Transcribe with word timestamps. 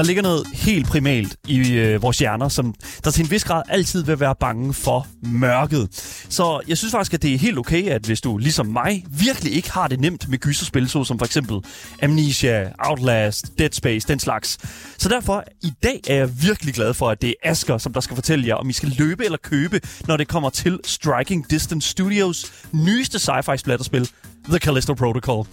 Der 0.00 0.06
ligger 0.06 0.22
noget 0.22 0.46
helt 0.52 0.86
primalt 0.86 1.36
i 1.48 1.72
øh, 1.72 2.02
vores 2.02 2.18
hjerner, 2.18 2.48
som 2.48 2.74
der 3.04 3.10
til 3.10 3.24
en 3.24 3.30
vis 3.30 3.44
grad 3.44 3.62
altid 3.68 4.04
vil 4.04 4.20
være 4.20 4.34
bange 4.40 4.74
for 4.74 5.06
mørket. 5.22 5.88
Så 6.28 6.60
jeg 6.68 6.78
synes 6.78 6.92
faktisk, 6.92 7.14
at 7.14 7.22
det 7.22 7.34
er 7.34 7.38
helt 7.38 7.58
okay, 7.58 7.86
at 7.86 8.06
hvis 8.06 8.20
du 8.20 8.38
ligesom 8.38 8.66
mig 8.66 9.04
virkelig 9.10 9.52
ikke 9.52 9.70
har 9.70 9.88
det 9.88 10.00
nemt 10.00 10.28
med 10.28 10.38
gyserspil, 10.38 10.88
så 10.88 11.04
som 11.04 11.18
for 11.18 11.26
eksempel 11.26 11.60
Amnesia, 12.02 12.72
Outlast, 12.78 13.58
Dead 13.58 13.72
Space, 13.72 14.08
den 14.08 14.18
slags. 14.18 14.58
Så 14.98 15.08
derfor, 15.08 15.44
i 15.62 15.72
dag 15.82 16.00
er 16.08 16.14
jeg 16.14 16.42
virkelig 16.42 16.74
glad 16.74 16.94
for, 16.94 17.10
at 17.10 17.22
det 17.22 17.28
er 17.28 17.50
Asker, 17.50 17.78
som 17.78 17.92
der 17.92 18.00
skal 18.00 18.14
fortælle 18.14 18.46
jer, 18.46 18.54
om 18.54 18.70
I 18.70 18.72
skal 18.72 18.92
løbe 18.98 19.24
eller 19.24 19.38
købe, 19.42 19.80
når 20.06 20.16
det 20.16 20.28
kommer 20.28 20.50
til 20.50 20.80
Striking 20.84 21.50
Distance 21.50 21.88
Studios 21.88 22.52
nyeste 22.72 23.18
sci-fi 23.18 23.56
splatterspil, 23.56 24.10
The 24.50 24.58
Callisto 24.58 24.94
Protocol. 24.94 25.46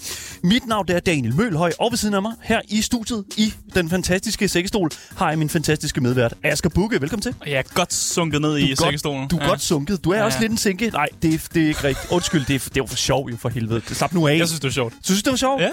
Mit 0.43 0.67
navn 0.67 0.85
er 0.89 0.99
Daniel 0.99 1.35
Mølhøj, 1.35 1.71
og 1.79 1.91
ved 1.91 1.97
siden 1.97 2.15
af 2.15 2.21
mig 2.21 2.33
her 2.41 2.61
i 2.69 2.81
studiet 2.81 3.25
i 3.37 3.53
den 3.75 3.89
fantastiske 3.89 4.47
sækkestol 4.47 4.91
har 5.15 5.29
jeg 5.29 5.39
min 5.39 5.49
fantastiske 5.49 6.01
medvært 6.01 6.33
Asger 6.43 6.69
Bukke. 6.69 7.01
Velkommen 7.01 7.21
til. 7.21 7.35
Jeg 7.45 7.53
er 7.53 7.61
godt 7.73 7.93
sunket 7.93 8.41
ned 8.41 8.57
i 8.57 8.75
sækkestolen. 8.75 9.27
Du 9.27 9.37
er 9.37 9.43
ja. 9.43 9.49
godt 9.49 9.61
sunket. 9.61 10.03
Du 10.03 10.11
er 10.11 10.17
ja, 10.17 10.23
også 10.23 10.39
lidt 10.39 10.51
en 10.51 10.57
sinke. 10.57 10.89
Nej, 10.89 11.07
det 11.21 11.33
er, 11.33 11.39
det 11.53 11.63
er 11.63 11.67
ikke 11.67 11.83
rigtigt. 11.83 12.11
Undskyld, 12.11 12.45
det 12.45 12.55
er, 12.55 12.59
det 12.59 12.67
er 12.67 12.71
jo 12.77 12.85
for 12.85 12.95
sjov 12.95 13.29
jo 13.29 13.37
for 13.37 13.49
helvede. 13.49 13.81
Slap 13.85 14.13
nu 14.13 14.27
af. 14.27 14.37
Jeg 14.37 14.47
synes, 14.47 14.59
det 14.59 14.67
er 14.67 14.71
sjovt. 14.71 14.93
Du 14.93 14.99
synes, 15.03 15.23
det 15.23 15.31
var 15.31 15.37
sjovt? 15.37 15.61
Ja. 15.61 15.69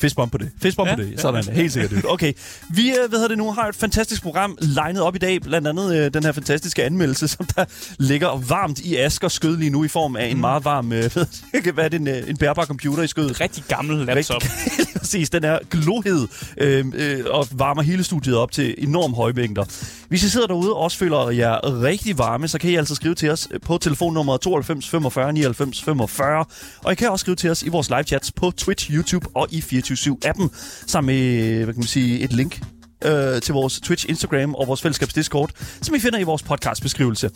Fistbomb 0.00 0.32
på 0.32 0.38
det. 0.38 0.50
Fistbomb 0.62 0.88
Ja, 0.90 0.94
på 0.96 1.02
det. 1.02 1.12
ja. 1.12 1.16
Sådan, 1.16 1.44
helt 1.44 1.72
sikkert. 1.72 2.04
Okay. 2.08 2.32
Vi, 2.70 2.88
øh, 2.90 2.94
hvad 3.08 3.18
hedder 3.18 3.28
det 3.28 3.38
nu, 3.38 3.52
har 3.52 3.68
et 3.68 3.74
fantastisk 3.74 4.22
program 4.22 4.58
legnet 4.60 5.02
op 5.02 5.14
i 5.14 5.18
dag. 5.18 5.42
Blandt 5.42 5.68
andet 5.68 5.96
øh, 5.96 6.14
den 6.14 6.24
her 6.24 6.32
fantastiske 6.32 6.84
anmeldelse, 6.84 7.28
som 7.28 7.46
der 7.46 7.64
ligger 7.98 8.36
varmt 8.48 8.78
i 8.78 8.96
Askers 8.96 9.32
skød 9.32 9.56
lige 9.56 9.70
nu 9.70 9.84
i 9.84 9.88
form 9.88 10.16
af 10.16 10.26
en 10.26 10.34
Mm. 10.34 10.40
meget 10.40 10.64
varm, 10.64 10.92
øh, 10.92 11.10
hvad 11.74 11.84
er 11.84 11.88
det, 11.88 12.00
en, 12.00 12.08
øh, 12.08 12.28
en 12.28 12.36
bærbar 12.36 12.64
computer 12.64 13.02
i 13.02 13.06
skødet. 13.06 13.40
Rigtig 13.40 13.64
gammel 13.68 14.06
laptop. 14.06 14.42
Rigtig, 14.44 15.00
præcis, 15.00 15.30
den 15.30 15.44
er 15.44 15.58
glohed 15.70 16.28
øh, 16.56 16.84
øh, 16.94 17.24
og 17.30 17.48
varmer 17.52 17.82
hele 17.82 18.04
studiet 18.04 18.36
op 18.36 18.52
til 18.52 18.74
enorm 18.78 19.14
høje 19.14 19.32
mængder. 19.32 19.64
Hvis 20.08 20.22
I 20.24 20.28
sidder 20.28 20.46
derude 20.46 20.72
og 20.72 20.80
også 20.80 20.98
føler 20.98 21.30
jer 21.30 21.82
rigtig 21.82 22.18
varme, 22.18 22.48
så 22.48 22.58
kan 22.58 22.70
I 22.70 22.74
altså 22.76 22.94
skrive 22.94 23.14
til 23.14 23.30
os 23.30 23.48
på 23.62 23.78
telefonnummer 23.78 24.36
92 24.36 24.88
45 24.88 25.32
99 25.32 25.82
45. 25.82 26.44
Og 26.84 26.92
I 26.92 26.94
kan 26.94 27.08
også 27.10 27.22
skrive 27.22 27.36
til 27.36 27.50
os 27.50 27.62
i 27.62 27.68
vores 27.68 27.88
live 27.90 28.02
chats 28.02 28.32
på 28.32 28.50
Twitch, 28.56 28.90
YouTube 28.90 29.26
og 29.34 29.48
i 29.50 29.60
24-7-appen, 29.72 30.48
sammen 30.86 31.06
med 31.06 31.54
hvad 31.64 31.74
kan 31.74 31.80
man 31.80 31.86
sige, 31.86 32.20
et 32.20 32.32
link 32.32 32.60
øh, 33.04 33.40
til 33.40 33.54
vores 33.54 33.80
Twitch, 33.80 34.06
Instagram 34.08 34.54
og 34.54 34.66
vores 34.66 34.82
fællesskabs 34.82 35.14
Discord, 35.14 35.50
som 35.82 35.94
I 35.94 35.98
finder 35.98 36.18
i 36.18 36.22
vores 36.22 36.42
podcastbeskrivelse. 36.42 37.30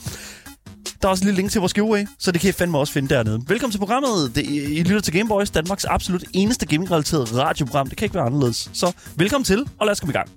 Der 1.02 1.08
er 1.08 1.10
også 1.10 1.22
en 1.22 1.26
lille 1.26 1.36
link 1.36 1.50
til 1.50 1.60
vores 1.60 1.74
giveaway, 1.74 2.06
så 2.18 2.32
det 2.32 2.40
kan 2.40 2.50
I 2.50 2.52
fandme 2.52 2.78
også 2.78 2.92
finde 2.92 3.14
dernede. 3.14 3.42
Velkommen 3.48 3.72
til 3.72 3.78
programmet. 3.78 4.34
Det, 4.34 4.46
I 4.46 4.82
lytter 4.82 5.00
til 5.00 5.12
Gameboys, 5.12 5.50
Danmarks 5.50 5.84
absolut 5.84 6.24
eneste 6.32 6.66
gaming-relateret 6.66 7.36
radioprogram. 7.36 7.88
Det 7.88 7.98
kan 7.98 8.04
ikke 8.04 8.14
være 8.14 8.24
anderledes. 8.24 8.70
Så 8.72 8.92
velkommen 9.16 9.44
til, 9.44 9.66
og 9.78 9.86
lad 9.86 9.92
os 9.92 10.00
komme 10.00 10.12
i 10.12 10.16
gang. 10.16 10.30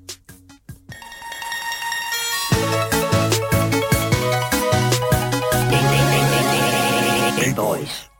Gameboys. 7.41 8.14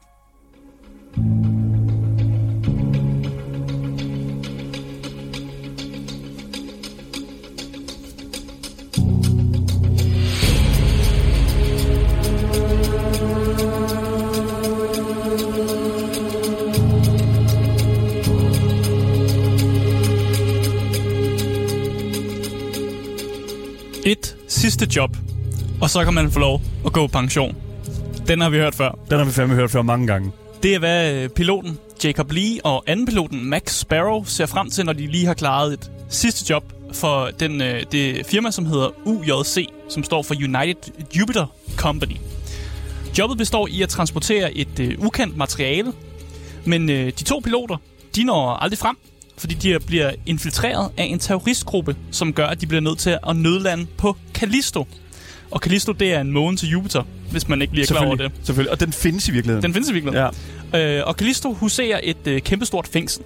Sidste 24.65 24.87
job, 24.95 25.17
og 25.81 25.89
så 25.89 26.03
kan 26.03 26.13
man 26.13 26.31
få 26.31 26.39
lov 26.39 26.61
at 26.85 26.93
gå 26.93 27.07
pension. 27.07 27.55
Den 28.27 28.41
har 28.41 28.49
vi 28.49 28.57
hørt 28.57 28.75
før. 28.75 28.99
Den 29.09 29.17
har 29.17 29.25
vi 29.25 29.31
fandme 29.31 29.55
hørt 29.55 29.71
før 29.71 29.81
mange 29.81 30.07
gange. 30.07 30.31
Det 30.63 30.75
er, 30.75 30.79
hvad 30.79 31.13
øh, 31.13 31.29
piloten 31.29 31.77
Jacob 32.03 32.31
Lee 32.31 32.59
og 32.63 32.83
anden 32.87 33.05
piloten 33.05 33.45
Max 33.45 33.71
Sparrow 33.71 34.23
ser 34.23 34.45
frem 34.45 34.69
til, 34.69 34.85
når 34.85 34.93
de 34.93 35.07
lige 35.07 35.25
har 35.25 35.33
klaret 35.33 35.73
et 35.73 35.91
sidste 36.09 36.45
job 36.49 36.63
for 36.93 37.29
den, 37.39 37.61
øh, 37.61 37.83
det 37.91 38.25
firma, 38.25 38.51
som 38.51 38.65
hedder 38.65 38.89
UJC, 39.05 39.67
som 39.89 40.03
står 40.03 40.23
for 40.23 40.35
United 40.35 40.91
Jupiter 41.19 41.45
Company. 41.75 42.17
Jobbet 43.17 43.37
består 43.37 43.67
i 43.67 43.81
at 43.81 43.89
transportere 43.89 44.53
et 44.53 44.79
øh, 44.79 45.05
ukendt 45.05 45.37
materiale, 45.37 45.93
men 46.65 46.89
øh, 46.89 47.05
de 47.05 47.23
to 47.23 47.39
piloter, 47.43 47.77
de 48.15 48.23
når 48.23 48.53
aldrig 48.53 48.79
frem, 48.79 48.97
fordi 49.37 49.53
de 49.53 49.79
bliver 49.87 50.11
infiltreret 50.25 50.91
af 50.97 51.03
en 51.03 51.19
terroristgruppe, 51.19 51.95
som 52.11 52.33
gør, 52.33 52.47
at 52.47 52.61
de 52.61 52.67
bliver 52.67 52.81
nødt 52.81 52.99
til 52.99 53.17
at 53.29 53.35
nødlande 53.35 53.85
på 53.97 54.17
Callisto. 54.33 54.87
Og 55.51 55.59
Callisto, 55.59 55.91
det 55.91 56.13
er 56.13 56.21
en 56.21 56.31
måne 56.31 56.57
til 56.57 56.69
Jupiter, 56.69 57.03
hvis 57.31 57.47
man 57.47 57.61
ikke 57.61 57.73
lige 57.73 57.83
er 57.83 57.87
klar 57.87 58.05
over 58.05 58.15
det. 58.15 58.31
Selvfølgelig. 58.43 58.71
Og 58.71 58.79
den 58.79 58.93
findes 58.93 59.27
i 59.27 59.31
virkeligheden. 59.31 59.63
Den 59.63 59.73
findes 59.73 59.89
i 59.89 59.93
virkeligheden. 59.93 60.31
Ja. 60.73 60.97
Øh, 60.99 61.07
og 61.07 61.13
Callisto 61.13 61.53
huserer 61.53 61.99
et 62.03 62.27
øh, 62.27 62.41
kæmpestort 62.41 62.87
fængsel. 62.87 63.23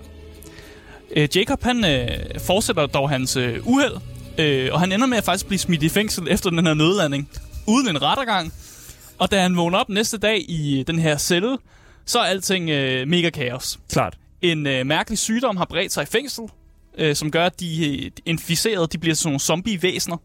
Øh, 1.15 1.29
Jacob, 1.35 1.63
han 1.63 1.85
øh, 1.85 2.07
fortsætter 2.39 2.85
dog 2.85 3.09
hans 3.09 3.35
øh, 3.35 3.67
uheld, 3.67 3.93
øh, 4.37 4.69
og 4.73 4.79
han 4.79 4.91
ender 4.91 5.07
med 5.07 5.17
at 5.17 5.23
faktisk 5.23 5.47
blive 5.47 5.59
smidt 5.59 5.83
i 5.83 5.89
fængsel 5.89 6.27
efter 6.29 6.49
den 6.49 6.67
her 6.67 6.73
nødlanding, 6.73 7.29
uden 7.67 7.89
en 7.89 8.01
rettergang. 8.01 8.53
Og 9.17 9.31
da 9.31 9.41
han 9.41 9.57
vågner 9.57 9.77
op 9.77 9.89
næste 9.89 10.17
dag 10.17 10.45
i 10.49 10.83
den 10.87 10.99
her 10.99 11.17
celle, 11.17 11.57
så 12.05 12.19
er 12.19 12.23
alting 12.23 12.69
øh, 12.69 13.07
mega 13.07 13.29
kaos. 13.29 13.79
Klart. 13.91 14.17
En 14.41 14.67
øh, 14.67 14.85
mærkelig 14.85 15.19
sygdom 15.19 15.57
har 15.57 15.65
bredt 15.65 15.93
sig 15.93 16.03
i 16.03 16.05
fængsel, 16.05 16.43
øh, 16.97 17.15
som 17.15 17.31
gør, 17.31 17.45
at 17.45 17.59
de 17.59 17.97
øh, 18.05 18.11
inficerede 18.25 18.87
de 18.87 18.97
bliver 18.97 19.15
sådan 19.15 19.27
nogle 19.27 19.39
zombie-væsener. 19.39 20.17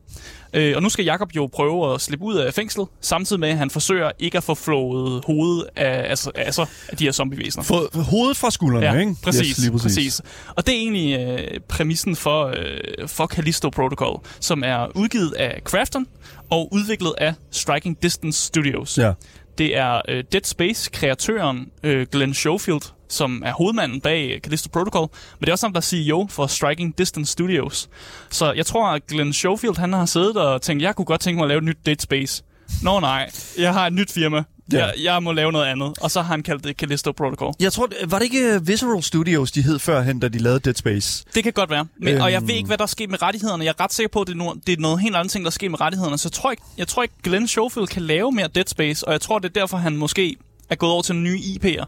Øh, 0.55 0.73
og 0.77 0.83
nu 0.83 0.89
skal 0.89 1.05
Jakob 1.05 1.37
jo 1.37 1.47
prøve 1.53 1.95
at 1.95 2.01
slippe 2.01 2.25
ud 2.25 2.35
af 2.35 2.55
fængslet, 2.55 2.89
samtidig 3.01 3.41
med, 3.41 3.49
at 3.49 3.59
han 3.59 3.71
forsøger 3.71 4.11
ikke 4.19 4.39
at 4.39 4.45
få 4.45 4.55
flået 4.55 5.25
hovedet 5.27 5.67
af, 5.77 6.11
altså, 6.11 6.31
altså, 6.35 6.67
af 6.89 6.97
de 6.97 7.05
her 7.05 7.13
zombie-væsener. 7.13 7.65
Få 7.65 7.89
hovedet 8.01 8.37
fra 8.37 8.51
skuldrene, 8.51 8.87
Ja, 8.87 8.99
ikke? 8.99 9.15
præcis, 9.23 9.57
Yes, 9.57 9.71
præcis. 9.71 9.83
præcis. 9.83 10.21
Og 10.57 10.67
det 10.67 10.75
er 10.75 10.79
egentlig 10.79 11.19
øh, 11.21 11.61
præmissen 11.69 12.17
for, 12.17 12.47
øh, 12.47 13.09
for 13.09 13.27
Callisto 13.27 13.71
Protocol, 13.71 14.21
som 14.41 14.63
er 14.65 14.97
udgivet 14.97 15.33
af 15.33 15.65
Krafton 15.65 16.07
og 16.51 16.69
udviklet 16.73 17.15
af 17.19 17.35
Striking 17.51 18.03
Distance 18.03 18.43
Studios. 18.47 18.99
Ja. 18.99 19.13
Det 19.59 19.77
er 19.77 20.01
øh, 20.09 20.25
Dead 20.33 20.45
Space-kreatøren 20.45 21.67
øh, 21.83 22.07
Glenn 22.13 22.35
Schofield, 22.35 22.81
som 23.15 23.43
er 23.47 23.53
hovedmanden 23.53 24.01
bag 24.01 24.41
Callisto 24.43 24.69
Protocol, 24.73 25.09
men 25.11 25.41
det 25.41 25.49
er 25.49 25.53
også 25.53 25.67
ham, 25.67 25.73
der 25.73 25.81
er 25.81 25.83
CEO 25.83 26.27
for 26.31 26.47
Striking 26.47 26.99
Distance 26.99 27.33
Studios. 27.33 27.89
Så 28.31 28.53
jeg 28.53 28.67
tror, 28.67 28.87
at 28.89 29.07
Glenn 29.07 29.33
Schofield 29.33 29.77
han 29.79 29.93
har 29.93 30.07
siddet 30.07 30.37
og 30.37 30.63
tænkt, 30.63 30.83
jeg 30.83 30.97
kunne 30.97 31.05
godt 31.05 31.21
tænke 31.21 31.37
mig 31.37 31.45
at 31.45 31.49
lave 31.49 31.59
et 31.59 31.65
nyt 31.65 31.79
Dead 31.87 31.97
Space. 31.99 32.43
Nå 32.83 33.01
nej, 33.01 33.31
jeg 33.59 33.73
har 33.73 33.87
et 33.87 33.93
nyt 33.93 34.13
firma. 34.13 34.43
Ja. 34.73 34.79
Jeg, 34.87 34.95
jeg 35.03 35.23
må 35.23 35.33
lave 35.33 35.53
noget 35.53 35.67
andet. 35.67 35.93
Og 36.01 36.11
så 36.11 36.23
har 36.23 36.29
han 36.33 36.43
kaldt 36.43 36.65
det 36.65 36.77
Callisto 36.77 37.13
Protocol. 37.13 37.53
Jeg 37.61 37.73
tror, 37.73 37.89
var 38.07 38.19
det 38.19 38.25
ikke 38.25 38.55
øh, 38.55 38.69
Visceral 38.69 39.03
Studios, 39.03 39.53
de 39.53 39.63
hed 39.63 39.79
førhen, 39.79 40.21
da 40.21 40.29
de 40.29 40.39
lavede 40.39 40.61
Dead 40.61 40.75
Space? 40.75 41.25
Det 41.35 41.43
kan 41.45 41.53
godt 41.53 41.71
være. 41.71 41.87
Men, 42.01 42.09
øhm. 42.15 42.23
Og 42.23 42.33
jeg 42.33 42.37
Øhm. 42.41 42.49
ved 42.49 42.55
ikke, 42.55 42.67
hvad 42.67 42.79
der 42.79 42.83
er 42.83 42.87
sket 42.89 43.11
med 43.11 43.23
rettighederne. 43.23 43.65
Jeg 43.65 43.75
er 43.79 43.85
ret 43.85 43.93
sikker 43.93 44.09
på, 44.13 44.21
at 44.21 44.27
det 44.27 44.33
er, 44.33 44.37
noget, 44.37 44.67
det 44.67 44.73
er 44.79 44.81
noget 44.83 45.01
helt 45.01 45.17
andet 45.17 45.31
ting, 45.33 45.45
der 45.45 45.49
er 45.49 45.53
sket 45.53 45.71
med 45.71 45.81
rettighederne. 45.81 46.19
Så 46.19 46.29
jeg 46.29 46.33
tror, 46.33 46.51
ikke, 46.51 46.63
jeg 46.79 46.89
tror 46.89 47.03
ikke, 47.03 47.15
Glenn 47.23 47.49
Schofield 47.49 47.87
kan 47.89 48.03
lave 48.03 48.33
mere 48.33 48.49
Dead 48.55 48.65
Space. 48.67 49.07
Og 49.07 49.13
jeg 49.13 49.21
tror, 49.21 49.39
det 49.39 49.49
er 49.57 49.61
derfor, 49.61 49.77
han 49.77 49.97
måske 49.97 50.37
er 50.71 50.75
gået 50.75 50.93
over 50.93 51.03
til 51.03 51.15
nye 51.17 51.39
IP'er. 51.39 51.85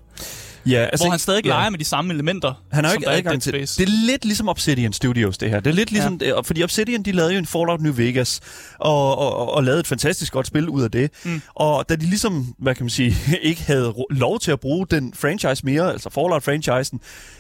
Ja, 0.67 0.85
Altså, 0.85 1.05
hvor 1.05 1.11
han 1.11 1.19
stadig 1.19 1.45
ja. 1.45 1.51
leger 1.51 1.71
med 1.71 1.79
de 1.79 1.85
samme 1.85 2.15
elementer, 2.15 2.63
Han 2.73 2.85
har 2.85 2.93
ikke 2.93 3.09
adgang 3.09 3.43
til 3.43 3.53
det. 3.53 3.81
er 3.81 4.07
lidt 4.07 4.25
ligesom 4.25 4.49
Obsidian 4.49 4.93
Studios, 4.93 5.39
det 5.39 5.51
her. 5.51 5.61
Det 5.61 5.71
er 5.71 5.75
lidt 5.75 5.91
ligesom, 5.91 6.21
ja. 6.23 6.41
fordi 6.41 6.63
Obsidian, 6.63 7.03
de 7.03 7.13
lavede 7.13 7.33
jo 7.33 7.39
en 7.39 7.47
Fallout 7.47 7.81
New 7.81 7.93
Vegas, 7.93 8.41
og, 8.79 9.19
og, 9.19 9.37
og, 9.37 9.55
og 9.55 9.65
lavede 9.65 9.81
et 9.81 9.87
fantastisk 9.87 10.33
godt 10.33 10.47
spil 10.47 10.69
ud 10.69 10.83
af 10.83 10.91
det. 10.91 11.11
Mm. 11.25 11.43
Og 11.55 11.89
da 11.89 11.97
de 11.97 12.07
ligesom, 12.07 12.55
hvad 12.59 12.75
kan 12.75 12.85
man 12.85 12.91
sige, 12.91 13.17
ikke 13.43 13.63
havde 13.63 13.95
lov 14.11 14.41
til 14.41 14.51
at 14.51 14.61
bruge 14.61 14.87
den 14.91 15.15
franchise 15.15 15.67
mere, 15.67 15.93
altså 15.93 16.11
Fallout-franchisen, 16.11 16.99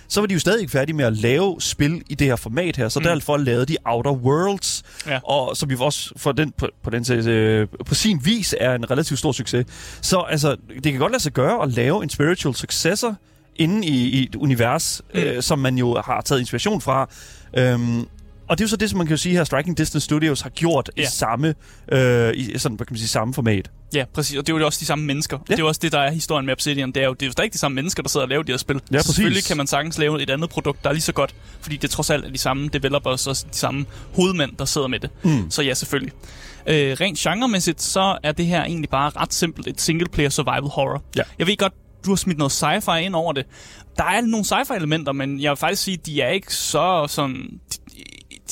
så 0.08 0.20
var 0.20 0.26
de 0.26 0.34
jo 0.34 0.40
stadig 0.40 0.60
ikke 0.60 0.70
færdige 0.70 0.96
med 0.96 1.04
at 1.04 1.16
lave 1.16 1.60
spil 1.60 2.02
i 2.08 2.14
det 2.14 2.26
her 2.26 2.36
format 2.36 2.76
her, 2.76 2.88
så 2.88 3.00
mm. 3.00 3.04
derfor 3.04 3.36
lavede 3.36 3.66
de 3.66 3.76
Outer 3.84 4.12
Worlds, 4.12 4.82
Ja. 5.06 5.18
og 5.24 5.56
som 5.56 5.70
vi 5.70 5.76
også 5.80 6.10
for 6.16 6.32
den, 6.32 6.52
på, 6.58 6.68
på, 6.82 6.90
den, 6.90 7.28
øh, 7.28 7.68
på 7.86 7.94
sin 7.94 8.20
vis 8.24 8.54
er 8.60 8.74
en 8.74 8.90
relativt 8.90 9.18
stor 9.18 9.32
succes. 9.32 9.66
Så 10.02 10.18
altså, 10.18 10.56
det 10.84 10.92
kan 10.92 11.00
godt 11.00 11.12
lade 11.12 11.22
sig 11.22 11.32
gøre 11.32 11.62
at 11.62 11.72
lave 11.72 12.02
en 12.02 12.08
spiritual 12.10 12.54
successor 12.54 13.16
inde 13.56 13.86
i, 13.86 14.08
i 14.08 14.22
et 14.22 14.34
univers, 14.34 15.02
mm. 15.14 15.20
øh, 15.20 15.42
som 15.42 15.58
man 15.58 15.78
jo 15.78 16.00
har 16.04 16.20
taget 16.20 16.40
inspiration 16.40 16.80
fra. 16.80 17.08
Øhm, 17.58 18.06
og 18.48 18.58
det 18.58 18.64
er 18.64 18.66
jo 18.66 18.68
så 18.68 18.76
det, 18.76 18.90
som 18.90 18.96
man 18.98 19.06
kan 19.06 19.12
jo 19.16 19.22
sige 19.22 19.36
her, 19.36 19.44
Striking 19.44 19.78
Distance 19.78 20.04
Studios 20.04 20.40
har 20.40 20.50
gjort 20.50 20.90
ja. 20.96 21.02
i 21.02 21.06
samme, 21.06 21.54
øh, 21.92 22.32
i 22.36 22.58
sådan, 22.58 22.76
hvad 22.76 22.86
kan 22.86 22.92
man 22.94 22.98
sige, 22.98 23.08
samme 23.08 23.34
format. 23.34 23.70
Ja, 23.94 24.04
præcis. 24.14 24.36
Og 24.38 24.46
det 24.46 24.52
er 24.52 24.58
jo 24.58 24.66
også 24.66 24.80
de 24.80 24.84
samme 24.84 25.04
mennesker. 25.04 25.38
Ja. 25.38 25.54
Det 25.54 25.60
er 25.60 25.62
jo 25.62 25.68
også 25.68 25.80
det, 25.82 25.92
der 25.92 25.98
er 26.00 26.10
historien 26.10 26.46
med 26.46 26.52
Obsidian. 26.52 26.92
Det 26.92 27.02
er 27.02 27.06
jo, 27.06 27.12
det 27.12 27.22
er 27.22 27.26
jo 27.26 27.32
stadig 27.32 27.52
de 27.52 27.58
samme 27.58 27.74
mennesker, 27.74 28.02
der 28.02 28.08
sidder 28.08 28.26
og 28.26 28.30
laver 28.30 28.42
de 28.42 28.52
her 28.52 28.56
spil. 28.56 28.80
Ja, 28.92 28.98
Så 28.98 29.06
Selvfølgelig 29.06 29.36
præcis. 29.36 29.48
kan 29.48 29.56
man 29.56 29.66
sagtens 29.66 29.98
lave 29.98 30.22
et 30.22 30.30
andet 30.30 30.50
produkt, 30.50 30.82
der 30.84 30.88
er 30.88 30.92
lige 30.94 31.02
så 31.02 31.12
godt. 31.12 31.34
Fordi 31.60 31.76
det 31.76 31.90
trods 31.90 32.10
alt 32.10 32.24
er 32.24 32.30
de 32.30 32.38
samme 32.38 32.68
developers 32.68 33.26
og 33.26 33.36
de 33.36 33.56
samme 33.58 33.86
hovedmænd, 34.14 34.56
der 34.58 34.64
sidder 34.64 34.86
med 34.86 35.00
det. 35.00 35.10
Mm. 35.24 35.50
Så 35.50 35.62
ja, 35.62 35.74
selvfølgelig. 35.74 36.12
Øh, 36.66 36.96
rent 37.00 37.18
genremæssigt, 37.18 37.82
så 37.82 38.18
er 38.22 38.32
det 38.32 38.46
her 38.46 38.64
egentlig 38.64 38.90
bare 38.90 39.10
ret 39.16 39.34
simpelt 39.34 39.66
et 39.66 39.80
single-player 39.80 40.28
survival 40.30 40.70
horror. 40.70 41.02
Ja. 41.16 41.22
Jeg 41.38 41.46
ved 41.46 41.56
godt, 41.56 41.72
du 42.04 42.10
har 42.10 42.16
smidt 42.16 42.38
noget 42.38 42.52
sci-fi 42.62 42.96
ind 42.96 43.14
over 43.14 43.32
det. 43.32 43.46
Der 43.98 44.04
er 44.04 44.20
nogle 44.20 44.46
sci-fi 44.46 44.76
elementer, 44.76 45.12
men 45.12 45.40
jeg 45.40 45.50
vil 45.50 45.56
faktisk 45.56 45.82
sige, 45.82 45.96
de 45.96 46.20
er 46.22 46.28
ikke 46.28 46.54
så 46.54 47.06
sådan... 47.08 47.34
De, 47.72 47.78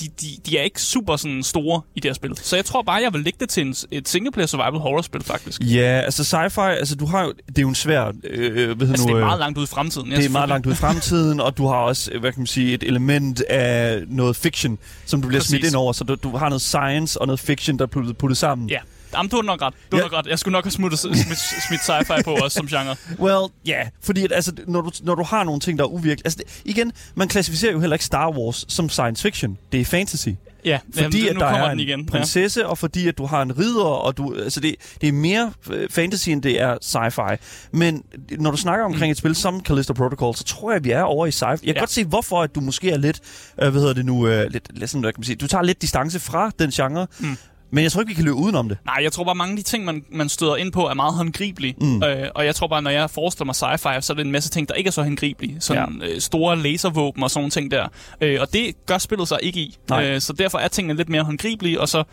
de, 0.00 0.26
de 0.46 0.58
er 0.58 0.62
ikke 0.62 0.82
super 0.82 1.16
sådan 1.16 1.42
store 1.42 1.80
i 1.94 2.00
det 2.00 2.08
her 2.08 2.14
spil. 2.14 2.30
Så 2.42 2.56
jeg 2.56 2.64
tror 2.64 2.82
bare, 2.82 3.02
jeg 3.02 3.12
vil 3.12 3.20
lægge 3.20 3.36
det 3.40 3.48
til 3.48 3.66
en, 3.66 3.74
et 3.90 4.08
singleplayer 4.08 4.46
survival 4.46 4.80
horror-spil, 4.80 5.24
faktisk. 5.24 5.62
Ja, 5.64 6.00
altså 6.04 6.22
sci-fi, 6.22 6.60
altså 6.60 6.96
du 6.96 7.06
har 7.06 7.24
jo, 7.24 7.32
det 7.48 7.58
er 7.58 7.62
jo 7.62 7.68
en 7.68 7.74
svær, 7.74 8.12
øh, 8.24 8.76
hvad 8.76 8.88
Altså, 8.88 9.06
nu, 9.06 9.08
det 9.08 9.12
er 9.12 9.16
øh, 9.16 9.26
meget 9.26 9.38
langt 9.38 9.58
ude 9.58 9.64
i 9.64 9.66
fremtiden. 9.66 10.10
Ja, 10.10 10.16
det 10.16 10.24
er 10.24 10.30
meget 10.30 10.48
langt 10.48 10.66
ud 10.66 10.72
i 10.72 10.76
fremtiden, 10.76 11.40
og 11.40 11.56
du 11.58 11.66
har 11.66 11.76
også, 11.76 12.10
øh, 12.12 12.20
hvad 12.20 12.32
kan 12.32 12.40
man 12.40 12.46
sige, 12.46 12.74
et 12.74 12.82
element 12.82 13.40
af 13.40 14.02
noget 14.08 14.36
fiction, 14.36 14.78
som 15.06 15.22
du 15.22 15.28
bliver 15.28 15.40
Præcis. 15.40 15.50
smidt 15.50 15.64
ind 15.64 15.74
over, 15.74 15.92
så 15.92 16.04
du, 16.04 16.14
du 16.14 16.36
har 16.36 16.48
noget 16.48 16.62
science 16.62 17.20
og 17.20 17.26
noget 17.26 17.40
fiction, 17.40 17.78
der 17.78 17.82
er 17.82 17.86
puttet, 17.86 18.16
puttet 18.16 18.38
sammen. 18.38 18.68
Ja, 18.70 18.78
Jamen, 19.16 19.30
du 19.30 19.36
har 19.36 19.42
nok 19.42 19.62
ret. 19.62 19.74
Du 19.92 19.96
Ja. 19.96 20.02
nok 20.02 20.12
ret. 20.12 20.26
Jeg 20.26 20.38
skulle 20.38 20.52
nok 20.52 20.64
have 20.64 20.70
smuttet, 20.72 20.98
smidt, 20.98 21.38
smidt 21.68 21.80
sci-fi 21.80 22.22
på 22.24 22.30
også 22.42 22.54
som 22.54 22.66
genre. 22.66 22.96
Well, 23.18 23.52
ja, 23.66 23.72
yeah, 23.72 23.86
fordi 24.02 24.24
at, 24.24 24.32
altså, 24.32 24.52
når, 24.66 24.80
du, 24.80 24.90
når 25.02 25.14
du 25.14 25.22
har 25.22 25.44
nogle 25.44 25.60
ting, 25.60 25.78
der 25.78 25.84
er 25.84 25.88
uvirkelige... 25.88 26.26
Altså, 26.26 26.38
det, 26.38 26.62
igen, 26.64 26.92
man 27.14 27.28
klassificerer 27.28 27.72
jo 27.72 27.80
heller 27.80 27.94
ikke 27.94 28.04
Star 28.04 28.30
Wars 28.30 28.64
som 28.68 28.88
science 28.88 29.22
fiction. 29.22 29.58
Det 29.72 29.80
er 29.80 29.84
fantasy. 29.84 30.28
Ja, 30.64 30.78
Fordi 30.94 31.18
jamen, 31.24 31.42
at 31.42 31.48
der 31.48 31.58
er 31.58 31.70
en 31.70 31.80
igen. 31.80 32.06
prinsesse, 32.06 32.60
ja. 32.60 32.66
og 32.66 32.78
fordi 32.78 33.08
at 33.08 33.18
du 33.18 33.26
har 33.26 33.42
en 33.42 33.58
ridder, 33.58 33.84
og 33.84 34.16
du... 34.16 34.34
Altså, 34.34 34.60
det, 34.60 34.74
det 35.00 35.08
er 35.08 35.12
mere 35.12 35.52
øh, 35.70 35.90
fantasy, 35.90 36.28
end 36.28 36.42
det 36.42 36.60
er 36.60 36.76
sci-fi. 36.84 37.36
Men 37.72 38.02
når 38.38 38.50
du 38.50 38.56
snakker 38.56 38.84
omkring 38.84 39.10
et 39.10 39.16
spil 39.18 39.34
som 39.34 39.60
Callisto 39.64 39.92
Protocol, 39.92 40.34
så 40.36 40.44
tror 40.44 40.70
jeg, 40.70 40.76
at 40.76 40.84
vi 40.84 40.90
er 40.90 41.02
over 41.02 41.26
i 41.26 41.30
sci-fi. 41.30 41.44
Jeg 41.50 41.58
kan 41.62 41.74
Ja. 41.74 41.80
godt 41.80 41.90
se, 41.90 42.04
hvorfor 42.04 42.42
at 42.42 42.54
du 42.54 42.60
måske 42.60 42.90
er 42.90 42.96
lidt... 42.96 43.20
Øh, 43.62 43.68
hvad 43.70 43.80
hedder 43.80 43.94
det 43.94 44.04
nu? 44.06 44.26
Øh, 44.28 44.50
lidt, 44.50 44.78
lidt 44.78 44.90
sådan, 44.90 45.02
kan 45.02 45.12
man 45.16 45.24
sige, 45.24 45.36
du 45.36 45.46
tager 45.46 45.62
lidt 45.62 45.82
distance 45.82 46.20
fra 46.20 46.50
den 46.58 46.70
genre, 46.70 47.06
Mm. 47.18 47.36
Men 47.74 47.84
jeg 47.84 47.92
tror 47.92 48.00
ikke, 48.00 48.08
vi 48.08 48.14
kan 48.14 48.24
løbe 48.24 48.36
udenom 48.36 48.68
det. 48.68 48.78
Nej, 48.84 48.98
jeg 49.02 49.12
tror 49.12 49.24
bare, 49.24 49.34
mange 49.34 49.52
af 49.52 49.56
de 49.56 49.62
ting, 49.62 49.84
man, 49.84 50.04
man 50.10 50.28
støder 50.28 50.56
ind 50.56 50.72
på, 50.72 50.88
er 50.88 50.94
meget 50.94 51.14
håndgribelige. 51.14 51.74
Mm. 51.80 52.02
Øh, 52.02 52.28
og 52.34 52.46
jeg 52.46 52.54
tror 52.54 52.66
bare, 52.66 52.82
når 52.82 52.90
jeg 52.90 53.10
forestiller 53.10 53.44
mig 53.44 53.54
sci-fi, 53.54 54.00
så 54.00 54.12
er 54.12 54.14
det 54.14 54.24
en 54.24 54.32
masse 54.32 54.50
ting, 54.50 54.68
der 54.68 54.74
ikke 54.74 54.88
er 54.88 54.92
så 54.92 55.02
håndgribelige. 55.02 55.56
Sådan 55.60 56.00
ja. 56.02 56.08
øh, 56.08 56.20
store 56.20 56.56
laservåben 56.56 57.22
og 57.22 57.30
sådan 57.30 57.40
nogle 57.40 57.50
ting 57.50 57.70
der. 57.70 57.88
Øh, 58.20 58.40
og 58.40 58.52
det 58.52 58.86
gør 58.86 58.98
spillet 58.98 59.28
sig 59.28 59.38
ikke 59.42 59.60
i. 59.60 59.76
Nej. 59.88 60.10
Øh, 60.10 60.20
så 60.20 60.32
derfor 60.32 60.58
er 60.58 60.68
tingene 60.68 60.94
lidt 60.94 61.08
mere 61.08 61.22
håndgribelige, 61.22 61.80
og 61.80 61.88
så 61.88 62.04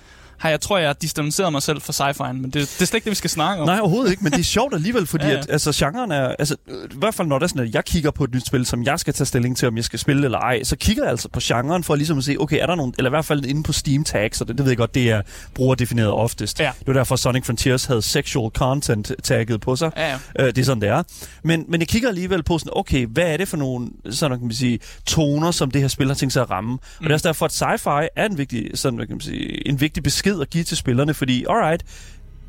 har 0.41 0.49
jeg, 0.49 0.61
tror 0.61 0.77
jeg, 0.77 0.87
har 0.87 0.93
distanceret 0.93 1.51
mig 1.51 1.61
selv 1.61 1.81
fra 1.81 1.93
sci-fi'en. 1.93 2.33
Men 2.33 2.43
det, 2.43 2.53
det 2.53 2.61
er 2.61 2.85
slet 2.85 2.93
ikke 2.93 3.05
det, 3.05 3.11
vi 3.11 3.15
skal 3.15 3.29
snakke 3.29 3.61
om. 3.61 3.67
Nej, 3.67 3.79
overhovedet 3.79 4.11
ikke, 4.11 4.23
men 4.23 4.31
det 4.31 4.39
er 4.39 4.43
sjovt 4.43 4.73
alligevel, 4.73 5.07
fordi 5.07 5.25
Ja, 5.31 5.31
ja. 5.31 5.37
At, 5.37 5.49
altså, 5.49 5.71
genren 5.75 6.11
er... 6.11 6.35
Altså, 6.39 6.55
I 6.67 6.95
hvert 6.95 7.13
fald 7.13 7.27
når 7.27 7.39
det 7.39 7.43
er 7.43 7.47
sådan, 7.47 7.67
at 7.67 7.73
jeg 7.73 7.85
kigger 7.85 8.11
på 8.11 8.23
et 8.23 8.33
nyt 8.33 8.47
spil, 8.47 8.65
som 8.65 8.83
jeg 8.83 8.99
skal 8.99 9.13
tage 9.13 9.25
stilling 9.25 9.57
til, 9.57 9.67
om 9.67 9.75
jeg 9.75 9.83
skal 9.83 9.99
spille 9.99 10.25
eller 10.25 10.39
ej, 10.39 10.63
så 10.63 10.75
kigger 10.75 11.03
jeg 11.03 11.11
altså 11.11 11.29
på 11.29 11.39
genren 11.43 11.83
for 11.83 11.95
ligesom 11.95 12.17
at 12.17 12.23
se, 12.23 12.35
okay, 12.39 12.57
er 12.61 12.65
der 12.65 12.75
nogen... 12.75 12.93
Eller 12.97 13.09
i 13.09 13.13
hvert 13.13 13.25
fald 13.25 13.45
inde 13.45 13.63
på 13.63 13.73
Steam 13.73 14.03
tags, 14.03 14.41
og 14.41 14.47
det, 14.47 14.57
det 14.57 14.65
ved 14.65 14.71
jeg 14.71 14.77
godt, 14.77 14.95
det 14.95 15.09
er 15.09 15.21
brugerdefineret 15.53 16.11
oftest. 16.11 16.59
Ja. 16.59 16.71
Det 16.79 16.87
var 16.87 16.93
derfor, 16.93 17.15
Sonic 17.15 17.45
Frontiers 17.45 17.85
havde 17.85 18.01
sexual 18.01 18.51
content 18.51 19.11
tagget 19.23 19.61
på 19.61 19.75
sig. 19.75 19.91
Ja, 19.97 20.09
ja. 20.09 20.17
Øh, 20.39 20.45
det 20.45 20.57
er 20.57 20.63
sådan, 20.65 20.81
det 20.81 20.89
er. 20.89 21.03
Men, 21.43 21.65
men 21.67 21.81
jeg 21.81 21.87
kigger 21.87 22.09
alligevel 22.09 22.43
på 22.43 22.57
sådan, 22.57 22.73
okay, 22.75 23.05
hvad 23.05 23.33
er 23.33 23.37
det 23.37 23.47
for 23.47 23.57
nogle 23.57 23.89
sådan, 24.09 24.37
kan 24.37 24.47
man 24.47 24.55
sige, 24.55 24.79
toner, 25.05 25.51
som 25.51 25.71
det 25.71 25.81
her 25.81 25.87
spil 25.87 26.07
har 26.07 26.13
tænkt 26.13 26.33
sig 26.33 26.41
at 26.41 26.49
ramme? 26.49 26.71
Mm. 26.71 26.77
Og 26.77 27.03
det 27.03 27.09
er 27.09 27.13
også 27.13 27.27
derfor, 27.27 27.45
at 27.45 27.51
sci-fi 27.61 28.07
er 28.15 28.25
en 28.25 28.37
vigtig, 28.37 28.71
sådan, 28.75 28.99
kan 28.99 29.07
man 29.09 29.21
sige, 29.21 29.67
en 29.67 29.81
vigtig 29.81 30.03
besked 30.03 30.30
at 30.39 30.49
give 30.49 30.63
til 30.63 30.77
spillerne, 30.77 31.13
fordi, 31.13 31.45
alright, 31.49 31.83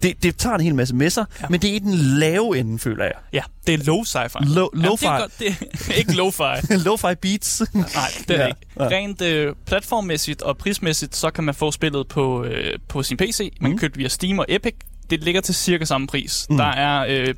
det, 0.03 0.23
det 0.23 0.37
tager 0.37 0.55
en 0.57 0.61
hel 0.61 0.75
masse 0.75 0.95
med 0.95 1.11
sig, 1.11 1.25
Ja. 1.41 1.47
men 1.51 1.61
det 1.63 1.71
er 1.71 1.75
i 1.75 1.79
den 1.79 1.95
lave 1.95 2.59
ende, 2.59 2.79
føler 2.79 3.05
jeg. 3.05 3.13
ja, 3.33 3.43
det 3.67 3.75
er 3.81 3.85
low 3.85 4.03
sci-fi. 4.05 4.55
Low, 4.55 4.69
Jamen, 4.75 4.87
lo-fi, 4.87 5.01
det 5.01 5.09
er 5.09 5.19
godt, 5.21 5.39
det 5.39 5.47
er 5.91 5.93
ikke 6.01 6.13
lo-fi. 6.13 6.75
lo-fi 6.85 7.15
beats. 7.23 7.63
Nej, 7.75 7.85
det 8.29 8.37
er 8.37 8.43
Ja, 8.43 8.47
ikke. 8.47 8.97
Rent 8.97 9.21
øh, 9.23 9.55
platformmæssigt 9.67 10.43
og 10.43 10.59
prismæssigt, 10.59 11.17
så 11.17 11.31
kan 11.31 11.45
man 11.45 11.55
få 11.55 11.71
spillet 11.71 12.09
på, 12.09 12.45
øh, 12.45 12.79
på 12.89 13.03
sin 13.03 13.17
PC. 13.17 13.53
Man 13.61 13.71
kan 13.71 13.75
Mm. 13.75 13.79
købe 13.79 13.93
det 13.93 13.99
via 13.99 14.09
Steam 14.09 14.39
og 14.39 14.47
Epic. 14.49 14.75
Det 15.11 15.25
ligger 15.25 15.41
til 15.41 15.55
cirka 15.55 15.85
samme 15.85 16.07
pris. 16.07 16.47
Mm. 16.51 16.57
Der 16.57 16.65
er 16.65 17.07
øh, 17.09 17.35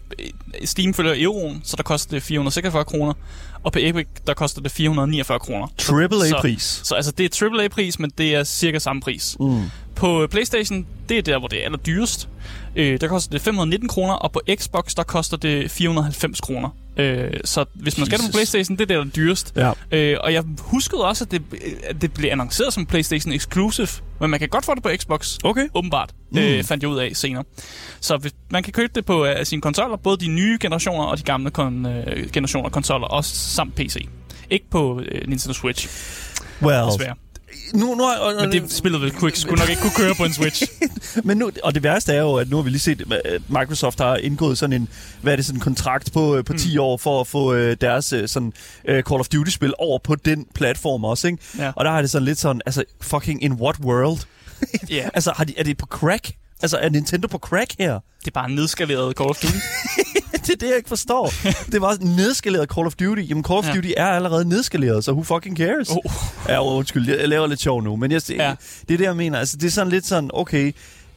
Steam 0.65 0.95
følger 0.95 1.15
euroen, 1.17 1.61
så 1.65 1.77
der 1.77 1.83
koster 1.83 2.11
det 2.11 2.23
446 2.23 2.85
kroner. 2.85 3.13
Og 3.63 3.73
på 3.73 3.79
Epic, 3.83 4.07
der 4.27 4.35
koster 4.35 4.61
det 4.63 4.71
449 4.73 5.39
kroner. 5.39 5.67
Triple 5.79 6.29
Så- 6.29 6.37
A-pris. 6.37 6.81
Så 6.85 6.95
altså, 6.95 7.13
det 7.13 7.43
er 7.43 7.47
AAA-pris, 7.47 7.99
men 7.99 8.11
det 8.19 8.35
er 8.35 8.45
cirka 8.45 8.79
samme 8.79 9.03
pris. 9.03 9.37
Mm. 9.41 9.61
På 9.97 10.23
øh, 10.23 10.29
PlayStation, 10.29 10.87
det 11.09 11.19
er 11.19 11.23
der, 11.23 11.39
hvor 11.39 11.49
det 11.49 11.61
er 11.61 11.65
allerdyrest. 11.65 12.29
Øh, 12.77 13.01
der 13.01 13.09
koster 13.09 13.31
det 13.31 13.41
519 13.41 13.89
kroner, 13.89 14.15
og 14.15 14.33
på 14.33 14.41
Xbox, 14.55 14.95
der 14.95 15.03
koster 15.03 15.37
det 15.37 15.71
490 15.71 16.41
kroner. 16.41 16.71
Øh, 16.97 17.31
så 17.45 17.65
hvis 17.75 17.99
man 17.99 18.07
skal 18.07 18.19
det 18.19 18.25
på 18.25 18.27
Jesus. 18.27 18.35
PlayStation, 18.35 18.77
det 18.77 18.83
er 18.83 18.87
der, 18.87 18.95
der 18.95 19.05
er 19.05 19.11
dyrest. 19.11 19.53
Ja. 19.57 19.73
Øh, 19.91 20.17
og 20.21 20.33
jeg 20.33 20.45
huskede 20.59 21.05
også, 21.05 21.25
at 21.25 21.31
det, 21.31 21.43
at 21.85 22.03
det 22.03 22.13
blev 22.13 22.31
annonceret 22.31 22.75
som 22.75 22.87
PlayStation 22.87 23.33
Exclusive, 23.33 23.89
men 24.21 24.31
man 24.31 24.41
kan 24.41 24.49
godt 24.49 24.65
få 24.65 24.75
det 24.75 24.83
på 24.83 24.91
Xbox, 24.97 25.39
Okay. 25.45 25.69
åbenbart, 25.75 26.15
mm. 26.31 26.39
øh, 26.39 26.65
fandt 26.65 26.83
jeg 26.83 26.91
ud 26.91 26.99
af 26.99 27.11
senere. 27.15 27.45
Så 28.01 28.17
hvis, 28.17 28.33
man 28.51 28.63
kan 28.63 28.73
købe 28.73 28.93
det 28.95 29.05
på 29.05 29.23
uh, 29.23 29.31
sine 29.43 29.63
konsoller, 29.63 29.97
både 29.97 30.17
de 30.17 30.29
nye 30.29 30.59
generationer 30.61 31.05
og 31.05 31.19
de 31.19 31.23
gamle 31.23 31.51
kon, 31.51 31.87
uh, 31.87 31.93
generationer 32.33 32.69
konsoller, 32.69 33.07
også 33.07 33.37
samt 33.37 33.75
PC. 33.75 34.09
Ikke 34.51 34.71
på 34.71 34.95
uh, 34.95 35.01
Nintendo 35.29 35.53
Switch, 35.53 35.89
Well, 36.63 36.87
desværre. 36.87 37.15
Nu, 37.75 37.95
nu, 37.95 38.05
og, 38.05 38.35
Men 38.41 38.53
det 38.53 38.73
spillet 38.73 39.13
kunne, 39.15 39.29
ikke- 39.29 39.39
skulle 39.41 39.61
nok 39.61 39.69
ikke 39.71 39.83
kunne 39.83 39.93
køre 39.97 40.15
på 40.15 40.25
en 40.25 40.33
Switch. 40.33 40.63
Men 41.25 41.37
nu, 41.37 41.51
og 41.63 41.75
det 41.75 41.83
værste 41.83 42.13
er 42.13 42.21
jo, 42.21 42.35
at 42.35 42.51
nu 42.51 42.57
har 42.57 42.63
vi 42.63 42.71
lige 42.71 42.81
set, 42.81 43.13
at 43.25 43.43
Microsoft 43.49 43.99
har 43.99 44.17
indgået 44.17 44.59
sådan 44.59 44.73
en, 44.83 44.89
hvad 45.23 45.33
er 45.33 45.37
det, 45.37 45.45
sådan 45.47 45.57
en 45.57 45.61
kontrakt 45.61 46.13
på, 46.13 46.37
øh, 46.37 46.45
på 46.45 46.53
10 46.53 46.79
år 46.79 46.97
for 46.97 47.21
at 47.21 47.27
få 47.27 47.55
øh, 47.55 47.77
deres 47.81 48.13
øh, 48.13 48.29
sådan, 48.29 48.53
øh, 48.89 49.03
Call 49.03 49.21
of 49.21 49.29
Duty-spil 49.29 49.75
over 49.79 49.99
på 49.99 50.15
den 50.15 50.47
platform 50.55 51.05
også, 51.05 51.27
ikke? 51.27 51.39
Ja. 51.59 51.73
Og 51.77 51.85
der 51.85 51.91
har 51.91 52.01
det 52.01 52.11
sådan 52.11 52.25
lidt 52.25 52.39
sådan, 52.39 52.61
altså 52.67 52.85
fucking 53.01 53.43
in 53.45 53.53
what 53.53 53.77
world? 53.81 54.19
Ja, 54.91 55.09
Altså, 55.15 55.33
har 55.37 55.45
de, 55.45 55.55
er 55.59 55.63
det 55.65 55.77
på 55.77 55.87
crack? 55.87 56.33
Altså, 56.63 56.77
er 56.79 56.89
Nintendo 56.89 57.29
på 57.29 57.39
crack 57.39 57.75
her? 57.79 57.93
det 58.21 58.27
er 58.27 58.31
bare 58.35 58.49
en 58.49 58.55
nedskaleret 58.55 59.17
Call 59.17 59.31
of 59.31 59.37
Duty. 59.41 59.57
det 60.47 60.51
er 60.51 60.57
det, 60.57 60.69
jeg 60.69 60.77
ikke 60.77 60.89
forstår. 60.89 61.33
det 61.73 61.81
var 61.81 61.97
nedskaleret 62.01 62.69
Call 62.75 62.87
of 62.87 62.95
Duty. 62.95 63.23
Jamen, 63.29 63.45
Call 63.45 63.59
of 63.59 63.69
Ja. 63.69 63.73
Duty 63.75 63.89
er 63.97 64.07
allerede 64.07 64.45
nedskaleret, 64.49 65.05
så 65.05 65.13
who 65.13 65.23
fucking 65.23 65.57
cares? 65.57 65.91
Oh. 65.91 65.97
Ja, 66.49 66.67
oh, 66.67 66.77
undskyld, 66.79 67.09
jeg, 67.09 67.29
laver 67.29 67.47
lidt 67.47 67.61
sjov 67.61 67.83
nu, 67.83 67.97
men 67.97 68.11
jeg, 68.13 68.31
Ja. 68.31 68.55
det 68.89 68.95
er 68.95 68.99
det, 68.99 69.05
jeg 69.05 69.17
mener. 69.17 69.39
Altså, 69.39 69.57
det 69.57 69.67
er 69.67 69.71
sådan 69.71 69.93
lidt 69.93 70.07
sådan, 70.07 70.31
okay, 70.33 70.73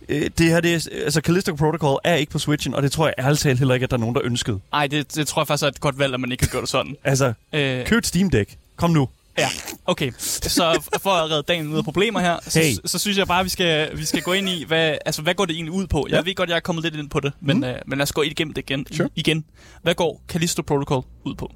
øh, 0.10 0.30
det 0.38 0.46
her, 0.46 0.60
det 0.62 0.74
er, 0.74 0.90
altså 1.04 1.22
Callisto 1.22 1.56
Protocol 1.56 1.98
er 2.04 2.16
ikke 2.16 2.32
på 2.32 2.40
Switchen, 2.40 2.74
og 2.74 2.84
det 2.84 2.92
tror 2.92 3.06
jeg 3.06 3.14
ærligt 3.20 3.42
talt 3.42 3.60
heller 3.60 3.74
ikke, 3.74 3.84
at 3.84 3.92
der 3.92 3.98
er 3.98 4.02
nogen, 4.02 4.16
der 4.16 4.22
ønskede. 4.24 4.60
Ej, 4.74 4.88
det, 4.88 5.16
det 5.16 5.28
tror 5.28 5.42
jeg 5.42 5.48
faktisk 5.48 5.64
er 5.64 5.68
et 5.68 5.80
godt 5.80 6.00
valg, 6.00 6.14
at 6.14 6.20
man 6.20 6.32
ikke 6.32 6.44
har 6.44 6.50
gjort 6.52 6.62
det 6.62 6.70
sådan. 6.70 6.96
Altså, 7.04 7.34
Øh, 7.54 7.86
køb 7.86 7.98
et 7.98 8.08
Steam 8.08 8.30
Deck. 8.30 8.52
Kom 8.76 8.90
nu. 8.92 9.08
Ja, 9.38 9.50
okay. 9.86 10.12
Så 10.20 10.88
for 11.02 11.10
at 11.10 11.32
redde 11.32 11.44
dagen 11.48 11.68
ud 11.68 11.78
af 11.78 11.84
problemer 11.84 12.20
her, 12.20 12.38
så, 12.42 12.60
Hey. 12.60 12.74
så 12.86 13.00
synes 13.00 13.18
jeg 13.18 13.28
bare, 13.28 13.40
at 13.40 13.46
vi 13.46 13.50
skal, 13.50 13.98
vi 13.98 14.06
skal 14.06 14.22
gå 14.22 14.34
ind 14.34 14.50
i, 14.50 14.64
hvad, 14.68 14.98
altså, 15.06 15.22
hvad 15.22 15.34
går 15.34 15.46
det 15.46 15.54
egentlig 15.56 15.72
ud 15.74 15.88
på? 15.88 16.06
Jeg 16.10 16.16
Ja. 16.16 16.22
ved 16.22 16.36
godt, 16.36 16.50
jeg 16.50 16.56
er 16.56 16.60
kommet 16.60 16.84
lidt 16.84 16.96
ind 16.96 17.10
på 17.10 17.20
det, 17.20 17.34
men, 17.42 17.58
mm. 17.58 17.64
øh, 17.64 17.76
men 17.88 17.98
lad 17.98 18.04
os 18.04 18.12
gå 18.12 18.22
igennem 18.22 18.54
det 18.54 18.62
igen. 18.62 18.86
Sure. 18.94 19.10
igen. 19.16 19.46
Hvad 19.84 19.96
går 19.96 20.22
Callisto 20.28 20.62
Protocol 20.62 21.04
ud 21.26 21.36
på? 21.36 21.52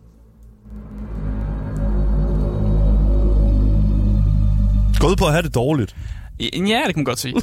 Gå 5.00 5.08
ud 5.08 5.16
på 5.16 5.26
at 5.26 5.32
have 5.32 5.44
det 5.44 5.56
dårligt. 5.56 5.96
Ja, 6.40 6.48
det 6.48 6.66
kan 6.86 6.94
man 6.96 7.04
godt 7.04 7.20
sige. 7.20 7.36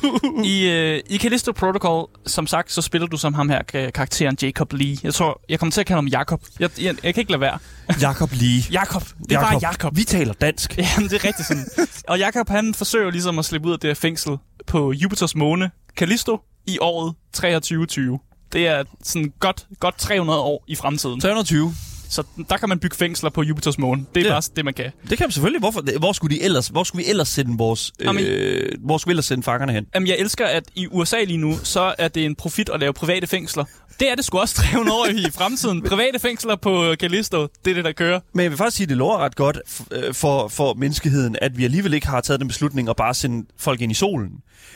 I, 0.45 0.68
øh, 0.68 1.00
I 1.11 1.18
Callisto 1.18 1.52
Protocol, 1.52 2.07
som 2.26 2.47
sagt, 2.47 2.73
så 2.73 2.83
spiller 2.83 3.07
du 3.07 3.16
som 3.16 3.35
ham 3.35 3.49
her, 3.49 3.59
ka- 3.75 3.90
karakteren 3.90 4.37
Jacob 4.42 4.73
Lee. 4.73 4.97
Jeg 5.02 5.14
tror, 5.14 5.40
jeg 5.49 5.59
kommer 5.59 5.71
til 5.73 5.80
at 5.80 5.87
kalde 5.87 5.97
ham 5.97 6.07
Jacob. 6.07 6.42
Jeg, 6.61 6.71
jeg, 6.80 6.95
jeg 7.04 7.14
kan 7.14 7.21
ikke 7.21 7.30
lade 7.33 7.40
være. 7.40 7.59
Jakob 8.00 8.30
Lee. 8.33 8.62
Jacob. 8.73 9.02
Det 9.28 9.33
er 9.33 9.40
bare 9.40 9.59
Jacob. 9.62 9.97
Vi 9.97 10.04
taler 10.04 10.33
dansk. 10.33 10.78
Jamen, 10.78 11.09
det 11.11 11.25
er 11.25 11.28
rigtigt 11.28 11.49
sådan. 11.49 11.66
Og 12.09 12.18
Jacob, 12.18 12.49
han 12.49 12.75
forsøger 12.75 13.11
ligesom 13.11 13.38
at 13.38 13.45
slippe 13.45 13.68
ud 13.68 13.73
af 13.73 13.78
det 13.78 13.88
her 13.88 13.95
fængsel 13.95 14.37
på 14.66 14.92
Jupiters 14.92 15.35
måne, 15.35 15.71
Callisto, 15.97 16.40
i 16.66 16.78
året 16.80 17.14
2320. 17.33 18.18
Det 18.52 18.66
er 18.66 18.85
sådan 19.02 19.33
godt, 19.40 19.66
godt 19.80 19.99
300 19.99 20.40
år 20.40 20.64
i 20.66 20.75
fremtiden. 20.75 21.21
320. 21.21 21.75
Så 22.10 22.22
der 22.50 22.56
kan 22.56 22.68
man 22.68 22.78
bygge 22.78 22.96
fængsler 22.96 23.30
på 23.30 23.42
Jupiters 23.42 23.78
måne. 23.78 24.04
Det 24.14 24.20
er 24.20 24.26
Ja. 24.26 24.32
bare 24.32 24.42
det, 24.56 24.64
man 24.64 24.74
kan. 24.74 24.90
Det 25.10 25.18
kan 25.18 25.24
man 25.24 25.32
selvfølgelig. 25.32 25.60
Hvorfor, 25.60 25.98
hvor, 25.98 26.12
skulle 26.12 26.36
de 26.36 26.42
ellers, 26.42 26.68
hvor 26.68 26.84
skulle 26.84 27.04
vi 27.04 27.10
ellers 27.10 27.28
sende 27.28 27.58
vores... 27.58 27.92
Jamen- 28.00 28.24
Øh, 28.24 28.72
hvor 28.84 28.98
skulle 28.98 29.10
vi 29.10 29.12
ellers 29.12 29.24
sende 29.26 29.42
fangerne 29.42 29.72
hen? 29.72 29.86
Jamen, 29.94 30.06
jeg 30.08 30.16
elsker, 30.18 30.46
at 30.46 30.64
i 30.74 30.86
USA 30.90 31.24
lige 31.24 31.36
nu, 31.36 31.58
så 31.64 31.94
er 31.98 32.08
det 32.08 32.24
en 32.24 32.34
profit 32.34 32.68
at 32.68 32.80
lave 32.80 32.92
private 32.92 33.26
fængsler. 33.26 33.64
Det 34.00 34.10
er 34.10 34.14
det 34.14 34.24
sgu 34.24 34.38
også 34.38 34.54
300 34.62 34.98
år 34.98 35.06
i 35.06 35.30
fremtiden. 35.34 35.82
Private 35.82 36.18
fængsler 36.18 36.56
på 36.56 36.94
Callisto, 37.00 37.42
det 37.64 37.70
er 37.70 37.74
det, 37.74 37.84
der 37.84 37.92
kører. 37.92 38.20
Men 38.34 38.42
jeg 38.42 38.50
vil 38.50 38.58
faktisk 38.58 38.76
sige, 38.76 38.84
at 38.84 38.88
det 38.88 38.96
lover 38.96 39.18
ret 39.18 39.36
godt 39.36 39.58
øh, 39.92 40.14
for, 40.14 40.48
for 40.48 40.74
menneskeheden, 40.74 41.36
at 41.42 41.58
vi 41.58 41.64
alligevel 41.64 41.94
ikke 41.94 42.06
har 42.06 42.20
taget 42.20 42.40
den 42.40 42.48
beslutning 42.48 42.88
at 42.88 42.96
bare 42.96 43.14
sende 43.14 43.46
folk 43.58 43.80
ind 43.80 43.92
i 43.92 43.94
solen. 43.94 44.30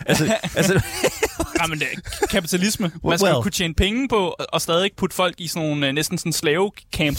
Altså, 0.07 0.37
altså 0.57 0.81
Jamen, 1.63 1.79
det 1.79 1.87
er 2.23 2.27
kapitalisme. 2.27 2.91
Man 3.05 3.19
skal 3.19 3.33
Well. 3.33 3.43
kunne 3.43 3.51
tjene 3.53 3.75
penge 3.75 4.09
på 4.09 4.35
og 4.53 4.61
stadig 4.61 4.91
putte 4.97 5.17
folk 5.17 5.35
i 5.39 5.47
sådan 5.47 5.69
nogle 5.69 5.87
øh, 5.89 5.93
næsten 5.95 6.19
sådan 6.19 6.33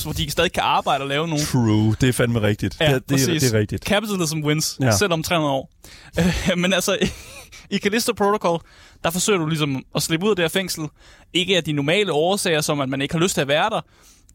hvor 0.04 0.14
de 0.14 0.32
stadig 0.32 0.52
kan 0.52 0.64
arbejde 0.64 1.02
og 1.02 1.08
lave 1.08 1.28
nogle 1.28 1.46
true, 1.46 1.96
det 2.02 2.10
er 2.10 2.14
fandme 2.14 2.42
rigtigt. 2.42 2.78
Ja, 2.80 2.94
det, 2.94 3.10
det, 3.10 3.22
er, 3.24 3.40
det 3.40 3.54
er 3.54 3.60
rigtigt. 3.60 3.84
Capitalism 3.86 4.38
wins, 4.44 4.78
Ja. 4.82 4.86
ja. 4.86 4.98
selv 4.98 5.14
om 5.14 5.24
300 5.24 5.54
år. 5.54 5.72
Men 6.62 6.74
altså, 6.74 6.98
i 7.70 7.78
Callisto 7.78 8.14
Protocol, 8.14 8.60
der 9.04 9.10
forsøger 9.12 9.40
du 9.40 9.46
ligesom 9.48 9.84
at 9.96 10.04
slippe 10.04 10.26
ud 10.26 10.30
af 10.30 10.36
det 10.36 10.44
her 10.44 10.50
fængsel. 10.50 10.84
Ikke 11.34 11.58
af 11.58 11.64
de 11.64 11.72
normale 11.72 12.12
årsager, 12.12 12.62
som 12.62 12.80
at 12.82 12.90
man 12.90 13.02
ikke 13.02 13.14
har 13.14 13.20
lyst 13.22 13.34
til 13.34 13.42
at 13.42 13.48
være 13.48 13.70
der. 13.70 13.82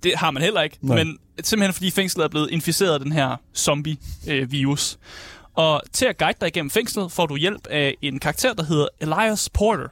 Det 0.02 0.12
har 0.16 0.30
man 0.30 0.42
heller 0.42 0.62
ikke. 0.62 0.78
Nej. 0.80 0.96
Men 1.04 1.18
simpelthen 1.44 1.74
fordi 1.74 1.90
fængslet 1.90 2.24
er 2.24 2.28
blevet 2.28 2.50
inficeret 2.50 2.92
af 2.94 3.00
den 3.00 3.12
her 3.12 3.36
zombie-virus. 3.56 4.98
og 5.54 5.82
til 5.92 6.06
at 6.06 6.18
guide 6.18 6.36
dig 6.40 6.46
igennem 6.48 6.70
fængslet, 6.70 7.12
får 7.12 7.26
du 7.26 7.36
hjælp 7.36 7.66
af 7.70 7.94
en 8.02 8.18
karakter, 8.18 8.52
der 8.54 8.64
hedder 8.64 8.88
Elias 9.00 9.48
Porter. 9.54 9.88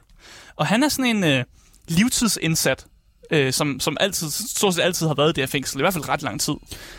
Og 0.55 0.67
han 0.67 0.83
er 0.83 0.89
sådan 0.89 1.15
en 1.17 1.23
øh, 1.23 1.43
livstidsindsat 1.87 2.85
øh, 3.31 3.53
som, 3.53 3.79
som 3.79 3.97
altid, 3.99 4.29
stort 4.29 4.73
set 4.73 4.81
altid 4.81 5.07
har 5.07 5.13
været 5.13 5.29
i 5.29 5.33
det 5.33 5.41
her 5.41 5.47
fængsel, 5.47 5.79
i 5.79 5.81
hvert 5.81 5.93
fald 5.93 6.09
ret 6.09 6.21
lang 6.21 6.41
tid. 6.41 6.53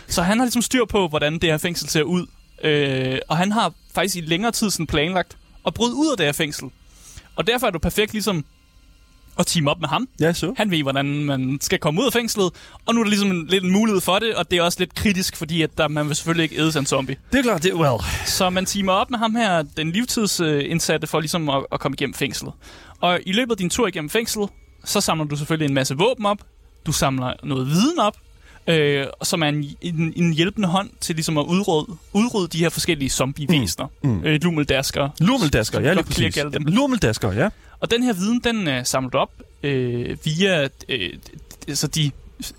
Så 0.06 0.22
han 0.22 0.38
har 0.38 0.44
ligesom 0.44 0.62
styr 0.62 0.84
på, 0.84 1.08
hvordan 1.08 1.32
det 1.32 1.44
her 1.44 1.58
fængsel 1.58 1.88
ser 1.88 2.02
ud. 2.02 2.26
Øh, 2.64 3.18
og 3.28 3.36
han 3.36 3.52
har 3.52 3.72
faktisk 3.94 4.16
i 4.16 4.20
længere 4.20 4.52
tid 4.52 4.70
sådan 4.70 4.86
planlagt 4.86 5.36
at 5.66 5.74
bryde 5.74 5.94
ud 5.94 6.10
af 6.10 6.16
det 6.16 6.26
her 6.26 6.32
fængsel. 6.32 6.68
Og 7.36 7.46
derfor 7.46 7.66
er 7.66 7.70
du 7.70 7.78
perfekt 7.78 8.12
ligesom 8.12 8.44
at 9.38 9.46
team 9.46 9.68
op 9.68 9.80
med 9.80 9.88
ham. 9.88 10.08
Ja, 10.20 10.32
så. 10.32 10.54
Han 10.56 10.70
ved, 10.70 10.82
hvordan 10.82 11.06
man 11.06 11.58
skal 11.60 11.78
komme 11.78 12.00
ud 12.00 12.06
af 12.06 12.12
fængslet, 12.12 12.50
og 12.86 12.94
nu 12.94 13.00
er 13.00 13.04
der 13.04 13.10
ligesom 13.10 13.30
en, 13.30 13.46
lidt 13.46 13.64
en 13.64 13.72
mulighed 13.72 14.00
for 14.00 14.18
det, 14.18 14.34
og 14.34 14.50
det 14.50 14.58
er 14.58 14.62
også 14.62 14.80
lidt 14.80 14.94
kritisk, 14.94 15.36
fordi 15.36 15.62
at 15.62 15.78
der, 15.78 15.88
man 15.88 16.08
vil 16.08 16.16
selvfølgelig 16.16 16.42
ikke 16.42 16.58
æde 16.62 16.72
sig 16.72 16.80
en 16.80 16.86
zombie. 16.86 17.16
Det 17.32 17.38
er 17.38 17.42
klart, 17.42 17.62
det 17.62 17.70
er 17.70 17.74
well. 17.74 18.02
Så 18.26 18.50
man 18.50 18.66
teamer 18.66 18.92
op 18.92 19.10
med 19.10 19.18
ham 19.18 19.34
her, 19.34 19.62
den 19.62 19.92
livstidsindsatte, 19.92 21.06
for 21.06 21.20
ligesom 21.20 21.48
at, 21.48 21.66
at 21.72 21.80
komme 21.80 21.94
igennem 21.94 22.14
fængslet. 22.14 22.52
Og 23.00 23.20
i 23.26 23.32
løbet 23.32 23.50
af 23.50 23.56
din 23.56 23.70
tur 23.70 23.86
igennem 23.86 24.10
fængslet, 24.10 24.48
så 24.84 25.00
samler 25.00 25.24
du 25.24 25.36
selvfølgelig 25.36 25.68
en 25.68 25.74
masse 25.74 25.94
våben 25.96 26.26
op, 26.26 26.38
du 26.86 26.92
samler 26.92 27.32
noget 27.42 27.66
viden 27.66 27.98
op, 27.98 28.16
øh, 28.66 29.06
som 29.22 29.42
er 29.42 29.46
en, 29.48 29.76
en, 29.80 30.12
en 30.16 30.32
hjælpende 30.32 30.68
hånd 30.68 30.90
til 31.00 31.14
ligesom 31.14 31.38
at 31.38 31.42
udrydde, 31.44 31.96
udrydde 32.12 32.48
de 32.48 32.58
her 32.58 32.68
forskellige 32.68 33.10
zombie-væsener. 33.10 33.86
Mm. 34.02 34.10
Mm. 34.10 34.24
Øh. 34.24 34.40
Lummeldasker, 35.20 35.80
ja, 35.80 35.92
lige 35.92 36.04
præcis. 36.04 36.34
dem. 36.34 36.64
Lummeldasker, 36.64 37.32
ja. 37.32 37.48
Og 37.80 37.90
den 37.90 38.02
her 38.02 38.12
viden, 38.12 38.40
den 38.44 38.68
øh, 38.68 38.86
samler 38.86 39.10
du 39.10 39.18
op 39.18 39.30
øh, 39.62 40.16
via 40.24 40.68
øh, 40.88 41.12
altså 41.68 41.86
de 41.86 42.10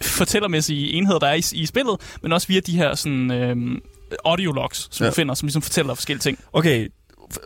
fortællermæssige 0.01 0.91
enheder, 0.93 1.19
der 1.19 1.27
er 1.27 1.33
i, 1.33 1.43
i 1.53 1.65
spillet, 1.65 1.95
men 2.21 2.31
også 2.33 2.47
via 2.47 2.59
de 2.59 2.77
her 2.77 2.95
sådan, 2.95 3.31
øh, 3.31 3.81
audiologs, 4.25 4.87
som 4.91 5.03
Ja. 5.03 5.05
ja. 5.05 5.09
du 5.09 5.15
finder, 5.15 5.33
som 5.33 5.45
ligesom 5.45 5.61
fortæller 5.61 5.93
forskellige 5.93 6.21
ting. 6.21 6.39
Okay, 6.53 6.87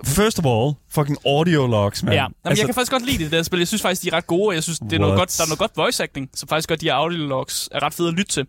first 0.06 0.40
of 0.40 0.46
all, 0.46 0.74
fucking 0.90 1.18
audio 1.26 1.68
logs, 1.68 2.04
man. 2.04 2.14
Ja, 2.14 2.22
Jamen, 2.22 2.36
altså, 2.46 2.62
jeg 2.62 2.68
kan 2.68 2.76
faktisk 2.76 2.92
godt 2.92 3.06
lide 3.06 3.24
det 3.24 3.32
der 3.32 3.44
spil. 3.44 3.60
Jeg 3.60 3.68
synes 3.68 3.82
faktisk, 3.82 4.02
de 4.02 4.08
er 4.08 4.14
ret 4.14 4.28
gode, 4.28 4.48
og 4.48 4.56
jeg 4.56 4.64
synes, 4.64 4.80
det 4.80 4.94
er 4.94 5.00
noget 5.00 5.14
What? 5.14 5.20
godt, 5.20 5.38
der 5.38 5.44
er 5.44 5.48
noget 5.48 5.60
godt 5.60 5.72
voice 5.76 6.04
acting, 6.04 6.30
så 6.34 6.48
faktisk 6.48 6.70
godt, 6.70 6.82
de 6.82 6.86
her 6.86 6.94
audiologs 6.94 7.70
er 7.72 7.84
ret 7.84 7.94
fede 7.94 8.08
at 8.08 8.14
lytte 8.14 8.32
til. 8.32 8.48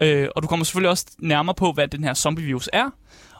Øh, 0.00 0.28
og 0.36 0.42
du 0.42 0.48
kommer 0.48 0.64
selvfølgelig 0.64 0.90
også 0.90 1.06
nærmere 1.18 1.54
på, 1.54 1.72
hvad 1.72 1.88
den 1.88 2.04
her 2.04 2.14
zombie 2.14 2.44
virus 2.44 2.68
er, 2.72 2.90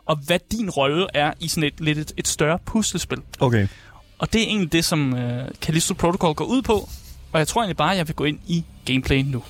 og 0.06 0.16
hvad 0.26 0.38
din 0.52 0.70
rolle 0.70 1.06
er 1.14 1.32
i 1.40 1.48
sådan 1.48 1.64
et, 1.64 1.80
lidt 1.80 1.98
et, 1.98 2.12
et 2.16 2.28
større 2.28 2.58
puslespil. 2.66 3.18
Okay. 3.40 3.68
Og 4.18 4.32
det 4.32 4.42
er 4.42 4.46
egentlig 4.46 4.72
det, 4.72 4.84
som 4.84 5.14
øh, 5.14 5.48
Callisto 5.60 5.94
Protocol 5.94 6.34
går 6.34 6.44
ud 6.44 6.62
på. 6.62 6.88
Og 7.32 7.38
jeg 7.38 7.48
tror 7.48 7.60
egentlig 7.60 7.76
bare, 7.76 7.90
at 7.90 7.98
jeg 7.98 8.08
vil 8.08 8.16
gå 8.16 8.24
ind 8.24 8.38
i 8.46 8.64
gameplay 8.84 9.22
nu. 9.22 9.42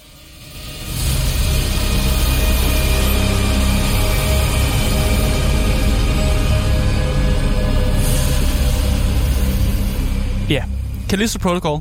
Ja, 10.52 10.64
Callisto 11.08 11.38
Protocol. 11.38 11.80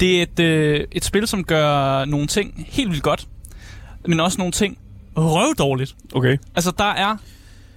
Det 0.00 0.18
er 0.18 0.22
et, 0.22 0.40
øh, 0.40 0.86
et 0.92 1.04
spil, 1.04 1.26
som 1.26 1.44
gør 1.44 2.04
nogle 2.04 2.26
ting 2.26 2.66
helt 2.68 2.90
vildt 2.90 3.02
godt, 3.02 3.26
men 4.06 4.20
også 4.20 4.38
nogle 4.38 4.52
ting 4.52 4.78
røvdårligt. 5.16 5.96
Okay. 6.14 6.36
Altså, 6.54 6.72
der 6.78 6.84
er 6.84 7.16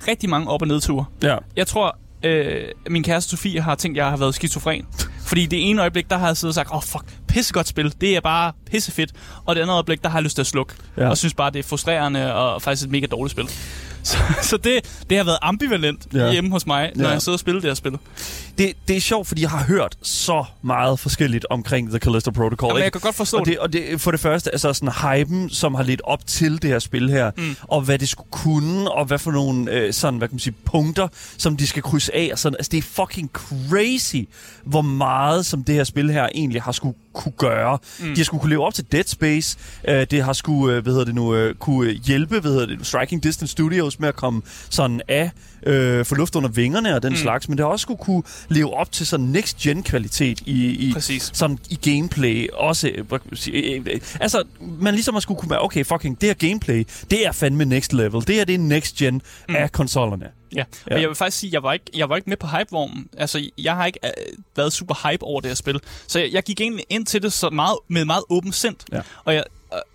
rigtig 0.08 0.30
mange 0.30 0.50
op- 0.50 0.62
og 0.62 0.68
nedture. 0.68 1.06
Ja. 1.24 1.38
Jeg 1.56 1.68
tror, 1.68 1.98
øh, 2.24 2.62
min 2.90 3.04
kæreste 3.04 3.30
Sofie 3.30 3.62
har 3.62 3.76
tænkt, 3.76 3.98
at 3.98 4.04
jeg 4.04 4.10
har 4.10 4.18
været 4.18 4.36
skizofren. 4.36 4.86
Fordi 5.26 5.46
det 5.46 5.70
ene 5.70 5.82
øjeblik, 5.82 6.10
der 6.10 6.18
har 6.18 6.28
jeg 6.28 6.38
siddet 6.38 6.52
og 6.52 6.56
sagt, 6.56 6.70
åh 6.72 6.78
oh, 6.78 6.84
fuck, 6.84 7.04
pissegodt 7.28 7.68
spil, 7.68 7.94
det 8.02 8.16
er 8.16 8.22
bare 8.22 8.52
pissefedt. 8.72 9.12
Og 9.46 9.56
det 9.56 9.62
andet 9.62 9.74
øjeblik, 9.74 10.04
der 10.04 10.10
har 10.10 10.18
jeg 10.18 10.24
lyst 10.24 10.36
til 10.36 10.42
at 10.42 10.48
slukke. 10.48 10.74
Ja. 10.98 11.10
Og 11.10 11.18
synes 11.18 11.34
bare, 11.34 11.52
det 11.52 11.60
er 11.60 11.64
frustrerende 11.64 12.34
og 12.36 12.62
faktisk 12.62 12.86
et 12.86 12.92
mega 12.92 13.06
dårligt 13.06 13.32
spil. 13.32 13.50
Så, 14.04 14.18
så 14.42 14.58
det, 14.58 15.04
det 15.10 15.18
har 15.18 15.24
været 15.24 15.38
ambivalent 15.42 16.08
ja. 16.14 16.32
hjemme 16.32 16.52
hos 16.52 16.68
mig, 16.68 16.92
når 16.96 17.06
Ja. 17.06 17.12
jeg 17.12 17.22
sidder 17.22 17.36
og 17.36 17.40
spiller 17.40 17.62
det 17.62 17.70
her 17.70 17.76
spil. 17.76 17.98
Det, 18.62 18.74
det 18.88 18.96
er 18.96 19.02
sjovt, 19.02 19.28
fordi 19.28 19.42
jeg 19.42 19.50
har 19.50 19.64
hørt 19.64 19.98
så 20.02 20.46
meget 20.62 21.00
forskelligt 21.00 21.46
omkring 21.50 21.90
The 21.90 22.00
Callisto 22.00 22.32
Protocol. 22.32 22.68
Jamen, 22.68 22.78
ikke? 22.78 22.84
jeg 22.84 22.92
kan 22.92 23.02
godt 23.02 23.16
forstå 23.16 23.38
og 23.38 23.46
det, 23.46 23.60
og 23.60 23.74
det, 23.74 24.02
for 24.02 24.12
det 24.12 24.20
første, 24.20 24.52
altså 24.52 24.74
sådan 24.74 24.94
hypen, 24.94 25.50
som 25.50 25.76
har 25.76 25.84
lidt 25.84 26.02
op 26.04 26.28
til 26.28 26.62
det 26.62 26.70
her 26.70 26.80
spil 26.80 27.10
her, 27.10 27.32
mm. 27.38 27.56
og 27.62 27.82
hvad 27.82 28.00
det 28.00 28.10
skulle 28.10 28.32
kunne, 28.32 28.92
og 28.92 29.06
hvad 29.06 29.20
for 29.20 29.32
nogle 29.32 29.72
øh, 29.72 29.94
sådan, 29.94 30.18
hvad 30.18 30.28
kan 30.28 30.36
man 30.36 30.40
sige, 30.40 30.56
punkter, 30.66 31.08
som 31.38 31.58
de 31.58 31.68
skal 31.68 31.84
krydse 31.84 32.16
af. 32.16 32.30
Og 32.32 32.40
sådan. 32.40 32.56
Altså, 32.60 32.70
det 32.70 32.78
er 32.78 32.82
fucking 32.82 33.30
crazy, 33.34 34.30
hvor 34.64 34.82
meget 34.82 35.46
som 35.46 35.64
det 35.64 35.76
her 35.76 35.84
spil 35.84 36.12
her 36.12 36.30
egentlig 36.36 36.62
har 36.62 36.72
skulle 36.72 36.96
kunne 37.14 37.34
gøre. 37.38 37.78
Mm. 38.00 38.06
De 38.06 38.18
har 38.18 38.24
skulle 38.24 38.42
kunne 38.42 38.50
leve 38.50 38.66
op 38.66 38.74
til 38.74 38.86
Dead 38.92 39.04
Space. 39.08 39.58
Øh, 39.88 40.08
det 40.12 40.24
har 40.24 40.34
skulle, 40.34 40.76
øh, 40.76 40.84
hvad 40.84 40.94
hedder 40.94 41.06
det 41.06 41.16
nu, 41.16 41.36
øh, 41.36 41.56
kunne 41.56 41.92
hjælpe, 41.92 42.40
hvad 42.40 42.52
hedder 42.52 42.66
det, 42.66 42.88
Striking 42.88 43.24
Distance 43.24 43.52
Studios 43.52 44.00
med 44.00 44.08
at 44.08 44.16
komme 44.16 44.42
sådan 44.70 45.02
af, 45.08 45.32
øh, 45.64 46.06
få 46.06 46.16
luft 46.16 46.36
under 46.36 46.50
vingerne 46.50 46.96
og 46.96 47.04
den 47.04 47.10
mm. 47.12 47.18
slags, 47.18 47.50
men 47.50 47.58
det 47.58 47.66
har 47.66 47.72
også 47.72 47.82
skulle 47.84 47.98
kunne 47.98 48.24
leve 48.50 48.74
op 48.74 48.92
til 48.92 49.08
sådan 49.08 49.26
next-gen 49.26 49.84
kvalitet 49.84 50.42
i, 50.46 50.68
i, 50.90 50.94
Præcis. 50.94 51.32
sådan 51.34 51.60
i 51.70 51.76
gameplay 51.92 52.48
også. 52.54 52.88
øh, 52.88 53.06
øh, 53.54 53.82
øh, 53.86 54.02
Altså, 54.20 54.44
man 54.80 54.94
ligesom 54.94 55.14
har 55.16 55.20
skulle 55.22 55.40
kunne 55.40 55.50
være, 55.50 55.62
okay, 55.62 55.86
fucking, 55.86 56.22
det 56.22 56.30
her 56.30 56.48
gameplay, 56.50 56.84
det 57.12 57.28
er 57.28 57.32
fandme 57.32 57.66
next 57.66 57.94
level. 57.94 58.28
Det 58.28 58.36
her, 58.36 58.46
det 58.46 58.56
er 58.56 58.60
next 58.60 58.96
gen 58.96 59.22
mm. 59.50 59.56
af 59.56 59.72
konsollerne. 59.72 60.28
Ja, 60.56 60.64
Ja. 60.92 61.00
jeg 61.00 61.08
vil 61.10 61.16
faktisk 61.16 61.38
sige, 61.40 61.50
jeg 61.54 61.64
var 61.64 61.74
ikke, 61.74 61.86
jeg 61.96 62.10
var 62.10 62.16
ikke 62.16 62.30
med 62.30 62.38
på 62.38 62.48
hypevognen. 62.48 63.08
Altså, 63.18 63.50
jeg 63.58 63.76
har 63.76 63.86
ikke 63.86 64.00
øh, 64.04 64.12
været 64.56 64.74
super 64.74 65.10
hype 65.12 65.24
over 65.24 65.42
det 65.42 65.50
her 65.50 65.56
spil. 65.56 65.80
Så 66.08 66.20
jeg, 66.20 66.30
jeg 66.32 66.44
gik 66.44 66.62
egentlig 66.62 66.86
ind 66.90 67.06
til 67.06 67.22
det 67.22 67.34
så 67.34 67.50
meget, 67.50 67.78
med 67.88 68.06
meget 68.06 68.24
åben 68.30 68.52
sind. 68.52 68.76
Ja. 68.92 69.02
Og, 69.24 69.34
jeg, 69.36 69.44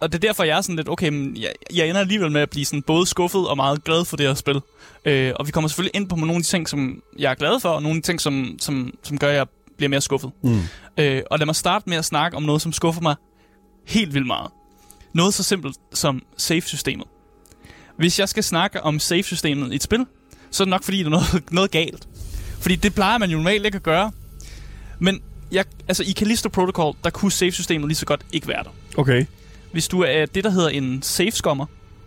og- 0.00 0.12
det 0.12 0.14
er 0.24 0.28
derfor, 0.28 0.44
jeg 0.44 0.56
er 0.56 0.60
sådan 0.60 0.76
lidt, 0.76 0.88
okay, 0.88 1.08
men 1.08 1.36
jeg, 1.36 1.52
jeg 1.74 1.88
ender 1.88 2.00
alligevel 2.00 2.30
med 2.32 2.40
at 2.40 2.50
blive 2.50 2.64
sådan 2.64 2.82
både 2.82 3.06
skuffet 3.06 3.48
og 3.48 3.56
meget 3.56 3.84
glad 3.84 4.04
for 4.04 4.16
det 4.16 4.26
her 4.26 4.34
spil. 4.34 4.60
Øh, 5.04 5.32
og 5.36 5.46
vi 5.46 5.52
kommer 5.52 5.68
selvfølgelig 5.68 5.96
ind 5.96 6.08
på 6.08 6.16
nogle 6.16 6.34
af 6.34 6.42
de 6.42 6.46
ting, 6.48 6.68
som 6.68 7.02
jeg 7.18 7.30
er 7.30 7.34
glad 7.34 7.60
for, 7.60 7.68
og 7.68 7.82
nogle 7.82 7.96
af 7.96 8.02
de 8.02 8.08
ting, 8.08 8.20
som, 8.20 8.56
som, 8.60 8.94
som 9.02 9.18
gør, 9.18 9.28
at 9.28 9.34
jeg 9.34 9.46
bliver 9.76 9.88
mere 9.88 10.00
skuffet. 10.00 10.30
Mm. 10.42 10.60
Øh, 10.98 11.22
og 11.30 11.38
lad 11.38 11.46
mig 11.46 11.56
starte 11.56 11.88
med 11.88 11.96
at 11.96 12.04
snakke 12.04 12.36
om 12.36 12.42
noget, 12.42 12.62
som 12.62 12.72
skuffer 12.72 13.02
mig 13.02 13.14
helt 13.86 14.14
vildt 14.14 14.26
meget. 14.26 14.50
Noget 15.14 15.34
så 15.34 15.42
simpelt 15.42 15.76
som 15.94 16.22
save-systemet. 16.36 17.06
Hvis 17.98 18.18
jeg 18.18 18.28
skal 18.28 18.42
snakke 18.44 18.82
om 18.82 18.98
save-systemet 18.98 19.72
i 19.72 19.76
et 19.76 19.82
spil, 19.82 20.06
så 20.50 20.62
er 20.62 20.64
det 20.64 20.70
nok 20.70 20.82
fordi, 20.84 20.98
der 20.98 21.04
er 21.04 21.10
noget, 21.10 21.42
noget 21.50 21.70
galt. 21.70 22.08
Fordi 22.60 22.76
det 22.76 22.94
plejer 22.94 23.18
man 23.18 23.30
jo 23.30 23.36
normalt 23.36 23.64
ikke 23.66 23.76
at 23.76 23.82
gøre. 23.82 24.12
Men 24.98 25.20
jeg, 25.52 25.64
altså, 25.88 26.02
i 26.02 26.12
Callisto 26.12 26.48
Protocol, 26.48 26.94
der 27.04 27.10
kunne 27.10 27.32
save-systemet 27.32 27.88
lige 27.88 27.96
så 27.96 28.06
godt 28.06 28.26
ikke 28.32 28.48
være 28.48 28.62
der. 28.64 28.70
Okay. 28.96 29.26
Hvis 29.76 29.88
du 29.88 30.00
er 30.02 30.26
det, 30.26 30.44
der 30.44 30.50
hedder 30.50 30.68
en 30.68 31.02
save-skommer, 31.02 31.66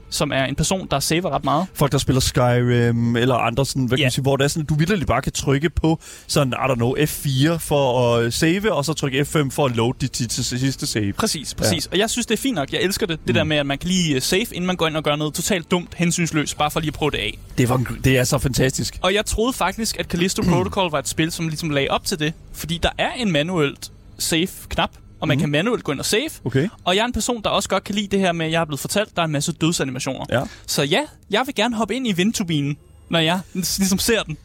som 0.10 0.32
er 0.32 0.46
en 0.46 0.56
person, 0.56 0.88
der 0.92 1.00
saver 1.00 1.30
ret 1.30 1.44
meget, 1.44 1.68
Folk, 1.74 1.92
der 1.92 1.98
spiller 1.98 2.20
Skyrim 2.20 3.16
eller 3.16 3.36
andre, 3.36 3.66
sådan, 3.66 3.86
hvad 3.86 3.98
kan 3.98 4.04
man 4.04 4.12
sige, 4.12 4.22
hvor 4.22 4.38
det 4.38 4.44
er 4.44 4.48
sådan, 4.48 4.66
du 4.66 4.76
vitterligt 4.76 5.08
bare 5.08 5.22
kan 5.22 5.32
trykke 5.32 5.70
på 5.70 6.00
sådan, 6.28 6.54
I 6.54 6.72
don't 6.72 6.76
know, 6.76 6.96
F4 6.96 7.58
for 7.58 8.16
at 8.16 8.34
save, 8.34 8.74
og 8.74 8.86
så 8.86 8.94
trykke 8.94 9.22
F5 9.22 9.50
for 9.50 9.66
at 9.66 9.76
load 9.76 9.94
dit 10.02 10.12
til, 10.12 10.46
sidste 10.46 10.88
save. 10.88 11.14
Præcis, 11.14 11.54
præcis. 11.54 11.86
Ja. 11.86 11.92
Og 11.92 12.00
jeg 12.00 12.10
synes, 12.10 12.26
det 12.26 12.34
er 12.34 12.42
fint 12.42 12.56
nok. 12.56 12.74
Jeg 12.74 12.82
elsker 12.82 13.06
det. 13.06 13.20
Det 13.20 13.28
mm. 13.28 13.34
der 13.34 13.44
med, 13.44 13.58
at 13.58 13.66
man 13.66 13.78
kan 13.78 13.88
lige 13.90 14.16
øh, 14.16 14.22
save, 14.22 14.46
inden 14.52 14.66
man 14.66 14.76
går 14.76 14.88
ind 14.88 14.98
og 14.98 15.04
gør 15.04 15.16
noget 15.16 15.34
totalt 15.34 15.72
dumt, 15.72 15.94
hensynsløst, 15.96 16.58
bare 16.58 16.72
for 16.72 16.80
lige 16.80 16.88
at 16.88 16.94
prøve 16.94 17.12
det 17.12 17.18
af. 17.18 17.40
Det, 17.58 17.70
var, 17.70 17.84
det 18.04 18.18
er 18.18 18.24
så 18.24 18.38
fantastisk. 18.38 18.98
Og 19.02 19.14
jeg 19.14 19.26
troede 19.26 19.54
faktisk, 19.54 20.00
at 20.00 20.06
Callisto 20.06 20.42
Protocol 20.52 20.92
var 20.92 21.00
et 21.00 21.08
spil, 21.08 21.32
som 21.32 21.48
ligesom 21.48 21.70
lagde 21.70 21.88
op 21.90 22.06
til 22.06 22.20
det. 22.20 22.34
Fordi 22.54 22.80
der 22.84 22.90
er 22.98 23.12
en 23.12 23.32
manuelt 23.32 23.92
save-knap, 24.18 24.92
og 25.20 25.28
man 25.28 25.38
mm. 25.38 25.42
kan 25.42 25.50
manuelt 25.50 25.84
gå 25.84 25.92
ind 25.92 26.00
og 26.00 26.06
save. 26.06 26.30
Okay. 26.46 26.70
Og 26.84 26.96
jeg 26.96 27.02
er 27.02 27.06
en 27.06 27.14
person, 27.14 27.44
der 27.44 27.50
også 27.50 27.70
godt 27.70 27.84
kan 27.84 27.96
lide 27.96 28.08
det 28.08 28.20
her 28.20 28.32
med, 28.32 28.46
at 28.46 28.52
jeg 28.52 28.62
er 28.62 28.66
blevet 28.66 28.80
fortalt, 28.80 29.10
at 29.10 29.16
der 29.16 29.22
er 29.22 29.26
en 29.26 29.32
masse 29.32 29.52
dødsanimationer. 29.52 30.26
Ja. 30.30 30.44
Så 30.68 30.84
ja, 30.84 31.02
jeg 31.30 31.44
vil 31.46 31.56
gerne 31.56 31.76
hoppe 31.76 31.96
ind 31.96 32.08
i 32.08 32.12
vindturbinen, 32.12 32.78
når 33.10 33.20
jeg 33.20 33.40
ligesom 33.54 34.00
ser 34.00 34.24
den. 34.24 34.38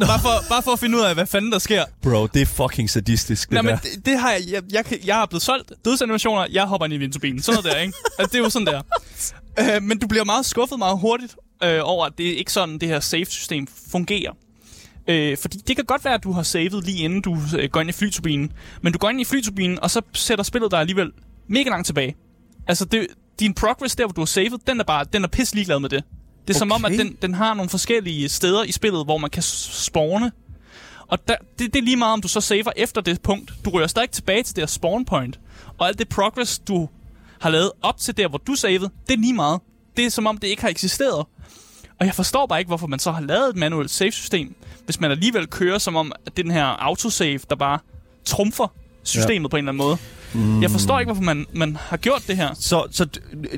Bare 0.00 0.20
for, 0.20 0.48
bare 0.48 0.62
for 0.62 0.70
at 0.70 0.78
finde 0.78 0.98
ud 0.98 1.02
af, 1.02 1.14
hvad 1.14 1.26
fanden 1.26 1.52
der 1.52 1.58
sker. 1.58 1.84
Bro, 2.02 2.26
det 2.26 2.42
er 2.42 2.46
fucking 2.46 2.90
sadistisk, 2.90 3.50
det 3.50 3.54
Nej, 3.54 3.62
der. 3.62 3.70
men 3.70 3.78
det, 3.94 4.06
det 4.06 4.18
har 4.18 4.32
jeg, 4.32 4.40
jeg, 4.50 4.62
jeg, 4.72 5.06
jeg 5.06 5.22
er 5.22 5.26
blevet 5.26 5.42
solgt 5.42 5.72
dødsanimationer, 5.84 6.46
jeg 6.50 6.64
hopper 6.64 6.84
ind 6.84 6.94
i 6.94 6.96
vindturbinen. 6.96 7.42
Sådan 7.42 7.62
noget 7.62 7.74
der, 7.76 7.80
ikke? 7.80 7.92
Altså, 8.18 8.32
det 8.32 8.38
er 8.38 8.44
jo 8.44 8.50
sådan 8.50 8.66
der. 8.66 8.82
Øh, 9.60 9.82
men 9.82 9.98
du 9.98 10.06
bliver 10.06 10.24
meget 10.24 10.46
skuffet 10.46 10.78
meget 10.78 10.98
hurtigt 10.98 11.36
øh, 11.62 11.80
over, 11.82 12.06
at 12.06 12.12
det 12.18 12.28
er 12.28 12.36
ikke 12.36 12.52
sådan, 12.52 12.78
det 12.78 12.88
her 12.88 13.00
save-system 13.00 13.66
fungerer. 13.92 14.32
Øh, 15.08 15.36
fordi 15.36 15.58
det 15.58 15.76
kan 15.76 15.84
godt 15.84 16.04
være, 16.04 16.14
at 16.14 16.24
du 16.24 16.32
har 16.32 16.42
savet 16.42 16.84
lige 16.84 17.04
inden 17.04 17.20
du 17.20 17.38
øh, 17.58 17.68
går 17.70 17.80
ind 17.80 17.90
i 17.90 17.92
flyturbinen. 17.92 18.52
Men 18.82 18.92
du 18.92 18.98
går 18.98 19.10
ind 19.10 19.20
i 19.20 19.24
flyturbinen, 19.24 19.78
og 19.82 19.90
så 19.90 20.02
sætter 20.12 20.44
spillet 20.44 20.70
dig 20.70 20.80
alligevel 20.80 21.12
mega 21.48 21.70
langt 21.70 21.86
tilbage. 21.86 22.16
Altså, 22.66 22.84
det, 22.84 23.06
din 23.40 23.54
progress 23.54 23.96
der, 23.96 24.04
hvor 24.06 24.12
du 24.12 24.20
har 24.20 24.26
savet, 24.26 24.66
den 24.66 24.80
er 24.80 24.84
bare 24.84 25.04
den 25.12 25.24
er 25.24 25.28
pisse 25.28 25.54
ligeglad 25.54 25.80
med 25.80 25.88
det. 25.88 26.04
Det 26.48 26.54
er 26.54 26.58
som 26.58 26.72
om, 26.72 26.84
at 26.84 26.92
Okay. 26.92 26.98
den, 26.98 27.16
den 27.22 27.34
har 27.34 27.54
nogle 27.54 27.68
forskellige 27.70 28.28
steder 28.28 28.64
i 28.64 28.72
spillet, 28.72 29.04
hvor 29.04 29.18
man 29.18 29.30
kan 29.30 29.42
spawne. 29.42 30.32
Og 31.06 31.28
der, 31.28 31.34
det, 31.58 31.74
det 31.74 31.78
er 31.80 31.84
lige 31.84 31.96
meget, 31.96 32.12
om 32.12 32.20
du 32.20 32.28
så 32.28 32.40
saver 32.40 32.72
efter 32.76 33.00
det 33.00 33.22
punkt. 33.22 33.52
Du 33.64 33.70
rører 33.70 33.86
stadig 33.86 34.10
tilbage 34.10 34.42
til 34.42 34.56
det 34.56 34.62
her 34.62 34.66
spawn 34.66 35.04
point. 35.04 35.40
Og 35.78 35.88
alt 35.88 35.98
det 35.98 36.08
progress, 36.08 36.58
du 36.58 36.88
har 37.40 37.50
lavet 37.50 37.70
op 37.82 37.98
til 37.98 38.16
der, 38.16 38.28
hvor 38.28 38.38
du 38.38 38.54
savede, 38.54 38.90
det 39.06 39.14
er 39.14 39.18
lige 39.18 39.34
meget. 39.34 39.60
Det 39.96 40.06
er 40.06 40.10
som 40.10 40.26
om, 40.26 40.38
det 40.38 40.48
ikke 40.48 40.62
har 40.62 40.68
eksisteret. 40.68 41.26
Og 42.00 42.06
jeg 42.06 42.14
forstår 42.14 42.46
bare 42.46 42.58
ikke, 42.58 42.68
hvorfor 42.68 42.86
man 42.86 42.98
så 42.98 43.12
har 43.12 43.20
lavet 43.20 43.48
et 43.48 43.56
manuelt 43.56 43.90
save-system, 43.90 44.54
hvis 44.84 45.00
man 45.00 45.10
alligevel 45.10 45.46
kører 45.46 45.78
som 45.78 45.96
om, 45.96 46.12
at 46.26 46.36
det 46.36 46.42
er 46.42 46.42
den 46.42 46.52
her 46.52 46.64
autosave, 46.64 47.40
der 47.50 47.56
bare 47.56 47.78
trumfer 48.24 48.72
systemet 49.02 49.48
ja. 49.48 49.48
på 49.48 49.56
en 49.56 49.68
eller 49.68 49.72
anden 49.72 49.86
måde. 49.86 49.96
Mm. 50.32 50.62
Jeg 50.62 50.70
forstår 50.70 50.98
ikke, 50.98 51.08
hvorfor 51.08 51.22
man, 51.22 51.46
man 51.52 51.76
har 51.80 51.96
gjort 51.96 52.22
det 52.26 52.36
her. 52.36 52.54
Så, 52.60 52.86
så 52.90 53.06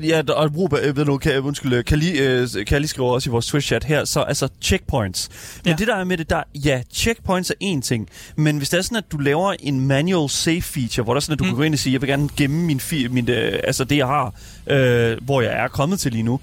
ja, 0.03 0.21
og 0.29 0.51
Robert, 0.57 0.83
øh, 0.83 0.97
ved 0.97 1.05
du, 1.05 1.17
kan, 1.17 1.41
undskyld, 1.41 1.83
kan 1.83 1.99
lige, 1.99 2.29
øh, 2.29 2.65
kan 2.67 2.81
lige 2.81 2.87
skrive 2.87 3.07
også 3.07 3.29
i 3.29 3.31
vores 3.31 3.55
Twitch-chat 3.55 3.83
her, 3.85 4.05
så 4.05 4.19
altså 4.21 4.47
checkpoints. 4.61 5.29
Men 5.63 5.71
ja. 5.71 5.75
det 5.75 5.87
der 5.87 5.95
er 5.95 6.03
med 6.03 6.17
det 6.17 6.29
der, 6.29 6.43
ja, 6.55 6.81
checkpoints 6.93 7.49
er 7.49 7.55
en 7.59 7.81
ting, 7.81 8.09
men 8.35 8.57
hvis 8.57 8.69
det 8.69 8.77
er 8.77 8.81
sådan, 8.81 8.97
at 8.97 9.11
du 9.11 9.17
laver 9.17 9.55
en 9.59 9.87
manual 9.87 10.29
save 10.29 10.61
feature, 10.61 11.03
hvor 11.03 11.13
der 11.13 11.17
er 11.17 11.21
sådan, 11.21 11.33
at 11.33 11.39
du 11.39 11.43
mm. 11.43 11.49
kan 11.49 11.57
gå 11.57 11.63
ind 11.63 11.73
og 11.73 11.79
sige, 11.79 11.93
jeg 11.93 12.01
vil 12.01 12.09
gerne 12.09 12.29
gemme 12.37 12.65
min, 12.65 12.79
fi, 12.79 13.07
min 13.07 13.29
øh, 13.29 13.59
altså 13.63 13.83
det, 13.83 13.97
jeg 13.97 14.07
har, 14.07 14.33
øh, 14.67 15.17
hvor 15.21 15.41
jeg 15.41 15.63
er 15.63 15.67
kommet 15.67 15.99
til 15.99 16.11
lige 16.11 16.23
nu, 16.23 16.39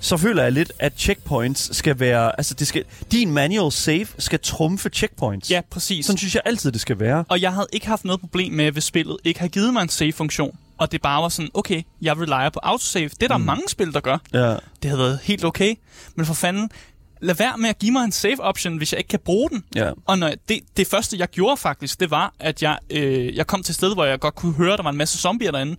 så 0.00 0.16
føler 0.16 0.42
jeg 0.42 0.52
lidt, 0.52 0.72
at 0.78 0.92
checkpoints 0.96 1.76
skal 1.76 2.00
være... 2.00 2.32
Altså, 2.38 2.54
det 2.54 2.66
skal, 2.66 2.84
din 3.12 3.30
manual 3.30 3.72
save 3.72 4.06
skal 4.18 4.40
trumfe 4.40 4.88
checkpoints. 4.88 5.50
Ja, 5.50 5.60
præcis. 5.70 6.06
Sådan 6.06 6.18
synes 6.18 6.34
jeg 6.34 6.42
altid, 6.44 6.72
det 6.72 6.80
skal 6.80 7.00
være. 7.00 7.24
Og 7.28 7.40
jeg 7.40 7.52
havde 7.52 7.66
ikke 7.72 7.86
haft 7.86 8.04
noget 8.04 8.20
problem 8.20 8.52
med, 8.52 8.72
hvis 8.72 8.84
spillet 8.84 9.16
ikke 9.24 9.40
har 9.40 9.48
givet 9.48 9.72
mig 9.72 9.82
en 9.82 9.88
save-funktion. 9.88 10.58
Og 10.78 10.92
det 10.92 11.02
bare 11.02 11.22
var 11.22 11.28
sådan, 11.28 11.50
okay, 11.54 11.82
jeg 12.02 12.16
relyer 12.16 12.50
på 12.50 12.60
autosave. 12.62 13.08
Det 13.08 13.22
er 13.22 13.28
der 13.28 13.36
mm. 13.36 13.44
mange 13.44 13.68
spil, 13.68 13.92
der 13.92 14.00
gør. 14.00 14.18
Ja. 14.32 14.50
Det 14.82 14.84
havde 14.84 14.98
været 14.98 15.18
helt 15.22 15.44
okay. 15.44 15.74
Men 16.14 16.26
for 16.26 16.34
fanden, 16.34 16.70
lad 17.20 17.34
være 17.34 17.58
med 17.58 17.68
at 17.68 17.78
give 17.78 17.92
mig 17.92 18.04
en 18.04 18.12
save 18.12 18.40
option, 18.40 18.76
hvis 18.76 18.92
jeg 18.92 18.98
ikke 18.98 19.08
kan 19.08 19.20
bruge 19.24 19.50
den. 19.50 19.64
Ja. 19.74 19.92
Og 20.06 20.18
når 20.18 20.26
jeg, 20.26 20.36
det, 20.48 20.60
det 20.76 20.86
første, 20.86 21.18
jeg 21.18 21.28
gjorde 21.28 21.56
faktisk, 21.56 22.00
det 22.00 22.10
var, 22.10 22.34
at 22.40 22.62
jeg, 22.62 22.78
øh, 22.90 23.36
jeg 23.36 23.46
kom 23.46 23.62
til 23.62 23.72
et 23.72 23.76
sted, 23.76 23.94
hvor 23.94 24.04
jeg 24.04 24.20
godt 24.20 24.34
kunne 24.34 24.54
høre, 24.54 24.72
at 24.72 24.78
der 24.78 24.82
var 24.82 24.90
en 24.90 24.96
masse 24.96 25.18
zombier 25.18 25.50
derinde. 25.50 25.76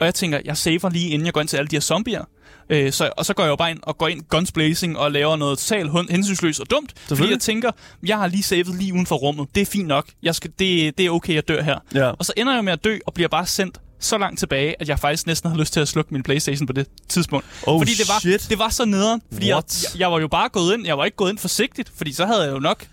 Og 0.00 0.06
jeg 0.06 0.14
tænker, 0.14 0.40
jeg 0.44 0.56
saver 0.56 0.90
lige, 0.90 1.08
inden 1.08 1.26
jeg 1.26 1.32
går 1.32 1.40
ind 1.40 1.48
til 1.48 1.56
alle 1.56 1.68
de 1.68 1.76
her 1.76 1.80
zombier. 1.80 2.24
Øh, 2.70 2.92
så, 2.92 3.10
og 3.16 3.26
så 3.26 3.34
går 3.34 3.42
jeg 3.42 3.50
jo 3.50 3.56
bare 3.56 3.70
ind 3.70 3.78
og 3.82 3.98
går 3.98 4.08
ind 4.08 4.22
guns 4.28 4.52
blazing 4.52 4.98
og 4.98 5.12
laver 5.12 5.36
noget 5.36 5.58
totalt 5.58 6.10
hensynsløst 6.10 6.60
og 6.60 6.70
dumt. 6.70 6.92
Fordi 7.08 7.30
jeg 7.30 7.40
tænker, 7.40 7.70
jeg 8.06 8.18
har 8.18 8.26
lige 8.26 8.42
savet 8.42 8.74
lige 8.78 8.94
uden 8.94 9.06
for 9.06 9.16
rummet. 9.16 9.48
Det 9.54 9.60
er 9.60 9.66
fint 9.66 9.88
nok. 9.88 10.06
Jeg 10.22 10.34
skal, 10.34 10.50
det, 10.58 10.98
det 10.98 11.06
er 11.06 11.10
okay, 11.10 11.34
jeg 11.34 11.48
dør 11.48 11.62
her. 11.62 11.78
Ja. 11.94 12.10
Og 12.10 12.24
så 12.24 12.32
ender 12.36 12.54
jeg 12.54 12.64
med 12.64 12.72
at 12.72 12.84
dø 12.84 12.98
og 13.06 13.14
bliver 13.14 13.28
bare 13.28 13.46
sendt 13.46 13.80
så 14.00 14.18
langt 14.18 14.38
tilbage, 14.38 14.74
at 14.80 14.88
jeg 14.88 14.98
faktisk 14.98 15.26
næsten 15.26 15.50
har 15.50 15.58
lyst 15.58 15.72
til 15.72 15.80
at 15.80 15.88
slukke 15.88 16.14
min 16.14 16.22
Playstation 16.22 16.66
på 16.66 16.72
det 16.72 16.86
tidspunkt. 17.08 17.46
Oh, 17.66 17.80
fordi 17.80 17.92
det 17.94 18.08
var, 18.08 18.20
shit. 18.20 18.46
det 18.50 18.58
var 18.58 18.68
så 18.68 18.84
nederen. 18.84 19.22
Fordi 19.32 19.52
What? 19.52 19.82
jeg, 19.92 20.00
jeg, 20.00 20.12
var 20.12 20.20
jo 20.20 20.28
bare 20.28 20.48
gået 20.48 20.74
ind. 20.74 20.86
Jeg 20.86 20.98
var 20.98 21.04
ikke 21.04 21.16
gået 21.16 21.30
ind 21.30 21.38
forsigtigt, 21.38 21.92
fordi 21.96 22.12
så 22.12 22.26
havde 22.26 22.42
jeg 22.42 22.52
jo 22.52 22.58
nok 22.58 22.86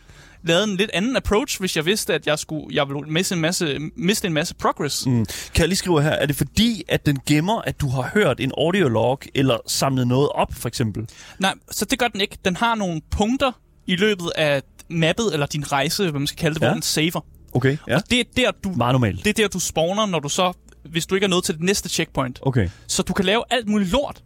lavet 0.44 0.64
en 0.64 0.78
lidt 0.78 0.92
anden 0.94 1.16
approach, 1.16 1.60
hvis 1.60 1.76
jeg 1.76 1.86
vidste, 1.86 2.14
at 2.14 2.28
jeg 2.28 2.40
skulle 2.40 2.76
jeg 2.76 2.88
ville 2.88 3.02
miste 3.02 3.36
en 3.36 3.42
masse, 3.42 3.80
miste 3.96 4.28
en 4.28 4.34
masse 4.34 4.56
progress. 4.56 5.06
Mm. 5.06 5.26
Kan 5.26 5.60
jeg 5.62 5.68
lige 5.68 5.78
skrive 5.78 6.02
her, 6.04 6.10
er 6.12 6.26
det 6.26 6.36
fordi, 6.36 6.84
at 6.90 7.06
den 7.06 7.20
gemmer, 7.26 7.62
at 7.62 7.82
du 7.82 7.90
har 7.90 8.12
hørt 8.14 8.40
en 8.40 8.52
audiolog, 8.58 9.20
eller 9.36 9.58
samlet 9.68 10.08
noget 10.08 10.30
op, 10.30 10.54
for 10.54 10.68
eksempel? 10.68 11.10
Nej, 11.40 11.54
så 11.72 11.86
det 11.86 12.00
gør 12.00 12.08
den 12.08 12.22
ikke. 12.22 12.38
Den 12.46 12.56
har 12.56 12.76
nogle 12.76 13.02
punkter 13.12 13.52
i 13.88 13.96
løbet 13.96 14.32
af 14.36 14.62
mappet, 14.90 15.34
eller 15.34 15.46
din 15.46 15.72
rejse, 15.72 16.04
hvad 16.04 16.20
man 16.20 16.28
skal 16.28 16.38
kalde 16.38 16.56
det, 16.56 16.62
ja. 16.62 16.68
hvor 16.68 16.74
den 16.74 16.82
saver. 16.82 17.26
Okay, 17.54 17.78
ja. 17.88 17.96
Og 17.96 18.02
det 18.10 18.20
er 18.20 18.24
der, 18.38 18.52
du, 18.64 18.72
Meget 18.72 18.94
normalt. 18.94 19.24
det 19.24 19.30
er 19.30 19.34
der, 19.34 19.48
du 19.48 19.60
spawner, 19.60 20.06
når 20.06 20.20
du 20.20 20.30
så, 20.30 20.54
hvis 20.90 21.06
du 21.06 21.16
ikke 21.16 21.26
er 21.26 21.30
nået 21.30 21.44
til 21.44 21.54
det 21.56 21.64
næste 21.64 21.90
checkpoint. 21.90 22.40
Okay. 22.42 22.70
Så 22.88 23.04
du 23.04 23.14
kan 23.14 23.26
lave 23.26 23.44
alt 23.50 23.68
muligt 23.68 23.92
lort, 23.92 24.24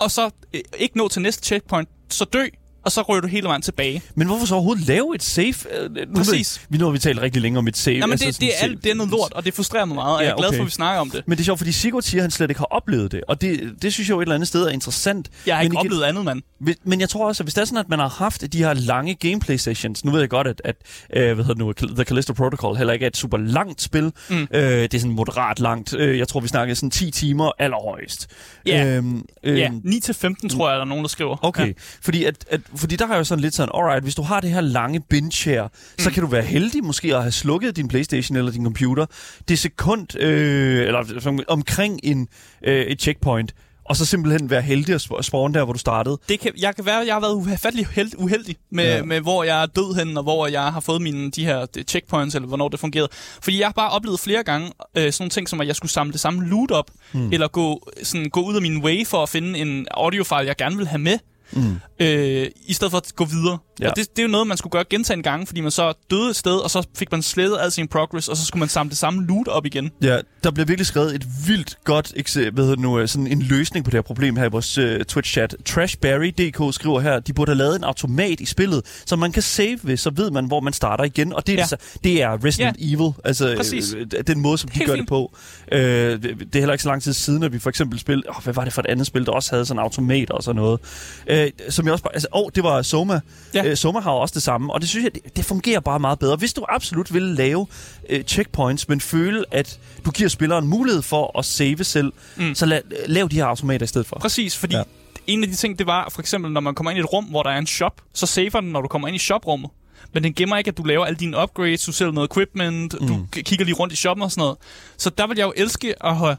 og 0.00 0.10
så 0.10 0.30
øh, 0.54 0.60
ikke 0.78 0.96
nå 0.96 1.08
til 1.08 1.22
næste 1.22 1.46
checkpoint, 1.46 1.88
så 2.10 2.24
dø, 2.24 2.46
og 2.84 2.92
så 2.92 3.02
rører 3.02 3.20
du 3.20 3.26
hele 3.26 3.46
vejen 3.48 3.62
tilbage. 3.62 4.02
Men 4.14 4.26
hvorfor 4.26 4.46
så 4.46 4.54
overhovedet 4.54 4.86
lave 4.86 5.14
et 5.14 5.22
save? 5.22 5.54
Øh, 5.78 5.90
nu 5.90 5.98
ved 6.06 6.06
Præcis. 6.14 6.56
jeg- 6.56 6.66
Vi 6.72 6.78
nu 6.78 6.84
har 6.84 6.92
vi 6.92 6.98
talt 6.98 7.20
rigtig 7.20 7.42
længe 7.42 7.58
om 7.58 7.68
et 7.68 7.76
save. 7.76 7.96
Jamen, 7.96 8.12
altså 8.12 8.40
det, 8.40 8.46
er 8.48 8.52
save- 8.60 8.70
alt, 8.70 8.84
det 8.84 8.90
er 8.90 8.94
noget 8.94 9.10
lort, 9.10 9.32
og 9.32 9.44
det 9.44 9.54
frustrerer 9.54 9.84
mig 9.84 9.94
meget, 9.94 10.14
og 10.16 10.20
Ja, 10.22 10.26
jeg 10.26 10.32
er 10.32 10.36
glad 10.36 10.48
for, 10.48 10.54
okay. 10.54 10.60
at 10.60 10.66
vi 10.66 10.70
snakker 10.70 11.00
om 11.00 11.10
det. 11.10 11.22
Men 11.26 11.38
det 11.38 11.42
er 11.42 11.44
sjovt, 11.44 11.58
fordi 11.58 11.72
Sigurd 11.72 12.02
siger, 12.02 12.20
at 12.20 12.24
han 12.24 12.30
slet 12.30 12.50
ikke 12.50 12.58
har 12.58 12.66
oplevet 12.70 13.12
det. 13.12 13.20
Og 13.28 13.40
det, 13.40 13.72
det 13.82 13.92
synes 13.92 14.08
jeg 14.08 14.14
jo 14.14 14.20
et 14.20 14.24
eller 14.24 14.34
andet 14.34 14.48
sted 14.48 14.62
er 14.62 14.68
interessant. 14.70 15.28
Jeg 15.46 15.56
har 15.56 15.62
men 15.62 15.72
ikke 15.72 15.78
oplevet 15.78 16.02
andet, 16.02 16.24
mand. 16.24 16.42
Men 16.84 17.00
jeg 17.00 17.08
tror 17.08 17.28
også, 17.28 17.42
at 17.42 17.44
hvis 17.44 17.54
det 17.54 17.60
er 17.60 17.64
sådan, 17.64 17.78
at 17.78 17.88
man 17.88 17.98
har 17.98 18.08
haft 18.08 18.52
de 18.52 18.58
her 18.58 18.74
lange 18.74 19.14
gameplay 19.14 19.56
sessions, 19.56 20.04
nu 20.04 20.10
ved 20.10 20.20
jeg 20.20 20.28
godt, 20.28 20.46
at, 20.46 20.62
at 20.64 20.76
øh, 21.16 21.34
hvad 21.34 21.44
hedder 21.44 21.64
det 21.72 21.88
nu, 21.88 21.94
The 21.94 22.04
Callisto 22.04 22.32
Protocol 22.32 22.76
heller 22.76 22.92
ikke 22.92 23.02
er 23.04 23.06
et 23.08 23.16
super 23.16 23.36
langt 23.38 23.82
spil. 23.82 24.12
Mm. 24.30 24.36
Øh, 24.36 24.60
det 24.82 24.94
er 24.94 24.98
sådan 24.98 25.12
moderat 25.14 25.60
langt. 25.60 25.94
Øh, 25.98 26.18
jeg 26.18 26.28
tror, 26.28 26.40
vi 26.40 26.48
snakkede 26.48 26.76
sådan 26.76 26.90
10 26.90 27.10
timer 27.10 27.50
allerhøjst. 27.58 28.26
Ja. 28.66 28.86
Øhm, 28.86 29.24
øhm, 29.44 29.56
Ja, 29.56 29.68
9-15 29.68 30.48
tror 30.48 30.68
jeg, 30.68 30.74
der 30.76 30.80
er 30.80 30.84
nogen, 30.88 31.04
der 31.04 31.08
skriver. 31.08 31.36
Okay, 31.44 31.66
Ja. 31.66 31.72
fordi, 32.02 32.24
at, 32.24 32.34
at, 32.50 32.60
fordi 32.76 32.96
der 32.96 33.06
har 33.06 33.14
jeg 33.14 33.18
jo 33.18 33.24
sådan 33.24 33.42
lidt 33.42 33.54
sådan, 33.54 33.72
alright, 33.74 34.02
hvis 34.02 34.14
du 34.14 34.22
har 34.22 34.40
det 34.40 34.50
her 34.50 34.60
lange 34.60 35.00
binge 35.00 35.50
her, 35.50 35.62
mm. 35.64 35.98
så 35.98 36.10
kan 36.10 36.22
du 36.22 36.28
være 36.28 36.42
heldig 36.42 36.84
måske 36.84 37.16
at 37.16 37.22
have 37.22 37.32
slukket 37.32 37.76
din 37.76 37.88
Playstation 37.88 38.36
eller 38.36 38.52
din 38.52 38.64
computer 38.64 39.06
det 39.48 39.58
sekund, 39.58 40.18
øh, 40.20 40.86
eller 40.86 41.20
sådan 41.20 41.44
omkring 41.48 42.00
en, 42.02 42.28
øh, 42.66 42.82
et 42.86 43.00
checkpoint, 43.02 43.54
og 43.88 43.96
så 43.96 44.06
simpelthen 44.06 44.50
være 44.50 44.62
heldig 44.62 44.94
at 44.94 45.00
sp- 45.10 45.22
spawn 45.22 45.54
der, 45.54 45.64
hvor 45.64 45.72
du 45.72 45.78
startede. 45.78 46.18
Det 46.28 46.40
kan, 46.40 46.52
jeg 46.58 46.76
kan 46.76 46.86
være, 46.86 46.98
jeg 47.06 47.14
har 47.14 47.20
været 47.20 47.34
ufattelig 47.34 47.86
held, 47.86 48.10
uheldig 48.18 48.56
med, 48.70 48.84
Ja. 48.84 48.96
ja. 48.96 49.02
med, 49.02 49.20
hvor 49.20 49.44
jeg 49.44 49.62
er 49.62 49.66
død 49.66 49.94
hen, 49.98 50.16
og 50.16 50.22
hvor 50.22 50.46
jeg 50.46 50.62
har 50.62 50.80
fået 50.80 51.02
mine 51.02 51.30
de 51.30 51.44
her 51.44 51.66
de 51.66 51.82
checkpoints, 51.82 52.34
eller 52.34 52.48
hvornår 52.48 52.68
det 52.68 52.80
fungerede. 52.80 53.08
Fordi 53.42 53.58
jeg 53.58 53.66
har 53.66 53.72
bare 53.72 53.90
oplevet 53.90 54.20
flere 54.20 54.42
gange 54.42 54.66
øh, 54.96 55.02
sådan 55.12 55.14
nogle 55.20 55.30
ting, 55.30 55.48
som 55.48 55.60
at 55.60 55.66
jeg 55.66 55.76
skulle 55.76 55.92
samle 55.92 56.12
det 56.12 56.20
samme 56.20 56.48
loot 56.48 56.70
op, 56.70 56.90
mm. 57.12 57.32
eller 57.32 57.48
gå, 57.48 57.88
sådan, 58.02 58.30
gå 58.30 58.40
ud 58.42 58.54
af 58.56 58.62
min 58.62 58.82
way 58.82 59.06
for 59.06 59.22
at 59.22 59.28
finde 59.28 59.58
en 59.58 59.86
audiofile, 59.90 60.38
jeg 60.38 60.56
gerne 60.56 60.76
vil 60.76 60.86
have 60.86 60.98
med, 61.00 61.18
Mm. 61.52 61.76
øh, 62.00 62.50
i 62.66 62.72
stedet 62.72 62.90
for 62.90 62.98
at 62.98 63.12
gå 63.16 63.24
videre. 63.24 63.58
Ja. 63.80 63.90
Og 63.90 63.96
det, 63.96 64.10
det 64.16 64.18
er 64.18 64.26
jo 64.26 64.28
noget, 64.32 64.46
man 64.46 64.56
skulle 64.56 64.70
gøre 64.70 64.84
gentagende 64.90 65.22
gange, 65.22 65.46
fordi 65.46 65.60
man 65.60 65.70
så 65.70 65.92
døde 66.10 66.30
et 66.30 66.36
sted, 66.36 66.56
og 66.56 66.70
så 66.70 66.86
fik 66.96 67.12
man 67.12 67.22
slettet 67.22 67.58
al 67.60 67.72
sin 67.72 67.88
progress, 67.88 68.28
og 68.28 68.36
så 68.36 68.44
skulle 68.46 68.60
man 68.60 68.68
samle 68.68 68.90
det 68.90 68.98
samme 68.98 69.26
loot 69.26 69.48
op 69.48 69.66
igen. 69.66 69.90
Ja, 70.02 70.18
der 70.44 70.50
bliver 70.50 70.66
virkelig 70.66 70.86
skrevet 70.86 71.14
et 71.14 71.26
vildt 71.46 71.78
godt 71.84 72.12
ekse- 72.16 72.50
hvad 72.50 72.64
hedder 72.64 72.74
det 72.76 72.82
nu, 72.82 72.98
øh, 72.98 73.08
sådan 73.08 73.26
en 73.26 73.42
løsning 73.42 73.84
på 73.84 73.90
det 73.90 73.96
her 73.96 74.02
problem 74.02 74.36
her 74.36 74.44
i 74.44 74.48
vores 74.48 74.78
uh, 74.78 74.84
Twitch-chat. 75.12 75.54
Trashberry.dk 75.66 76.74
skriver 76.74 77.00
her, 77.00 77.20
de 77.20 77.32
burde 77.32 77.50
have 77.50 77.58
lavet 77.58 77.76
en 77.76 77.84
automat 77.84 78.40
i 78.40 78.46
spillet, 78.46 78.82
så 79.06 79.16
man 79.16 79.32
kan 79.32 79.42
save 79.42 79.78
ved, 79.82 79.96
så 79.96 80.10
ved 80.10 80.30
man, 80.30 80.44
hvor 80.46 80.60
man 80.60 80.72
starter 80.72 81.04
igen. 81.04 81.32
Og 81.32 81.46
det 81.46 81.52
er, 81.52 81.56
Ja. 81.58 81.66
ja. 81.70 81.76
det 82.08 82.22
er 82.22 82.44
Resident 82.44 82.76
ja. 82.80 82.94
Evil, 82.94 83.12
altså 83.24 83.54
Præcis. 83.56 83.94
øh, 83.94 84.06
den 84.26 84.40
måde, 84.40 84.58
som 84.58 84.70
de 84.70 84.78
Helt 84.78 84.86
gør 84.88 84.94
fint. 84.94 85.00
det 85.02 85.08
på. 85.08 85.36
Øh, 85.72 85.80
det 86.22 86.54
er 86.54 86.58
heller 86.58 86.72
ikke 86.72 86.82
så 86.82 86.88
lang 86.88 87.02
tid 87.02 87.12
siden, 87.12 87.42
at 87.42 87.52
vi 87.52 87.58
for 87.58 87.70
eksempel 87.70 87.98
spillede, 87.98 88.28
oh, 88.28 88.42
hvad 88.44 88.54
var 88.54 88.64
det 88.64 88.72
for 88.72 88.82
et 88.82 88.86
andet 88.86 89.06
spil, 89.06 89.26
der 89.26 89.32
også 89.32 89.50
havde 89.50 89.66
sådan 89.66 89.78
en 89.78 89.82
automat 89.82 90.30
og 90.30 90.42
sådan 90.42 90.56
noget. 90.56 90.80
Øh, 91.26 91.50
som 91.68 91.84
jeg 91.84 91.92
også 91.92 92.04
bare, 92.04 92.14
altså, 92.14 92.28
oh, 92.32 92.50
det 92.54 92.62
var 92.64 92.82
Soma. 92.82 93.20
Ja. 93.54 93.63
Øh, 93.64 93.76
Soma 93.76 94.00
har 94.00 94.10
også 94.10 94.32
det 94.34 94.42
samme, 94.42 94.72
og 94.72 94.80
det 94.80 94.88
synes 94.88 95.04
jeg, 95.04 95.14
det, 95.14 95.36
det 95.36 95.44
fungerer 95.44 95.80
bare 95.80 95.98
meget 96.00 96.18
bedre. 96.18 96.36
Hvis 96.36 96.52
du 96.52 96.64
absolut 96.68 97.14
vil 97.14 97.22
lave 97.22 97.66
øh, 98.10 98.24
checkpoints, 98.24 98.88
men 98.88 99.00
føle, 99.00 99.44
at 99.50 99.78
du 100.04 100.10
giver 100.10 100.28
spilleren 100.28 100.66
mulighed 100.66 101.02
for 101.02 101.38
at 101.38 101.44
save 101.44 101.84
selv, 101.84 102.12
mm. 102.36 102.54
Så 102.54 102.66
la, 102.66 102.80
lav 103.06 103.28
de 103.30 103.36
her 103.36 103.44
automater 103.44 103.84
i 103.84 103.86
stedet 103.86 104.06
for. 104.06 104.18
Præcis, 104.20 104.56
fordi 104.56 104.74
Ja. 104.74 104.78
ja. 104.78 104.84
en 105.26 105.42
af 105.42 105.48
de 105.48 105.54
ting, 105.54 105.78
det 105.78 105.86
var 105.86 106.08
for 106.12 106.20
eksempel, 106.20 106.52
når 106.52 106.60
man 106.60 106.74
kommer 106.74 106.90
ind 106.90 106.98
i 106.98 107.00
et 107.00 107.12
rum, 107.12 107.24
hvor 107.24 107.42
der 107.42 107.50
er 107.50 107.58
en 107.58 107.66
shop, 107.66 108.00
så 108.12 108.26
saver 108.26 108.60
den, 108.60 108.70
når 108.70 108.80
du 108.80 108.88
kommer 108.88 109.08
ind 109.08 109.14
i 109.16 109.18
shoprummet. 109.18 109.70
Men 110.12 110.24
den 110.24 110.34
gemmer 110.34 110.56
ikke, 110.56 110.68
at 110.68 110.76
du 110.78 110.82
laver 110.82 111.04
alle 111.04 111.16
dine 111.16 111.42
upgrades, 111.42 111.84
du 111.84 111.92
sælger 111.92 112.12
noget 112.12 112.30
equipment, 112.30 112.94
mm. 113.00 113.06
du 113.08 113.26
kigger 113.32 113.64
lige 113.64 113.74
rundt 113.74 113.92
i 113.92 113.96
shoppen 113.96 114.22
og 114.22 114.30
sådan 114.30 114.40
noget. 114.42 114.56
Så 114.96 115.10
der 115.10 115.26
vil 115.26 115.38
jeg 115.38 115.44
jo 115.44 115.52
elske 115.56 116.04
at, 116.06 116.16
have, 116.16 116.36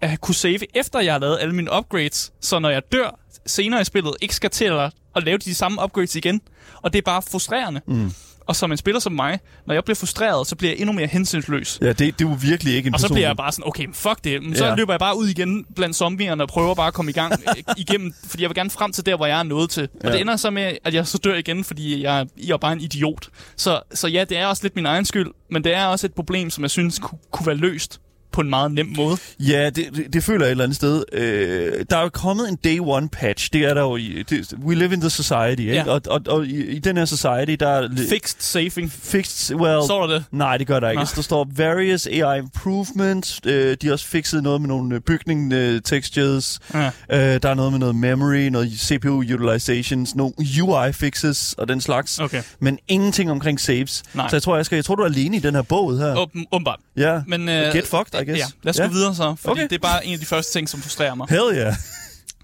at 0.00 0.20
kunne 0.20 0.34
save, 0.34 0.76
efter 0.76 1.00
jeg 1.00 1.14
har 1.14 1.18
lavet 1.20 1.38
alle 1.40 1.54
mine 1.54 1.70
upgrades, 1.78 2.32
så 2.40 2.58
når 2.58 2.70
jeg 2.70 2.82
dør 2.92 3.18
senere 3.46 3.80
i 3.80 3.84
spillet, 3.84 4.12
ikke 4.20 4.34
skal 4.34 4.50
til 4.50 4.64
at, 4.64 4.92
at 5.16 5.22
lave 5.24 5.38
de 5.38 5.54
samme 5.54 5.82
upgrades 5.84 6.16
igen. 6.16 6.40
Og 6.82 6.92
det 6.92 6.98
er 6.98 7.02
bare 7.02 7.22
frustrerende. 7.22 7.80
Mm. 7.86 8.12
Og 8.46 8.56
som 8.56 8.72
en 8.72 8.78
spiller 8.78 9.00
som 9.00 9.12
mig, 9.12 9.38
når 9.66 9.74
jeg 9.74 9.84
bliver 9.84 9.94
frustreret, 9.96 10.46
så 10.46 10.56
bliver 10.56 10.70
jeg 10.72 10.80
endnu 10.80 10.92
mere 10.92 11.06
hensynsløs. 11.06 11.78
Ja, 11.82 11.88
det, 11.88 11.98
det 11.98 12.24
er 12.24 12.28
jo 12.28 12.36
virkelig 12.42 12.74
ikke 12.74 12.86
en 12.86 12.94
Og 12.94 13.00
så 13.00 13.04
person. 13.04 13.14
bliver 13.14 13.28
jeg 13.28 13.36
bare 13.36 13.52
sådan, 13.52 13.64
okay, 13.68 13.86
fuck 13.92 14.24
det. 14.24 14.42
Men 14.42 14.56
så 14.56 14.66
Ja. 14.66 14.74
løber 14.74 14.92
jeg 14.92 15.00
bare 15.00 15.18
ud 15.18 15.28
igen 15.28 15.64
blandt 15.76 15.96
zombierne 15.96 16.42
og 16.42 16.48
prøver 16.48 16.74
bare 16.74 16.86
at 16.86 16.94
komme 16.94 17.10
i 17.10 17.12
gang 17.14 17.32
øh, 17.32 17.54
igennem, 17.76 18.14
fordi 18.26 18.42
jeg 18.42 18.50
vil 18.50 18.54
gerne 18.54 18.70
frem 18.70 18.92
til 18.92 19.06
der, 19.06 19.16
hvor 19.16 19.26
jeg 19.26 19.38
er 19.38 19.42
nået 19.42 19.70
til. 19.70 19.82
Og 19.82 19.88
Ja. 20.04 20.12
det 20.12 20.20
ender 20.20 20.36
så 20.36 20.50
med, 20.50 20.76
at 20.84 20.94
jeg 20.94 21.06
så 21.06 21.18
dør 21.18 21.34
igen, 21.34 21.64
fordi 21.64 22.02
jeg, 22.02 22.26
jeg 22.46 22.52
er 22.52 22.56
bare 22.56 22.72
en 22.72 22.80
idiot. 22.80 23.28
Så, 23.56 23.80
så 23.94 24.08
ja, 24.08 24.24
det 24.24 24.38
er 24.38 24.46
også 24.46 24.62
lidt 24.64 24.76
min 24.76 24.86
egen 24.86 25.04
skyld, 25.04 25.30
men 25.50 25.64
det 25.64 25.74
er 25.74 25.86
også 25.86 26.06
et 26.06 26.14
problem, 26.14 26.50
som 26.50 26.62
jeg 26.64 26.70
synes 26.70 26.98
kunne, 26.98 27.18
kunne 27.30 27.46
være 27.46 27.56
løst 27.56 28.00
på 28.36 28.40
en 28.40 28.50
meget 28.50 28.72
nem 28.72 28.92
måde. 28.96 29.16
Ja, 29.40 29.70
det, 29.70 29.86
det, 29.96 30.12
det 30.12 30.24
føler 30.24 30.44
jeg 30.44 30.48
et 30.48 30.50
eller 30.50 30.64
andet 30.64 30.76
sted. 30.76 31.04
Øh, 31.12 31.84
der 31.90 31.96
er 31.96 32.02
jo 32.02 32.08
kommet 32.08 32.48
en 32.48 32.56
day 32.56 32.78
one 32.80 33.08
patch. 33.08 33.52
Det 33.52 33.64
er 33.64 33.74
der 33.74 33.80
jo 33.80 33.96
i... 33.96 34.24
Det, 34.30 34.54
we 34.64 34.74
live 34.74 34.92
in 34.92 35.00
the 35.00 35.10
society, 35.10 35.60
ikke? 35.60 35.74
Ja. 35.74 35.90
Og, 35.90 36.00
og, 36.06 36.20
og 36.28 36.46
i, 36.46 36.66
i 36.66 36.78
den 36.78 36.96
her 36.96 37.04
society, 37.04 37.56
der 37.60 37.68
er... 37.68 37.88
Fixed 38.08 38.40
saving. 38.40 38.92
Fixed, 38.92 39.56
well... 39.56 39.82
Står 39.84 40.06
der 40.06 40.14
det? 40.14 40.24
Nej, 40.30 40.56
det 40.56 40.66
gør 40.66 40.80
der 40.80 40.90
ikke. 40.90 41.02
Nå. 41.02 41.08
Der 41.16 41.22
står 41.22 41.48
various 41.56 42.06
AI 42.06 42.38
improvements. 42.38 43.40
Øh, 43.46 43.76
de 43.82 43.86
har 43.86 43.92
også 43.92 44.06
fikset 44.06 44.42
noget 44.42 44.60
med 44.60 44.68
nogle 44.68 44.94
øh, 44.94 45.00
bygning 45.00 45.52
øh, 45.52 45.80
textures. 45.82 46.58
Ja. 46.74 46.86
Øh, 46.86 47.42
der 47.42 47.48
er 47.48 47.54
noget 47.54 47.72
med 47.72 47.78
noget 47.78 47.94
memory, 47.94 48.48
noget 48.48 48.72
CPU 48.78 49.18
utilizations, 49.18 50.14
nogle 50.14 50.34
UI 50.62 50.92
fixes 50.92 51.54
og 51.58 51.68
den 51.68 51.80
slags. 51.80 52.18
Okay. 52.18 52.42
Men 52.60 52.78
ingenting 52.88 53.30
omkring 53.30 53.60
saves. 53.60 54.02
Nej. 54.14 54.28
Så 54.28 54.36
jeg 54.36 54.42
tror, 54.42 54.56
jeg, 54.56 54.66
skal, 54.66 54.76
jeg 54.76 54.84
tror, 54.84 54.94
du 54.94 55.02
er 55.02 55.06
alene 55.06 55.36
i 55.36 55.40
den 55.40 55.54
her 55.54 55.62
bog 55.62 55.98
her. 55.98 56.16
Åben, 56.16 56.46
åbenbart. 56.52 56.80
Ja. 56.96 57.20
Men, 57.26 57.46
Get 57.46 57.86
fucked, 57.86 58.20
I 58.22 58.24
guess. 58.26 58.40
Ja, 58.40 58.46
lad 58.62 58.70
os 58.70 58.78
Ja. 58.78 58.86
gå 58.86 58.92
videre 58.92 59.14
så, 59.14 59.34
fordi 59.38 59.50
Okay. 59.52 59.62
det 59.62 59.72
er 59.72 59.78
bare 59.78 60.06
en 60.06 60.12
af 60.14 60.18
de 60.20 60.26
første 60.26 60.52
ting, 60.52 60.68
som 60.68 60.80
frustrerer 60.80 61.14
mig. 61.14 61.26
Hell 61.30 61.56
yeah. 61.58 61.74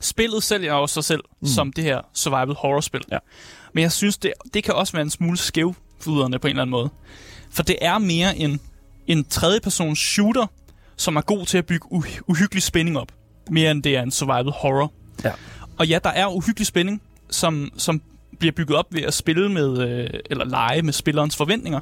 Spillet 0.00 0.42
sælger 0.42 0.74
jo 0.74 0.86
sig 0.86 1.04
selv 1.04 1.20
mm. 1.40 1.46
som 1.48 1.72
det 1.72 1.84
her 1.84 2.00
survival 2.14 2.54
horror-spil. 2.58 3.00
Ja. 3.12 3.18
Men 3.74 3.82
jeg 3.82 3.92
synes, 3.92 4.18
det, 4.18 4.32
det 4.54 4.64
kan 4.64 4.74
også 4.74 4.92
være 4.92 5.02
en 5.02 5.10
smule 5.10 5.36
skævfuderne 5.36 6.38
på 6.38 6.46
en 6.46 6.50
eller 6.50 6.62
anden 6.62 6.70
måde. 6.70 6.90
For 7.50 7.62
det 7.62 7.76
er 7.80 7.98
mere 7.98 8.36
en, 8.36 8.60
en 9.06 9.24
tredjepersons 9.24 9.98
shooter, 9.98 10.46
som 10.96 11.16
er 11.16 11.20
god 11.20 11.46
til 11.46 11.58
at 11.58 11.66
bygge 11.66 11.86
uhy- 11.92 12.20
uhyggelig 12.26 12.62
spænding 12.62 12.98
op. 12.98 13.12
Mere 13.50 13.70
end 13.70 13.82
det 13.82 13.96
er 13.96 14.02
en 14.02 14.10
survival 14.10 14.52
horror. 14.52 14.92
Ja. 15.24 15.30
Og 15.78 15.86
ja, 15.86 15.98
der 16.04 16.10
er 16.10 16.26
uhyggelig 16.26 16.66
spænding, 16.66 17.02
som, 17.30 17.70
som 17.76 18.02
bliver 18.38 18.52
bygget 18.52 18.76
op 18.78 18.86
ved 18.90 19.02
at 19.02 19.14
spille 19.14 19.48
med, 19.52 19.78
øh, 19.88 20.10
eller 20.30 20.44
lege 20.44 20.82
med 20.82 20.92
spillerens 20.92 21.36
forventninger. 21.36 21.80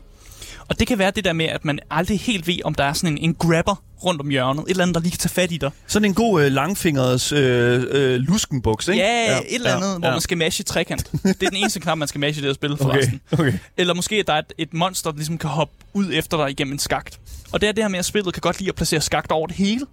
Og 0.71 0.79
det 0.79 0.87
kan 0.87 0.99
være 0.99 1.11
det 1.11 1.25
der 1.25 1.33
med, 1.33 1.47
at 1.47 1.65
man 1.65 1.79
aldrig 1.91 2.21
helt 2.21 2.47
ved, 2.47 2.57
om 2.65 2.75
der 2.75 2.85
er 2.85 2.93
sådan 2.93 3.19
en, 3.19 3.19
en 3.19 3.35
grabber 3.35 3.83
rundt 4.05 4.21
om 4.21 4.29
hjørnet. 4.29 4.63
Et 4.63 4.71
eller 4.71 4.83
andet, 4.83 4.95
der 4.95 5.01
lige 5.01 5.11
kan 5.11 5.19
tage 5.19 5.31
fat 5.31 5.53
i 5.53 5.57
dig. 5.57 5.71
Sådan 5.87 6.05
en 6.09 6.15
god 6.15 6.43
øh, 6.43 6.53
langfingret 6.53 7.33
øh, 7.33 7.85
øh, 7.91 8.15
luskenbuks, 8.21 8.89
ikke? 8.89 9.03
Ja, 9.03 9.33
ja, 9.33 9.39
et 9.39 9.45
eller 9.55 9.75
andet, 9.77 9.93
ja, 9.93 9.99
hvor 9.99 10.07
ja. 10.07 10.13
man 10.13 10.21
skal 10.21 10.39
mashe 10.39 10.63
trekant. 10.63 11.13
Det 11.13 11.43
er 11.43 11.49
den 11.51 11.57
eneste 11.57 11.81
knap, 11.81 11.99
man 11.99 12.09
skal 12.09 12.19
mashe 12.21 12.41
i 12.41 12.43
det 12.43 12.49
her 12.49 12.55
spil, 12.55 12.73
Okay, 12.73 12.83
forresten. 12.85 13.21
okay. 13.33 13.53
Eller 13.77 13.95
måske, 13.95 14.17
at 14.17 14.27
der 14.27 14.33
er 14.33 14.39
et, 14.39 14.53
et 14.59 14.75
monster, 14.75 15.11
der 15.11 15.17
ligesom 15.17 15.39
kan 15.39 15.51
hoppe 15.51 15.75
ud 15.95 16.11
efter 16.13 16.37
dig 16.37 16.51
igennem 16.51 16.73
en 16.73 16.79
skagt. 16.79 17.21
Og 17.53 17.61
det 17.61 17.69
er 17.69 17.73
det 17.73 17.85
her 17.85 17.89
med, 17.89 17.99
at 17.99 18.05
spillet 18.05 18.35
kan 18.35 18.41
godt 18.41 18.59
lide 18.59 18.69
at 18.69 18.75
placere 18.75 19.01
skagt 19.01 19.33
over 19.33 19.47
det 19.47 19.57
hele. 19.57 19.87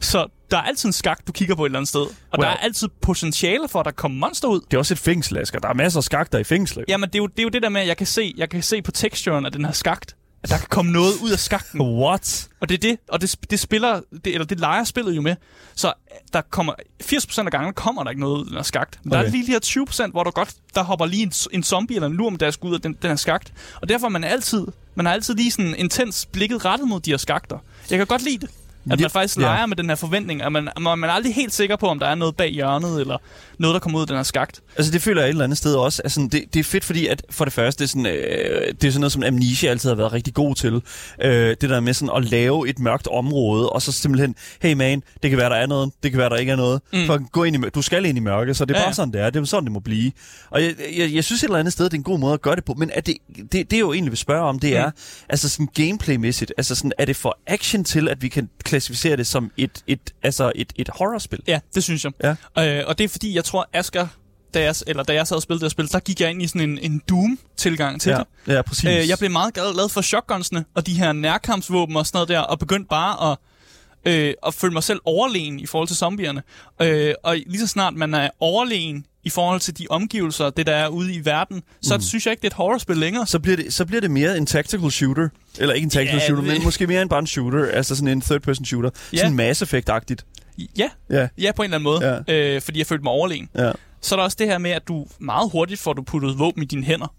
Så 0.00 0.26
der 0.50 0.56
er 0.56 0.62
altid 0.62 0.88
en 0.88 0.92
skagt, 0.92 1.26
du 1.26 1.32
kigger 1.32 1.54
på 1.54 1.64
et 1.64 1.68
eller 1.68 1.78
andet 1.78 1.88
sted. 1.88 2.00
Og 2.00 2.08
Well. 2.38 2.42
der 2.42 2.48
er 2.48 2.56
altid 2.56 2.88
potentiale 3.02 3.68
for, 3.68 3.80
at 3.80 3.84
der 3.86 3.90
kommer 3.92 4.18
monster 4.26 4.48
ud. 4.48 4.60
Det 4.60 4.74
er 4.74 4.78
også 4.78 4.94
et 4.94 4.98
fængsel, 4.98 5.38
Asger. 5.38 5.58
Der 5.58 5.68
er 5.68 5.74
masser 5.74 6.00
af 6.00 6.04
skakter 6.04 6.38
i 6.38 6.44
fængsel. 6.44 6.84
Jamen, 6.88 7.08
det 7.08 7.14
er, 7.14 7.18
jo, 7.18 7.26
det 7.26 7.38
er 7.38 7.42
jo 7.42 7.48
det 7.48 7.62
der 7.62 7.68
med, 7.68 7.80
at 7.80 7.86
jeg 7.86 7.96
kan 7.96 8.06
se, 8.06 8.34
jeg 8.36 8.50
kan 8.50 8.62
se 8.62 8.82
på 8.82 8.90
texturen 8.90 9.46
af 9.46 9.52
den 9.52 9.64
her 9.64 9.72
skagt, 9.72 10.16
at 10.44 10.50
der 10.50 10.58
kan 10.58 10.66
komme 10.70 10.92
noget 10.92 11.12
ud 11.22 11.30
af 11.30 11.38
skakten. 11.38 11.80
What? 11.80 12.48
Og 12.60 12.68
det 12.68 12.74
er 12.74 12.78
det, 12.78 12.98
og 13.08 13.20
det, 13.20 13.36
det 13.50 13.60
spiller, 13.60 14.00
det, 14.24 14.26
eller 14.26 14.46
det 14.46 14.60
leger 14.60 14.84
spillet 14.84 15.16
jo 15.16 15.20
med. 15.20 15.36
Så 15.74 15.92
der 16.32 16.40
kommer, 16.40 16.72
80% 17.02 17.44
af 17.44 17.50
gangene 17.50 17.72
kommer 17.72 18.02
der 18.02 18.10
ikke 18.10 18.20
noget 18.20 18.34
ud 18.34 18.40
af 18.40 18.46
den 18.46 18.56
her 18.56 18.62
skagt. 18.62 18.98
Men 19.02 19.12
okay. 19.12 19.20
der 19.20 19.26
er 19.26 19.30
lige 19.30 19.46
de 19.46 19.52
her 19.52 20.06
20%, 20.06 20.10
hvor 20.10 20.24
der 20.24 20.30
godt, 20.30 20.54
der 20.74 20.82
hopper 20.82 21.06
lige 21.06 21.22
en, 21.22 21.32
en 21.52 21.62
zombie 21.62 21.96
eller 21.96 22.06
en 22.06 22.14
lurm, 22.14 22.36
der 22.36 22.50
skal 22.50 22.66
ud 22.66 22.74
af 22.74 22.80
den, 22.80 22.92
den 23.02 23.10
her 23.10 23.16
skagt. 23.16 23.52
Og 23.82 23.88
derfor 23.88 24.06
er 24.06 24.10
man 24.10 24.24
altid, 24.24 24.66
man 24.94 25.06
har 25.06 25.12
altid 25.12 25.34
lige 25.34 25.50
sådan 25.50 25.74
intens 25.78 26.26
blikket 26.26 26.64
rettet 26.64 26.88
mod 26.88 27.00
de 27.00 27.10
her 27.10 27.16
skagter. 27.16 27.58
Jeg 27.90 27.98
kan 27.98 28.06
godt 28.06 28.22
lide 28.22 28.38
det. 28.38 28.50
At 28.90 29.00
Ja, 29.00 29.04
man 29.04 29.10
faktisk 29.10 29.36
ja. 29.36 29.42
leger 29.42 29.66
med 29.66 29.76
den 29.76 29.88
her 29.88 29.96
forventning, 29.96 30.42
at 30.42 30.52
man, 30.52 30.68
man 30.80 31.04
er 31.04 31.08
aldrig 31.08 31.34
helt 31.34 31.52
sikker 31.54 31.76
på, 31.76 31.86
om 31.88 31.98
der 31.98 32.06
er 32.06 32.14
noget 32.14 32.36
bag 32.36 32.50
hjørnet, 32.50 33.00
eller 33.00 33.16
noget, 33.58 33.74
der 33.74 33.80
kommer 33.80 33.98
ud 33.98 34.02
af 34.02 34.06
den 34.06 34.16
her 34.16 34.22
skagt. 34.22 34.60
Altså, 34.76 34.92
det 34.92 35.02
føler 35.02 35.20
jeg 35.22 35.28
et 35.28 35.30
eller 35.30 35.44
andet 35.44 35.58
sted 35.58 35.74
også. 35.74 36.02
Altså, 36.04 36.28
det, 36.32 36.44
det 36.54 36.60
er 36.60 36.64
fedt, 36.64 36.84
fordi 36.84 37.06
at 37.06 37.22
for 37.30 37.44
det 37.44 37.54
første, 37.54 37.78
det 37.78 37.84
er 37.84 37.88
sådan, 37.88 38.06
øh, 38.06 38.74
det 38.80 38.84
er 38.84 38.90
sådan 38.90 39.00
noget, 39.00 39.12
som 39.12 39.22
Amnesia 39.22 39.70
altid 39.70 39.88
har 39.90 39.96
været 39.96 40.12
rigtig 40.12 40.34
god 40.34 40.54
til. 40.54 40.82
Øh, 41.22 41.56
det 41.60 41.70
der 41.70 41.80
med 41.80 41.94
sådan 41.94 42.16
at 42.16 42.24
lave 42.30 42.68
et 42.68 42.78
mørkt 42.78 43.06
område, 43.08 43.70
og 43.70 43.82
så 43.82 43.92
simpelthen, 43.92 44.34
hey 44.62 44.72
man, 44.72 45.02
det 45.22 45.30
kan 45.30 45.38
være, 45.38 45.50
der 45.50 45.56
er 45.56 45.66
noget, 45.66 45.92
det 46.02 46.10
kan 46.10 46.18
være, 46.18 46.28
der 46.28 46.36
ikke 46.36 46.52
er 46.52 46.56
noget. 46.56 46.80
Mm. 46.92 47.06
For 47.06 47.30
gå 47.30 47.44
ind 47.44 47.56
i, 47.66 47.68
du 47.74 47.82
skal 47.82 48.04
ind 48.04 48.18
i 48.18 48.20
mørke, 48.20 48.54
så 48.54 48.64
det 48.64 48.74
er 48.74 48.78
Ja, 48.78 48.82
bare 48.82 48.88
ja. 48.88 48.94
sådan, 48.94 49.12
det 49.12 49.20
er. 49.20 49.30
Det 49.30 49.40
er 49.40 49.44
sådan, 49.44 49.64
det 49.64 49.72
må 49.72 49.80
blive. 49.80 50.12
Og 50.50 50.62
jeg, 50.62 50.74
jeg, 50.96 51.14
jeg 51.14 51.24
synes 51.24 51.42
et 51.42 51.44
eller 51.46 51.58
andet 51.58 51.72
sted, 51.72 51.84
det 51.84 51.92
er 51.92 51.98
en 51.98 52.02
god 52.02 52.18
måde 52.18 52.34
at 52.34 52.42
gøre 52.42 52.56
det 52.56 52.64
på. 52.64 52.74
Men 52.74 52.90
er 52.94 53.00
det, 53.00 53.16
det, 53.36 53.52
det 53.52 53.72
jeg 53.72 53.80
jo 53.80 53.92
egentlig 53.92 54.10
vil 54.12 54.18
spørge 54.18 54.42
om, 54.48 54.58
det 54.58 54.76
er, 54.76 54.90
altså 55.28 55.48
sådan 55.48 55.68
gameplaymæssigt, 55.74 56.52
altså 56.56 56.74
sådan, 56.74 56.92
er 56.98 57.04
det 57.04 57.16
for 57.16 57.38
action 57.46 57.84
til, 57.84 58.08
at 58.08 58.22
vi 58.22 58.28
kan 58.28 58.48
klassificere 58.74 59.16
det 59.16 59.26
som 59.26 59.50
et, 59.56 59.82
et, 59.86 60.00
altså 60.22 60.52
et, 60.54 60.72
et 60.76 60.88
horrorspil? 60.94 61.40
Ja, 61.46 61.60
det 61.74 61.84
synes 61.84 62.04
jeg. 62.04 62.12
Ja. 62.56 62.78
Øh, 62.78 62.84
og 62.86 62.98
det 62.98 63.04
er 63.04 63.08
fordi, 63.08 63.34
jeg 63.34 63.44
tror, 63.44 63.68
Asger, 63.72 64.06
da 64.54 64.62
jeg, 64.62 64.74
eller 64.86 65.02
da 65.02 65.14
jeg 65.14 65.26
sad 65.26 65.36
og 65.36 65.42
spillede 65.42 65.60
det 65.60 65.64
her 65.64 65.70
spil, 65.70 65.92
der 65.92 66.00
gik 66.00 66.20
jeg 66.20 66.30
ind 66.30 66.42
i 66.42 66.46
sådan 66.46 66.60
en, 66.70 66.78
en 66.78 67.02
Doom-tilgang 67.08 68.00
til 68.00 68.10
Ja, 68.10 68.18
det. 68.46 68.54
ja 68.54 68.62
præcis. 68.62 68.84
Øh, 68.84 69.08
jeg 69.08 69.18
blev 69.18 69.30
meget 69.30 69.54
glad, 69.54 69.88
for 69.88 70.00
shotgunsene 70.00 70.64
og 70.74 70.86
de 70.86 70.94
her 70.94 71.12
nærkampsvåben 71.12 71.96
og 71.96 72.06
sådan 72.06 72.16
noget 72.16 72.28
der, 72.28 72.40
og 72.40 72.58
begyndte 72.58 72.88
bare 72.88 73.32
at, 73.32 73.38
øh, 74.12 74.34
at 74.46 74.54
føle 74.54 74.72
mig 74.72 74.82
selv 74.82 75.00
overlegen 75.04 75.60
i 75.60 75.66
forhold 75.66 75.88
til 75.88 75.96
zombierne. 75.96 76.42
Øh, 76.82 77.14
og 77.24 77.36
lige 77.46 77.60
så 77.60 77.66
snart 77.66 77.94
man 77.94 78.14
er 78.14 78.30
overlegen 78.40 79.06
i 79.24 79.30
forhold 79.30 79.60
til 79.60 79.78
de 79.78 79.86
omgivelser, 79.90 80.50
det 80.50 80.66
der 80.66 80.74
er 80.74 80.88
ude 80.88 81.14
i 81.14 81.24
verden, 81.24 81.62
så 81.82 81.96
mm. 81.96 82.02
synes 82.02 82.26
jeg 82.26 82.32
ikke, 82.32 82.40
det 82.40 82.46
er 82.46 82.50
et 82.50 82.56
horrorspil 82.56 82.96
længere. 82.96 83.26
så 83.26 83.38
bliver, 83.38 83.56
det, 83.56 83.74
så 83.74 83.84
bliver 83.84 84.00
det 84.00 84.10
mere 84.10 84.36
en 84.36 84.46
tactical 84.46 84.90
shooter. 84.90 85.28
Eller 85.58 85.74
ikke 85.74 85.84
en 85.84 85.90
tactical 85.90 86.18
Ja, 86.18 86.26
shooter, 86.26 86.42
men 86.52 86.64
måske 86.64 86.86
mere 86.86 87.02
en 87.02 87.08
bare 87.08 87.18
en 87.20 87.26
shooter. 87.26 87.66
Altså 87.72 87.96
sådan 87.96 88.08
en 88.08 88.20
third-person 88.20 88.64
shooter. 88.64 88.90
Ja. 89.12 89.18
Sådan 89.18 89.34
Mass 89.36 89.62
Effect-agtigt. 89.62 90.24
Ja, 90.78 90.88
Ja, 91.10 91.28
ja 91.38 91.52
på 91.56 91.62
en 91.62 91.66
eller 91.74 91.76
anden 91.76 91.84
måde, 91.84 92.22
ja. 92.28 92.54
øh, 92.54 92.62
fordi 92.62 92.78
jeg 92.78 92.86
følte 92.86 93.02
mig 93.02 93.12
overlegen. 93.12 93.48
ja. 93.58 93.72
Så 94.00 94.14
er 94.14 94.16
der 94.16 94.24
også 94.24 94.36
det 94.40 94.46
her 94.46 94.58
med, 94.58 94.70
at 94.70 94.88
du 94.88 95.06
meget 95.18 95.50
hurtigt 95.52 95.80
får 95.80 95.92
du 95.92 96.02
puttet 96.02 96.38
våben 96.38 96.62
i 96.62 96.66
dine 96.66 96.84
hænder. 96.84 97.14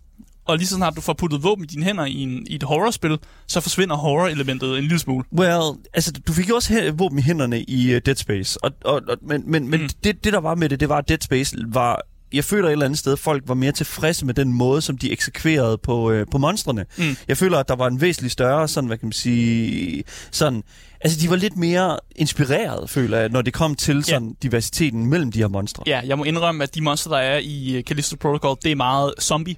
Og 0.45 0.57
lige 0.57 0.67
så 0.67 0.75
snart 0.75 0.95
du 0.95 1.01
får 1.01 1.13
puttet 1.13 1.43
våben 1.43 1.63
i 1.63 1.67
dine 1.67 1.83
hænder 1.85 2.05
i, 2.05 2.13
en, 2.21 2.47
i 2.49 2.55
et 2.55 2.63
horrorspil, 2.63 3.17
så 3.47 3.61
forsvinder 3.61 3.95
horror-elementet 3.95 4.77
en 4.77 4.81
lille 4.83 4.99
smule. 4.99 5.23
Well, 5.37 5.61
altså, 5.93 6.11
du 6.27 6.33
fik 6.33 6.49
jo 6.49 6.55
også 6.55 6.73
he- 6.73 6.91
våben 6.97 7.19
i 7.19 7.21
hænderne 7.21 7.61
i 7.61 7.95
uh, 7.95 8.01
Dead 8.05 8.15
Space. 8.15 8.63
Og, 8.63 8.71
og, 8.85 9.01
og, 9.09 9.17
men 9.21 9.43
men, 9.51 9.69
men 9.69 9.81
Mm. 9.81 9.89
det, 10.03 10.23
det, 10.23 10.33
der 10.33 10.39
var 10.39 10.55
med 10.55 10.69
det, 10.69 10.79
det 10.79 10.89
var, 10.89 10.97
at 10.97 11.09
Dead 11.09 11.21
Space 11.21 11.55
var... 11.67 12.01
Jeg 12.33 12.43
føler 12.43 12.67
et 12.67 12.71
eller 12.71 12.85
andet 12.85 12.99
sted, 12.99 13.13
at 13.13 13.19
folk 13.19 13.43
var 13.47 13.53
mere 13.53 13.71
tilfredse 13.71 14.25
med 14.25 14.33
den 14.33 14.53
måde, 14.53 14.81
som 14.81 14.97
de 14.97 15.11
eksekverede 15.11 15.77
på, 15.77 16.11
øh, 16.11 16.25
på 16.31 16.37
monstrene. 16.37 16.85
Mm. 16.97 17.17
Jeg 17.27 17.37
føler, 17.37 17.57
at 17.57 17.67
der 17.67 17.75
var 17.75 17.87
en 17.87 18.01
væsentlig 18.01 18.31
større, 18.31 18.67
sådan, 18.67 18.87
hvad 18.87 18.97
kan 18.97 19.07
man 19.07 19.13
sige, 19.13 20.03
sådan... 20.31 20.63
Altså, 21.01 21.19
de 21.21 21.29
var 21.29 21.35
lidt 21.35 21.57
mere 21.57 21.99
inspireret, 22.15 22.89
føler 22.89 23.17
jeg, 23.17 23.29
når 23.29 23.41
det 23.41 23.53
kom 23.53 23.75
til 23.75 24.03
sådan 24.03 24.35
diversiteten 24.43 25.05
mellem 25.05 25.31
de 25.31 25.39
her 25.39 25.47
monstre. 25.47 25.83
Ja, 25.87 26.01
jeg 26.05 26.17
må 26.17 26.23
indrømme, 26.23 26.63
at 26.63 26.75
de 26.75 26.81
monster, 26.81 27.09
der 27.09 27.17
er 27.17 27.37
i 27.37 27.77
uh, 27.77 27.83
Callisto 27.83 28.15
Protocol, 28.15 28.57
det 28.63 28.71
er 28.71 28.75
meget 28.75 29.13
zombie 29.21 29.55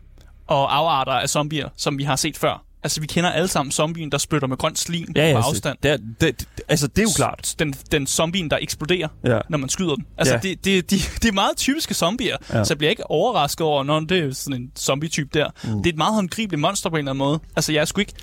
og 0.48 0.78
afarter 0.78 1.12
af 1.12 1.30
zombier, 1.30 1.70
som 1.78 1.98
vi 1.98 2.04
har 2.04 2.16
set 2.16 2.38
før. 2.38 2.67
Altså, 2.84 3.02
vi 3.02 3.08
kender 3.08 3.30
alle 3.32 3.48
sammen 3.48 3.72
zombien, 3.72 4.12
der 4.12 4.18
spytter 4.18 4.48
med 4.48 4.58
grønt 4.58 4.80
slim 4.80 5.08
Ja, 5.16 5.28
ja, 5.28 5.34
på 5.34 5.38
altså, 5.38 5.50
afstand. 5.52 5.78
Det, 5.84 5.92
er- 5.92 5.98
det, 6.22 6.40
det, 6.40 6.48
altså, 6.68 6.88
det 6.88 6.98
er 7.00 7.04
jo 7.04 7.10
klart. 7.16 7.56
Den, 7.60 7.74
den 7.92 8.08
zombien, 8.08 8.50
der 8.52 8.58
eksploderer, 8.62 9.08
Ja. 9.26 9.40
når 9.50 9.58
man 9.58 9.70
skyder 9.70 9.96
den. 9.96 10.06
Altså, 10.18 10.34
Ja. 10.34 10.40
det, 10.40 10.66
det, 10.66 10.92
de, 10.92 10.96
det 11.22 11.26
er 11.26 11.32
meget 11.32 11.58
typiske 11.58 11.94
zombier, 11.94 12.38
ja. 12.54 12.64
så 12.64 12.74
jeg 12.74 12.78
bliver 12.78 12.90
ikke 12.90 13.12
overrasket 13.12 13.62
over, 13.68 13.84
når 13.84 14.00
det 14.00 14.18
er 14.24 14.34
sådan 14.34 14.62
en 14.62 14.72
zombie-type 14.80 15.30
der. 15.34 15.50
Mm. 15.64 15.70
Det 15.78 15.86
er 15.86 15.90
et 15.94 15.98
meget 15.98 16.14
håndgribeligt 16.14 16.60
monster 16.62 16.90
på 16.90 16.96
en 16.96 17.00
eller 17.00 17.12
anden 17.12 17.20
måde. 17.26 17.40
Altså, 17.56 17.72
jeg 17.74 17.82
er 17.82 17.86
sgu 17.86 18.00
ikke, 18.00 18.14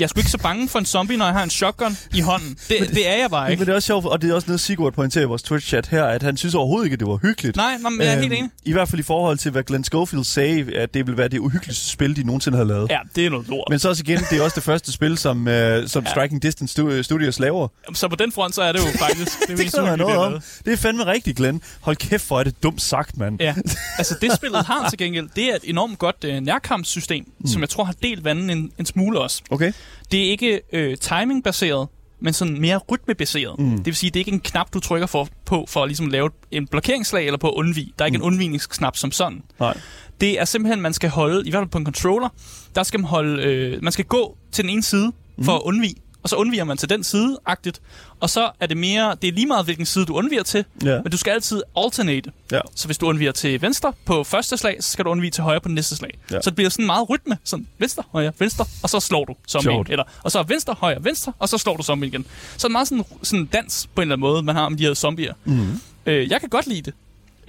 jeg 0.00 0.04
er 0.06 0.08
sgu 0.08 0.20
ikke 0.20 0.30
så 0.30 0.38
bange 0.38 0.68
for 0.68 0.78
en 0.78 0.86
zombie, 0.86 1.16
når 1.16 1.24
jeg 1.24 1.34
har 1.34 1.42
en 1.42 1.50
shotgun 1.50 1.96
i 2.14 2.20
hånden. 2.20 2.56
Det, 2.68 2.90
det 2.94 3.08
er 3.08 3.16
jeg 3.16 3.30
bare 3.30 3.44
Men 3.44 3.52
ikke. 3.52 3.64
det 3.64 3.70
er 3.70 3.74
også 3.74 3.86
sjovt, 3.86 4.06
og 4.06 4.22
det 4.22 4.30
er 4.30 4.34
også 4.34 4.46
noget, 4.48 4.60
Sigurd 4.60 4.92
pointerer 4.92 5.24
i 5.24 5.26
vores 5.26 5.42
Twitch-chat 5.42 5.88
her, 5.90 6.04
at 6.04 6.22
han 6.22 6.36
synes 6.36 6.54
overhovedet 6.54 6.86
ikke, 6.86 6.94
at 6.94 7.00
det 7.00 7.08
var 7.08 7.16
hyggeligt. 7.22 7.56
Nej, 7.56 7.76
nej, 7.80 7.90
men 7.90 8.00
jeg 8.00 8.14
er 8.14 8.20
helt 8.20 8.32
enig. 8.32 8.50
I 8.64 8.72
hvert 8.72 8.88
fald 8.88 9.00
i 9.00 9.02
forhold 9.02 9.38
til, 9.38 9.50
hvad 9.50 9.62
Glenn 9.62 9.84
Schofield 9.84 10.24
sagde, 10.24 10.76
at 10.76 10.94
det 10.94 11.06
ville 11.06 11.18
være 11.18 11.28
det 11.28 11.38
uhyggeligste 11.38 11.88
spil, 11.90 12.16
de 12.16 12.22
nogensinde 12.24 12.58
har 12.58 12.64
lavet. 12.64 12.90
Ja, 12.90 12.98
det 13.16 13.26
er 13.26 13.30
noget 13.30 13.48
lort. 13.48 13.64
Men 13.70 13.78
så 13.78 13.88
også 13.88 14.02
igen, 14.06 14.20
det 14.30 14.38
er 14.38 14.42
også 14.42 14.54
det 14.54 14.62
første 14.64 14.92
spil, 14.92 15.18
som, 15.18 15.38
uh, 15.46 15.52
som 15.86 16.04
Ja. 16.04 16.10
Striking 16.10 16.42
Distance 16.42 16.82
Stu- 16.82 17.02
Studios 17.02 17.38
laver. 17.40 17.68
Så 17.94 18.08
på 18.08 18.16
den 18.16 18.32
front, 18.32 18.54
så 18.54 18.62
er 18.62 18.72
det 18.72 18.78
jo 18.80 18.98
faktisk 18.98 19.38
det 19.40 19.48
Det 19.58 19.72
kan 19.72 19.80
uhyggelige, 19.82 19.96
noget 19.98 20.16
om. 20.18 20.32
lavet. 20.32 20.60
Det 20.64 20.72
er 20.72 20.76
fandme 20.76 21.06
rigtigt, 21.06 21.36
Glenn. 21.36 21.62
Hold 21.80 21.96
kæft, 21.96 22.26
hvor 22.26 22.40
er 22.40 22.44
det 22.44 22.62
dumt 22.62 22.82
sagt, 22.82 23.16
mand. 23.18 23.40
Ja, 23.40 23.54
altså 23.98 24.14
det 24.20 24.32
spillet 24.40 24.66
har 24.66 24.88
til 24.88 24.98
gengæld, 24.98 25.28
det 25.36 25.44
er 25.44 25.54
et 25.54 25.60
enormt 25.64 25.98
godt 25.98 26.16
øh, 26.24 26.40
nærkampssystem, 26.40 27.24
mm. 27.40 27.46
som 27.46 27.60
jeg 27.60 27.68
tror 27.68 27.84
har 27.84 27.94
delt 28.02 28.24
vandet 28.24 28.50
en, 28.50 28.72
en 28.78 28.86
smule 28.86 29.20
også. 29.20 29.42
Okay? 29.50 29.72
Det 30.12 30.26
er 30.26 30.30
ikke 30.30 30.60
øh, 30.72 30.96
timingbaseret, 30.96 31.88
men 32.20 32.32
sådan 32.32 32.60
mere 32.60 32.76
rytmebaseret. 32.90 33.58
Mm. 33.58 33.76
Det 33.76 33.86
vil 33.86 33.96
sige, 33.96 34.10
det 34.10 34.16
er 34.16 34.20
ikke 34.20 34.32
en 34.32 34.40
knap, 34.40 34.74
du 34.74 34.80
trykker 34.80 35.06
for, 35.06 35.28
på 35.44 35.64
for 35.68 35.82
at 35.82 35.88
ligesom 35.88 36.06
lave 36.06 36.30
en 36.50 36.66
blokeringsslag 36.66 37.26
eller 37.26 37.38
på 37.38 37.48
at 37.48 37.54
undvige. 37.54 37.92
Der 37.98 38.04
er 38.04 38.06
ikke 38.06 38.18
mm. 38.18 38.24
en 38.24 38.26
undvigningsknap 38.26 38.96
som 38.96 39.12
sådan. 39.12 39.42
Nej. 39.60 39.80
Det 40.20 40.40
er 40.40 40.44
simpelthen, 40.44 40.80
man 40.80 40.92
skal 40.92 41.10
holde, 41.10 41.46
i 41.46 41.50
hvert 41.50 41.60
fald 41.60 41.70
på 41.70 41.78
en 41.78 41.84
controller, 41.84 42.28
der 42.74 42.82
skal 42.82 43.00
man 43.00 43.08
holde, 43.08 43.42
øh, 43.42 43.82
man 43.82 43.92
skal 43.92 44.04
gå 44.04 44.36
til 44.52 44.64
den 44.64 44.70
ene 44.70 44.82
side 44.82 45.12
for 45.42 45.52
at 45.52 45.62
undvige, 45.62 45.94
og 46.22 46.28
så 46.28 46.36
undviger 46.36 46.64
man 46.64 46.76
til 46.76 46.88
den 46.90 47.04
side, 47.04 47.38
agtigt. 47.46 47.80
Og 48.20 48.30
så 48.30 48.50
er 48.60 48.66
det 48.66 48.76
mere, 48.76 49.16
det 49.22 49.28
er 49.28 49.32
lige 49.32 49.46
meget, 49.46 49.64
hvilken 49.64 49.86
side 49.86 50.04
du 50.06 50.14
undviger 50.14 50.42
til, 50.42 50.64
Ja. 50.84 51.00
men 51.02 51.12
du 51.12 51.16
skal 51.16 51.30
altid 51.30 51.62
alternate. 51.76 52.32
Ja. 52.52 52.60
Så 52.74 52.86
hvis 52.88 52.98
du 52.98 53.06
undviger 53.06 53.32
til 53.32 53.62
venstre 53.62 53.92
på 54.04 54.24
første 54.24 54.56
slag, 54.56 54.76
så 54.80 54.90
skal 54.92 55.04
du 55.04 55.10
undvige 55.10 55.30
til 55.30 55.42
højre 55.44 55.60
på 55.60 55.68
næste 55.68 55.96
slag. 55.96 56.10
Ja. 56.30 56.40
Så 56.40 56.50
det 56.50 56.54
bliver 56.56 56.70
sådan 56.70 56.86
meget 56.86 57.10
rytme. 57.10 57.38
Sådan 57.44 57.66
venstre, 57.78 58.02
højre, 58.12 58.32
venstre, 58.38 58.64
og 58.82 58.90
så 58.90 59.00
slår 59.00 59.24
du 59.24 59.34
zombien. 59.48 59.72
Sjovt. 59.74 59.90
Eller, 59.90 60.04
og 60.22 60.30
så 60.30 60.42
venstre, 60.42 60.74
højre, 60.78 61.04
venstre, 61.04 61.32
og 61.38 61.48
så 61.48 61.58
slår 61.58 61.76
du 61.76 61.82
zombien 61.82 62.12
igen. 62.12 62.24
Så 62.56 62.58
det 62.58 62.64
er 62.64 62.68
meget 62.68 62.88
sådan, 62.88 63.04
sådan 63.22 63.46
dans 63.46 63.88
på 63.94 64.00
en 64.00 64.02
eller 64.02 64.14
anden 64.16 64.20
måde, 64.20 64.42
man 64.42 64.56
har 64.56 64.66
om 64.66 64.76
de 64.76 64.84
her 64.84 64.94
zombier. 64.94 65.34
Mm. 65.44 65.80
Øh, 66.06 66.30
jeg 66.30 66.40
kan 66.40 66.48
godt 66.48 66.66
lide 66.66 66.82
det. 66.82 66.94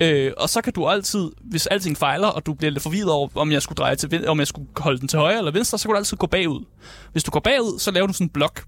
Øh, 0.01 0.31
og 0.37 0.49
så 0.49 0.61
kan 0.61 0.73
du 0.73 0.87
altid, 0.87 1.29
hvis 1.41 1.67
alting 1.67 1.97
fejler, 1.97 2.27
og 2.27 2.45
du 2.45 2.53
bliver 2.53 2.71
lidt 2.71 2.83
forvirret 2.83 3.09
over, 3.11 3.29
om 3.35 3.51
jeg 3.51 3.61
skulle 3.61 3.77
dreje 3.77 3.95
til, 3.95 4.27
om 4.27 4.39
jeg 4.39 4.47
skulle 4.47 4.67
holde 4.77 4.99
den 4.99 5.07
til 5.07 5.19
højre 5.19 5.37
eller 5.37 5.51
venstre, 5.51 5.77
så 5.77 5.87
kan 5.87 5.93
du 5.93 5.97
altid 5.97 6.17
gå 6.17 6.27
bagud. 6.27 6.65
Hvis 7.11 7.23
du 7.23 7.31
går 7.31 7.39
bagud, 7.39 7.79
så 7.79 7.91
laver 7.91 8.07
du 8.07 8.13
sådan 8.13 8.25
en 8.25 8.29
blok. 8.29 8.63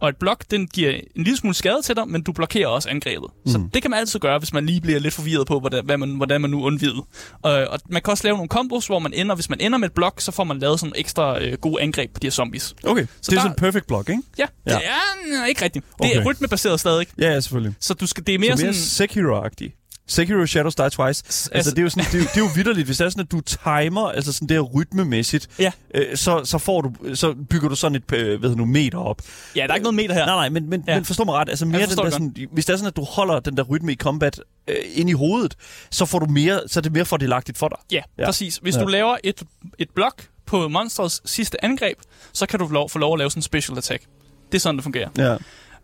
Og 0.00 0.08
et 0.08 0.16
blok, 0.16 0.44
den 0.50 0.66
giver 0.66 0.90
en 0.90 1.00
lille 1.24 1.36
smule 1.36 1.54
skade 1.54 1.82
til 1.84 1.96
dig, 1.96 2.08
men 2.08 2.22
du 2.22 2.32
blokerer 2.32 2.66
også 2.68 2.88
angrebet. 2.88 3.28
Mm. 3.46 3.52
Så 3.52 3.62
det 3.74 3.82
kan 3.82 3.90
man 3.90 4.00
altid 4.00 4.20
gøre, 4.20 4.38
hvis 4.38 4.52
man 4.52 4.66
lige 4.66 4.80
bliver 4.80 4.98
lidt 5.00 5.14
forvirret 5.14 5.46
på, 5.46 5.60
hvordan, 5.60 5.84
hvad 5.84 5.96
man, 5.96 6.10
hvordan 6.10 6.40
man 6.40 6.50
nu 6.50 6.64
undvider. 6.64 7.08
Og, 7.42 7.52
og 7.52 7.80
man 7.88 8.02
kan 8.02 8.10
også 8.10 8.24
lave 8.24 8.36
nogle 8.36 8.48
kombos, 8.48 8.86
hvor 8.86 8.98
man 8.98 9.12
ender, 9.12 9.34
hvis 9.34 9.50
man 9.50 9.60
ender 9.60 9.78
med 9.78 9.88
et 9.88 9.94
blok, 9.94 10.20
så 10.20 10.32
får 10.32 10.44
man 10.44 10.58
lavet 10.58 10.80
sådan 10.80 10.92
ekstra 10.96 11.42
øh, 11.42 11.52
gode 11.58 11.82
angreb 11.82 12.12
på 12.14 12.20
de 12.20 12.26
her 12.26 12.30
zombies. 12.32 12.74
Okay, 12.84 13.06
Så 13.20 13.30
det 13.30 13.36
er 13.36 13.40
sådan 13.40 13.50
en 13.52 13.56
perfect 13.56 13.86
block, 13.86 14.08
ikke? 14.08 14.22
Ja, 14.38 14.46
Ja. 14.66 14.72
det 14.74 14.80
er 14.86 15.38
mm, 15.40 15.48
ikke 15.48 15.64
rigtigt. 15.64 15.84
Det 16.02 16.06
er 16.16 16.20
Okay. 16.20 16.28
rytmebaseret 16.30 16.80
stadig. 16.80 17.06
Ja, 17.18 17.30
ja, 17.32 17.40
selvfølgelig. 17.40 17.74
Så 17.80 17.94
du 17.94 18.06
skal, 18.06 18.26
det 18.26 18.34
er 18.34 18.38
mere, 18.38 18.56
Så 18.56 18.64
mere 18.64 18.74
sådan... 18.74 19.08
Sekiro-agtigt. 19.10 19.83
Sekiro 20.06 20.46
Shadows 20.46 20.74
Die 20.74 20.90
Twice. 20.90 21.22
Altså, 21.26 21.50
altså- 21.52 21.70
det 21.70 21.78
er 21.78 21.82
jo, 21.82 21.88
sådan, 21.88 22.04
det 22.12 22.20
er, 22.20 22.24
det 22.24 22.36
er 22.36 22.40
jo 22.40 22.48
vidderligt. 22.54 22.86
Hvis 22.86 22.96
det 22.96 23.04
er 23.04 23.08
sådan, 23.08 23.22
at 23.24 23.32
du 23.32 23.40
timer, 23.40 24.08
altså 24.08 24.32
sådan 24.32 24.48
det 24.48 24.56
her 24.56 24.60
rytmemæssigt, 24.62 25.48
Ja. 25.58 25.72
øh, 25.94 26.16
så, 26.16 26.44
så, 26.44 26.58
får 26.58 26.80
du, 26.80 27.14
så 27.14 27.34
bygger 27.50 27.68
du 27.68 27.74
sådan 27.74 27.96
et 27.96 28.12
øh, 28.12 28.40
hvad 28.40 28.50
nu, 28.50 28.64
meter 28.64 28.98
op. 28.98 29.22
Ja, 29.56 29.62
der 29.62 29.68
er 29.68 29.74
ikke 29.74 29.82
noget 29.82 29.94
meter 29.94 30.14
her. 30.14 30.26
Nej, 30.26 30.34
nej, 30.34 30.48
men, 30.48 30.70
men, 30.70 30.84
ja. 30.88 30.94
Men 30.94 31.04
forstå 31.04 31.24
mig 31.24 31.34
ret. 31.34 31.48
Altså 31.48 31.66
mere 31.66 31.86
den 31.86 31.96
der 31.96 32.10
sådan, 32.10 32.34
hvis 32.52 32.66
det 32.66 32.72
er 32.72 32.76
sådan, 32.76 32.88
at 32.88 32.96
du 32.96 33.04
holder 33.04 33.40
den 33.40 33.56
der 33.56 33.62
rytme 33.62 33.92
i 33.92 33.96
combat 33.96 34.40
øh, 34.68 34.76
ind 34.94 35.10
i 35.10 35.12
hovedet, 35.12 35.54
så 35.90 36.06
får 36.06 36.18
du 36.18 36.26
mere, 36.26 36.60
så 36.66 36.80
er 36.80 36.82
det 36.82 36.92
mere 36.92 37.04
fordelagtigt 37.04 37.58
for 37.58 37.68
dig. 37.68 37.78
Ja, 37.92 38.02
Ja. 38.18 38.24
præcis. 38.24 38.56
Hvis 38.56 38.76
Ja. 38.76 38.80
du 38.82 38.86
laver 38.86 39.16
et, 39.24 39.42
et 39.78 39.88
blok 39.94 40.22
på 40.46 40.68
monsterets 40.68 41.22
sidste 41.30 41.64
angreb, 41.64 41.98
så 42.32 42.46
kan 42.46 42.58
du 42.58 42.68
lov, 42.68 42.90
få 42.90 42.98
lov 42.98 43.12
at 43.14 43.18
lave 43.18 43.30
sådan 43.30 43.38
en 43.38 43.42
special 43.42 43.78
attack. 43.78 44.02
Det 44.52 44.58
er 44.58 44.60
sådan, 44.60 44.76
det 44.76 44.82
fungerer. 44.84 45.08
Ja. 45.18 45.36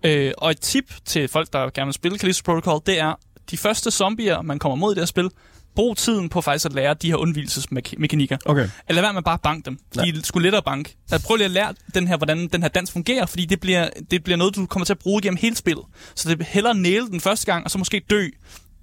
Øh, 0.05 0.33
og 0.39 0.51
et 0.51 0.61
tip 0.61 0.95
til 1.05 1.29
folk, 1.29 1.53
der 1.53 1.71
gerne 1.71 1.87
vil 1.87 1.95
spille 1.95 2.19
Callisto 2.19 2.43
Protocol, 2.45 2.81
det 2.87 3.01
er, 3.01 3.15
de 3.51 3.57
første 3.57 3.91
zombier, 3.91 4.43
man 4.43 4.59
kommer 4.59 4.77
mod 4.77 4.93
i 4.93 4.95
det 4.95 5.01
her 5.01 5.07
spil, 5.07 5.31
brug 5.75 5.97
tiden 5.97 6.29
på 6.29 6.41
faktisk 6.41 6.67
at 6.67 6.73
lære 6.73 6.95
de 6.95 7.09
her 7.09 7.17
undvigelsesmekanikker. 7.17 8.37
Okay. 8.47 8.69
Eller 8.89 9.03
lad 9.03 9.13
med 9.13 9.23
bare 9.23 9.35
at 9.35 9.41
banke 9.43 9.67
dem. 9.67 9.79
De 9.95 10.09
er 10.09 10.13
sgu 10.25 10.39
lettere 10.39 10.59
at 10.59 10.65
banke. 10.65 10.97
Altså, 11.13 11.27
prøv 11.27 11.37
lige 11.37 11.45
at 11.45 11.51
lære 11.51 11.75
den 11.95 12.09
her, 12.09 12.17
hvordan 12.17 12.49
den 12.49 12.63
her 12.63 12.69
dans 12.69 12.93
fungerer, 12.93 13.27
fordi 13.27 13.45
det 13.45 13.61
bliver, 13.61 13.89
det 14.11 14.25
bliver 14.25 14.37
noget, 14.37 14.57
du 14.57 14.67
kommer 14.67 14.85
til 14.87 14.93
at 14.93 14.99
bruge 14.99 15.23
gennem 15.23 15.39
hele 15.41 15.57
spillet. 15.57 15.85
Så 16.15 16.29
det 16.29 16.41
er 16.41 16.45
hellere 16.45 16.75
næle 16.75 17.07
den 17.09 17.21
første 17.21 17.47
gang, 17.53 17.65
og 17.65 17.71
så 17.71 17.79
måske 17.79 18.03
dø. 18.11 18.27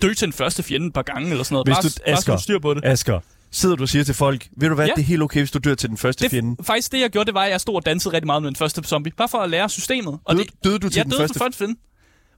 Dø 0.02 0.14
til 0.14 0.26
den 0.26 0.34
første 0.34 0.64
fjende 0.64 0.88
et 0.88 0.94
par 0.94 1.02
gange, 1.02 1.30
eller 1.32 1.44
sådan 1.44 1.54
noget. 1.54 1.68
Hvis 1.68 1.76
bare, 1.76 1.84
du, 1.84 1.90
bare 2.06 2.18
Asger, 2.18 2.36
du 2.36 2.42
styr 2.42 2.60
på 2.60 2.74
det. 2.74 2.86
Asger, 2.86 3.20
sidder 3.52 3.76
du 3.76 3.84
og 3.84 3.90
siger 3.90 4.04
til 4.04 4.14
folk, 4.16 4.48
ved 4.58 4.70
du 4.70 4.76
hvad, 4.76 4.86
Ja. 4.86 4.92
det 4.96 5.02
er 5.02 5.06
helt 5.06 5.22
okay, 5.22 5.40
hvis 5.40 5.52
du 5.52 5.60
dør 5.60 5.76
til 5.76 5.90
den 5.90 5.98
første 5.98 6.24
det 6.24 6.32
fjende. 6.32 6.64
faktisk 6.64 6.92
det, 6.92 7.00
jeg 7.00 7.10
gjorde, 7.10 7.26
det 7.26 7.34
var, 7.34 7.44
at 7.44 7.52
jeg 7.52 7.62
stod 7.62 7.76
og 7.76 7.86
dansede 7.86 8.14
rigtig 8.14 8.26
meget 8.26 8.42
med 8.42 8.50
den 8.50 8.56
første 8.56 8.84
zombie. 8.84 9.12
Bare 9.18 9.30
for 9.30 9.38
at 9.38 9.50
lære 9.50 9.70
systemet. 9.70 10.20
Og 10.26 10.36
Døde, 10.36 10.44
det, 10.46 10.54
døde 10.64 10.80
du 10.80 10.90
til 10.90 10.96
jeg 10.96 11.06
den 11.06 11.12
døde 11.12 11.22
første 11.22 11.34
til 11.34 11.40
første 11.40 11.58
fjende. 11.58 11.76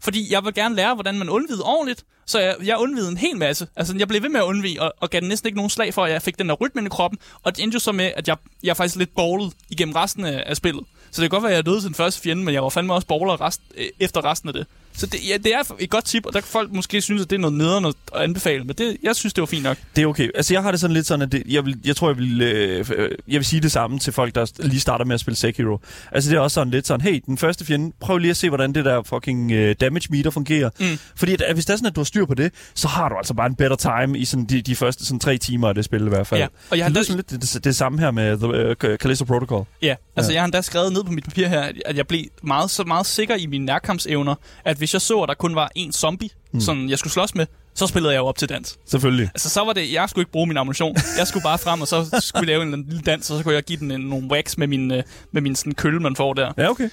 Fordi 0.02 0.34
jeg 0.34 0.46
vil 0.46 0.54
gerne 0.54 0.76
lære, 0.76 0.94
hvordan 0.94 1.18
man 1.20 1.30
undvider 1.30 1.64
ordentligt. 1.64 2.06
Så 2.26 2.40
jeg, 2.40 2.56
jeg 2.64 2.78
undvidede 2.78 3.12
en 3.12 3.18
hel 3.18 3.38
masse. 3.38 3.68
Altså, 3.76 3.96
jeg 3.98 4.08
blev 4.08 4.24
ved 4.24 4.30
med 4.30 4.40
at 4.40 4.44
undvige, 4.44 4.82
og, 4.82 4.94
og 5.00 5.10
gav 5.10 5.20
den 5.20 5.30
næsten 5.30 5.48
ikke 5.48 5.58
nogen 5.58 5.70
slag 5.70 5.94
for, 5.94 6.06
at 6.06 6.12
jeg 6.12 6.22
fik 6.22 6.40
den 6.40 6.50
der 6.50 6.56
rytme 6.56 6.86
i 6.86 6.90
kroppen. 6.90 7.20
Og 7.44 7.56
det 7.56 7.64
endte 7.64 7.76
jo 7.76 7.80
så 7.80 7.92
med, 7.92 8.12
at 8.16 8.28
jeg, 8.28 8.38
jeg 8.64 8.78
faktisk 8.78 8.96
lidt 8.96 9.16
bowlede 9.16 9.52
igennem 9.70 9.96
resten 9.96 10.26
af, 10.26 10.44
af 10.46 10.58
spillet. 10.58 10.84
Så 11.12 11.22
det 11.22 11.30
kan 11.30 11.36
godt 11.38 11.44
være, 11.44 11.52
at 11.52 11.56
jeg 11.56 11.66
døde 11.66 11.82
til 11.82 11.88
den 11.88 11.96
første 11.96 12.22
fjende, 12.22 12.44
men 12.44 12.54
jeg 12.54 12.64
var 12.64 12.70
fandme 12.70 12.94
også 12.94 13.08
bowler 13.08 13.42
rest, 13.42 13.62
øh, 13.78 13.86
efter 14.00 14.26
resten 14.26 14.50
af 14.50 14.54
det. 14.54 14.66
Så 15.00 15.06
det, 15.06 15.30
ja, 15.30 15.38
det 15.38 15.54
er 15.56 15.62
et 15.80 15.90
godt 15.90 16.06
tip, 16.06 16.26
og 16.26 16.34
der 16.34 16.40
kan 16.40 16.48
folk 16.48 16.72
måske 16.72 17.02
synes, 17.02 17.22
at 17.22 17.30
det 17.30 17.36
er 17.36 17.40
noget 17.40 17.58
nederen 17.58 17.86
at 17.86 17.94
anbefale. 18.16 18.64
Men 18.64 18.76
det, 18.76 18.98
jeg 19.04 19.16
synes, 19.16 19.34
det 19.34 19.42
var 19.42 19.46
fint 19.46 19.64
nok. 19.64 19.78
Det 19.96 20.02
er 20.02 20.08
okay. 20.08 20.30
Altså, 20.36 20.54
jeg 20.54 20.64
har 20.64 20.72
det 20.72 20.80
sådan 20.80 20.94
lidt 20.94 21.06
sådan, 21.06 21.22
at 21.22 21.32
det, 21.32 21.44
jeg, 21.48 21.66
vil, 21.66 21.78
jeg 21.86 21.96
tror, 21.96 22.10
jeg 22.10 22.18
vil, 22.18 22.42
øh, 22.42 22.86
øh, 22.96 23.10
jeg 23.28 23.36
vil 23.36 23.46
sige 23.46 23.62
det 23.62 23.72
samme 23.72 24.00
til 24.00 24.14
folk, 24.14 24.36
der 24.36 24.52
lige 24.60 24.80
starter 24.80 25.06
med 25.06 25.14
at 25.14 25.20
spille 25.20 25.38
Sekiro. 25.38 25.80
Altså, 26.12 26.30
det 26.30 26.38
er 26.38 26.40
også 26.40 26.54
sådan 26.54 26.72
lidt 26.72 26.88
sådan, 26.88 27.02
hey, 27.02 27.22
den 27.26 27.38
første 27.38 27.66
fjende, 27.66 27.94
prøv 28.00 28.18
lige 28.18 28.32
at 28.32 28.38
se, 28.38 28.50
hvordan 28.50 28.74
det 28.74 28.86
der 28.86 29.04
fucking 29.04 29.52
øh, 29.52 29.76
damage 29.82 30.08
meter 30.10 30.30
fungerer. 30.30 30.70
Mm. 30.80 31.00
Fordi 31.16 31.34
at, 31.34 31.42
at 31.42 31.54
hvis 31.54 31.66
det 31.66 31.74
er 31.74 31.78
sådan, 31.78 31.88
at 31.88 31.96
du 31.96 32.00
har 32.00 32.06
styr 32.06 32.26
på 32.26 32.34
det, 32.34 32.54
så 32.74 32.88
har 32.88 33.10
du 33.10 33.16
altså 33.16 33.34
bare 33.34 33.48
en 33.48 33.56
better 33.56 33.78
time 33.78 34.20
i 34.20 34.26
sådan 34.26 34.46
de, 34.46 34.62
de 34.62 34.76
første 34.76 35.06
sådan, 35.06 35.20
tre 35.20 35.38
timer 35.38 35.70
af 35.70 35.76
det 35.76 35.86
spil 35.86 36.06
i 36.06 36.10
hvert 36.10 36.28
fald. 36.28 36.42
Ja, 36.42 36.48
og 36.70 36.78
jeg 36.78 36.86
har 36.86 36.94
det 36.94 37.06
sådan 37.06 37.16
lidt 37.16 37.30
det, 37.30 37.54
det, 37.54 37.64
det, 37.64 37.76
samme 37.76 38.00
her 38.00 38.12
med 38.12 38.38
The 38.38 38.90
uh, 38.92 38.96
Callisto 38.98 39.26
Protocol. 39.26 39.66
Ja, 39.82 39.96
altså 40.20 40.32
Ja. 40.32 40.36
jeg 40.36 40.42
har 40.42 40.46
endda 40.46 40.62
skrevet 40.62 40.94
ned 40.94 41.04
på 41.04 41.12
mit 41.12 41.24
papir 41.24 41.48
her, 41.48 41.72
at 41.86 41.98
jeg 41.98 42.08
blev 42.08 42.24
meget, 42.44 42.72
så 42.72 42.84
meget 42.84 43.06
sikker 43.06 43.36
i 43.36 43.46
mine 43.46 43.66
nærkampsevner, 43.66 44.36
at 44.66 44.78
hvis 44.78 44.94
jeg 44.94 45.02
så, 45.02 45.22
at 45.22 45.30
der 45.30 45.36
kun 45.36 45.56
var 45.56 45.72
én 45.78 45.92
zombie, 45.92 46.30
mm. 46.54 46.62
som 46.62 46.90
jeg 46.90 47.00
skulle 47.00 47.14
slås 47.14 47.36
med, 47.36 47.46
så 47.76 47.88
spillede 47.88 48.14
jeg 48.14 48.20
jo 48.20 48.26
op 48.26 48.38
til 48.38 48.50
dans. 48.50 48.78
Selvfølgelig. 48.86 49.26
Altså 49.34 49.50
så 49.50 49.62
var 49.66 49.74
det, 49.74 49.94
jeg 49.94 50.10
skulle 50.10 50.22
ikke 50.22 50.32
bruge 50.32 50.48
min 50.48 50.58
ammunition. 50.58 50.96
Jeg 51.18 51.28
skulle 51.28 51.44
bare 51.44 51.58
frem, 51.58 51.82
og 51.82 51.88
så 51.88 52.04
skulle 52.24 52.52
jeg 52.52 52.60
lave 52.60 52.64
en 52.74 52.86
lille 52.88 53.02
dans, 53.02 53.30
og 53.32 53.38
så 53.38 53.44
kunne 53.44 53.56
jeg 53.56 53.64
give 53.64 53.80
den 53.80 53.92
en, 53.92 54.02
nogle 54.02 54.28
wax 54.32 54.58
med 54.58 54.68
min, 54.68 54.92
øh, 54.92 55.04
med 55.32 55.42
min 55.42 55.56
sådan 55.56 55.74
kølle, 55.74 56.00
man 56.00 56.16
får 56.16 56.34
der. 56.34 56.54
Ja, 56.58 56.70
okay. 56.70 56.90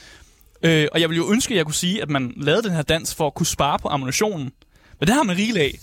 Øh, 0.63 0.89
og 0.93 1.01
jeg 1.01 1.09
ville 1.09 1.25
jo 1.25 1.33
ønske, 1.33 1.55
at 1.55 1.57
jeg 1.59 1.65
kunne 1.65 1.75
sige, 1.75 2.03
at 2.03 2.11
man 2.11 2.33
lavede 2.37 2.63
den 2.63 2.73
her 2.73 2.83
dans 2.83 3.15
for 3.15 3.27
at 3.27 3.35
kunne 3.35 3.47
spare 3.47 3.79
på 3.79 3.89
ammunitionen. 3.89 4.53
Men 5.01 5.07
det 5.07 5.15
har 5.15 5.23
man 5.23 5.37
rigeligt 5.37 5.65
af. 5.65 5.79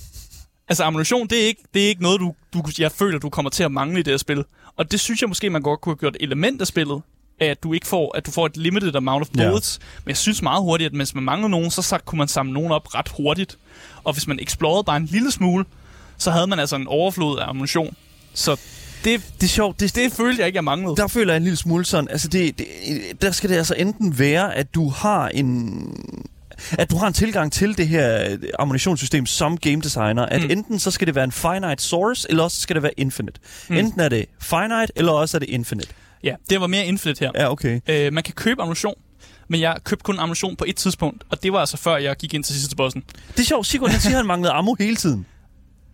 Altså 0.70 0.84
ammunition, 0.84 1.28
det 1.28 1.44
er 1.44 1.46
ikke, 1.48 1.64
det 1.74 1.84
er 1.84 1.88
ikke 1.88 2.02
noget, 2.04 2.20
du, 2.20 2.34
du, 2.54 2.64
jeg 2.80 2.92
føler, 2.92 3.20
du 3.20 3.30
kommer 3.30 3.50
til 3.50 3.64
at 3.64 3.72
mangle 3.72 4.00
i 4.00 4.04
det 4.04 4.12
her 4.12 4.18
spil. 4.18 4.44
Og 4.78 4.92
det 4.92 5.00
synes 5.00 5.22
jeg 5.22 5.30
måske, 5.30 5.50
man 5.50 5.62
godt 5.62 5.82
kunne 5.82 5.94
have 5.94 6.00
gjort 6.00 6.16
et 6.20 6.24
element 6.24 6.62
af 6.62 6.68
spillet, 6.68 7.02
at 7.50 7.64
du 7.64 7.74
ikke 7.74 7.88
får, 7.88 8.18
at 8.18 8.26
du 8.26 8.32
får 8.32 8.46
et 8.46 8.58
limited 8.58 8.96
amount 8.96 9.22
of 9.22 9.28
Ja. 9.38 9.48
bullets. 9.50 9.80
Men 10.06 10.10
jeg 10.10 10.18
synes 10.18 10.42
meget 10.42 10.62
hurtigt, 10.62 10.86
at 10.90 10.96
hvis 10.96 11.16
man 11.16 11.24
mangler 11.24 11.48
nogen, 11.48 11.72
så, 11.72 11.82
så 11.82 11.98
kunne 11.98 12.18
man 12.20 12.28
samle 12.28 12.54
nogen 12.54 12.72
op 12.72 12.96
ret 12.96 13.10
hurtigt. 13.18 13.58
Og 14.04 14.14
hvis 14.14 14.28
man 14.28 14.40
explorede 14.42 14.84
bare 14.84 14.98
en 14.98 15.06
lille 15.06 15.32
smule, 15.32 15.66
så 16.18 16.32
havde 16.32 16.48
man 16.48 16.60
altså 16.60 16.76
en 16.76 16.88
overflod 16.88 17.40
af 17.40 17.50
ammunition. 17.50 17.96
Så 18.34 18.52
det, 19.04 19.22
Det 19.36 19.44
er 19.44 19.48
sjovt. 19.48 19.80
Det, 19.80 19.96
det 19.96 20.14
følte 20.14 20.40
jeg 20.40 20.48
ikke, 20.48 20.58
jeg 20.58 20.64
manglede. 20.64 20.96
der 20.96 21.08
føler 21.08 21.34
jeg 21.34 21.38
en 21.38 21.44
lille 21.44 21.58
smule 21.58 21.86
sådan, 21.86 22.08
altså 22.10 22.28
det, 22.28 22.58
det, 22.58 22.68
der 23.22 23.32
skal 23.32 23.50
det 23.50 23.56
altså 23.56 23.74
enten 23.78 24.20
være, 24.20 24.56
at 24.56 24.76
du 24.76 24.90
har 24.90 25.30
en 25.30 25.88
at 26.72 26.90
du 26.92 26.98
har 26.98 27.08
en 27.08 27.14
tilgang 27.14 27.52
til 27.52 27.78
det 27.78 27.88
her 27.88 28.38
ammunitionssystem 28.60 29.26
som 29.26 29.58
game 29.58 29.82
designer, 29.82 30.26
at. 30.26 30.42
Mm. 30.44 30.50
enten 30.52 30.80
så 30.80 30.92
skal 30.92 31.08
det 31.08 31.16
være 31.16 31.24
en 31.24 31.32
finite 31.32 31.84
source, 31.84 32.28
eller 32.30 32.44
også 32.44 32.62
skal 32.62 32.74
det 32.76 32.84
være 32.84 33.00
infinite. 33.00 33.40
Mm. 33.70 33.76
Enten 33.78 34.00
er 34.02 34.10
det 34.10 34.26
finite, 34.42 34.88
eller 34.96 35.12
også 35.12 35.38
er 35.38 35.40
det 35.40 35.50
infinite. 35.50 35.88
Ja, 36.24 36.36
det 36.50 36.62
var 36.62 36.68
mere 36.68 36.86
infinite 36.86 37.20
her. 37.26 37.32
Ja, 37.36 37.52
okay. 37.52 37.80
Øh, 37.90 38.14
man 38.14 38.24
kan 38.24 38.34
købe 38.34 38.62
ammunition, 38.62 38.94
men 39.48 39.62
jeg 39.62 39.78
købte 39.84 40.04
kun 40.04 40.20
ammunition 40.20 40.56
på 40.56 40.66
et 40.68 40.76
tidspunkt, 40.76 41.24
og 41.30 41.44
det 41.44 41.54
var 41.54 41.60
altså 41.60 41.78
før 41.78 41.98
jeg 41.98 42.16
gik 42.16 42.34
ind 42.34 42.44
til 42.44 42.56
sidste 42.56 42.76
bossen. 42.76 43.04
Det 43.32 43.40
er 43.40 43.44
sjovt, 43.44 43.68
Sigurd 43.68 43.90
han 43.90 44.00
siger, 44.02 44.16
han 44.18 44.26
manglede 44.26 44.54
ammo 44.54 44.76
hele 44.80 44.96
tiden. 44.96 45.26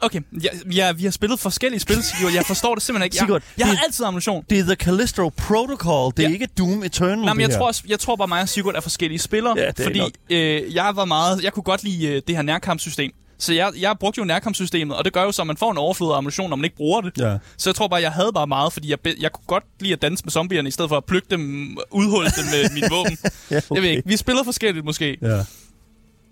Okay, 0.01 0.21
ja, 0.43 0.49
ja, 0.75 0.91
vi 0.91 1.03
har 1.03 1.11
spillet 1.11 1.39
forskellige 1.39 1.79
spil, 1.79 2.03
Sigurd. 2.03 2.33
Jeg 2.33 2.45
forstår 2.45 2.75
det 2.75 2.83
simpelthen 2.83 3.05
ikke. 3.05 3.15
Jeg, 3.19 3.25
Sigurd, 3.27 3.43
jeg 3.57 3.67
har 3.67 3.73
det- 3.73 3.81
altid 3.85 4.05
ammunition. 4.05 4.45
Det 4.49 4.59
er 4.59 4.63
The 4.63 4.75
Callisto 4.75 5.29
Protocol, 5.29 6.11
det 6.17 6.19
er 6.25 6.27
Ja. 6.29 6.33
ikke 6.33 6.47
Doom 6.57 6.83
Eternal, 6.83 7.17
Nej, 7.19 7.33
men 7.33 7.41
jeg 7.41 7.49
tror, 7.57 7.67
også, 7.67 7.83
jeg 7.87 7.99
tror 7.99 8.15
bare, 8.15 8.27
mig 8.27 8.41
og 8.41 8.49
Sigurd 8.49 8.75
er 8.75 8.79
forskellige 8.81 9.19
spillere. 9.19 9.55
Ja, 9.57 9.67
det 9.67 9.83
fordi 9.85 10.01
øh, 10.29 10.75
jeg 10.75 10.91
var 10.95 11.05
meget, 11.05 11.43
jeg 11.43 11.53
kunne 11.53 11.63
godt 11.63 11.83
lide 11.83 12.07
øh, 12.07 12.21
det 12.27 12.35
her 12.35 12.41
nærkampssystem. 12.43 13.11
Så 13.39 13.53
jeg, 13.53 13.71
jeg 13.79 13.95
brugte 13.99 14.19
jo 14.19 14.25
nærkampssystemet, 14.25 14.97
og 14.97 15.05
det 15.05 15.13
gør 15.13 15.23
jo 15.23 15.31
så, 15.31 15.41
at 15.41 15.47
man 15.47 15.57
får 15.57 15.71
en 15.71 15.77
overflod 15.77 16.11
af 16.13 16.17
ammunition, 16.17 16.49
når 16.49 16.55
man 16.55 16.63
ikke 16.63 16.75
bruger 16.75 17.01
det. 17.01 17.17
Ja. 17.17 17.37
Så 17.57 17.69
jeg 17.69 17.75
tror 17.75 17.87
bare, 17.87 18.01
jeg 18.01 18.11
havde 18.11 18.31
bare 18.33 18.47
meget, 18.47 18.73
fordi 18.73 18.89
jeg, 18.89 18.99
be- 18.99 19.15
jeg 19.19 19.31
kunne 19.31 19.43
godt 19.47 19.63
lide 19.79 19.93
at 19.93 20.01
danse 20.01 20.25
med 20.25 20.31
zombierne, 20.31 20.67
i 20.67 20.71
stedet 20.71 20.89
for 20.89 20.97
at 20.97 21.05
plukke 21.05 21.27
dem, 21.31 21.77
udhulle 21.91 22.29
dem 22.29 22.45
med 22.45 22.73
mit 22.73 22.91
våben. 22.95 23.17
Ja, 23.51 23.61
Jeg 23.73 23.81
ved 23.81 23.89
ikke, 23.89 24.03
vi 24.05 24.17
spiller 24.17 24.43
forskelligt 24.43 24.85
måske. 24.85 25.17
Ja. 25.21 25.39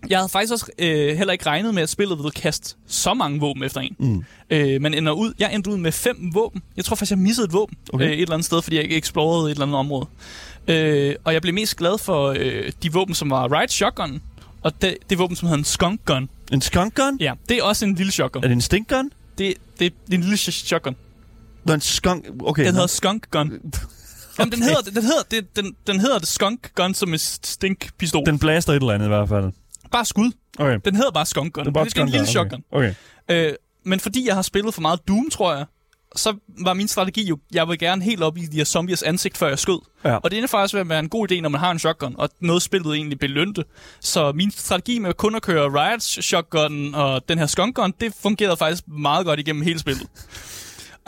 Jeg 0.09 0.17
havde 0.19 0.29
faktisk 0.29 0.53
også 0.53 0.65
øh, 0.79 1.17
heller 1.17 1.31
ikke 1.33 1.45
regnet 1.45 1.73
med, 1.73 1.83
at 1.83 1.89
spillet 1.89 2.17
ville 2.17 2.31
kaste 2.31 2.75
så 2.87 3.13
mange 3.13 3.39
våben 3.39 3.63
efter 3.63 3.81
en. 3.81 3.95
Mm. 3.99 4.23
Øh, 4.49 4.81
men 4.81 4.93
ender 4.93 5.11
ud, 5.11 5.33
jeg 5.39 5.53
endte 5.55 5.69
ud 5.69 5.77
med 5.77 5.91
fem 5.91 6.31
våben. 6.33 6.61
Jeg 6.77 6.85
tror 6.85 6.95
faktisk, 6.95 7.11
jeg 7.11 7.19
missede 7.19 7.45
et 7.45 7.53
våben 7.53 7.77
Okay. 7.93 8.05
okay. 8.05 8.05
øh, 8.13 8.17
et 8.17 8.21
eller 8.21 8.33
andet 8.33 8.45
sted, 8.45 8.61
fordi 8.61 8.75
jeg 8.75 8.83
ikke 8.83 8.97
explorede 8.97 9.45
et 9.45 9.51
eller 9.51 9.65
andet 9.65 9.77
område. 9.79 10.05
Øh, 10.67 11.15
og 11.23 11.33
jeg 11.33 11.41
blev 11.41 11.53
mest 11.53 11.75
glad 11.77 11.97
for 11.97 12.35
øh, 12.39 12.71
de 12.83 12.93
våben, 12.93 13.15
som 13.15 13.29
var 13.29 13.59
Riot 13.59 13.71
Shotgun, 13.71 14.21
og 14.61 14.81
det, 14.81 14.97
det 15.09 15.17
våben, 15.19 15.35
som 15.35 15.47
hedder 15.47 15.57
en 15.57 15.63
Skunk 15.65 16.05
Gun. 16.05 16.29
En 16.51 16.61
skunk 16.61 16.95
gun? 16.95 17.17
Ja, 17.19 17.33
det 17.49 17.57
er 17.57 17.63
også 17.63 17.85
en 17.85 17.95
lille 17.95 18.11
shotgun. 18.11 18.43
Er 18.43 18.47
det 18.47 18.55
en 18.55 18.61
stink 18.61 18.89
gun? 18.89 19.11
Det, 19.37 19.53
det, 19.79 19.93
det 20.07 20.13
er 20.13 20.17
en 20.17 20.21
lille 20.21 20.35
sh- 20.35 20.65
shotgun. 20.65 20.95
Nå, 21.65 21.73
en 21.73 21.81
skunk... 21.81 22.25
Okay. 22.39 22.65
Den 22.65 22.73
nå. 22.73 22.75
hedder 22.75 22.87
Skunk 22.87 23.31
Gun. 23.31 23.51
Jamen, 24.39 24.51
den 24.51 24.61
hedder, 24.63 24.81
den 24.81 25.03
hedder, 25.03 25.23
det, 25.31 25.55
den, 25.55 25.75
den 25.87 25.99
hedder 25.99 26.19
det 26.19 26.27
Skunk 26.27 26.75
Gun 26.75 26.93
som 26.93 27.13
en 27.13 27.19
stink-pistol. 27.19 28.25
Den 28.25 28.39
blaster 28.39 28.73
et 28.73 28.75
eller 28.75 28.93
andet 28.93 29.05
i 29.05 29.07
hvert 29.07 29.29
fald. 29.29 29.51
Bare 29.91 30.05
skud. 30.05 30.31
Okay. 30.59 30.79
Den 30.85 30.95
hedder 30.95 31.11
bare 31.11 31.25
Skunk 31.25 31.53
Gun. 31.53 31.63
Det 31.63 31.69
er 31.69 31.73
bare 31.73 31.85
det, 31.85 31.93
det 31.93 31.99
er 32.01 32.05
en 32.05 32.09
lille 32.09 32.27
shotgun. 32.27 32.63
Okay. 32.71 32.93
okay. 33.29 33.47
Øh, 33.47 33.53
men 33.83 33.99
fordi 33.99 34.27
jeg 34.27 34.35
har 34.35 34.41
spillet 34.41 34.73
for 34.73 34.81
meget 34.81 35.07
Doom, 35.07 35.29
tror 35.29 35.55
jeg, 35.55 35.65
så 36.15 36.35
var 36.47 36.73
min 36.73 36.87
strategi 36.87 37.27
jo, 37.27 37.37
jeg 37.53 37.67
vil 37.67 37.79
gerne 37.79 38.03
helt 38.03 38.23
op 38.23 38.37
i 38.37 38.41
de 38.41 38.57
her 38.57 38.63
zombies 38.63 39.03
ansigt, 39.03 39.37
før 39.37 39.47
jeg 39.47 39.59
skød. 39.59 39.79
Ja. 40.03 40.15
Og 40.15 40.31
det 40.31 40.37
ender 40.37 40.47
faktisk 40.47 40.73
ved 40.73 40.81
at 40.81 40.89
være 40.89 40.99
en 40.99 41.09
god 41.09 41.31
idé, 41.31 41.41
når 41.41 41.49
man 41.49 41.59
har 41.59 41.71
en 41.71 41.79
shotgun, 41.79 42.15
og 42.17 42.29
noget 42.39 42.61
spillet 42.61 42.95
egentlig 42.95 43.19
belønte. 43.19 43.63
Så 44.01 44.31
min 44.31 44.51
strategi 44.51 44.99
med 44.99 45.13
kun 45.13 45.35
at 45.35 45.41
køre 45.41 45.69
Riot 45.69 46.01
shotgun 46.01 46.95
og 46.95 47.29
den 47.29 47.39
her 47.39 47.45
skunk 47.45 47.75
gun, 47.75 47.93
det 47.99 48.13
fungerede 48.21 48.57
faktisk 48.57 48.83
meget 48.87 49.25
godt 49.25 49.39
igennem 49.39 49.61
hele 49.61 49.79
spillet. 49.79 50.07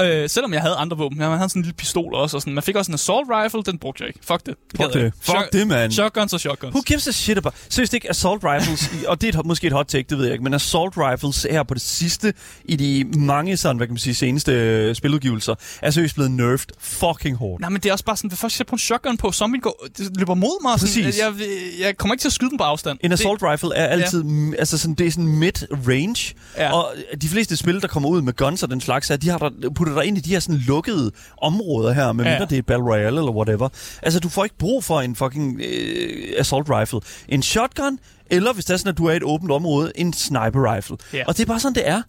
Øh, 0.01 0.29
selvom 0.29 0.53
jeg 0.53 0.62
havde 0.62 0.75
andre 0.75 0.97
våben. 0.97 1.19
Jeg 1.19 1.27
havde 1.27 1.49
sådan 1.49 1.59
en 1.59 1.63
lille 1.63 1.75
pistol 1.75 2.13
også. 2.15 2.38
Og 2.38 2.41
sådan. 2.41 2.53
Man 2.53 2.63
fik 2.63 2.75
også 2.75 2.91
en 2.91 2.93
assault 2.93 3.27
rifle, 3.31 3.63
den 3.65 3.77
brugte 3.79 4.01
jeg 4.03 4.07
ikke. 4.07 4.19
Fuck 4.27 4.45
det. 4.45 4.55
Fuck 4.71 4.79
jeg 4.81 4.93
det. 4.93 5.05
ikke. 5.05 5.17
Fuck 5.21 5.38
Shot- 5.38 5.49
det, 5.53 5.67
man. 5.67 5.91
Shotguns 5.91 6.33
og 6.33 6.39
shotguns. 6.39 6.73
Who 6.73 6.81
gives 6.81 7.07
a 7.07 7.12
shit 7.12 7.38
about... 7.38 7.53
Seriøst 7.69 7.93
ikke, 7.93 8.09
assault 8.09 8.43
rifles, 8.43 8.88
i- 8.93 9.05
og 9.07 9.21
det 9.21 9.35
er 9.35 9.39
et, 9.39 9.45
måske 9.45 9.67
et 9.67 9.73
hot 9.73 9.85
take, 9.85 10.05
det 10.09 10.17
ved 10.17 10.25
jeg 10.25 10.33
ikke, 10.33 10.43
men 10.43 10.53
assault 10.53 10.93
rifles 10.97 11.47
her 11.51 11.63
på 11.63 11.73
det 11.73 11.81
sidste, 11.81 12.33
i 12.65 12.75
de 12.75 13.19
mange 13.19 13.57
sådan, 13.57 13.77
hvad 13.77 13.88
kan 13.88 13.93
man 13.93 13.99
sige, 13.99 14.15
seneste 14.15 14.51
øh, 14.51 14.95
spiludgivelser, 14.95 15.55
er 15.81 15.91
seriøst 15.91 16.15
blevet 16.15 16.31
nerfed 16.31 16.67
fucking 16.79 17.38
hårdt. 17.38 17.62
Nej, 17.62 17.69
men 17.69 17.81
det 17.81 17.89
er 17.89 17.93
også 17.93 18.05
bare 18.05 18.17
sådan, 18.17 18.29
hvis 18.29 18.39
først 18.39 18.59
jeg 18.59 18.67
på 18.67 18.75
en 18.75 18.79
shotgun 18.79 19.17
på, 19.17 19.31
zombien 19.31 19.62
går, 19.62 19.85
det 19.97 20.17
løber 20.17 20.33
mod 20.33 20.62
mig. 20.63 20.79
Sådan, 20.79 21.03
Præcis. 21.05 21.19
jeg, 21.19 21.33
jeg 21.79 21.97
kommer 21.97 22.13
ikke 22.13 22.21
til 22.21 22.27
at 22.29 22.33
skyde 22.33 22.49
den 22.49 22.57
på 22.57 22.63
afstand. 22.63 22.97
En 23.03 23.12
Det- 23.12 23.17
assault 23.17 23.41
rifle 23.43 23.75
er 23.75 23.85
altid, 23.88 24.23
ja. 24.23 24.55
altså 24.59 24.77
sådan, 24.77 24.95
det 24.95 25.07
er 25.07 25.12
sådan 25.12 25.27
mid-range, 25.27 26.33
Ja. 26.57 26.73
og 26.73 26.93
de 27.21 27.27
fleste 27.27 27.57
spil, 27.57 27.81
der 27.81 27.88
kommer 27.88 28.09
ud 28.09 28.21
med 28.21 28.33
guns 28.33 28.63
og 28.63 28.69
den 28.69 28.81
slags, 28.81 29.09
er, 29.09 29.15
de 29.17 29.29
har 29.29 29.38
der, 29.38 29.69
puttet 29.89 30.02
dig 30.04 30.08
ind 30.08 30.17
i 30.17 30.21
de 30.21 30.30
her 30.30 30.39
sådan 30.39 30.62
lukkede 30.67 31.12
områder 31.41 31.93
her, 31.93 32.12
med 32.12 32.25
Ja. 32.25 32.32
mindre 32.32 32.45
det 32.49 32.58
er 32.58 32.62
Battle 32.62 32.86
Royale 32.86 33.08
eller 33.08 33.32
whatever. 33.32 33.69
Altså, 34.02 34.19
du 34.19 34.30
får 34.30 34.43
ikke 34.43 34.58
brug 34.58 34.84
for 34.84 35.02
en 35.02 35.15
fucking 35.15 35.62
øh, 35.62 36.34
assault 36.38 36.67
rifle. 36.69 36.99
En 37.28 37.43
shotgun, 37.43 37.99
eller 38.30 38.54
hvis 38.54 38.65
det 38.65 38.73
er 38.73 38.78
sådan, 38.78 38.91
at 38.91 38.97
du 38.97 39.06
er 39.06 39.12
i 39.13 39.15
et 39.17 39.23
åbent 39.23 39.52
område, 39.52 39.91
en 39.95 40.13
sniper 40.13 40.75
rifle. 40.75 40.97
Ja. 41.13 41.23
Og 41.28 41.38
det 41.38 41.43
er 41.43 41.47
bare 41.47 41.60
sådan, 41.60 41.75
det 41.75 41.88
er. 41.88 42.02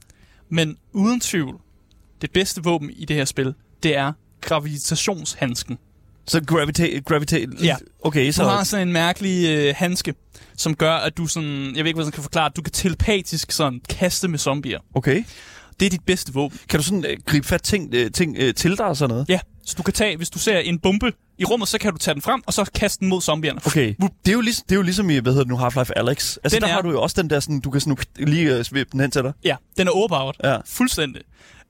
Men 0.49 0.77
uden 0.93 1.21
tvivl, 1.21 1.57
det 2.21 2.31
bedste 2.33 2.63
våben 2.65 2.91
i 2.97 3.05
det 3.05 3.17
her 3.17 3.25
spil, 3.25 3.55
det 3.83 3.97
er 3.97 4.13
gravitationshandsken. 4.41 5.79
Så 6.27 6.41
gravitate... 6.47 7.01
gravitate 7.01 7.49
Ja. 7.63 7.77
Okay, 8.05 8.31
Så 8.31 8.43
du 8.43 8.49
har 8.49 8.65
så... 8.65 8.71
sådan 8.71 8.89
en 8.89 8.93
mærkelig 8.93 9.49
øh, 9.51 9.75
handske, 9.77 10.15
som 10.57 10.75
gør, 10.75 10.93
at 10.93 11.17
du 11.17 11.27
sådan, 11.27 11.67
jeg 11.77 11.85
ved 11.85 11.87
ikke, 11.87 11.97
hvad 11.97 12.05
jeg 12.05 12.13
kan 12.13 12.23
forklare, 12.23 12.51
du 12.57 12.63
kan 12.63 12.73
telepatisk 12.73 13.53
sådan 13.53 13.81
kaste 13.89 14.29
med 14.29 14.39
zombier. 14.39 14.79
Okay. 14.95 15.25
Det 15.81 15.87
er 15.87 15.91
dit 15.91 16.05
bedste 16.07 16.33
våben. 16.33 16.59
Kan 16.69 16.79
du 16.81 16.85
sådan 16.85 17.05
øh, 17.09 17.17
gribe 17.27 17.47
fat 17.47 17.63
ting, 17.63 17.95
øh, 17.95 18.11
ting 18.13 18.37
øh, 18.39 18.55
til 18.55 18.79
dig 18.79 18.87
og 18.87 18.97
sådan 18.97 19.11
noget? 19.15 19.29
Ja, 19.29 19.41
så 19.67 19.75
du 19.79 19.83
kan 19.83 19.95
tage, 19.95 20.17
hvis 20.17 20.31
du 20.31 20.39
ser 20.39 20.59
en 20.59 20.79
bombe 20.79 21.13
i 21.39 21.45
rummet, 21.45 21.69
så 21.69 21.79
kan 21.79 21.93
du 21.93 21.99
tage 21.99 22.15
den 22.15 22.23
frem, 22.23 22.43
og 22.47 22.53
så 22.53 22.71
kaste 22.75 23.01
den 23.01 23.09
mod 23.09 23.21
zombierne. 23.21 23.61
Okay, 23.67 23.95
det 24.25 24.29
er 24.29 24.33
jo 24.33 24.41
ligesom, 24.41 24.65
det 24.69 24.75
er 24.75 24.77
jo 24.77 24.83
ligesom 24.83 25.11
i, 25.11 25.17
hvad 25.19 25.33
hedder 25.33 25.45
det 25.45 25.51
nu, 25.51 25.57
Half-Life 25.59 25.93
Alex. 25.97 26.37
Altså, 26.45 26.57
Den 26.57 26.63
der 26.63 26.69
er- 26.69 26.73
har 26.73 26.81
du 26.83 26.91
jo 26.91 27.03
også 27.03 27.23
den 27.23 27.31
der 27.31 27.41
sådan, 27.41 27.61
du 27.61 27.71
kan 27.71 27.81
sådan 27.81 27.97
lige 28.19 28.57
øh, 28.57 28.65
svippe 28.65 28.93
den 28.93 29.01
hen 29.01 29.11
til 29.11 29.23
dig. 29.23 29.33
Ja, 29.45 29.57
den 29.79 29.87
er 29.87 29.91
overpowered. 29.93 30.35
Ja. 30.45 30.57
Fuldstændig. 30.67 31.23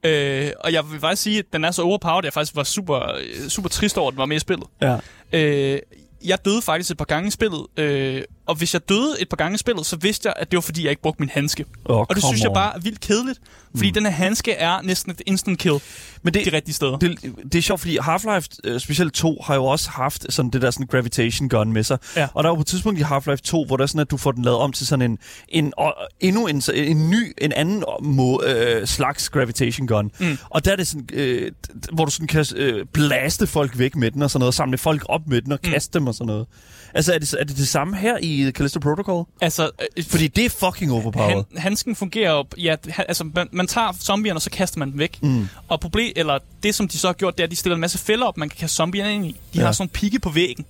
Øh, 0.05 0.51
og 0.64 0.73
jeg 0.73 0.90
vil 0.90 1.01
faktisk 1.01 1.23
sige, 1.23 1.38
at 1.38 1.44
den 1.53 1.64
er 1.64 1.70
så 1.70 1.83
overpowered, 1.83 2.18
at 2.18 2.25
jeg 2.25 2.33
faktisk 2.33 2.57
var 2.57 2.64
super, 2.64 2.96
øh, 3.18 3.49
super 3.49 3.68
trist 3.68 3.99
over, 3.99 4.09
at 4.09 4.12
den 4.12 4.18
var 4.18 4.27
med 4.27 4.37
i 4.37 4.40
spillet. 4.40 4.66
Ja. 4.83 4.96
Øh, 5.33 5.79
jeg 6.25 6.38
døde 6.44 6.62
faktisk 6.62 6.90
et 6.90 6.96
par 6.96 7.05
gange 7.05 7.29
i 7.29 7.31
spillet, 7.31 7.66
øh, 7.77 8.23
og 8.51 8.57
hvis 8.57 8.75
jeg 8.75 8.89
døde 8.89 9.17
et 9.21 9.29
par 9.29 9.37
gange 9.37 9.55
i 9.55 9.59
spillet, 9.59 9.87
så 9.87 9.97
vidste 9.97 10.29
jeg, 10.29 10.35
at 10.37 10.51
det 10.51 10.57
var 10.57 10.61
fordi, 10.61 10.83
jeg 10.83 10.91
ikke 10.91 11.03
brugte 11.03 11.23
min 11.23 11.29
handske. 11.35 11.65
Oh, 11.85 11.99
og 11.99 12.15
det 12.15 12.25
synes 12.25 12.43
jeg 12.43 12.51
bare 12.55 12.77
er 12.77 12.81
vildt 12.81 13.01
kedeligt, 13.01 13.41
fordi 13.77 13.89
mm. 13.89 13.95
den 13.95 14.05
her 14.05 14.13
handske 14.13 14.53
er 14.53 14.83
næsten 14.83 15.13
et 15.13 15.23
instant 15.27 15.59
kill 15.59 15.75
Men 16.23 16.35
det, 16.35 16.45
de 16.47 16.53
rigtige 16.57 16.75
steder. 16.75 16.99
det, 16.99 17.19
det 17.53 17.55
er 17.55 17.63
sjovt, 17.63 17.81
fordi 17.81 17.99
Half-Life, 17.99 18.47
øh, 18.65 18.81
specielt 18.81 19.15
2, 19.15 19.43
har 19.47 19.55
jo 19.55 19.65
også 19.65 19.91
haft 19.91 20.27
sådan 20.33 20.51
det 20.51 20.63
der 20.63 20.71
sådan 20.71 20.87
gravitation 20.87 21.49
gun 21.49 21.73
med 21.73 21.83
sig. 21.83 21.99
Ja. 22.17 22.29
Og 22.35 22.45
der 22.45 22.51
var 22.51 22.55
på 22.57 22.61
et 22.61 22.67
tidspunkt 22.67 23.01
i 23.01 23.03
Half-Life 23.03 23.37
2, 23.37 23.65
hvor 23.65 23.77
der 23.77 23.83
er 23.83 23.87
sådan, 23.87 24.01
at 24.01 24.11
du 24.11 24.17
får 24.17 24.33
den 24.33 24.45
lavet 24.45 24.59
om 24.59 24.73
til 24.73 24.87
sådan 24.87 25.11
en, 25.11 25.19
en 25.49 25.73
og, 25.77 25.95
endnu 26.21 26.47
en, 26.47 26.63
en 26.75 27.11
ny, 27.11 27.33
en 27.39 27.53
anden 27.53 27.85
må, 28.03 28.43
øh, 28.47 28.87
slags 28.87 29.29
gravitation 29.29 29.87
gun. 29.87 30.11
Mm. 30.19 30.39
Og 30.51 30.65
der 30.65 30.73
er 30.73 30.77
det 30.77 30.89
sådan, 30.89 31.09
øh, 31.13 31.53
hvor 31.93 32.05
du 32.05 32.11
sådan 32.11 32.27
kan 32.27 32.47
øh, 32.57 32.87
blaste 32.93 33.47
folk 33.47 33.79
væk 33.79 33.97
med 33.97 34.11
den 34.11 34.23
og 34.23 34.31
sådan 34.31 34.41
noget, 34.41 34.55
samle 34.55 34.79
folk 34.79 35.03
op 35.09 35.27
med 35.27 35.43
den 35.43 35.53
og 35.53 35.59
Mm. 35.65 35.71
kaste 35.71 35.99
dem 35.99 36.07
og 36.07 36.15
sådan 36.15 36.27
noget. 36.27 36.47
Altså, 36.94 37.14
er 37.14 37.18
det, 37.18 37.35
er 37.40 37.44
det 37.44 37.57
det 37.57 37.68
samme 37.68 37.96
her 37.96 38.18
i 38.22 38.50
Callisto 38.55 38.81
Protocol? 38.81 39.24
Altså, 39.40 39.70
øh, 39.96 40.05
Fordi 40.05 40.29
det 40.29 40.44
er 40.44 40.48
fucking 40.50 40.92
overpowered. 40.92 41.35
Han, 41.35 41.44
handsken 41.57 41.96
fungerer 41.96 42.33
jo... 42.33 42.44
Ja, 42.59 42.76
han, 42.88 43.05
altså, 43.09 43.24
man, 43.35 43.48
man 43.53 43.66
tager 43.66 43.92
zombierne, 44.03 44.37
og 44.38 44.42
så 44.42 44.50
kaster 44.50 44.79
man 44.79 44.90
dem 44.90 44.98
væk. 44.98 45.18
Mm. 45.22 45.48
Og 45.68 45.81
problem, 45.81 46.12
eller 46.16 46.38
det, 46.62 46.74
som 46.74 46.88
de 46.88 46.98
så 46.98 47.09
har 47.09 47.12
gjort, 47.12 47.37
det 47.38 47.42
er, 47.42 47.46
at 47.46 47.50
de 47.50 47.57
stiller 47.57 47.74
en 47.74 47.81
masse 47.81 47.98
fælder 47.98 48.26
op, 48.26 48.37
man 48.37 48.48
kan 48.48 48.57
kaste 48.61 48.76
zombierne 48.76 49.14
ind 49.14 49.26
i. 49.26 49.29
De 49.55 49.59
Ja. 49.59 49.64
har 49.64 49.72
sådan 49.72 49.85
en 49.85 49.88
pigge 49.88 50.18
på 50.18 50.31
væggen. 50.31 50.64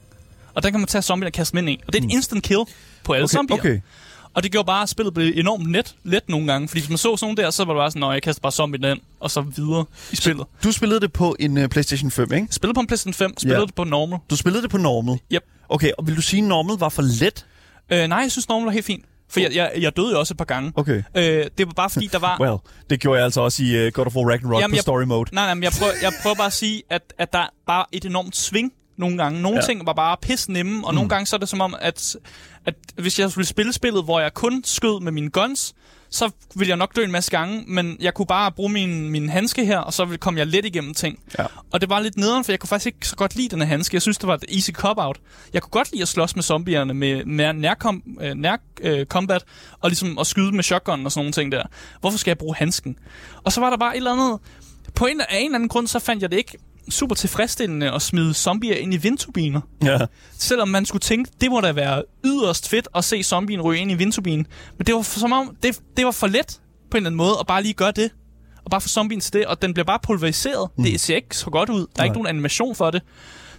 Og 0.54 0.62
der 0.62 0.70
kan 0.70 0.80
man 0.80 0.86
tage 0.86 1.02
zombierne 1.02 1.28
og 1.28 1.32
kaste 1.32 1.56
dem 1.56 1.68
ind 1.68 1.78
i. 1.78 1.80
Og 1.86 1.92
det 1.92 2.02
er 2.02 2.06
et 2.06 2.12
instant 2.12 2.42
kill 2.42 2.60
på 3.04 3.12
alle 3.12 3.24
Okay, 3.24 3.32
zombier. 3.32 3.56
okay. 3.58 3.80
Og 4.34 4.42
det 4.42 4.52
gjorde 4.52 4.66
bare, 4.66 4.82
at 4.82 4.88
spillet 4.88 5.14
blev 5.14 5.32
enormt 5.36 5.70
net, 5.70 5.94
let 6.04 6.28
nogle 6.28 6.46
gange. 6.52 6.68
Fordi 6.68 6.80
hvis 6.80 6.88
man 6.88 6.98
så 6.98 7.16
sådan 7.16 7.18
nogle 7.24 7.36
der, 7.42 7.50
så 7.50 7.64
var 7.64 7.72
det 7.72 7.78
bare 7.78 7.90
sådan, 7.90 8.02
at 8.02 8.12
jeg 8.12 8.22
kaster 8.22 8.40
bare 8.42 8.52
zombien 8.52 8.84
ind, 8.84 8.98
og 9.20 9.30
så 9.30 9.40
videre 9.40 9.84
i 10.12 10.16
spillet. 10.16 10.46
Du 10.64 10.72
spillede 10.72 11.00
det 11.00 11.12
på 11.12 11.36
en 11.38 11.58
uh, 11.58 11.66
PlayStation 11.66 12.10
5, 12.10 12.32
ikke? 12.32 12.46
Spillede 12.50 12.74
på 12.74 12.80
en 12.80 12.86
PlayStation 12.86 13.14
5, 13.14 13.34
spillede 13.38 13.60
Ja. 13.60 13.66
det 13.66 13.74
på 13.74 13.84
normal. 13.84 14.18
Du 14.30 14.36
spillede 14.36 14.62
det 14.62 14.70
på 14.70 14.78
normal? 14.78 15.18
Yep. 15.32 15.42
Okay, 15.70 15.90
og 15.98 16.06
vil 16.06 16.16
du 16.16 16.22
sige, 16.22 16.42
at 16.42 16.48
normal 16.48 16.76
var 16.78 16.88
for 16.88 17.02
let? 17.02 17.46
Øh, 17.92 18.08
nej, 18.08 18.18
jeg 18.18 18.30
synes 18.30 18.48
normal 18.48 18.64
var 18.64 18.72
helt 18.72 18.86
fint. 18.86 19.04
For 19.28 19.40
jeg, 19.40 19.54
jeg, 19.54 19.72
jeg 19.80 19.96
døde 19.96 20.10
jo 20.12 20.18
også 20.18 20.34
et 20.34 20.38
par 20.38 20.44
gange. 20.44 20.72
Okay. 20.76 21.02
Øh, 21.16 21.46
det 21.58 21.66
var 21.66 21.72
bare 21.72 21.90
fordi, 21.90 22.06
der 22.12 22.18
var... 22.18 22.36
Well, 22.42 22.56
det 22.90 23.00
gjorde 23.00 23.16
jeg 23.18 23.24
altså 23.24 23.40
også 23.40 23.62
i 23.64 23.86
uh, 23.86 23.92
God 23.92 24.06
of 24.06 24.16
War 24.16 24.30
Ragnarok 24.30 24.60
Jamen, 24.60 24.72
på 24.72 24.76
jeg- 24.76 24.82
story 24.82 25.02
mode. 25.02 25.34
Nej, 25.34 25.44
nej, 25.44 25.54
men 25.54 25.62
jeg 25.62 25.72
prøver, 25.78 25.92
jeg 26.02 26.12
prøver 26.22 26.36
bare 26.36 26.46
at 26.46 26.52
sige, 26.52 26.82
at, 26.90 27.02
at 27.18 27.32
der 27.32 27.38
er 27.38 27.48
bare 27.66 27.84
et 27.92 28.04
enormt 28.04 28.36
sving 28.36 28.72
nogle 28.96 29.16
gange. 29.18 29.42
Nogle 29.42 29.58
Ja. 29.58 29.66
ting 29.66 29.86
var 29.86 29.92
bare 29.92 30.16
pis 30.22 30.48
nemme, 30.48 30.86
og 30.86 30.92
mm. 30.92 30.94
nogle 30.94 31.08
gange 31.08 31.26
så 31.26 31.36
er 31.36 31.40
det 31.40 31.48
som 31.48 31.60
om, 31.60 31.74
at, 31.80 32.16
at 32.66 32.74
hvis 32.94 33.18
jeg 33.18 33.30
skulle 33.30 33.46
spille 33.46 33.72
spillet, 33.72 34.04
hvor 34.04 34.20
jeg 34.20 34.34
kun 34.34 34.62
skød 34.64 35.00
med 35.00 35.12
mine 35.12 35.30
guns, 35.30 35.74
så 36.10 36.30
ville 36.54 36.68
jeg 36.68 36.76
nok 36.76 36.96
dø 36.96 37.04
en 37.04 37.10
masse 37.10 37.30
gange, 37.30 37.64
men 37.66 37.96
jeg 38.00 38.14
kunne 38.14 38.26
bare 38.26 38.52
bruge 38.52 38.70
min, 38.72 39.10
min 39.10 39.28
handske 39.28 39.64
her, 39.64 39.78
og 39.78 39.92
så 39.92 40.04
ville 40.04 40.18
kom 40.18 40.38
jeg 40.38 40.46
let 40.46 40.64
igennem 40.64 40.94
ting. 40.94 41.18
Ja. 41.38 41.46
Og 41.72 41.80
det 41.80 41.88
var 41.88 42.00
lidt 42.00 42.16
nederen, 42.16 42.44
for 42.44 42.52
jeg 42.52 42.60
kunne 42.60 42.68
faktisk 42.68 42.86
ikke 42.86 43.08
så 43.08 43.16
godt 43.16 43.36
lide 43.36 43.48
den 43.48 43.60
her 43.60 43.68
handske. 43.68 43.94
Jeg 43.94 44.02
synes, 44.02 44.18
det 44.18 44.26
var 44.26 44.34
et 44.34 44.44
easy 44.54 44.70
cop-out. 44.70 45.20
Jeg 45.52 45.62
kunne 45.62 45.70
godt 45.70 45.92
lide 45.92 46.02
at 46.02 46.08
slås 46.08 46.36
med 46.36 46.42
zombierne 46.42 46.94
med 46.94 47.24
nær, 47.24 47.52
nærkom, 47.52 48.02
øh, 48.20 48.34
nær 48.34 48.56
øh, 48.80 49.06
og 49.80 49.90
ligesom 49.90 50.18
at 50.18 50.26
skyde 50.26 50.52
med 50.52 50.62
shotgun 50.62 51.04
og 51.06 51.12
sådan 51.12 51.20
nogle 51.20 51.32
ting 51.32 51.52
der. 51.52 51.62
Hvorfor 52.00 52.18
skal 52.18 52.30
jeg 52.30 52.38
bruge 52.38 52.54
handsken? 52.56 52.96
Og 53.44 53.52
så 53.52 53.60
var 53.60 53.70
der 53.70 53.76
bare 53.76 53.92
et 53.92 53.96
eller 53.96 54.12
andet... 54.12 54.38
På 54.94 55.06
en, 55.06 55.20
af 55.20 55.26
en 55.38 55.44
eller 55.44 55.54
anden 55.54 55.68
grund, 55.68 55.86
så 55.86 55.98
fandt 55.98 56.22
jeg 56.22 56.30
det 56.30 56.36
ikke 56.36 56.58
super 56.90 57.14
tilfredsstillende 57.14 57.92
at 57.92 58.02
smide 58.02 58.34
zombier 58.34 58.76
ind 58.76 58.94
i 58.94 58.96
vindturbiner. 58.96 59.60
Ja. 59.84 59.98
Selvom 60.38 60.68
man 60.68 60.86
skulle 60.86 61.00
tænke, 61.00 61.30
det 61.40 61.50
må 61.50 61.60
da 61.60 61.72
være 61.72 62.02
yderst 62.24 62.68
fedt 62.68 62.88
at 62.94 63.04
se 63.04 63.22
zombien 63.22 63.60
ryge 63.60 63.80
ind 63.80 63.90
i 63.90 63.94
vindturbinen. 63.94 64.46
Men 64.78 64.86
det 64.86 64.94
var 64.94 65.02
for, 65.02 65.20
som 65.20 65.32
om, 65.32 65.56
det, 65.62 65.80
det 65.96 66.04
var 66.04 66.10
for 66.10 66.26
let 66.26 66.60
på 66.90 66.96
en 66.96 66.98
eller 66.98 67.08
anden 67.08 67.16
måde 67.16 67.32
at 67.40 67.46
bare 67.46 67.62
lige 67.62 67.74
gøre 67.74 67.92
det. 67.92 68.10
Og 68.64 68.70
bare 68.70 68.80
få 68.80 68.88
zombien 68.88 69.20
til 69.20 69.32
det, 69.32 69.46
og 69.46 69.62
den 69.62 69.74
bliver 69.74 69.84
bare 69.84 69.98
pulveriseret. 70.02 70.68
Mm. 70.76 70.84
Det 70.84 71.00
ser 71.00 71.16
ikke 71.16 71.36
så 71.36 71.50
godt 71.50 71.68
ud. 71.68 71.78
Der 71.78 71.82
er 71.82 71.86
Nej. 71.96 72.04
ikke 72.04 72.14
nogen 72.14 72.26
animation 72.26 72.74
for 72.74 72.90
det. 72.90 73.02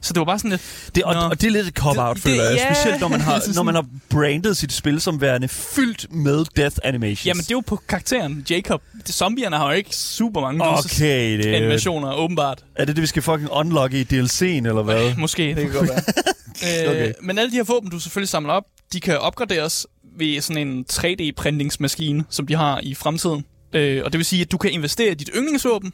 Så 0.02 0.14
det 0.14 0.20
var 0.20 0.26
bare 0.26 0.40
sådan 0.40 0.52
lidt... 0.52 0.62
Det, 0.96 1.04
og, 1.04 1.16
og 1.16 1.42
det 1.42 1.48
er 1.48 1.52
lidt 1.52 1.68
et 1.68 1.74
cop-out, 1.74 2.20
føler 2.20 2.36
det- 2.44 2.50
jeg. 2.50 2.56
ja. 2.58 2.74
Specielt 2.74 3.02
når 3.02 3.08
man, 3.08 3.22
har, 3.22 3.34
Altså 3.36 3.52
når 3.56 3.64
man 3.64 3.76
har 3.76 3.86
brandet 4.10 4.58
sit 4.58 4.74
spil 4.74 5.02
som 5.02 5.22
værende 5.22 5.48
fyldt 5.48 6.14
med 6.14 6.46
death 6.56 6.76
animations. 6.84 7.26
Jamen, 7.26 7.42
det 7.42 7.52
er 7.52 7.56
jo 7.56 7.60
på 7.68 7.76
karakteren, 7.88 8.46
Jacob. 8.50 8.82
De 9.08 9.12
zombierne 9.12 9.56
har 9.58 9.66
jo 9.72 9.78
ikke 9.78 9.96
super 9.96 10.42
mange 10.42 10.64
Okay, 10.68 11.38
det 11.38 11.46
er, 11.54 11.58
animationer, 11.58 12.14
åbenbart. 12.14 12.64
er 12.76 12.86
det 12.86 12.96
det, 12.96 13.02
vi 13.02 13.08
skal 13.08 13.22
fucking 13.22 13.52
unlocke 13.52 14.02
i 14.02 14.04
DLC'en, 14.04 14.44
eller 14.46 14.82
hvad? 14.84 15.16
Måske, 15.18 15.44
det 15.48 15.56
kan 15.56 15.72
godt 15.72 15.90
være. 15.90 16.02
øh, 16.86 16.90
Okay. 16.90 16.90
okay. 16.90 17.14
Men 17.22 17.38
alle 17.38 17.52
de 17.52 17.56
her 17.56 17.64
våben, 17.64 17.90
du 17.90 18.00
selvfølgelig 18.00 18.30
samler 18.30 18.54
op, 18.54 18.64
de 18.94 19.00
kan 19.00 19.20
opgraderes 19.20 19.88
ved 20.18 20.42
sådan 20.42 20.68
en 20.68 20.86
3D-printingsmaskine, 20.94 22.24
som 22.30 22.48
de 22.48 22.56
har 22.56 22.80
i 22.84 22.96
fremtiden. 22.96 23.46
Øh, 23.74 24.02
og 24.06 24.14
det 24.14 24.18
vil 24.20 24.26
sige, 24.26 24.42
at 24.42 24.52
du 24.52 24.58
kan 24.58 24.72
investere 24.72 25.12
i 25.12 25.16
dit 25.16 25.30
yndlingsvåben, 25.36 25.94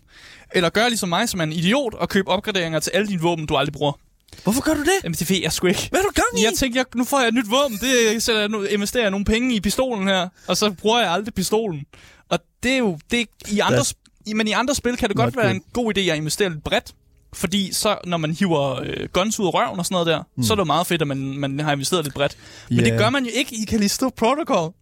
eller 0.51 0.69
gøre 0.69 0.89
ligesom 0.89 1.09
mig, 1.09 1.29
som 1.29 1.39
er 1.39 1.43
en 1.43 1.51
idiot, 1.53 1.93
og 1.93 2.09
købe 2.09 2.27
opgraderinger 2.29 2.79
til 2.79 2.91
alle 2.93 3.07
dine 3.07 3.21
våben, 3.21 3.45
du 3.45 3.55
aldrig 3.55 3.73
bruger. 3.73 3.91
Hvorfor 4.43 4.61
gør 4.61 4.73
du 4.73 4.79
det? 4.79 4.91
Jamen, 5.03 5.15
det 5.15 5.29
ved 5.29 5.37
jeg 5.41 5.51
sgu 5.51 5.67
ikke. 5.67 5.87
Hvad 5.89 5.99
er 5.99 6.03
du 6.03 6.11
gang 6.15 6.41
i? 6.41 6.43
Jeg 6.45 6.53
tænkte, 6.53 6.77
jeg, 6.77 6.85
nu 6.95 7.03
får 7.03 7.19
jeg 7.19 7.27
et 7.27 7.33
nyt 7.33 7.49
våben, 7.51 7.77
det 7.77 8.23
sætter 8.23 8.41
jeg 8.41 8.49
nu, 8.49 8.63
investerer 8.63 9.03
jeg 9.03 9.11
nogle 9.11 9.25
penge 9.25 9.55
i 9.55 9.59
pistolen 9.61 10.07
her, 10.07 10.27
og 10.47 10.57
så 10.57 10.71
bruger 10.71 10.99
jeg 10.99 11.11
aldrig 11.11 11.33
pistolen. 11.33 11.85
Og 12.29 12.39
det 12.63 12.71
er 12.71 12.77
jo, 12.77 12.97
det 13.11 13.27
i 13.51 13.59
andre, 13.59 13.79
That's 13.79 13.93
men 14.35 14.47
i 14.47 14.51
andre 14.51 14.75
spil 14.75 14.97
kan 14.97 15.09
det 15.09 15.17
godt 15.17 15.35
være 15.37 15.45
good. 15.45 15.55
en 15.55 15.63
god 15.73 15.97
idé 15.97 16.01
at 16.01 16.17
investere 16.17 16.49
lidt 16.49 16.63
bredt, 16.63 16.93
fordi 17.33 17.73
så, 17.73 17.97
når 18.05 18.17
man 18.17 18.31
hiver 18.31 18.81
øh, 18.81 19.07
guns 19.13 19.39
ud 19.39 19.45
af 19.45 19.53
røven 19.53 19.79
og 19.79 19.85
sådan 19.85 19.93
noget 19.95 20.07
der, 20.07 20.23
mm. 20.37 20.43
så 20.43 20.53
er 20.53 20.55
det 20.55 20.59
jo 20.59 20.65
meget 20.65 20.87
fedt, 20.87 21.01
at 21.01 21.07
man, 21.07 21.17
man 21.37 21.59
har 21.59 21.71
investeret 21.73 22.03
lidt 22.03 22.13
bredt. 22.15 22.37
Men 22.69 22.79
Ja. 22.79 22.85
det 22.85 22.99
gør 22.99 23.09
man 23.09 23.23
jo 23.25 23.31
ikke 23.33 23.55
i 23.55 23.65
Callisto 23.65 24.09
Protocol. 24.09 24.73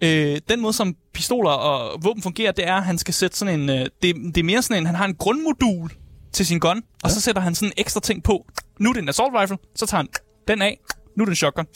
Øh, 0.00 0.40
den 0.48 0.60
måde, 0.60 0.72
som 0.72 0.94
pistoler 1.12 1.50
og 1.50 2.02
våben 2.02 2.22
fungerer, 2.22 2.52
det 2.52 2.68
er, 2.68 2.74
at 2.74 2.84
han 2.84 2.98
skal 2.98 3.14
sætte 3.14 3.36
sådan 3.36 3.60
en... 3.60 3.70
Øh, 3.70 3.86
det, 4.02 4.14
det 4.34 4.36
er 4.36 4.42
mere 4.44 4.62
sådan 4.62 4.82
en... 4.82 4.86
Han 4.86 4.94
har 4.94 5.04
en 5.04 5.14
grundmodul 5.14 5.90
til 6.32 6.46
sin 6.46 6.58
gun, 6.58 6.82
og 7.02 7.10
så 7.10 7.20
sætter 7.20 7.42
han 7.42 7.54
sådan 7.54 7.68
en 7.68 7.72
ekstra 7.76 8.00
ting 8.00 8.22
på. 8.22 8.46
Nu 8.80 8.88
er 8.88 8.92
det 8.92 9.02
en 9.02 9.08
assault 9.08 9.34
rifle, 9.40 9.58
så 9.74 9.86
tager 9.86 9.98
han 9.98 10.08
den 10.48 10.62
af. 10.62 10.78
Nu 11.16 11.22
er 11.22 11.24
det 11.24 11.32
en 11.32 11.36
shotgun. 11.36 11.66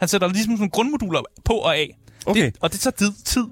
Han 0.00 0.08
sætter 0.08 0.28
ligesom 0.28 0.44
sådan 0.44 0.58
nogle 0.58 0.70
grundmoduler 0.70 1.20
på 1.44 1.52
og 1.52 1.76
af. 1.76 1.98
Okay. 2.26 2.44
Det, 2.44 2.56
og 2.60 2.72
det 2.72 2.80
tager 2.80 2.92
tid. 2.92 3.12
tid. 3.24 3.44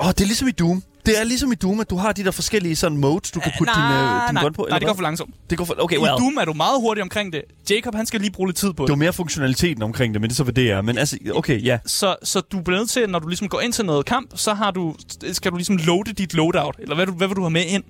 Åh, 0.00 0.08
det 0.08 0.20
er 0.20 0.24
ligesom 0.24 0.48
i 0.48 0.50
Doom. 0.50 0.82
Det 1.06 1.20
er 1.20 1.24
ligesom 1.24 1.52
i 1.52 1.54
Doom, 1.54 1.80
at 1.80 1.90
du 1.90 1.96
har 1.96 2.12
de 2.12 2.24
der 2.24 2.30
forskellige 2.30 2.76
sådan 2.76 2.98
modes, 2.98 3.30
du 3.30 3.40
kan 3.40 3.52
putte 3.58 3.72
din, 3.74 3.82
øh, 3.82 3.88
din 4.26 4.34
nej, 4.34 4.42
gun 4.42 4.52
på. 4.52 4.66
nej, 4.70 4.78
det 4.78 4.88
går 4.88 4.94
for 4.94 5.02
langsomt. 5.02 5.34
Det 5.50 5.58
går 5.58 5.64
for... 5.64 5.74
Okay, 5.78 5.96
I 5.96 5.98
well. 5.98 6.10
Doom 6.18 6.36
er 6.40 6.44
du 6.44 6.52
meget 6.52 6.80
hurtig 6.80 7.02
omkring 7.02 7.32
det. 7.32 7.42
Jacob, 7.70 7.94
han 7.94 8.06
skal 8.06 8.20
lige 8.20 8.30
bruge 8.30 8.48
lidt 8.48 8.56
tid 8.56 8.72
på 8.72 8.82
Det 8.82 8.88
det. 8.88 8.92
var 8.92 8.96
mere 8.96 9.12
funktionaliteten 9.12 9.82
omkring 9.82 10.14
det, 10.14 10.20
men 10.20 10.30
det 10.30 10.34
er 10.34 10.36
så, 10.36 10.42
hvad 10.44 10.54
det 10.54 10.70
er. 10.70 10.82
Men 10.82 10.98
altså, 10.98 11.18
okay, 11.34 11.64
ja. 11.64 11.78
Så, 11.86 12.16
så 12.22 12.40
du 12.40 12.60
bliver 12.60 12.78
nødt 12.78 12.90
til, 12.90 13.10
når 13.10 13.18
du 13.18 13.28
ligesom 13.28 13.48
går 13.48 13.60
ind 13.60 13.72
til 13.72 13.84
noget 13.84 14.06
kamp, 14.06 14.30
så 14.34 14.54
har 14.54 14.70
du, 14.70 14.94
skal 15.32 15.50
du 15.50 15.56
ligesom 15.56 15.76
loade 15.76 16.12
dit 16.12 16.34
loadout, 16.34 16.74
eller 16.78 16.94
hvad, 16.94 17.06
du, 17.06 17.12
hvad 17.12 17.28
vil 17.28 17.36
du 17.36 17.42
have 17.42 17.50
med 17.50 17.64
ind? 17.66 17.82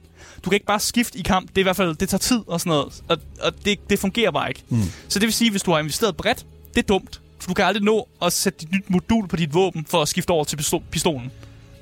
Du 0.44 0.50
kan 0.50 0.56
ikke 0.56 0.66
bare 0.66 0.80
skifte 0.80 1.18
i 1.18 1.22
kamp. 1.22 1.48
Det 1.48 1.56
er 1.56 1.60
i 1.60 1.62
hvert 1.62 1.76
fald, 1.76 1.94
det 1.96 2.08
tager 2.08 2.18
tid 2.18 2.40
og 2.46 2.60
sådan 2.60 2.70
noget. 2.70 3.02
Og, 3.08 3.16
og 3.42 3.52
det, 3.64 3.90
det 3.90 3.98
fungerer 3.98 4.30
bare 4.30 4.48
ikke. 4.48 4.62
Mm. 4.68 4.82
Så 5.08 5.18
det 5.18 5.26
vil 5.26 5.32
sige, 5.32 5.50
hvis 5.50 5.62
du 5.62 5.70
har 5.72 5.78
investeret 5.78 6.16
bredt, 6.16 6.46
det 6.74 6.82
er 6.82 6.86
dumt. 6.86 7.20
For 7.40 7.48
du 7.48 7.54
kan 7.54 7.64
aldrig 7.64 7.82
nå 7.84 8.08
at 8.22 8.32
sætte 8.32 8.58
dit 8.58 8.72
nyt 8.72 8.90
modul 8.90 9.28
på 9.28 9.36
dit 9.36 9.54
våben 9.54 9.86
for 9.88 10.02
at 10.02 10.08
skifte 10.08 10.30
over 10.30 10.44
til 10.44 10.56
pisto- 10.56 10.82
pistolen. 10.90 11.30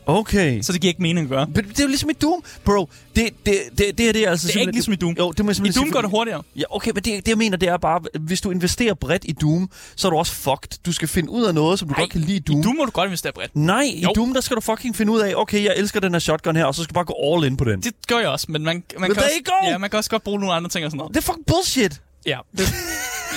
Okay. 0.07 0.63
Så 0.63 0.73
det 0.73 0.81
giver 0.81 0.91
ikke 0.91 1.03
mening 1.03 1.25
at 1.25 1.31
gøre. 1.31 1.47
Men 1.47 1.65
det 1.65 1.81
er 1.81 1.85
jo 1.85 1.89
ligesom 1.89 2.11
i 2.11 2.13
Doom, 2.13 2.43
bro. 2.65 2.89
Det, 3.17 3.29
det, 3.47 3.55
det, 3.79 3.99
det, 3.99 4.07
her, 4.07 4.13
det 4.13 4.27
er 4.27 4.31
altså 4.31 4.47
Det 4.49 4.57
er 4.57 4.61
ikke 4.61 4.73
ligesom 4.73 4.93
i 4.93 4.97
Doom. 4.97 5.15
Jo, 5.19 5.33
det 5.33 5.45
må 5.45 5.51
jeg 5.51 5.67
I 5.67 5.71
Doom 5.71 5.91
går 5.91 6.01
det 6.01 6.11
hurtigere. 6.11 6.43
Ja, 6.57 6.63
okay, 6.71 6.91
men 6.95 7.03
det, 7.03 7.05
det 7.05 7.29
jeg 7.29 7.39
mener, 7.39 7.57
det 7.57 7.69
er 7.69 7.77
bare, 7.77 8.01
hvis 8.21 8.41
du 8.41 8.51
investerer 8.51 8.95
bredt 8.95 9.25
i 9.25 9.33
Doom, 9.33 9.71
så 9.97 10.09
er 10.09 10.11
du 10.11 10.17
også 10.17 10.33
fucked. 10.33 10.79
Du 10.87 10.93
skal 10.93 11.09
finde 11.09 11.31
ud 11.31 11.45
af 11.45 11.55
noget, 11.55 11.79
som 11.79 11.89
du 11.89 11.93
Nej, 11.93 12.01
godt 12.03 12.11
kan 12.11 12.21
lide 12.21 12.37
i 12.37 12.39
Doom. 12.39 12.61
I 12.61 12.63
Doom 12.63 12.77
må 12.77 12.85
du 12.85 12.91
godt 12.91 13.07
investere 13.07 13.33
bredt. 13.33 13.57
Nej, 13.57 13.83
i 13.83 14.03
Jo. 14.03 14.13
Doom, 14.17 14.35
der 14.35 14.41
skal 14.41 14.57
du 14.57 14.61
fucking 14.61 14.97
finde 14.97 15.13
ud 15.13 15.21
af, 15.21 15.33
okay, 15.37 15.65
jeg 15.65 15.75
elsker 15.77 16.01
den 16.01 16.13
her 16.13 16.19
shotgun 16.19 16.57
her, 16.57 16.65
og 16.65 16.75
så 16.75 16.83
skal 16.83 16.95
du 16.95 16.95
bare 16.95 17.05
gå 17.05 17.35
all 17.35 17.45
in 17.47 17.57
på 17.57 17.65
den. 17.65 17.81
Det 17.83 17.93
gør 18.09 18.19
jeg 18.19 18.29
også, 18.29 18.47
men 18.49 18.65
man, 18.65 18.83
man, 18.99 19.09
Men 19.09 19.15
kan, 19.15 19.23
også, 19.25 19.35
go! 19.45 19.69
ja, 19.69 19.79
man 19.79 19.91
kan 19.91 19.97
også 19.97 20.11
godt 20.11 20.25
bruge 20.25 20.39
nogle 20.41 20.55
andre 20.55 20.71
ting 20.71 20.85
og 20.85 20.91
sådan 20.91 20.99
noget. 20.99 21.15
Det 21.15 21.21
er 21.21 21.25
fucking 21.25 21.47
bullshit. 21.47 22.01
Ja. 22.27 22.39
Det, 22.57 22.69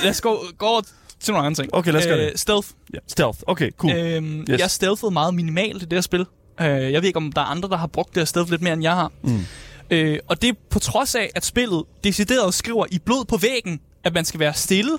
lad 0.04 0.10
os 0.12 0.22
gå, 0.22 0.46
gå 0.58 0.66
over 0.66 0.82
til 1.20 1.34
nogle 1.34 1.46
andre 1.48 1.64
ting. 1.64 1.74
Okay, 1.74 1.92
lad 1.92 2.00
os 2.00 2.08
gøre 2.08 2.18
det. 2.26 2.40
Stealth. 2.40 2.68
Ja. 2.94 3.00
Stealth, 3.08 3.40
okay, 3.48 3.72
cool. 3.78 3.94
Øhm, 3.94 4.46
yes. 4.50 4.60
Jeg 4.60 4.72
stealthede 4.72 5.12
meget 5.12 5.34
minimalt 5.34 5.82
i 5.84 5.86
det 5.86 5.94
her 5.94 6.02
spil. 6.02 6.26
Øh, 6.62 6.68
jeg 6.68 7.02
ved 7.02 7.08
ikke, 7.08 7.18
om 7.18 7.32
der 7.32 7.42
er 7.42 7.46
andre, 7.46 7.70
der 7.70 7.78
har 7.78 7.88
brugt 7.88 8.10
det 8.10 8.22
her 8.22 8.26
stealth 8.26 8.52
lidt 8.52 8.62
mere, 8.62 8.74
end 8.74 8.84
jeg 8.84 8.94
har. 8.96 9.12
Mm. 9.24 9.46
Øh, 9.90 10.20
og 10.28 10.42
det 10.42 10.50
er 10.50 10.54
på 10.70 10.80
trods 10.80 11.16
af, 11.16 11.30
at 11.36 11.46
spillet 11.46 11.84
decideret 12.04 12.54
skriver 12.54 12.86
i 12.92 13.00
blod 13.00 13.26
på 13.26 13.38
væggen, 13.38 13.80
at 14.04 14.14
man 14.14 14.26
skal 14.26 14.40
være 14.40 14.54
stille. 14.54 14.92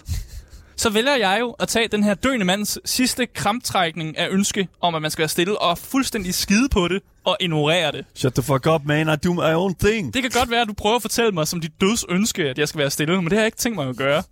Så 0.76 0.90
vælger 0.90 1.16
jeg 1.16 1.36
jo 1.40 1.50
at 1.50 1.68
tage 1.68 1.88
den 1.88 2.04
her 2.04 2.14
døende 2.14 2.44
mands 2.44 2.78
sidste 2.84 3.26
kramptrækning 3.26 4.18
af 4.18 4.28
ønske 4.30 4.68
om, 4.80 4.94
at 4.94 5.02
man 5.02 5.10
skal 5.10 5.22
være 5.22 5.28
stille, 5.28 5.58
og 5.58 5.78
fuldstændig 5.78 6.34
skide 6.34 6.68
på 6.68 6.88
det 6.88 7.02
og 7.24 7.36
ignorere 7.40 7.92
det. 7.92 8.04
Shut 8.14 8.34
the 8.34 8.42
fuck 8.42 8.66
up, 8.66 8.82
man. 8.84 9.08
I 9.08 9.16
do 9.16 9.32
my 9.32 9.54
own 9.54 9.74
thing. 9.74 10.14
Det 10.14 10.22
kan 10.22 10.30
godt 10.34 10.50
være, 10.50 10.60
at 10.60 10.68
du 10.68 10.72
prøver 10.72 10.96
at 10.96 11.02
fortælle 11.02 11.32
mig 11.32 11.48
som 11.48 11.60
dit 11.60 11.80
døds 11.80 12.04
ønske, 12.08 12.42
at 12.42 12.58
jeg 12.58 12.68
skal 12.68 12.78
være 12.78 12.90
stille, 12.90 13.16
men 13.16 13.24
det 13.24 13.32
har 13.32 13.40
jeg 13.40 13.46
ikke 13.46 13.58
tænkt 13.58 13.76
mig 13.76 13.88
at 13.88 13.96
gøre. 13.96 14.22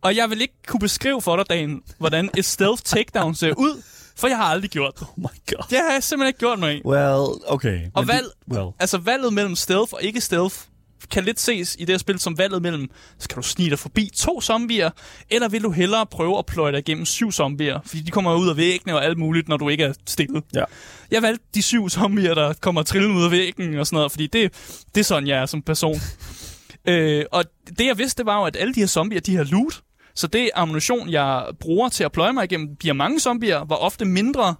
Og 0.00 0.16
jeg 0.16 0.30
vil 0.30 0.40
ikke 0.40 0.54
kunne 0.66 0.80
beskrive 0.80 1.22
for 1.22 1.36
dig, 1.36 1.50
Dan, 1.50 1.80
hvordan 1.98 2.30
et 2.36 2.44
stealth 2.44 2.82
takedown 2.82 3.34
ser 3.34 3.52
ud, 3.56 3.82
for 4.18 4.28
jeg 4.28 4.36
har 4.36 4.44
aldrig 4.44 4.70
gjort 4.70 4.98
det. 4.98 5.06
Oh 5.16 5.18
my 5.18 5.54
god. 5.54 5.64
Det 5.70 5.78
har 5.78 5.92
jeg 5.92 6.02
simpelthen 6.02 6.28
ikke 6.28 6.38
gjort 6.38 6.58
mig 6.58 6.76
i. 6.76 6.82
Well, 6.84 7.26
okay. 7.46 7.80
Og 7.94 8.08
valg, 8.08 8.26
well. 8.52 8.66
altså 8.78 8.98
valget 8.98 9.32
mellem 9.32 9.56
stealth 9.56 9.92
og 9.92 10.02
ikke 10.02 10.20
stealth 10.20 10.56
kan 11.10 11.24
lidt 11.24 11.40
ses 11.40 11.76
i 11.78 11.84
det 11.84 11.88
her 11.88 11.98
spil 11.98 12.18
som 12.18 12.38
valget 12.38 12.62
mellem, 12.62 12.90
skal 13.18 13.36
du 13.36 13.42
snige 13.42 13.70
dig 13.70 13.78
forbi 13.78 14.10
to 14.16 14.40
zombier, 14.40 14.90
eller 15.30 15.48
vil 15.48 15.62
du 15.62 15.70
hellere 15.70 16.06
prøve 16.06 16.38
at 16.38 16.46
pløje 16.46 16.72
dig 16.72 16.78
igennem 16.78 17.04
syv 17.04 17.32
zombier, 17.32 17.80
fordi 17.86 18.02
de 18.02 18.10
kommer 18.10 18.34
ud 18.34 18.48
af 18.48 18.56
væggene 18.56 18.94
og 18.94 19.04
alt 19.04 19.18
muligt, 19.18 19.48
når 19.48 19.56
du 19.56 19.68
ikke 19.68 19.84
er 19.84 19.92
stille. 20.06 20.42
Ja. 20.54 20.64
Jeg 21.10 21.22
valgte 21.22 21.44
de 21.54 21.62
syv 21.62 21.88
zombier, 21.88 22.34
der 22.34 22.52
kommer 22.52 22.82
trillende 22.82 23.16
ud 23.16 23.24
af 23.24 23.30
væggen 23.30 23.78
og 23.78 23.86
sådan 23.86 23.96
noget, 23.96 24.12
fordi 24.12 24.26
det, 24.26 24.52
det 24.94 25.00
er 25.00 25.04
sådan, 25.04 25.28
jeg 25.28 25.38
er 25.38 25.46
som 25.46 25.62
person. 25.62 26.00
øh, 26.88 27.24
og 27.32 27.44
det 27.78 27.86
jeg 27.86 27.98
vidste, 27.98 28.18
det 28.18 28.26
var 28.26 28.38
jo, 28.38 28.44
at 28.44 28.56
alle 28.56 28.74
de 28.74 28.80
her 28.80 28.86
zombier, 28.86 29.20
de 29.20 29.36
her 29.36 29.44
loot, 29.44 29.82
Så 30.18 30.26
det 30.26 30.50
ammunition, 30.54 31.10
jeg 31.10 31.46
bruger 31.60 31.88
til 31.88 32.04
at 32.04 32.12
pløje 32.12 32.32
mig 32.32 32.44
igennem 32.44 32.76
her 32.82 32.92
mange 32.92 33.20
zombier, 33.20 33.64
var 33.64 33.76
ofte 33.76 34.04
mindre 34.04 34.54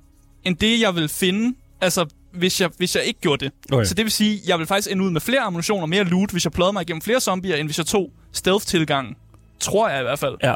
end 0.45 0.57
det, 0.57 0.81
jeg 0.81 0.95
vil 0.95 1.09
finde, 1.09 1.57
altså 1.81 2.07
hvis 2.33 2.61
jeg, 2.61 2.71
hvis 2.77 2.97
jeg 2.97 3.05
ikke 3.05 3.21
gjorde 3.21 3.45
det. 3.45 3.53
Okay. 3.73 3.85
Så 3.85 3.95
det 3.95 4.05
vil 4.05 4.13
sige, 4.13 4.41
jeg 4.47 4.59
vil 4.59 4.67
faktisk 4.67 4.93
ende 4.93 5.05
ud 5.05 5.11
med 5.11 5.21
flere 5.21 5.41
ammunition 5.41 5.83
og 5.83 5.89
mere 5.89 6.05
loot, 6.05 6.31
hvis 6.31 6.45
jeg 6.45 6.53
pløjede 6.53 6.73
mig 6.73 6.83
igennem 6.83 7.03
flere 7.03 7.21
zombier, 7.21 7.57
end 7.57 7.69
hvis 7.69 7.79
jeg 7.79 7.87
tog 7.87 8.11
stealth-tilgangen. 8.33 9.17
Tror 9.61 9.89
jeg 9.89 10.01
i 10.01 10.03
hvert 10.03 10.19
fald. 10.19 10.37
Ja. 10.43 10.55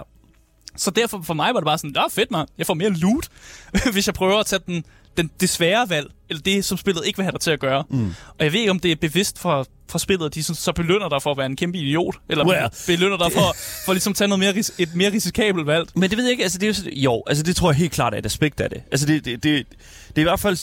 Så 0.77 0.91
derfor 0.91 1.23
for 1.23 1.35
mig 1.35 1.55
var 1.55 1.61
det 1.61 1.65
bare 1.65 1.79
sådan, 1.79 1.91
det 1.91 1.97
er 1.97 2.09
fedt, 2.11 2.31
man. 2.31 2.47
Jeg 2.59 2.67
får 2.67 2.75
mere 2.75 2.91
loot, 2.91 3.29
hvis 3.93 4.07
jeg 4.07 4.15
prøver 4.15 4.39
at 4.39 4.47
tage 4.47 4.63
den, 4.67 4.85
den, 5.17 5.31
det 5.41 5.49
svære 5.49 5.89
valg, 5.89 6.07
eller 6.29 6.43
det, 6.43 6.65
som 6.65 6.79
spillet 6.79 7.07
ikke 7.07 7.17
vil 7.17 7.25
have 7.25 7.33
dig 7.33 7.41
til 7.41 7.51
at 7.51 7.61
gøre. 7.61 7.85
Mm. 7.91 8.07
Og 8.39 8.45
jeg 8.45 8.53
ved 8.53 8.61
ikke, 8.61 8.71
om 8.71 8.79
det 8.79 8.93
er 8.93 8.97
bevidst 8.97 9.39
fra, 9.39 9.65
fra 9.91 9.99
spillet, 9.99 10.27
at 10.27 10.35
de 10.35 10.43
så, 10.43 10.55
så 10.55 10.73
belønner 10.73 11.09
dig 11.09 11.23
for 11.23 11.31
at 11.31 11.37
være 11.37 11.47
en 11.47 11.57
kæmpe 11.57 11.79
idiot, 11.79 12.17
eller 12.29 12.47
Well, 12.47 12.69
belønner 12.87 13.17
dig 13.17 13.33
for, 13.33 13.57
for 13.85 13.93
ligesom 13.93 14.11
at 14.11 14.17
tage 14.17 14.29
noget 14.29 14.39
mere, 14.39 14.65
et 14.79 14.95
mere 14.95 15.13
risikabelt 15.13 15.67
valg. 15.67 15.89
Men 15.95 16.11
det 16.11 16.17
ved 16.19 16.25
jeg 16.25 16.31
ikke, 16.33 16.43
altså 16.43 16.59
det 16.59 16.67
er 16.67 16.69
jo, 16.69 16.75
sådan- 16.75 16.93
jo, 16.93 17.23
altså 17.27 17.43
det 17.43 17.57
tror 17.57 17.71
jeg 17.71 17.77
helt 17.77 17.93
klart 17.93 18.15
er 18.15 18.19
et 18.19 18.27
aspekt 18.27 18.61
af 18.61 18.71
det. 18.71 18.83
Altså 18.91 19.07
det, 19.07 19.25
det, 19.25 19.43
det, 19.43 19.67
det 20.09 20.17
er 20.17 20.21
i 20.21 20.23
hvert 20.23 20.41
fald, 20.41 20.59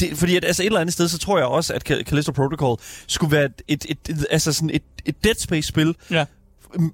det, 0.00 0.18
fordi 0.18 0.36
at, 0.36 0.44
altså 0.44 0.62
et 0.62 0.66
eller 0.66 0.80
andet 0.80 0.92
sted, 0.92 1.08
så 1.08 1.18
tror 1.18 1.38
jeg 1.38 1.46
også, 1.46 1.74
at 1.74 1.90
Cal- 1.90 2.02
Callisto 2.02 2.32
Protocol 2.32 2.76
skulle 3.06 3.36
være 3.36 3.44
et, 3.44 3.62
et, 3.68 3.84
et, 3.88 3.98
et 4.08 4.26
altså 4.30 4.52
sådan 4.52 4.70
et, 4.70 4.82
et 5.04 5.24
Dead 5.24 5.34
Space-spil 5.38 5.94
Ja. 6.10 6.24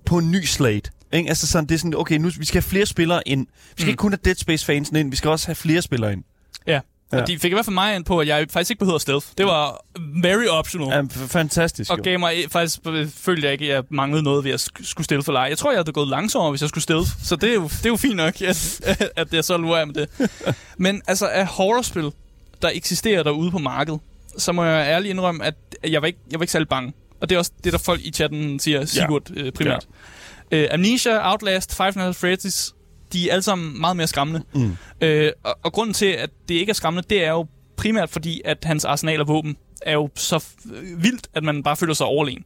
på 0.05 0.19
en 0.19 0.31
ny 0.31 0.45
slate. 0.45 0.91
Ikke? 1.13 1.29
Altså 1.29 1.47
sådan, 1.47 1.67
det 1.69 1.75
er 1.75 1.79
sådan, 1.79 1.95
okay, 1.95 2.17
nu 2.19 2.31
vi 2.39 2.45
skal 2.45 2.63
have 2.63 2.69
flere 2.71 2.87
spillere 2.87 3.23
ind. 3.29 3.47
Vi 3.47 3.53
skal 3.77 3.85
mm. 3.85 3.89
ikke 3.89 3.97
kun 3.99 4.13
have 4.13 4.19
Dead 4.25 4.35
Space-fansen 4.35 4.97
ind, 4.97 5.11
vi 5.11 5.17
skal 5.17 5.31
også 5.31 5.47
have 5.47 5.55
flere 5.55 5.83
spillere 5.83 6.13
ind. 6.13 6.25
Ja. 7.13 7.17
Ja. 7.17 7.23
Og 7.23 7.29
de 7.29 7.39
fik 7.39 7.51
i 7.53 7.55
hvert 7.55 7.65
fald 7.65 7.75
mig 7.75 7.97
ind 7.97 8.05
på, 8.05 8.19
at 8.19 8.27
jeg 8.27 8.47
faktisk 8.51 8.71
ikke 8.71 8.79
behøver 8.79 8.99
stealth. 8.99 9.27
Det 9.39 9.47
var 9.47 9.85
very 10.23 10.47
optional. 10.47 10.89
Ja, 10.89 11.03
fantastisk. 11.27 11.91
Og 11.91 11.99
gav 11.99 12.19
mig 12.19 12.35
faktisk, 12.51 12.79
øh, 12.87 13.09
følte 13.17 13.45
jeg 13.45 13.53
ikke, 13.53 13.65
at 13.65 13.71
jeg 13.75 13.85
manglede 13.91 14.23
noget 14.23 14.45
ved 14.45 14.51
at 14.51 14.61
sk- 14.61 14.85
skulle 14.85 15.05
stille 15.05 15.23
for 15.23 15.33
leje. 15.33 15.49
Jeg 15.51 15.59
tror, 15.59 15.71
jeg 15.71 15.79
havde 15.79 15.93
gået 15.93 16.09
langsommere, 16.09 16.51
hvis 16.51 16.61
jeg 16.61 16.69
skulle 16.69 16.83
stille. 16.83 17.03
Så 17.25 17.37
det 17.37 17.51
er 17.51 17.55
jo, 17.55 17.63
det 17.63 17.87
er 17.87 17.91
jo 17.91 17.97
fint 17.97 18.17
nok, 18.17 18.43
at, 18.43 18.81
at 19.17 19.35
jeg 19.35 19.45
så 19.45 19.57
lurer 19.57 19.85
med 19.85 19.95
det. 19.95 20.31
Men 20.79 21.03
altså, 21.07 21.27
af 21.29 21.47
horrorspil, 21.47 22.13
der 22.63 22.71
eksisterer 22.75 23.23
derude 23.23 23.51
på 23.51 23.59
markedet, 23.59 24.01
så 24.39 24.53
må 24.53 24.65
jeg 24.65 24.87
ærligt 24.89 25.11
indrømme, 25.11 25.45
at 25.45 25.55
jeg 25.89 26.03
var 26.03 26.07
ikke, 26.07 26.19
jeg 26.31 26.39
var 26.41 26.43
ikke 26.45 26.53
særlig 26.53 26.69
bange. 26.69 26.93
Og 27.21 27.29
det 27.29 27.35
er 27.35 27.39
også 27.39 27.53
det, 27.65 27.73
der 27.73 27.79
folk 27.79 28.01
i 28.05 28.11
chatten 28.11 28.59
siger, 28.59 28.85
Sigurd 28.85 29.31
øh, 29.37 29.53
primært. 29.53 29.87
Ja. 30.53 30.57
Øh, 30.57 30.69
Amnesia, 30.73 31.31
Outlast, 31.33 31.77
Five 31.77 31.93
Nights 31.97 32.25
at 32.25 32.31
Freddy's, 32.33 32.75
de 33.13 33.29
er 33.29 33.33
alle 33.33 33.43
sammen 33.43 33.81
meget 33.81 33.97
mere 33.97 34.07
skræmmende. 34.07 34.43
Mm. 34.55 34.77
Øh, 35.01 35.33
og, 35.45 35.59
og 35.63 35.73
grunden 35.73 35.95
til, 35.95 36.07
at 36.07 36.31
det 36.49 36.55
ikke 36.55 36.71
er 36.71 36.75
skræmmende, 36.75 37.09
det 37.11 37.25
er 37.25 37.31
jo 37.31 37.47
primært 37.77 38.11
fordi, 38.11 38.41
at 38.45 38.59
hans 38.65 38.85
arsenal 38.85 39.21
af 39.21 39.29
våben 39.29 39.57
er 39.83 39.93
jo 39.93 40.11
så 40.15 40.45
vildt, 40.97 41.29
at 41.35 41.45
man 41.45 41.63
bare 41.63 41.77
føler 41.77 41.95
sig 41.95 42.07
overlegen. 42.07 42.45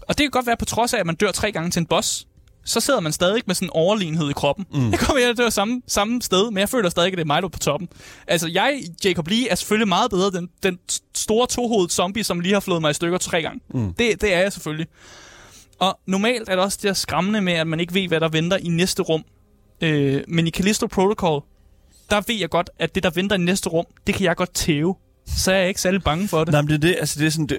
Og 0.00 0.18
det 0.18 0.24
kan 0.24 0.30
godt 0.30 0.46
være, 0.46 0.56
på 0.56 0.64
trods 0.64 0.94
af, 0.94 0.98
at 0.98 1.06
man 1.06 1.14
dør 1.14 1.30
tre 1.30 1.52
gange 1.52 1.70
til 1.70 1.80
en 1.80 1.86
boss, 1.86 2.26
så 2.64 2.80
sidder 2.80 3.00
man 3.00 3.12
stadig 3.12 3.42
med 3.46 3.54
sådan 3.54 3.66
en 3.66 3.70
overlegenhed 3.74 4.30
i 4.30 4.32
kroppen. 4.32 4.66
Mm. 4.72 4.90
Det 4.90 5.00
kommer 5.00 5.22
jeg 5.22 5.38
dør 5.38 5.50
samme, 5.50 5.82
samme 5.86 6.22
sted, 6.22 6.50
men 6.50 6.58
jeg 6.58 6.68
føler 6.68 6.90
stadig, 6.90 7.12
at 7.12 7.18
det 7.18 7.20
er 7.20 7.26
mig, 7.26 7.42
der 7.42 7.48
er 7.48 7.50
på 7.50 7.58
toppen. 7.58 7.88
Altså, 8.26 8.48
jeg, 8.48 8.80
Jacob 9.04 9.28
Lee, 9.28 9.48
er 9.48 9.54
selvfølgelig 9.54 9.88
meget 9.88 10.10
bedre 10.10 10.30
den, 10.30 10.48
den 10.62 10.78
store 11.14 11.46
tohovedet 11.46 11.92
zombie, 11.92 12.24
som 12.24 12.40
lige 12.40 12.52
har 12.52 12.60
flået 12.60 12.80
mig 12.80 12.90
i 12.90 12.94
stykker 12.94 13.18
tre 13.18 13.42
gange. 13.42 13.60
Mm. 13.74 13.94
Det, 13.94 14.20
det 14.20 14.34
er 14.34 14.40
jeg 14.40 14.52
selvfølgelig. 14.52 14.86
Og 15.78 15.98
normalt 16.06 16.48
er 16.48 16.54
det 16.54 16.64
også 16.64 16.78
det 16.82 16.96
skræmmende 16.96 17.40
med, 17.40 17.52
at 17.52 17.66
man 17.66 17.80
ikke 17.80 17.94
ved, 17.94 18.08
hvad 18.08 18.20
der 18.20 18.28
venter 18.28 18.56
i 18.56 18.68
næste 18.68 19.02
rum. 19.02 19.24
Øh, 19.80 20.22
men 20.28 20.46
i 20.46 20.50
Callisto 20.50 20.86
Protocol, 20.86 21.42
der 22.10 22.20
ved 22.26 22.34
jeg 22.40 22.50
godt, 22.50 22.70
at 22.78 22.94
det, 22.94 23.02
der 23.02 23.10
venter 23.10 23.36
i 23.36 23.38
næste 23.38 23.68
rum, 23.68 23.84
det 24.06 24.14
kan 24.14 24.24
jeg 24.24 24.36
godt 24.36 24.54
tæve. 24.54 24.94
Så 25.36 25.52
er 25.52 25.56
jeg 25.58 25.68
ikke 25.68 25.80
særlig 25.80 26.02
bange 26.02 26.28
for 26.28 26.44
det. 26.44 26.52
Nej, 26.52 26.60
men 26.62 26.68
det 26.68 26.74
er 26.74 26.78
det, 26.80 26.96
altså 27.00 27.20
det 27.20 27.26
er 27.26 27.30
sådan, 27.30 27.46
det, 27.46 27.58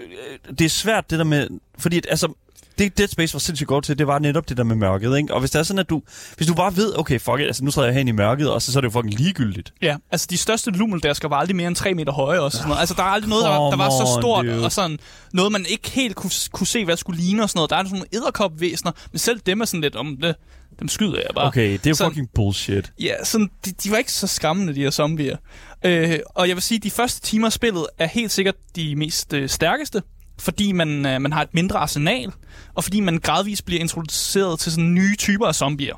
det 0.60 0.66
er 0.66 0.70
svært 0.70 1.10
det 1.10 1.20
der 1.20 1.26
med, 1.26 1.48
fordi 1.80 1.98
at, 1.98 2.06
altså, 2.10 2.34
det 2.78 2.98
Dead 2.98 3.08
Space 3.08 3.34
var 3.34 3.40
sindssygt 3.40 3.68
godt 3.68 3.86
til, 3.86 3.98
det 4.00 4.08
var 4.08 4.20
netop 4.20 4.50
det 4.50 4.58
der 4.58 4.64
med 4.64 4.76
mørket, 4.76 5.18
ikke? 5.18 5.34
Og 5.34 5.40
hvis 5.40 5.52
det 5.52 5.60
er 5.60 5.64
sådan, 5.64 5.80
at 5.80 5.90
du, 5.90 6.02
hvis 6.38 6.48
du 6.48 6.54
bare 6.54 6.76
ved, 6.76 7.00
okay, 7.00 7.20
fuck 7.20 7.40
it, 7.40 7.46
altså 7.46 7.64
nu 7.64 7.72
træder 7.72 7.88
jeg 7.88 7.96
hen 7.98 8.08
i 8.08 8.12
mørket, 8.12 8.52
og 8.52 8.62
så, 8.62 8.72
så 8.72 8.80
er 8.80 8.82
det 8.82 8.88
jo 8.88 8.92
fucking 8.92 9.14
ligegyldigt. 9.14 9.74
Ja, 9.82 9.96
altså 10.12 10.28
de 10.30 10.38
største 10.38 10.72
lummeldasker 10.72 11.28
var 11.28 11.36
aldrig 11.38 11.56
mere 11.56 11.68
end 11.68 11.76
3 11.76 11.94
meter 11.94 12.12
høje 12.14 12.40
også. 12.40 12.58
Sådan 12.58 12.68
noget. 12.70 12.80
Altså 12.80 12.96
der 12.98 13.04
er 13.04 13.08
aldrig 13.08 13.30
noget, 13.30 13.44
der, 13.44 13.50
var- 13.50 13.70
der 13.70 13.78
var 13.78 13.90
så 13.90 14.18
stort, 14.22 14.46
dude. 14.46 14.66
og 14.66 14.72
sådan 14.72 15.00
noget, 15.34 15.52
man 15.52 15.66
ikke 15.70 15.90
helt 15.90 16.16
kunne, 16.16 16.32
kunne 16.52 16.68
se, 16.68 16.86
hvad 16.86 16.98
skulle 16.98 17.22
ligne 17.22 17.44
og 17.44 17.50
sådan 17.50 17.58
noget. 17.58 17.70
Der 17.70 17.76
er 17.76 17.84
sådan 17.84 17.92
nogle 17.92 18.08
edderkopvæsener, 18.14 18.92
men 19.12 19.20
selv 19.20 19.40
dem 19.46 19.62
er 19.62 19.66
sådan 19.66 19.82
lidt 19.82 19.96
om 19.96 20.18
det. 20.22 20.36
Dem 20.80 20.88
skyder 20.88 21.16
jeg 21.16 21.28
bare. 21.36 21.48
Okay, 21.48 21.72
det 21.84 21.88
er 21.88 21.94
Sådan- 21.94 22.12
fucking 22.12 22.30
bullshit. 22.36 22.92
Ja, 23.00 23.24
sådan, 23.24 23.50
de, 23.66 23.72
de 23.72 23.92
var 23.92 23.98
ikke 23.98 24.12
så 24.12 24.28
skræmmende, 24.28 24.76
de 24.76 24.80
her 24.82 24.90
zombier. 24.92 25.38
Øh, 25.86 26.20
og 26.36 26.48
jeg 26.48 26.56
vil 26.56 26.64
sige, 26.64 26.76
at 26.78 26.84
de 26.84 26.92
første 26.92 27.22
timer 27.22 27.46
af 27.48 27.54
spillet 27.54 27.86
er 27.98 28.08
helt 28.08 28.32
sikkert 28.32 28.56
de 28.76 28.96
mest 28.96 29.34
øh, 29.34 29.50
stærkeste, 29.50 30.02
fordi 30.40 30.72
man, 30.72 31.06
øh, 31.06 31.22
man 31.22 31.34
har 31.34 31.42
et 31.42 31.54
mindre 31.54 31.80
arsenal, 31.80 32.32
og 32.76 32.84
fordi 32.84 33.00
man 33.00 33.18
gradvist 33.20 33.66
bliver 33.66 33.82
introduceret 33.82 34.60
til 34.60 34.72
sådan 34.72 34.94
nye 34.94 35.16
typer 35.16 35.48
af 35.48 35.56
zombier. 35.56 35.96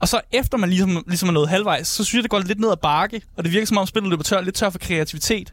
Og 0.00 0.08
så 0.08 0.20
efter 0.32 0.58
man 0.58 0.68
ligesom, 0.68 1.04
ligesom 1.08 1.28
er 1.28 1.32
nået 1.32 1.48
halvvejs, 1.48 1.88
så 1.88 2.04
synes 2.04 2.14
jeg, 2.14 2.22
det 2.22 2.30
går 2.30 2.38
lidt 2.38 2.60
ned 2.60 2.70
ad 2.70 2.76
bakke, 2.82 3.20
og 3.36 3.44
det 3.44 3.52
virker 3.52 3.66
som 3.66 3.78
om 3.78 3.86
spillet 3.86 4.10
løber 4.10 4.22
tør, 4.22 4.40
lidt 4.40 4.54
tør 4.54 4.70
for 4.70 4.78
kreativitet. 4.78 5.52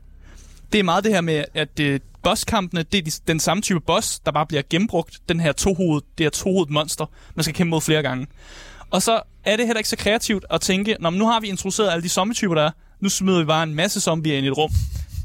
Det 0.73 0.79
er 0.79 0.83
meget 0.83 1.03
det 1.03 1.11
her 1.13 1.21
med, 1.21 1.43
at 1.53 1.79
øh, 1.79 1.99
bosskampene, 2.23 2.83
det 2.91 2.97
er 2.97 3.01
de, 3.01 3.11
den 3.27 3.39
samme 3.39 3.61
type 3.61 3.79
boss, 3.79 4.19
der 4.19 4.31
bare 4.31 4.45
bliver 4.45 4.61
gennembrugt. 4.69 5.19
Den 5.29 5.39
her 5.39 5.51
tohovedet, 5.51 6.03
det 6.17 6.23
her 6.25 6.29
tohovedet 6.29 6.69
monster, 6.73 7.05
man 7.35 7.43
skal 7.43 7.55
kæmpe 7.55 7.69
mod 7.69 7.81
flere 7.81 8.01
gange. 8.01 8.27
Og 8.89 9.01
så 9.01 9.21
er 9.43 9.57
det 9.57 9.65
heller 9.65 9.77
ikke 9.79 9.89
så 9.89 9.97
kreativt 9.97 10.45
at 10.49 10.61
tænke, 10.61 10.97
Nå, 10.99 11.09
nu 11.09 11.27
har 11.27 11.39
vi 11.39 11.47
introduceret 11.47 11.91
alle 11.91 12.03
de 12.03 12.09
zombie-typer, 12.09 12.55
der 12.55 12.61
er. 12.63 12.71
Nu 13.01 13.09
smider 13.09 13.39
vi 13.39 13.45
bare 13.45 13.63
en 13.63 13.75
masse 13.75 14.01
zombier 14.01 14.37
ind 14.37 14.45
i 14.45 14.49
et 14.49 14.57
rum. 14.57 14.69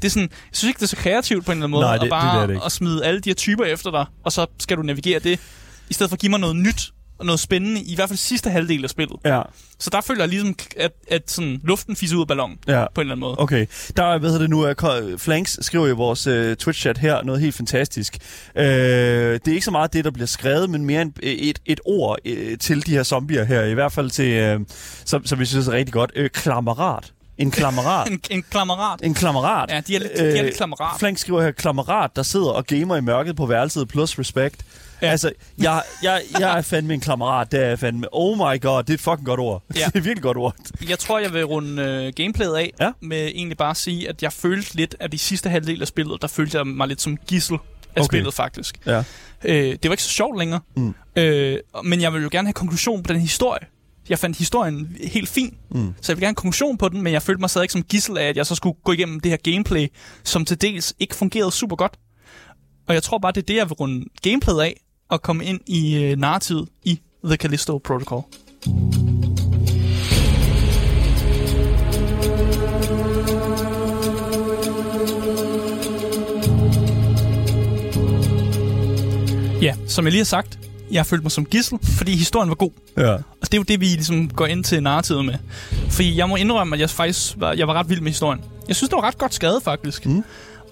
Det 0.01 0.05
er 0.05 0.09
sådan, 0.09 0.29
jeg 0.31 0.55
synes 0.57 0.69
ikke, 0.69 0.77
det 0.77 0.83
er 0.83 0.87
så 0.87 0.95
kreativt 0.95 1.45
på 1.45 1.51
en 1.51 1.57
eller 1.57 1.63
anden 1.65 1.71
måde, 1.71 1.83
Nej, 1.85 1.97
det- 1.97 2.03
at 2.03 2.09
bare 2.09 2.41
det 2.41 2.49
det 2.49 2.61
at 2.65 2.71
smide 2.71 3.05
alle 3.05 3.19
de 3.19 3.29
her 3.29 3.35
typer 3.35 3.65
efter 3.65 3.91
dig, 3.91 4.05
og 4.23 4.31
så 4.31 4.45
skal 4.59 4.77
du 4.77 4.81
navigere 4.81 5.19
det, 5.19 5.39
i 5.89 5.93
stedet 5.93 6.09
for 6.09 6.15
at 6.15 6.19
give 6.21 6.29
mig 6.29 6.39
noget 6.39 6.55
nyt 6.55 6.91
noget 7.23 7.39
spændende, 7.39 7.81
i 7.81 7.95
hvert 7.95 8.09
fald 8.09 8.17
sidste 8.17 8.49
halvdel 8.49 8.83
af 8.83 8.89
spillet. 8.89 9.17
Ja, 9.25 9.41
Så 9.79 9.89
der 9.89 10.01
føler 10.01 10.21
jeg 10.21 10.29
ligesom, 10.29 10.55
at, 10.77 10.91
at 11.11 11.31
sådan, 11.31 11.59
luften 11.63 11.95
fiser 11.95 12.15
ud 12.15 12.21
af 12.21 12.27
ballonen, 12.27 12.57
ja. 12.67 12.85
på 12.95 13.01
en 13.01 13.05
eller 13.05 13.11
anden 13.15 13.19
måde. 13.19 13.35
Okay, 13.39 13.65
der 13.97 14.03
er, 14.03 14.17
hvad 14.17 14.29
hedder 14.29 14.41
det 14.43 14.49
nu, 14.49 14.67
uh, 14.69 14.73
Ko- 14.73 15.17
Flanks 15.17 15.57
skriver 15.61 15.87
i 15.87 15.91
vores 15.91 16.27
uh, 16.27 16.51
Twitch-chat 16.63 16.97
her 16.99 17.23
noget 17.23 17.41
helt 17.41 17.55
fantastisk. 17.55 18.17
Uh, 18.55 18.61
det 18.61 19.47
er 19.47 19.51
ikke 19.53 19.65
så 19.65 19.71
meget 19.71 19.93
det, 19.93 20.05
der 20.05 20.11
bliver 20.11 20.27
skrevet, 20.27 20.69
men 20.69 20.85
mere 20.85 21.01
en, 21.01 21.13
et, 21.23 21.59
et 21.65 21.79
ord 21.85 22.17
uh, 22.25 22.57
til 22.59 22.85
de 22.85 22.91
her 22.91 23.03
zombier 23.03 23.43
her, 23.43 23.63
i 23.63 23.73
hvert 23.73 23.91
fald 23.91 24.09
til, 24.09 24.55
uh, 24.55 24.61
som, 25.05 25.25
som 25.25 25.39
vi 25.39 25.45
synes 25.45 25.67
er 25.67 25.71
rigtig 25.71 25.93
godt, 25.93 26.11
uh, 26.19 26.25
klammerat. 26.27 27.13
En 27.37 27.51
klammerat. 27.51 28.07
En, 28.11 28.19
en 28.31 28.43
klammerat. 28.51 28.99
en 29.03 29.13
klammerat. 29.13 29.71
Ja, 29.71 29.81
de 29.87 29.95
er 29.95 29.99
lidt, 29.99 30.11
de 30.17 30.37
er 30.37 30.43
lidt 30.43 30.55
klammerat. 30.55 30.99
Flank 30.99 31.17
skriver 31.17 31.41
her, 31.41 31.51
klammerat, 31.51 32.11
der 32.15 32.23
sidder 32.23 32.49
og 32.49 32.65
gamer 32.67 32.95
i 32.95 33.01
mørket 33.01 33.35
på 33.35 33.45
værelset, 33.45 33.87
plus 33.87 34.19
respekt. 34.19 34.65
Altså, 35.01 35.31
jeg, 35.57 35.83
jeg, 36.03 36.21
jeg 36.39 36.57
er 36.57 36.61
fandme 36.61 36.93
en 36.93 36.99
klammerat, 36.99 37.51
det 37.51 37.59
er 37.63 37.67
jeg 37.67 37.79
fandme. 37.79 38.07
Oh 38.11 38.37
my 38.37 38.61
god, 38.61 38.83
det 38.83 38.89
er 38.89 38.93
et 38.93 38.99
fucking 38.99 39.25
godt 39.25 39.39
ord. 39.39 39.63
Ja. 39.75 39.79
det 39.85 39.95
er 39.95 39.99
et 39.99 40.05
virkelig 40.05 40.23
godt 40.23 40.37
ord. 40.37 40.55
Jeg 40.89 40.99
tror, 40.99 41.19
jeg 41.19 41.33
vil 41.33 41.43
runde 41.45 41.83
øh, 41.83 42.13
gameplayet 42.15 42.55
af 42.55 42.71
Ja. 42.79 42.91
med 43.01 43.17
egentlig 43.27 43.57
bare 43.57 43.69
at 43.69 43.77
sige, 43.77 44.09
at 44.09 44.23
jeg 44.23 44.33
følte 44.33 44.75
lidt 44.75 44.95
af 44.99 45.11
de 45.11 45.17
sidste 45.17 45.49
halvdel 45.49 45.81
af 45.81 45.87
spillet, 45.87 46.21
der 46.21 46.27
følte 46.27 46.57
jeg 46.57 46.67
mig 46.67 46.87
lidt 46.87 47.01
som 47.01 47.17
gissel 47.17 47.55
af 47.55 47.59
Okay. 48.01 48.05
spillet 48.05 48.33
faktisk. 48.33 48.79
Ja. 48.85 49.03
Øh, 49.45 49.55
det 49.55 49.83
var 49.83 49.91
ikke 49.91 50.03
så 50.03 50.09
sjovt 50.09 50.39
længere, 50.39 50.59
Mm. 50.75 50.93
øh, 51.15 51.57
men 51.83 52.01
jeg 52.01 52.13
vil 52.13 52.23
jo 52.23 52.29
gerne 52.31 52.47
have 52.47 52.53
konklusion 52.53 53.03
på 53.03 53.13
den 53.13 53.21
historie. 53.21 53.61
Jeg 54.09 54.19
fandt 54.19 54.37
historien 54.37 54.97
helt 55.13 55.29
fin, 55.29 55.57
Mm. 55.69 55.93
så 56.01 56.11
jeg 56.11 56.17
vil 56.17 56.21
gerne 56.21 56.29
have 56.29 56.35
konklusion 56.35 56.77
på 56.77 56.89
den, 56.89 57.01
men 57.01 57.13
jeg 57.13 57.21
følte 57.21 57.39
mig 57.39 57.49
stadig 57.49 57.71
som 57.71 57.83
gissel 57.83 58.17
af, 58.17 58.25
at 58.25 58.37
jeg 58.37 58.45
så 58.45 58.55
skulle 58.55 58.77
gå 58.83 58.91
igennem 58.91 59.19
det 59.19 59.31
her 59.31 59.37
gameplay, 59.53 59.87
som 60.23 60.45
til 60.45 60.61
dels 60.61 60.93
ikke 60.99 61.15
fungerede 61.15 61.51
super 61.51 61.75
godt. 61.75 61.93
Og 62.87 62.93
jeg 62.93 63.03
tror 63.03 63.17
bare, 63.17 63.31
det 63.31 63.41
er 63.41 63.45
det, 63.45 63.55
jeg 63.55 63.65
vil 63.69 63.73
runde 63.73 64.05
gameplayet 64.21 64.61
af, 64.61 64.81
og 65.09 65.21
komme 65.21 65.45
ind 65.45 65.59
i 65.65 66.03
øh, 66.03 66.17
narrativet 66.17 66.67
i 66.83 66.99
The 67.23 67.35
Callisto 67.35 67.77
Protocol. 67.77 68.23
Ja, 79.61 79.75
som 79.87 80.05
jeg 80.05 80.11
lige 80.11 80.19
har 80.19 80.25
sagt, 80.25 80.59
jeg 80.91 81.05
følte 81.05 81.23
mig 81.23 81.31
som 81.31 81.45
gissel, 81.45 81.79
fordi 81.97 82.15
historien 82.15 82.49
var 82.49 82.55
god. 82.55 82.71
Ja. 82.97 83.13
Og 83.13 83.23
det 83.41 83.53
er 83.53 83.57
jo 83.57 83.63
det, 83.63 83.79
vi 83.79 83.85
ligesom 83.85 84.29
går 84.29 84.45
ind 84.45 84.63
til 84.63 84.83
narrativet 84.83 85.25
med. 85.25 85.35
Fordi 85.89 86.17
jeg 86.17 86.29
må 86.29 86.35
indrømme, 86.35 86.75
at 86.75 86.79
jeg 86.79 86.89
faktisk 86.89 87.33
var, 87.37 87.53
jeg 87.53 87.67
var 87.67 87.73
ret 87.73 87.89
vild 87.89 88.01
med 88.01 88.11
historien. 88.11 88.41
Jeg 88.67 88.75
synes, 88.75 88.89
det 88.89 88.95
var 88.95 89.03
ret 89.03 89.17
godt 89.17 89.33
skrevet, 89.33 89.63
faktisk. 89.63 90.05
Mm. 90.05 90.23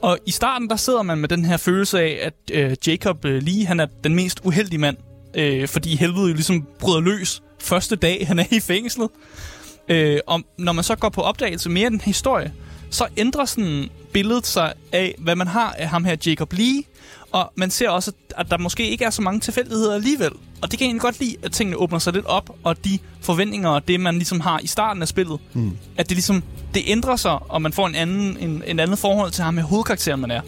Og 0.01 0.17
i 0.25 0.31
starten, 0.31 0.69
der 0.69 0.75
sidder 0.75 1.01
man 1.01 1.17
med 1.17 1.29
den 1.29 1.45
her 1.45 1.57
følelse 1.57 1.99
af, 1.99 2.19
at 2.21 2.33
øh, 2.53 2.75
Jacob 2.87 3.25
øh, 3.25 3.43
Lee, 3.43 3.65
han 3.65 3.79
er 3.79 3.87
den 4.03 4.15
mest 4.15 4.39
uheldige 4.43 4.79
mand. 4.79 4.97
Øh, 5.35 5.67
fordi 5.67 5.95
helvede 5.95 6.27
jo 6.27 6.33
ligesom 6.33 6.67
bryder 6.79 6.99
løs 6.99 7.41
første 7.59 7.95
dag, 7.95 8.27
han 8.27 8.39
er 8.39 8.45
i 8.51 8.59
fængslet. 8.59 9.09
Øh, 9.89 10.19
og 10.27 10.41
når 10.57 10.71
man 10.71 10.83
så 10.83 10.95
går 10.95 11.09
på 11.09 11.21
opdagelse 11.21 11.69
mere 11.69 11.85
af 11.85 11.91
den 11.91 12.01
historie, 12.01 12.53
så 12.89 13.07
ændrer 13.17 13.45
sådan 13.45 13.89
billedet 14.13 14.45
sig 14.45 14.73
af, 14.91 15.15
hvad 15.17 15.35
man 15.35 15.47
har 15.47 15.75
af 15.77 15.87
ham 15.89 16.05
her 16.05 16.15
Jacob 16.25 16.53
Lee. 16.53 16.83
Og 17.31 17.51
man 17.55 17.71
ser 17.71 17.89
også, 17.89 18.11
at 18.37 18.51
der 18.51 18.57
måske 18.57 18.89
ikke 18.89 19.05
er 19.05 19.09
så 19.09 19.21
mange 19.21 19.39
tilfældigheder 19.39 19.93
alligevel. 19.95 20.31
Og 20.61 20.71
det 20.71 20.79
kan 20.79 20.79
jeg 20.79 20.85
egentlig 20.85 21.01
godt 21.01 21.19
lide, 21.19 21.35
at 21.43 21.51
tingene 21.51 21.77
åbner 21.77 21.99
sig 21.99 22.13
lidt 22.13 22.25
op, 22.25 22.55
og 22.63 22.85
de 22.85 22.99
forventninger 23.21 23.69
og 23.69 23.87
det, 23.87 23.99
man 23.99 24.15
ligesom 24.15 24.39
har 24.39 24.59
i 24.63 24.67
starten 24.67 25.01
af 25.01 25.07
spillet, 25.07 25.39
Mm. 25.53 25.77
at 25.97 26.09
det 26.09 26.15
ligesom, 26.17 26.43
det 26.73 26.83
ændrer 26.87 27.15
sig, 27.15 27.51
og 27.51 27.61
man 27.61 27.73
får 27.73 27.87
en 27.87 27.95
anden, 27.95 28.37
en, 28.39 28.63
en 28.67 28.79
anden 28.79 28.97
forhold 28.97 29.31
til 29.31 29.43
ham 29.43 29.53
med 29.53 29.63
hovedkarakteren, 29.63 30.21
man 30.21 30.31
er. 30.31 30.41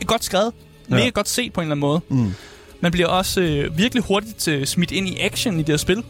Et 0.00 0.06
godt 0.06 0.24
skrevet. 0.24 0.52
Ja. 0.90 0.94
Mega 0.94 1.08
godt 1.08 1.28
set 1.28 1.52
på 1.52 1.60
en 1.60 1.64
eller 1.64 1.72
anden 1.74 1.80
måde. 1.80 2.00
Mm. 2.26 2.32
Man 2.80 2.92
bliver 2.92 3.08
også 3.08 3.40
øh, 3.40 3.78
virkelig 3.78 4.04
hurtigt 4.04 4.48
øh, 4.48 4.66
smidt 4.66 4.90
ind 4.90 5.08
i 5.08 5.18
action 5.20 5.54
i 5.54 5.58
det 5.58 5.68
her 5.68 5.76
spil. 5.76 6.02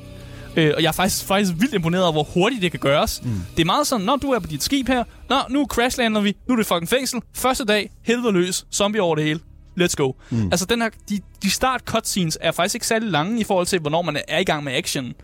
Øh, 0.56 0.72
og 0.76 0.82
jeg 0.82 0.88
er 0.88 0.92
faktisk, 0.92 1.24
faktisk 1.24 1.52
vildt 1.58 1.74
imponeret 1.74 2.04
over, 2.04 2.12
hvor 2.12 2.22
hurtigt 2.34 2.62
det 2.62 2.70
kan 2.70 2.80
gøres. 2.80 3.22
Mm. 3.24 3.30
Det 3.56 3.62
er 3.62 3.66
meget 3.66 3.86
sådan, 3.86 4.06
når 4.06 4.16
du 4.16 4.30
er 4.30 4.38
på 4.38 4.46
dit 4.46 4.62
skib 4.62 4.88
her, 4.88 5.04
Nå, 5.28 5.36
nu 5.50 5.66
crashlander 5.66 6.20
vi, 6.20 6.36
nu 6.48 6.52
er 6.52 6.56
det 6.56 6.66
fucking 6.66 6.88
fængsel. 6.88 7.20
Første 7.34 7.64
dag, 7.64 7.90
helvede 8.02 8.32
løs, 8.32 8.66
zombie 8.72 9.02
over 9.02 9.14
det 9.14 9.24
hele. 9.24 9.40
Let's 9.80 9.94
go. 9.96 10.12
Mm. 10.30 10.48
Altså, 10.50 10.66
den 10.66 10.82
her, 10.82 10.88
de, 11.08 11.20
de 11.42 11.50
start 11.50 11.80
cutscenes 11.84 12.38
er 12.40 12.52
faktisk 12.52 12.74
ikke 12.74 12.86
særlig 12.86 13.10
lange 13.10 13.40
i 13.40 13.44
forhold 13.44 13.66
til, 13.66 13.78
hvornår 13.78 14.02
man 14.02 14.16
er 14.28 14.38
i 14.38 14.44
gang 14.44 14.64
med 14.64 14.72
action. 14.72 15.14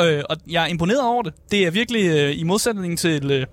Øh, 0.00 0.22
og 0.30 0.36
jeg 0.50 0.62
er 0.62 0.66
imponeret 0.66 1.02
over 1.02 1.22
det. 1.22 1.34
Det 1.50 1.66
er 1.66 1.70
virkelig 1.70 2.06
øh, 2.06 2.40
i 2.40 2.42
modsætning 2.42 2.98
til 2.98 3.30
øh, 3.30 3.46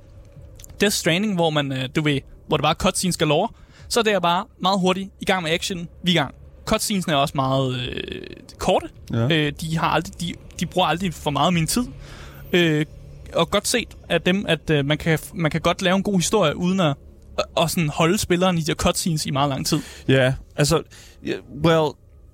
Death 0.81 0.93
Stranding, 0.93 1.35
hvor 1.35 1.49
man, 1.49 1.71
øh, 1.71 1.89
du 1.95 2.01
ved, 2.01 2.19
hvor 2.47 2.57
det 2.57 2.63
bare 2.63 2.73
cutscenes 2.73 3.17
galore. 3.17 3.49
Så 3.89 4.01
det 4.01 4.13
er 4.13 4.19
bare 4.19 4.45
meget 4.61 4.79
hurtigt 4.79 5.09
i 5.21 5.25
gang 5.25 5.43
med 5.43 5.51
action. 5.51 5.87
Vi 6.03 6.11
er 6.11 6.15
i 6.15 6.17
gang. 6.17 6.35
Cutscenes 6.65 7.05
er 7.05 7.15
også 7.15 7.33
meget 7.35 7.79
øh, 7.79 8.21
korte. 8.57 8.89
Ja. 9.13 9.27
Øh, 9.31 9.53
de, 9.61 9.77
har 9.77 9.87
aldrig, 9.87 10.21
de, 10.21 10.33
de 10.59 10.65
bruger 10.65 10.87
aldrig 10.87 11.13
for 11.13 11.31
meget 11.31 11.47
af 11.47 11.53
min 11.53 11.67
tid. 11.67 11.83
Øh, 12.53 12.85
og 13.33 13.51
godt 13.51 13.67
set 13.67 13.95
af 14.09 14.21
dem, 14.21 14.45
at 14.47 14.69
øh, 14.69 14.85
man, 14.85 14.97
kan, 14.97 15.19
man 15.33 15.51
kan 15.51 15.61
godt 15.61 15.81
lave 15.81 15.95
en 15.95 16.03
god 16.03 16.15
historie, 16.15 16.57
uden 16.57 16.79
at 16.79 16.95
og 17.55 17.69
sådan 17.69 17.89
holde 17.89 18.17
spilleren 18.17 18.57
i 18.57 18.61
de 18.61 18.65
her 18.67 18.75
cutscenes 18.75 19.25
i 19.25 19.31
meget 19.31 19.49
lang 19.49 19.65
tid. 19.65 19.79
Ja, 20.07 20.33
altså, 20.55 20.81
yeah, 21.27 21.39
well, 21.65 21.91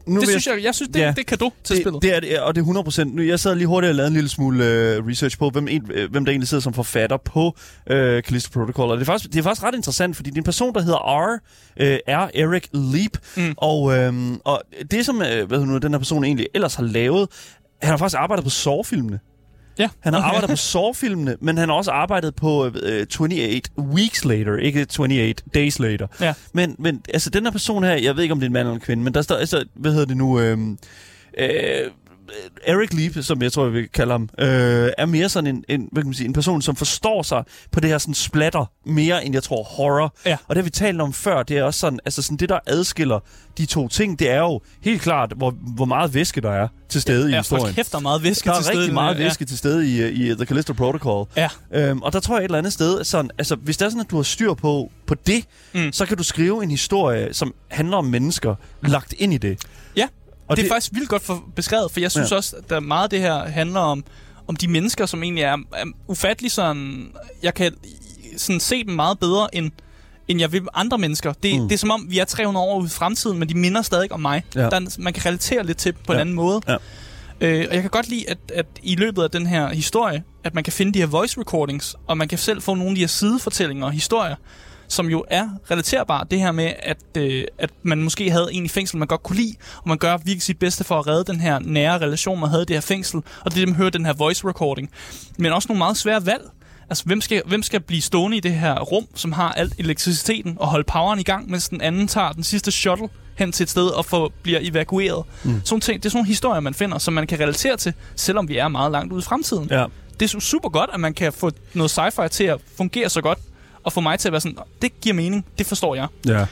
nu 0.08 0.20
det 0.20 0.30
synes 0.30 0.48
jeg, 0.48 0.56
jeg, 0.56 0.64
jeg 0.64 0.76
synes, 0.76 0.90
det, 0.94 1.00
ja, 1.00 1.14
det 1.16 1.26
kan 1.26 1.38
du 1.38 1.52
til 1.64 1.76
det, 1.76 1.84
spillet. 1.84 2.02
Det 2.02 2.16
er 2.16 2.20
det, 2.20 2.40
og 2.40 2.56
det 2.56 2.62
er 2.68 3.02
100%. 3.02 3.04
Nu, 3.04 3.22
jeg 3.22 3.40
sad 3.40 3.56
lige 3.56 3.68
hurtigt 3.68 3.90
og 3.90 3.96
lavede 3.96 4.08
en 4.08 4.14
lille 4.14 4.30
smule 4.30 4.58
uh, 4.58 5.08
research 5.08 5.38
på, 5.38 5.50
hvem, 5.50 5.68
en, 5.68 5.84
uh, 5.84 6.12
hvem 6.12 6.26
der 6.26 6.32
egentlig 6.32 6.48
sidder 6.48 6.62
som 6.62 6.74
forfatter 6.74 7.18
på 7.18 7.46
uh, 7.46 7.96
Callisto 7.96 8.60
Protocol. 8.60 8.90
Og 8.90 8.98
det 8.98 9.02
er, 9.02 9.06
faktisk, 9.06 9.34
det 9.34 9.40
er 9.40 9.44
faktisk 9.44 9.64
ret 9.64 9.76
interessant, 9.76 10.16
fordi 10.16 10.30
det 10.30 10.36
er 10.36 10.40
en 10.40 10.44
person, 10.44 10.74
der 10.74 10.82
hedder 10.82 10.98
R, 10.98 11.40
uh, 11.82 11.86
R. 12.08 12.30
Eric 12.34 12.64
Leap. 12.74 13.12
Mm. 13.38 13.54
Og, 13.58 13.82
uh, 13.82 14.38
og 14.46 14.62
det, 14.92 15.06
som 15.06 15.16
uh, 15.16 15.48
hvad 15.48 15.60
nu, 15.60 15.78
den 15.78 15.92
her 15.92 16.00
person 16.00 16.24
egentlig 16.24 16.48
ellers 16.54 16.76
har 16.76 16.84
lavet, 16.84 17.30
han 17.82 17.90
har 17.90 17.98
faktisk 17.98 18.20
arbejdet 18.20 18.44
på 18.44 18.50
Saw-filmene. 18.50 19.20
Ja. 19.80 19.90
Han 20.00 20.14
har 20.14 20.20
okay. 20.20 20.28
arbejdet 20.28 20.50
på 20.50 20.56
Saw-filmene, 20.56 21.36
men 21.42 21.58
han 21.58 21.70
har 21.70 21.76
også 21.76 21.92
arbejdet 21.92 22.36
på 22.36 22.66
uh, 22.66 22.72
28 23.20 23.62
Weeks 23.80 24.26
Later, 24.26 24.58
ikke 24.58 24.80
28 25.00 25.34
Days 25.54 25.80
Later. 25.80 26.08
Ja. 26.22 26.34
Men, 26.54 26.76
men 26.80 27.02
altså, 27.10 27.30
den 27.30 27.44
her 27.44 27.52
person 27.52 27.84
her, 27.84 27.94
jeg 27.94 28.16
ved 28.16 28.24
ikke, 28.24 28.32
om 28.32 28.40
det 28.40 28.46
er 28.46 28.50
en 28.50 28.54
mand 28.54 28.68
eller 28.68 28.76
en 28.76 28.82
kvinde, 28.82 29.04
men 29.04 29.14
der 29.14 29.22
står, 29.22 29.36
altså, 29.36 29.66
hvad 29.74 29.92
hedder 29.92 30.06
det 30.06 30.18
nu, 30.18 30.40
øh, 30.40 30.58
øh, 31.38 31.92
Eric 32.66 32.94
Leap, 32.94 33.24
som 33.24 33.42
jeg 33.42 33.52
tror, 33.52 33.64
jeg 33.64 33.74
vil 33.74 33.90
kalde 33.90 34.12
ham, 34.12 34.30
øh, 34.40 34.90
er 34.98 35.06
mere 35.06 35.30
sådan 35.30 35.56
en, 35.56 35.64
en, 35.70 35.90
hvad 35.92 36.04
kan 36.04 36.08
man 36.08 36.14
sige, 36.14 36.28
en 36.28 36.34
person, 36.34 36.62
som 36.62 36.76
forstår 36.76 37.24
sig 37.24 37.44
på 37.72 37.80
det 37.80 37.90
her 37.90 37.98
sådan 37.98 38.14
splatter 38.14 38.66
mere, 38.86 39.26
end 39.26 39.34
jeg 39.34 39.44
tror 39.44 39.64
horror. 39.64 40.16
Ja. 40.26 40.38
Og 40.48 40.56
det 40.56 40.58
har 40.58 40.64
vi 40.64 40.70
talt 40.70 41.02
om 41.02 41.14
før, 41.14 41.44
det 41.44 41.58
er 41.58 41.64
også 41.64 41.80
sådan, 41.80 42.00
altså 42.06 42.22
sådan 42.22 42.38
det, 42.38 42.50
der 42.50 42.60
adskiller 42.68 43.20
de 43.58 43.66
to 43.66 43.88
ting, 43.88 44.20
det 44.20 44.30
er 44.30 44.40
jo 44.40 44.62
helt 44.82 45.02
klart, 45.02 45.34
hvor, 45.38 45.52
hvor 45.76 45.86
meget 45.86 46.14
væske 46.14 46.42
der 46.42 46.52
er 46.52 46.68
til 46.90 47.02
stede 47.02 47.30
ja, 47.30 47.36
i 47.36 47.38
historien. 47.38 47.66
Ja, 47.66 47.72
kæft, 47.72 47.92
der 47.92 47.98
er 47.98 48.02
meget 48.02 48.24
væske 48.24 48.50
der 48.50 48.56
til 48.56 48.64
stede. 48.64 48.76
Der 48.76 48.80
er 48.80 48.82
rigtig 48.82 48.94
meget 48.94 49.20
ja. 49.20 49.24
væske 49.24 49.46
til 49.46 49.58
stede 49.58 49.88
i, 49.88 50.10
i 50.10 50.36
The 50.36 50.46
Callisto 50.46 50.74
Protocol. 50.74 51.28
Ja. 51.38 51.50
Øhm, 51.74 52.02
og 52.02 52.14
der 52.14 52.20
tror 52.20 52.36
jeg 52.36 52.42
et 52.42 52.46
eller 52.46 52.58
andet 52.58 52.74
sted, 52.74 53.04
sådan, 53.04 53.32
altså 53.38 53.56
hvis 53.56 53.78
det 53.78 53.86
er 53.86 53.90
sådan, 53.90 54.02
at 54.02 54.12
du 54.12 54.16
har 54.16 54.24
styr 54.24 54.54
på, 54.54 54.92
på 55.06 55.16
det, 55.16 55.46
mm. 55.74 55.92
så 55.92 56.06
kan 56.06 56.18
du 56.18 56.24
skrive 56.24 56.64
en 56.64 56.72
historie, 56.72 57.34
som 57.34 57.54
handler 57.68 57.98
om 57.98 58.06
mennesker, 58.06 58.56
lagt 58.84 59.14
ind 59.18 59.34
i 59.34 59.38
det. 59.38 59.62
Og 60.52 60.58
det 60.58 60.64
er 60.64 60.66
det... 60.66 60.74
faktisk 60.74 60.94
vildt 60.94 61.10
godt 61.10 61.22
for 61.22 61.44
beskrevet, 61.56 61.92
for 61.92 62.00
jeg 62.00 62.12
synes 62.12 62.32
ja. 62.32 62.36
også, 62.36 62.56
at 62.56 62.70
der 62.70 62.80
meget 62.80 63.04
af 63.04 63.10
det 63.10 63.20
her 63.20 63.46
handler 63.46 63.80
om, 63.80 64.04
om 64.48 64.56
de 64.56 64.68
mennesker, 64.68 65.06
som 65.06 65.24
egentlig 65.24 65.44
er, 65.44 65.58
er 65.74 65.86
ufattelig 66.08 66.52
sådan... 66.52 67.12
Jeg 67.44 67.54
kan 67.54 67.74
sådan 68.38 68.60
se 68.60 68.84
dem 68.84 68.94
meget 68.94 69.20
bedre, 69.20 69.56
end, 69.56 69.72
end 70.28 70.40
jeg 70.40 70.52
vil 70.52 70.62
andre 70.74 70.98
mennesker. 70.98 71.34
Det, 71.34 71.62
mm. 71.62 71.68
det 71.68 71.76
er 71.76 71.80
som 71.80 71.92
om, 71.92 72.06
vi 72.10 72.20
er 72.20 72.26
300 72.26 72.66
år 72.66 72.80
ude 72.80 72.86
i 72.86 72.90
fremtiden, 72.90 73.40
men 73.40 73.50
de 73.50 73.58
minder 73.58 73.82
stadig 73.82 74.12
om 74.12 74.20
mig. 74.20 74.44
Ja. 74.56 74.70
Der, 74.70 74.96
man 75.00 75.14
kan 75.14 75.26
relatere 75.26 75.66
lidt 75.66 75.78
til 75.78 75.94
på 75.94 76.14
ja. 76.14 76.14
en 76.14 76.22
anden 76.22 76.36
måde. 76.36 76.62
Ja. 76.68 76.78
Øh, 77.42 77.66
og 77.70 77.74
jeg 77.76 77.82
kan 77.82 77.90
godt 77.90 78.10
lide, 78.10 78.30
at, 78.30 78.38
at 78.56 78.66
i 78.84 78.96
løbet 78.96 79.24
af 79.24 79.32
den 79.32 79.46
her 79.46 79.68
historie, 79.68 80.24
at 80.44 80.56
man 80.56 80.64
kan 80.64 80.74
finde 80.74 80.94
de 80.94 81.00
her 81.00 81.06
voice 81.06 81.40
recordings, 81.40 81.96
og 82.08 82.18
man 82.18 82.28
kan 82.28 82.38
selv 82.38 82.62
få 82.62 82.76
nogle 82.76 82.90
af 82.90 82.96
de 82.96 83.02
her 83.02 83.08
sidefortællinger 83.08 83.86
og 83.86 83.92
historier, 83.92 84.36
som 84.92 85.10
jo 85.10 85.26
er 85.28 85.50
relaterbart. 85.72 86.32
Det 86.32 86.40
her 86.40 86.52
med, 86.52 86.74
at, 86.80 86.98
øh, 87.18 87.44
at 87.58 87.70
man 87.84 88.04
måske 88.04 88.32
havde 88.32 88.48
en 88.52 88.66
i 88.66 88.68
fængsel, 88.68 88.98
man 88.98 89.08
godt 89.08 89.24
kunne 89.24 89.36
lide, 89.36 89.56
og 89.78 89.90
man 89.90 89.98
gør 89.98 90.18
virkelig 90.18 90.42
sit 90.42 90.60
bedste 90.60 90.84
for 90.84 91.00
at 91.00 91.08
redde 91.08 91.32
den 91.34 91.42
her 91.42 91.60
nære 91.60 91.98
relation, 91.98 92.40
man 92.40 92.50
havde 92.50 92.62
i 92.62 92.66
det 92.66 92.76
her 92.76 92.82
fængsel, 92.82 93.22
og 93.46 93.54
det 93.54 93.62
er 93.62 93.66
dem 93.66 93.76
hører 93.76 93.90
den 93.90 94.06
her 94.06 94.14
voice 94.14 94.48
recording. 94.48 94.90
Men 95.38 95.54
også 95.54 95.68
nogle 95.70 95.78
meget 95.78 95.98
svære 95.98 96.26
valg. 96.26 96.42
Altså, 96.90 97.04
hvem 97.06 97.22
skal, 97.22 97.42
hvem 97.46 97.64
skal 97.64 97.80
blive 97.80 98.02
stående 98.02 98.38
i 98.38 98.40
det 98.40 98.54
her 98.54 98.80
rum, 98.80 99.08
som 99.16 99.32
har 99.32 99.52
alt 99.52 99.74
elektriciteten, 99.78 100.58
og 100.60 100.68
holde 100.68 100.84
poweren 100.84 101.20
i 101.20 101.24
gang, 101.24 101.50
mens 101.50 101.70
den 101.70 101.82
anden 101.82 102.08
tager 102.08 102.32
den 102.32 102.44
sidste 102.44 102.72
shuttle 102.72 103.10
hen 103.36 103.52
til 103.52 103.64
et 103.64 103.70
sted 103.70 103.88
og 103.88 104.06
får, 104.06 104.32
bliver 104.44 104.60
evakueret. 104.62 105.24
Mm. 105.44 105.62
Sådan 105.66 105.82
ting, 105.82 106.04
det 106.04 106.06
er 106.06 106.10
sådan 106.10 106.18
nogle 106.18 106.28
historier, 106.28 106.60
man 106.60 106.74
finder, 106.74 106.98
som 106.98 107.14
man 107.14 107.28
kan 107.28 107.40
relatere 107.40 107.78
til, 107.78 107.94
selvom 108.16 108.50
vi 108.50 108.58
er 108.58 108.68
meget 108.68 108.92
langt 108.92 109.14
ude 109.14 109.20
i 109.20 109.24
fremtiden. 109.24 109.68
Ja. 109.72 109.86
Det 110.20 110.34
er 110.34 110.40
super 110.40 110.70
godt, 110.70 110.90
at 110.94 111.00
man 111.00 111.14
kan 111.14 111.34
få 111.34 111.52
noget 111.74 112.00
sci-fi 112.00 112.28
til 112.28 112.44
at 112.44 112.58
fungere 112.78 113.10
så 113.10 113.22
godt, 113.22 113.40
og 113.84 113.94
få 113.94 114.02
mig 114.02 114.20
til 114.20 114.30
at 114.30 114.32
være 114.32 114.42
sådan, 114.42 114.58
det 114.82 115.02
giver 115.02 115.16
mening, 115.16 115.46
det 115.58 115.66
forstår 115.66 115.96
jeg. 115.96 116.08
Ja. 116.28 116.46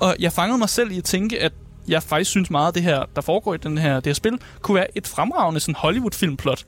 Og 0.00 0.16
jeg 0.18 0.32
fangede 0.32 0.58
mig 0.58 0.68
selv 0.68 0.92
i 0.92 0.98
at 0.98 1.04
tænke, 1.04 1.42
at 1.42 1.52
jeg 1.88 2.02
faktisk 2.02 2.30
synes 2.30 2.50
meget, 2.50 2.68
at 2.68 2.74
det 2.74 2.82
her, 2.82 3.04
der 3.16 3.22
foregår 3.22 3.54
i 3.54 3.56
den 3.56 3.78
her, 3.78 3.94
det 3.94 4.06
her 4.06 4.14
spil, 4.14 4.40
kunne 4.62 4.74
være 4.74 4.98
et 4.98 5.06
fremragende 5.06 5.60
sådan 5.60 5.74
Hollywood-filmplot. 5.74 6.64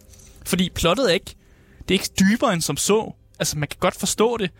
Fordi 0.46 0.70
plottet 0.74 1.10
er 1.10 1.14
ikke, 1.14 1.34
det 1.78 1.90
er 1.90 1.92
ikke 1.94 2.10
dybere 2.20 2.52
end 2.52 2.62
som 2.62 2.76
så. 2.76 3.12
Altså, 3.38 3.58
man 3.58 3.68
kan 3.68 3.76
godt 3.80 3.94
forstå 3.94 4.36
det. 4.36 4.50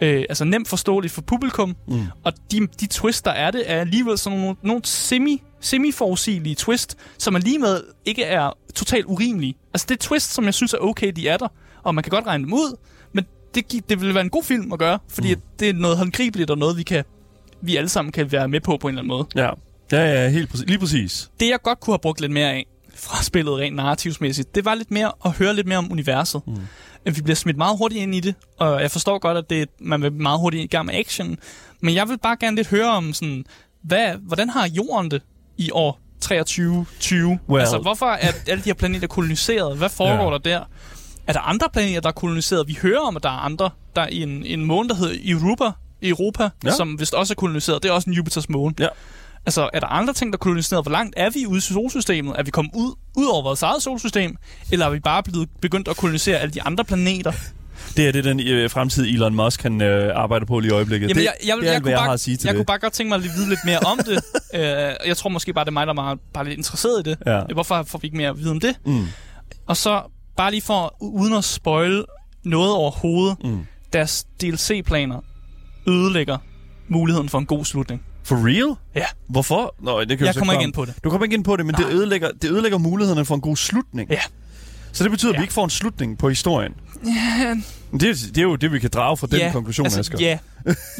Øh, 0.00 0.24
altså 0.28 0.44
nemt 0.44 0.68
forståeligt 0.68 1.14
for 1.14 1.22
publikum. 1.22 1.76
Mm. 1.88 2.06
Og 2.24 2.32
de, 2.50 2.66
de 2.80 2.86
twist, 2.86 3.24
der 3.24 3.30
er 3.30 3.50
det, 3.50 3.70
er 3.70 3.80
alligevel 3.80 4.18
sådan 4.18 4.38
nogle, 4.38 4.56
nogle 4.62 4.84
semi, 4.84 5.42
semi-forudsigelige 5.60 6.54
twist, 6.54 6.96
som 7.18 7.36
alligevel 7.36 7.82
ikke 8.04 8.24
er 8.24 8.50
totalt 8.74 9.06
urimelige. 9.06 9.54
Altså 9.74 9.86
det 9.88 9.94
er 9.94 9.98
twist, 9.98 10.34
som 10.34 10.44
jeg 10.44 10.54
synes 10.54 10.74
er 10.74 10.78
okay, 10.78 11.12
de 11.16 11.28
er 11.28 11.36
der. 11.36 11.48
Og 11.82 11.94
man 11.94 12.04
kan 12.04 12.10
godt 12.10 12.26
regne 12.26 12.44
dem 12.44 12.52
ud, 12.52 12.76
det, 13.54 13.88
det 13.88 14.00
vil 14.00 14.14
være 14.14 14.24
en 14.24 14.30
god 14.30 14.42
film 14.42 14.72
at 14.72 14.78
gøre, 14.78 14.98
fordi 15.08 15.34
mm. 15.34 15.40
det 15.58 15.68
er 15.68 15.72
noget 15.72 15.98
håndgribeligt 15.98 16.50
og 16.50 16.58
noget, 16.58 16.76
vi 16.76 16.82
kan 16.82 17.04
vi 17.62 17.76
alle 17.76 17.88
sammen 17.88 18.12
kan 18.12 18.32
være 18.32 18.48
med 18.48 18.60
på 18.60 18.76
på 18.76 18.88
en 18.88 18.98
eller 18.98 19.02
anden 19.02 19.08
måde. 19.08 19.26
Ja, 19.34 19.50
ja, 19.92 20.22
ja 20.22 20.28
helt 20.28 20.50
præcis. 20.50 20.66
lige 20.68 20.78
præcis. 20.78 21.30
Det, 21.40 21.48
jeg 21.48 21.58
godt 21.62 21.80
kunne 21.80 21.92
have 21.92 21.98
brugt 21.98 22.20
lidt 22.20 22.32
mere 22.32 22.50
af 22.50 22.66
fra 22.94 23.22
spillet 23.22 23.58
rent 23.58 23.76
narrativsmæssigt, 23.76 24.54
det 24.54 24.64
var 24.64 24.74
lidt 24.74 24.90
mere 24.90 25.12
at 25.24 25.30
høre 25.30 25.54
lidt 25.54 25.66
mere 25.66 25.78
om 25.78 25.92
universet. 25.92 26.42
Mm. 26.46 27.14
Vi 27.14 27.22
bliver 27.22 27.36
smidt 27.36 27.56
meget 27.56 27.78
hurtigt 27.78 28.02
ind 28.02 28.14
i 28.14 28.20
det, 28.20 28.34
og 28.58 28.82
jeg 28.82 28.90
forstår 28.90 29.18
godt, 29.18 29.38
at 29.38 29.50
det, 29.50 29.68
man 29.80 30.02
vil 30.02 30.12
meget 30.12 30.40
hurtigt 30.40 30.64
i 30.64 30.66
gang 30.66 30.86
med 30.86 30.94
action, 30.94 31.38
men 31.80 31.94
jeg 31.94 32.08
vil 32.08 32.18
bare 32.18 32.36
gerne 32.40 32.56
lidt 32.56 32.68
høre 32.68 32.90
om 32.90 33.12
sådan, 33.12 33.44
hvad, 33.82 34.14
hvordan 34.20 34.50
har 34.50 34.68
jorden 34.68 35.10
det 35.10 35.22
i 35.58 35.70
år 35.72 36.00
2320? 36.20 37.38
Well. 37.48 37.60
Altså, 37.60 37.78
hvorfor 37.78 38.06
er 38.06 38.32
alle 38.48 38.64
de 38.64 38.68
her 38.68 38.74
planeter 38.74 39.06
koloniseret? 39.06 39.78
Hvad 39.78 39.88
foregår 39.88 40.30
yeah. 40.30 40.32
der 40.32 40.38
der? 40.38 40.64
Er 41.26 41.32
der 41.32 41.40
andre 41.40 41.68
planeter, 41.72 42.00
der 42.00 42.08
er 42.08 42.12
koloniseret? 42.12 42.68
Vi 42.68 42.78
hører 42.82 43.00
om, 43.00 43.16
at 43.16 43.22
der 43.22 43.28
er 43.28 43.44
andre. 43.44 43.70
Der 43.96 44.02
er 44.02 44.06
en, 44.06 44.46
en 44.46 44.64
måne, 44.64 44.88
der 44.88 44.94
hedder 44.94 45.16
Europa, 45.24 45.70
Europa 46.02 46.48
ja. 46.64 46.70
som 46.70 47.00
vist 47.00 47.14
også 47.14 47.32
er 47.32 47.34
koloniseret. 47.34 47.82
Det 47.82 47.88
er 47.88 47.92
også 47.92 48.10
en 48.10 48.16
Jupiters 48.16 48.48
måne. 48.48 48.74
Ja. 48.78 48.88
Altså, 49.46 49.70
er 49.72 49.80
der 49.80 49.86
andre 49.86 50.12
ting, 50.12 50.32
der 50.32 50.36
er 50.36 50.38
koloniseret? 50.38 50.84
Hvor 50.84 50.92
langt 50.92 51.14
er 51.16 51.30
vi 51.30 51.46
ude 51.46 51.58
i 51.58 51.60
solsystemet? 51.60 52.34
Er 52.38 52.42
vi 52.42 52.50
kommet 52.50 52.74
ud, 52.74 52.94
ud 53.16 53.26
over 53.26 53.42
vores 53.42 53.62
eget 53.62 53.82
solsystem? 53.82 54.36
Eller 54.72 54.86
er 54.86 54.90
vi 54.90 55.00
bare 55.00 55.22
blevet 55.22 55.48
begyndt 55.60 55.88
at 55.88 55.96
kolonisere 55.96 56.38
alle 56.38 56.54
de 56.54 56.62
andre 56.62 56.84
planeter? 56.84 57.32
Det 57.96 58.08
er 58.08 58.12
det, 58.12 58.24
den 58.24 58.40
øh, 58.40 58.70
fremtid 58.70 59.04
Elon 59.04 59.34
Musk 59.34 59.60
kan 59.60 59.80
øh, 59.80 60.12
arbejde 60.14 60.46
på 60.46 60.58
lige 60.58 60.70
i 60.70 60.74
øjeblikket. 60.74 61.08
Jamen, 61.08 61.24
jeg, 61.24 61.32
jeg, 61.46 61.56
det, 61.56 61.62
er 61.62 61.66
jeg, 61.66 61.74
alt, 61.74 61.84
jeg, 61.84 61.90
jeg, 61.90 62.00
har 62.00 62.12
at 62.12 62.20
sige 62.20 62.36
til 62.36 62.46
jeg 62.46 62.54
det. 62.54 62.58
kunne 62.58 62.66
bare 62.66 62.78
godt 62.78 62.92
tænke 62.92 63.08
mig 63.08 63.16
at 63.16 63.24
vide 63.24 63.48
lidt 63.48 63.60
mere 63.64 63.78
om 63.78 63.98
det. 63.98 64.22
uh, 64.54 65.06
jeg 65.08 65.16
tror 65.16 65.30
måske 65.30 65.52
bare, 65.52 65.64
det 65.64 65.68
er 65.68 65.72
mig, 65.72 65.86
der 65.86 65.92
er 65.92 65.94
meget, 65.94 66.18
bare 66.34 66.44
lidt 66.44 66.56
interesseret 66.56 67.06
i 67.06 67.10
det. 67.10 67.18
Ja. 67.26 67.42
Hvorfor 67.52 67.82
får 67.82 67.98
vi 67.98 68.06
ikke 68.06 68.16
mere 68.16 68.28
at 68.28 68.38
vide 68.38 68.50
om 68.50 68.60
det? 68.60 68.76
Mm. 68.86 69.06
Og 69.66 69.76
så 69.76 70.02
bare 70.36 70.50
lige 70.50 70.62
for, 70.62 70.94
uden 71.00 71.34
at 71.34 71.44
spoil 71.44 72.04
noget 72.44 72.72
overhovedet, 72.72 73.36
mm. 73.44 73.66
deres 73.92 74.26
DLC-planer 74.40 75.20
ødelægger 75.86 76.38
muligheden 76.88 77.28
for 77.28 77.38
en 77.38 77.46
god 77.46 77.64
slutning. 77.64 78.02
For 78.24 78.36
real? 78.36 78.76
Ja. 78.94 79.06
Hvorfor? 79.28 79.74
Nå, 79.80 80.00
det 80.04 80.18
kan 80.18 80.26
jeg 80.26 80.34
kommer 80.34 80.52
komme. 80.52 80.62
ikke 80.62 80.64
ind 80.64 80.72
på 80.72 80.84
det. 80.84 80.94
Du 81.04 81.10
kommer 81.10 81.24
ikke 81.24 81.34
ind 81.34 81.44
på 81.44 81.56
det, 81.56 81.66
men 81.66 81.74
det 81.74 81.86
ødelægger, 81.86 82.30
det 82.42 82.50
ødelægger 82.50 82.78
mulighederne 82.78 83.24
for 83.24 83.34
en 83.34 83.40
god 83.40 83.56
slutning. 83.56 84.10
Ja. 84.10 84.20
Så 84.92 85.04
det 85.04 85.10
betyder, 85.10 85.32
ja. 85.32 85.36
at 85.36 85.40
vi 85.40 85.44
ikke 85.44 85.54
får 85.54 85.64
en 85.64 85.70
slutning 85.70 86.18
på 86.18 86.28
historien. 86.28 86.74
Ja. 87.06 87.56
Det, 87.92 88.10
er, 88.10 88.14
det 88.34 88.38
er 88.38 88.42
jo 88.42 88.56
det, 88.56 88.72
vi 88.72 88.78
kan 88.78 88.90
drage 88.90 89.16
fra 89.16 89.26
den 89.26 89.38
ja, 89.38 89.52
konklusion, 89.52 89.86
altså, 89.86 90.00
Asger. 90.00 90.18
Ja, 90.20 90.38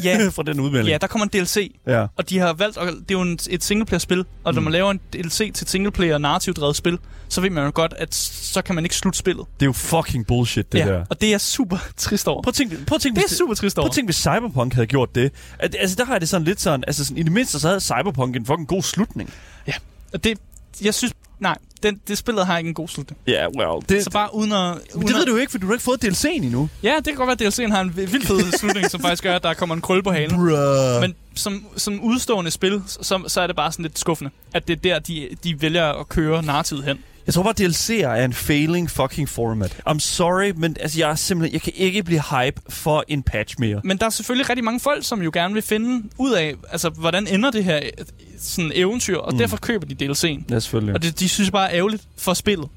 ja. 0.03 0.29
fra 0.35 0.43
den 0.43 0.59
udmelding. 0.59 0.91
Ja, 0.91 0.97
der 0.97 1.07
kommer 1.07 1.25
en 1.25 1.29
DLC, 1.29 1.75
ja. 1.87 2.07
og 2.15 2.29
de 2.29 2.39
har 2.39 2.53
valgt, 2.53 2.77
og 2.77 2.87
det 2.87 2.93
er 2.93 3.03
jo 3.11 3.21
en, 3.21 3.39
et 3.49 3.63
singleplayer-spil, 3.63 4.19
og 4.19 4.25
mm. 4.51 4.55
når 4.55 4.61
man 4.61 4.73
laver 4.73 4.91
en 4.91 4.99
DLC 5.13 5.53
til 5.53 5.67
singleplayer 5.67 6.17
narrativt 6.17 6.57
drevet 6.57 6.75
spil, 6.75 6.97
så 7.27 7.41
ved 7.41 7.49
man 7.49 7.65
jo 7.65 7.71
godt, 7.75 7.93
at 7.97 8.15
så 8.15 8.61
kan 8.61 8.75
man 8.75 8.85
ikke 8.85 8.95
slutte 8.95 9.19
spillet. 9.19 9.45
Det 9.59 9.65
er 9.65 9.65
jo 9.65 9.73
fucking 9.73 10.27
bullshit, 10.27 10.71
det 10.71 10.79
ja, 10.79 10.87
der. 10.87 11.05
og 11.09 11.21
det 11.21 11.33
er 11.33 11.37
super 11.37 11.77
trist 11.97 12.27
over. 12.27 12.41
Prøv 12.41 12.49
at 12.49 12.55
tænke, 12.55 12.85
prøv 12.87 12.95
at 12.95 13.01
tænke, 13.01 13.15
det 13.15 13.23
er 13.23 13.27
hvis, 13.27 13.37
super 13.37 13.53
trist 13.53 13.77
over. 13.77 13.85
Prøv 13.85 13.89
at 13.89 13.95
tænke, 13.95 14.07
hvis 14.07 14.15
Cyberpunk 14.15 14.73
havde 14.73 14.87
gjort 14.87 15.15
det. 15.15 15.31
At, 15.59 15.75
altså, 15.79 15.95
der 15.95 16.05
har 16.05 16.13
jeg 16.13 16.21
det 16.21 16.29
sådan 16.29 16.45
lidt 16.45 16.61
sådan, 16.61 16.83
altså 16.87 17.05
sådan, 17.05 17.17
i 17.17 17.23
det 17.23 17.31
mindste 17.31 17.59
så 17.59 17.67
havde 17.67 17.81
Cyberpunk 17.81 18.35
en 18.35 18.45
fucking 18.45 18.67
god 18.67 18.81
slutning. 18.81 19.33
Ja, 19.67 19.73
og 20.13 20.23
det, 20.23 20.37
jeg 20.83 20.93
synes, 20.93 21.13
nej, 21.39 21.57
den, 21.83 21.99
det 22.07 22.17
spillet 22.17 22.45
har 22.45 22.57
ikke 22.57 22.67
en 22.67 22.73
god 22.73 22.87
slutning. 22.87 23.19
Ja, 23.27 23.33
yeah, 23.33 23.51
well. 23.57 23.85
Det, 23.89 24.03
så 24.03 24.09
bare 24.09 24.35
uden 24.35 24.51
at... 24.51 24.77
Uden 24.95 25.07
det 25.07 25.15
ved 25.15 25.25
du 25.25 25.31
jo 25.31 25.37
ikke, 25.37 25.51
for 25.51 25.57
du 25.57 25.65
har 25.65 25.73
ikke 25.73 25.83
fået 25.83 26.03
DLC'en 26.03 26.27
endnu. 26.43 26.69
Ja, 26.83 26.95
det 26.95 27.05
kan 27.05 27.15
godt 27.15 27.27
være, 27.27 27.47
at 27.47 27.53
DLC'en 27.53 27.71
har 27.71 27.81
en 27.81 27.97
vild 27.97 28.25
fed 28.25 28.51
slutning, 28.59 28.91
som 28.91 29.01
faktisk 29.01 29.23
gør, 29.23 29.35
at 29.35 29.43
der 29.43 29.53
kommer 29.53 29.75
en 29.75 29.81
krølle 29.81 30.03
på 30.03 30.11
halen. 30.11 30.35
Bruh. 30.37 31.01
Men 31.01 31.15
som, 31.35 31.65
som 31.75 32.01
udstående 32.03 32.51
spil, 32.51 32.83
så, 32.87 33.23
så 33.27 33.41
er 33.41 33.47
det 33.47 33.55
bare 33.55 33.71
sådan 33.71 33.83
lidt 33.83 33.99
skuffende, 33.99 34.31
at 34.53 34.67
det 34.67 34.73
er 34.73 34.79
der, 34.79 34.99
de, 34.99 35.29
de 35.43 35.61
vælger 35.61 35.85
at 35.85 36.09
køre 36.09 36.43
narrativet 36.43 36.83
hen. 36.83 36.99
Jeg 37.25 37.33
tror 37.33 37.43
bare, 37.43 37.53
DLC'er 37.59 38.07
er 38.07 38.25
en 38.25 38.33
failing 38.33 38.91
fucking 38.91 39.29
format. 39.29 39.81
I'm 39.89 39.99
sorry, 39.99 40.51
men 40.55 40.77
altså, 40.79 40.99
jeg 40.99 41.11
er 41.11 41.15
simpelthen... 41.15 41.53
Jeg 41.53 41.61
kan 41.61 41.73
ikke 41.75 42.03
blive 42.03 42.21
hype 42.31 42.61
for 42.69 43.03
en 43.07 43.23
patch 43.23 43.55
mere. 43.59 43.81
Men 43.83 43.97
der 43.97 44.05
er 44.05 44.09
selvfølgelig 44.09 44.49
rigtig 44.49 44.63
mange 44.63 44.79
folk, 44.79 45.05
som 45.05 45.21
jo 45.21 45.31
gerne 45.33 45.53
vil 45.53 45.63
finde 45.63 46.09
ud 46.17 46.31
af, 46.31 46.55
altså, 46.71 46.89
hvordan 46.89 47.27
ender 47.27 47.51
det 47.51 47.63
her 47.63 47.79
øh, 47.83 48.05
sådan 48.39 48.71
eventyr, 48.75 49.17
og 49.17 49.33
mm. 49.33 49.37
derfor 49.37 49.57
køber 49.57 49.85
de 49.87 50.05
DLC'en. 50.05 50.43
Ja, 50.49 50.59
selvfølgelig. 50.59 50.95
Og 50.95 51.03
det, 51.03 51.19
de 51.19 51.29
synes 51.29 51.51
bare 51.51 51.71
er 51.71 51.77
ærgerligt 51.77 52.03
for 52.17 52.33
spillet. 52.33 52.69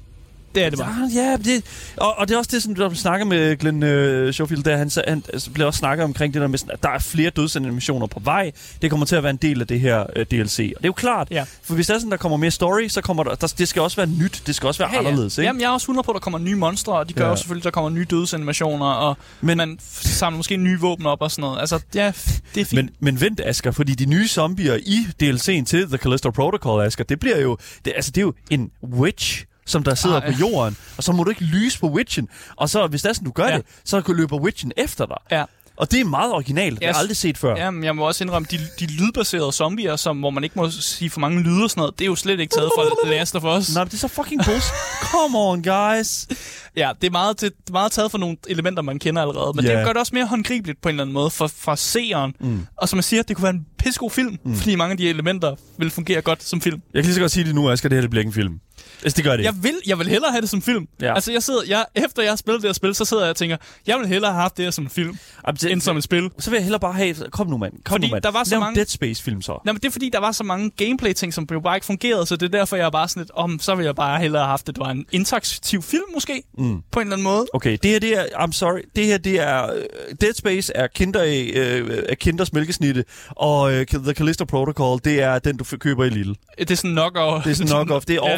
Det 0.55 0.65
er 0.65 0.69
det 0.69 0.79
bare. 0.79 1.09
Ja, 1.15 1.21
ja 1.21 1.37
det, 1.37 1.63
og, 1.97 2.17
og 2.17 2.27
det 2.27 2.33
er 2.33 2.37
også 2.37 2.49
det, 2.53 2.63
som 2.63 2.75
du 2.75 2.95
snakker 2.95 3.25
med 3.25 3.57
Glenn 3.57 3.83
øh, 3.83 4.33
Schofield, 4.33 4.63
der 4.63 4.77
han, 4.77 4.91
han 5.07 5.23
altså, 5.33 5.51
bliver 5.51 5.67
også 5.67 5.77
snakket 5.77 6.03
omkring 6.03 6.33
det 6.33 6.41
der 6.41 6.47
med, 6.47 6.57
sådan, 6.59 6.71
at 6.73 6.83
der 6.83 6.89
er 6.89 6.99
flere 6.99 7.29
dødsanimationer 7.29 8.07
på 8.07 8.19
vej. 8.23 8.51
Det 8.81 8.89
kommer 8.89 9.05
til 9.05 9.15
at 9.15 9.23
være 9.23 9.29
en 9.29 9.37
del 9.37 9.61
af 9.61 9.67
det 9.67 9.79
her 9.79 10.05
øh, 10.15 10.25
DLC. 10.25 10.59
Og 10.59 10.81
det 10.81 10.85
er 10.85 10.89
jo 10.89 10.91
klart, 10.93 11.27
Ja. 11.31 11.45
for 11.63 11.73
hvis 11.75 11.87
der 11.87 11.93
er 11.93 11.99
sådan, 11.99 12.11
der 12.11 12.17
kommer 12.17 12.37
mere 12.37 12.51
story, 12.51 12.87
så 12.87 13.01
kommer 13.01 13.23
der, 13.23 13.35
der 13.35 13.53
det 13.57 13.67
skal 13.67 13.81
også 13.81 13.97
være 13.97 14.07
nyt, 14.07 14.43
det 14.47 14.55
skal 14.55 14.67
også 14.67 14.79
være 14.83 14.89
Ja, 14.93 15.01
ja. 15.01 15.07
anderledes, 15.07 15.37
ikke? 15.37 15.47
Jamen, 15.47 15.61
jeg 15.61 15.67
er 15.67 15.71
også 15.71 15.85
100 15.85 16.05
på, 16.05 16.11
at 16.11 16.15
der 16.15 16.19
kommer 16.19 16.39
nye 16.39 16.55
monstre, 16.55 16.93
og 16.93 17.09
de 17.09 17.13
gør 17.13 17.25
Ja. 17.25 17.31
også 17.31 17.41
selvfølgelig, 17.41 17.61
at 17.61 17.65
der 17.65 17.71
kommer 17.71 17.89
nye 17.89 18.05
dødsanimationer, 18.09 18.85
og 18.85 19.17
Men- 19.41 19.57
man 19.57 19.77
samler 19.89 20.37
måske 20.37 20.57
nye 20.57 20.79
våben 20.79 21.05
op 21.05 21.21
og 21.21 21.31
sådan 21.31 21.41
noget. 21.41 21.59
Altså, 21.59 21.79
ja, 21.95 22.11
det 22.55 22.61
er 22.61 22.65
fint. 22.65 22.73
Men, 22.73 22.89
men 22.99 23.21
vent, 23.21 23.41
Asger, 23.45 23.71
fordi 23.71 23.93
de 23.95 24.05
nye 24.05 24.27
zombier 24.27 24.75
i 24.75 24.97
DLC'en 25.23 25.65
til 25.65 25.87
The 25.87 25.97
Callisto 25.97 26.29
Protocol, 26.31 26.81
Asger, 26.85 27.03
det 27.03 27.19
bliver 27.19 27.39
jo... 27.39 27.57
Det, 27.85 27.93
altså, 27.95 28.11
det 28.11 28.17
er 28.21 28.25
jo 28.25 28.33
en 28.49 28.71
witch, 28.83 29.43
som 29.67 29.83
der 29.83 29.95
sidder 29.95 30.21
Ah, 30.21 30.33
på 30.33 30.39
jorden, 30.39 30.77
og 30.97 31.03
så 31.03 31.11
må 31.11 31.23
du 31.23 31.29
ikke 31.29 31.43
lyse 31.43 31.79
på 31.79 31.87
witchen. 31.89 32.27
Og 32.55 32.69
så, 32.69 32.87
hvis 32.87 33.01
det 33.01 33.09
er 33.09 33.13
sådan, 33.13 33.25
du 33.25 33.31
gør 33.31 33.47
Ja. 33.47 33.57
det, 33.57 33.65
så 33.85 34.01
løber 34.07 34.37
witchen 34.37 34.71
efter 34.77 35.05
dig. 35.05 35.17
ja. 35.31 35.43
Og 35.79 35.91
det 35.91 35.99
er 36.01 36.05
meget 36.05 36.33
originalt. 36.33 36.79
Det 36.79 36.83
har 36.83 36.87
jeg 36.87 36.95
Yes. 36.95 36.99
aldrig 37.01 37.17
set 37.17 37.37
før. 37.37 37.55
Jamen, 37.57 37.83
jeg 37.83 37.95
må 37.95 38.07
også 38.07 38.23
indrømme, 38.23 38.47
de, 38.51 38.57
de 38.79 38.85
lydbaserede 38.85 39.51
zombier, 39.51 39.95
som, 39.95 40.19
hvor 40.19 40.29
man 40.29 40.43
ikke 40.43 40.53
må 40.59 40.69
sige 40.71 41.09
for 41.09 41.19
mange 41.19 41.41
lyde 41.43 41.63
og 41.63 41.69
sådan 41.69 41.81
noget, 41.81 41.99
det 41.99 42.05
er 42.05 42.09
jo 42.09 42.15
slet 42.15 42.39
ikke 42.39 42.53
taget 42.55 42.69
fra 42.77 43.09
Last 43.09 43.35
of 43.35 43.43
Us. 43.43 43.73
Nej, 43.75 43.83
men 43.83 43.87
det 43.89 43.93
er 43.93 43.97
så 43.97 44.07
fucking 44.07 44.41
bullshit. 44.45 44.71
Come 45.01 45.37
on, 45.39 45.63
guys. 45.63 46.27
Ja, 46.77 46.91
det 47.01 47.07
er, 47.07 47.11
meget, 47.11 47.41
det 47.41 47.47
er 47.67 47.71
meget 47.71 47.91
taget 47.91 48.11
fra 48.11 48.17
nogle 48.17 48.37
elementer, 48.47 48.81
man 48.83 48.99
kender 48.99 49.21
allerede. 49.21 49.51
Men 49.55 49.65
Ja. 49.65 49.69
yeah. 49.71 49.79
det 49.79 49.85
gør 49.87 49.93
det 49.93 49.99
også 49.99 50.15
mere 50.15 50.25
håndgribeligt 50.25 50.81
på 50.81 50.89
en 50.89 50.93
eller 50.95 51.03
anden 51.03 51.13
måde 51.13 51.29
for, 51.29 51.47
for 51.47 51.75
seeren. 51.75 52.33
Mm. 52.39 52.65
Og 52.77 52.89
som 52.89 52.97
jeg 52.97 53.03
siger, 53.03 53.23
det 53.23 53.35
kunne 53.35 53.43
være 53.43 53.53
en 53.53 53.65
pissegod 53.79 54.11
film, 54.11 54.37
mm. 54.43 54.55
fordi 54.55 54.75
mange 54.75 54.91
af 54.91 54.97
de 54.97 55.09
elementer 55.09 55.55
vil 55.77 55.89
fungere 55.91 56.21
godt 56.21 56.43
som 56.43 56.61
film. 56.61 56.81
Jeg 56.93 57.03
kan 57.03 57.05
lige 57.05 57.13
så 57.15 57.19
godt 57.21 57.31
sige 57.31 57.43
det 57.45 57.55
nu, 57.55 57.69
Asger, 57.71 57.89
det 57.89 57.95
her 57.95 58.01
det 58.01 58.09
bliver 58.09 58.21
ikke 58.21 58.27
en 58.29 58.33
film. 58.33 58.59
Altså, 59.03 59.15
det 59.17 59.23
gør 59.25 59.37
det 59.37 59.43
Jeg 59.43 59.53
vil, 59.61 59.75
jeg 59.87 59.99
vil 59.99 60.07
hellere 60.07 60.31
have 60.31 60.41
det 60.41 60.49
som 60.49 60.61
film. 60.61 60.87
Ja. 61.01 61.13
Altså, 61.15 61.31
jeg 61.31 61.43
sidder, 61.43 61.59
jeg, 61.67 61.85
efter 61.95 62.21
jeg 62.21 62.31
har 62.31 62.35
spillet 62.35 62.61
det 62.61 62.67
her 62.67 62.73
spil, 62.73 62.95
så 62.95 63.05
sidder 63.05 63.23
jeg 63.23 63.29
og 63.29 63.35
tænker, 63.35 63.57
jeg 63.87 63.99
vil 63.99 64.07
hellere 64.07 64.31
have 64.31 64.41
haft 64.41 64.57
det 64.57 64.65
her 64.65 64.71
som 64.71 64.83
en 64.83 64.89
film, 64.89 65.17
Jamen, 65.47 65.57
det, 65.61 65.71
end 65.71 65.81
som 65.81 65.97
et 65.97 66.03
spil. 66.03 66.29
Så 66.39 66.49
vil 66.49 66.57
jeg 66.57 66.63
hellere 66.63 66.79
bare 66.79 66.93
have... 66.93 67.15
Kom 67.31 67.47
nu, 67.47 67.57
mand. 67.57 67.73
Kom 67.73 67.81
Fordi 67.93 68.07
nu, 68.07 68.11
mand. 68.11 68.23
der 68.23 68.31
var 68.31 68.43
så 68.43 68.51
Lav 68.51 68.59
mange- 68.59 68.75
Dead 68.75 68.85
Space-film 68.85 69.41
så. 69.41 69.61
Nej, 69.65 69.73
men 69.73 69.79
det 69.81 69.87
er 69.87 69.91
fordi, 69.91 70.09
der 70.13 70.19
var 70.19 70.31
så 70.31 70.43
mange 70.43 70.71
gameplay-ting, 70.77 71.33
som 71.33 71.47
jo 71.51 71.59
bare 71.59 71.77
ikke 71.77 71.85
fungerede, 71.85 72.25
så 72.25 72.35
det 72.35 72.45
er 72.45 72.57
derfor, 72.59 72.75
jeg 72.75 72.85
er 72.85 72.89
bare 72.89 73.07
sådan 73.07 73.21
lidt, 73.21 73.31
om, 73.33 73.59
så 73.59 73.75
vil 73.75 73.85
jeg 73.85 73.95
bare 73.95 74.19
hellere 74.19 74.41
have 74.41 74.49
haft, 74.49 74.67
det 74.67 74.79
var 74.79 74.89
en 74.89 75.05
interaktiv 75.11 75.81
film 75.81 76.03
måske, 76.13 76.43
mm. 76.57 76.81
på 76.91 76.99
en 76.99 77.07
eller 77.07 77.15
anden 77.15 77.23
måde. 77.23 77.45
Okay, 77.53 77.77
det 77.83 77.91
her, 77.91 77.99
det 77.99 78.17
er... 78.17 78.23
I'm 78.25 78.51
sorry. 78.51 78.81
Det 78.95 79.05
her, 79.05 79.17
det 79.17 79.39
er... 79.39 79.73
øh, 79.73 79.81
Dead 80.21 80.33
Space 80.33 80.73
er 80.75 80.87
kinder, 80.87 81.23
øh, 81.23 82.03
er 82.09 82.15
kinders 82.15 82.53
mælkesnitte, 82.53 83.05
og 83.29 83.73
øh, 83.73 83.85
The 83.87 84.13
Callisto 84.13 84.45
Protocol, 84.45 84.99
det 85.03 85.21
er 85.21 85.39
den, 85.39 85.57
du 85.57 85.63
køber 85.77 86.05
i 86.05 86.09
Lidl. 86.09 86.31
Det 86.59 86.71
er 86.71 86.75
sådan 86.75 86.97
knock-off. 86.97 87.43
Det 87.43 87.51
er 87.51 87.55
sådan 87.55 87.67
knock-off. 87.67 88.03
Det 88.07 88.15
er 88.15 88.29
ja, 88.29 88.37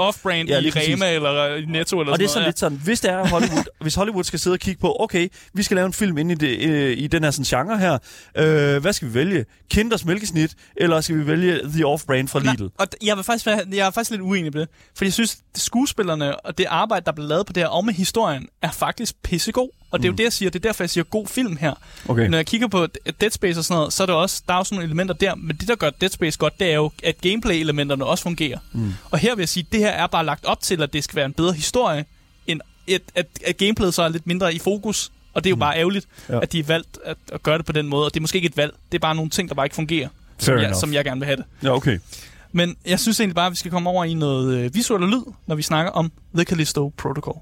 off-brand, 0.00 0.48
Ja, 0.48 0.58
i. 0.60 0.70
Rema 0.70 1.14
eller 1.14 1.48
øh, 1.48 1.62
Netto 1.68 2.00
eller 2.00 2.12
Og 2.12 2.18
det 2.18 2.24
er 2.24 2.28
sådan 2.28 2.40
noget. 2.40 2.48
lidt 2.48 2.58
sådan, 2.58 2.80
hvis 2.84 3.00
det 3.00 3.10
er 3.10 3.26
Hollywood, 3.28 3.64
hvis 3.82 3.94
Hollywood 3.94 4.24
skal 4.24 4.38
sidde 4.38 4.54
og 4.54 4.58
kigge 4.60 4.80
på, 4.80 4.96
okay, 5.00 5.28
vi 5.54 5.62
skal 5.62 5.74
lave 5.74 5.86
en 5.86 5.92
film 5.92 6.18
ind 6.18 6.32
i, 6.32 6.34
det, 6.34 6.58
øh, 6.68 6.98
i 6.98 7.06
den 7.06 7.24
her 7.24 7.30
sådan 7.30 7.44
genre 7.66 7.78
her, 7.78 7.98
øh, 8.36 8.80
hvad 8.82 8.92
skal 8.92 9.08
vi 9.08 9.14
vælge? 9.14 9.44
Kinders 9.70 10.04
mælkesnit, 10.04 10.54
eller 10.76 11.00
skal 11.00 11.18
vi 11.18 11.26
vælge 11.26 11.58
The 11.64 11.84
Off-Brand 11.84 12.26
fra 12.28 12.40
Nej, 12.40 12.52
Lidl? 12.52 12.64
og 12.78 12.86
d- 12.94 13.06
jeg, 13.06 13.16
vil 13.16 13.24
faktisk 13.24 13.46
være, 13.46 13.60
jeg 13.72 13.86
er 13.86 13.90
faktisk 13.90 14.10
lidt 14.10 14.20
uenig 14.22 14.50
med 14.54 14.60
det. 14.60 14.68
For 14.96 15.04
jeg 15.04 15.12
synes, 15.12 15.38
skuespillerne 15.56 16.40
og 16.40 16.58
det 16.58 16.66
arbejde, 16.68 17.04
der 17.04 17.10
er 17.10 17.14
blevet 17.14 17.28
lavet 17.28 17.46
på 17.46 17.52
det 17.52 17.62
her, 17.62 17.68
og 17.68 17.84
med 17.84 17.94
historien, 17.94 18.46
er 18.62 18.70
faktisk 18.70 19.14
pissegod. 19.22 19.68
Og 19.90 19.98
det 19.98 20.04
er 20.04 20.12
jo 20.12 20.16
det, 20.16 20.24
jeg 20.24 20.32
siger. 20.32 20.50
Det 20.50 20.58
er 20.64 20.68
derfor, 20.68 20.84
jeg 20.84 20.90
siger 20.90 21.04
god 21.04 21.26
film 21.26 21.56
her. 21.56 21.74
Okay. 22.08 22.28
Når 22.28 22.38
jeg 22.38 22.46
kigger 22.46 22.68
på 22.68 22.86
Dead 23.20 23.30
Space 23.30 23.60
og 23.60 23.64
sådan 23.64 23.78
noget, 23.78 23.92
så 23.92 24.02
er 24.02 24.06
der 24.06 24.14
også, 24.14 24.42
der 24.48 24.54
er 24.54 24.62
sådan 24.62 24.76
nogle 24.76 24.84
elementer 24.86 25.14
der. 25.14 25.34
Men 25.34 25.56
det, 25.56 25.68
der 25.68 25.74
gør 25.76 25.90
Dead 25.90 26.10
Space 26.10 26.38
godt, 26.38 26.60
det 26.60 26.70
er 26.70 26.74
jo, 26.74 26.90
at 27.04 27.20
gameplay-elementerne 27.20 28.04
også 28.04 28.22
fungerer. 28.22 28.58
Mm. 28.72 28.92
Og 29.10 29.18
her 29.18 29.34
vil 29.34 29.42
jeg 29.42 29.48
sige, 29.48 29.64
at 29.68 29.72
det 29.72 29.80
her 29.80 29.88
er 29.90 30.06
bare 30.06 30.24
lagt 30.24 30.44
op 30.44 30.60
til, 30.60 30.82
at 30.82 30.92
det 30.92 31.04
skal 31.04 31.16
være 31.16 31.26
en 31.26 31.32
bedre 31.32 31.52
historie, 31.52 32.04
end 32.46 32.60
at, 32.88 33.00
at, 33.14 33.26
at 33.46 33.56
gameplayet 33.56 33.94
så 33.94 34.02
er 34.02 34.08
lidt 34.08 34.26
mindre 34.26 34.54
i 34.54 34.58
fokus. 34.58 35.12
Og 35.34 35.44
det 35.44 35.50
er 35.50 35.52
jo 35.52 35.56
bare 35.56 35.76
ærgerligt, 35.78 36.06
Ja. 36.28 36.40
at 36.42 36.52
de 36.52 36.58
har 36.62 36.66
valgt 36.66 36.98
at, 37.04 37.16
at 37.32 37.42
gøre 37.42 37.58
det 37.58 37.66
på 37.66 37.72
den 37.72 37.88
måde. 37.88 38.04
Og 38.06 38.14
det 38.14 38.20
er 38.20 38.22
måske 38.22 38.36
ikke 38.36 38.46
et 38.46 38.56
valg. 38.56 38.72
Det 38.92 38.98
er 38.98 39.00
bare 39.00 39.14
nogle 39.14 39.30
ting, 39.30 39.48
der 39.48 39.54
bare 39.54 39.66
ikke 39.66 39.76
fungerer, 39.76 40.08
som 40.38 40.58
jeg, 40.58 40.76
som 40.76 40.92
jeg 40.94 41.04
gerne 41.04 41.20
vil 41.20 41.26
have 41.26 41.36
det. 41.36 41.44
Ja, 41.62 41.70
okay. 41.74 41.98
Men 42.52 42.76
jeg 42.86 43.00
synes 43.00 43.20
egentlig 43.20 43.34
bare, 43.34 43.46
at 43.46 43.52
vi 43.52 43.56
skal 43.56 43.70
komme 43.70 43.90
over 43.90 44.04
i 44.04 44.14
noget 44.14 44.54
øh, 44.58 44.74
visuelt 44.74 45.04
lyd, 45.10 45.22
når 45.46 45.54
vi 45.54 45.62
snakker 45.62 45.92
om 45.92 46.12
The 46.34 46.44
Callisto 46.44 46.92
Protocol. 46.96 47.36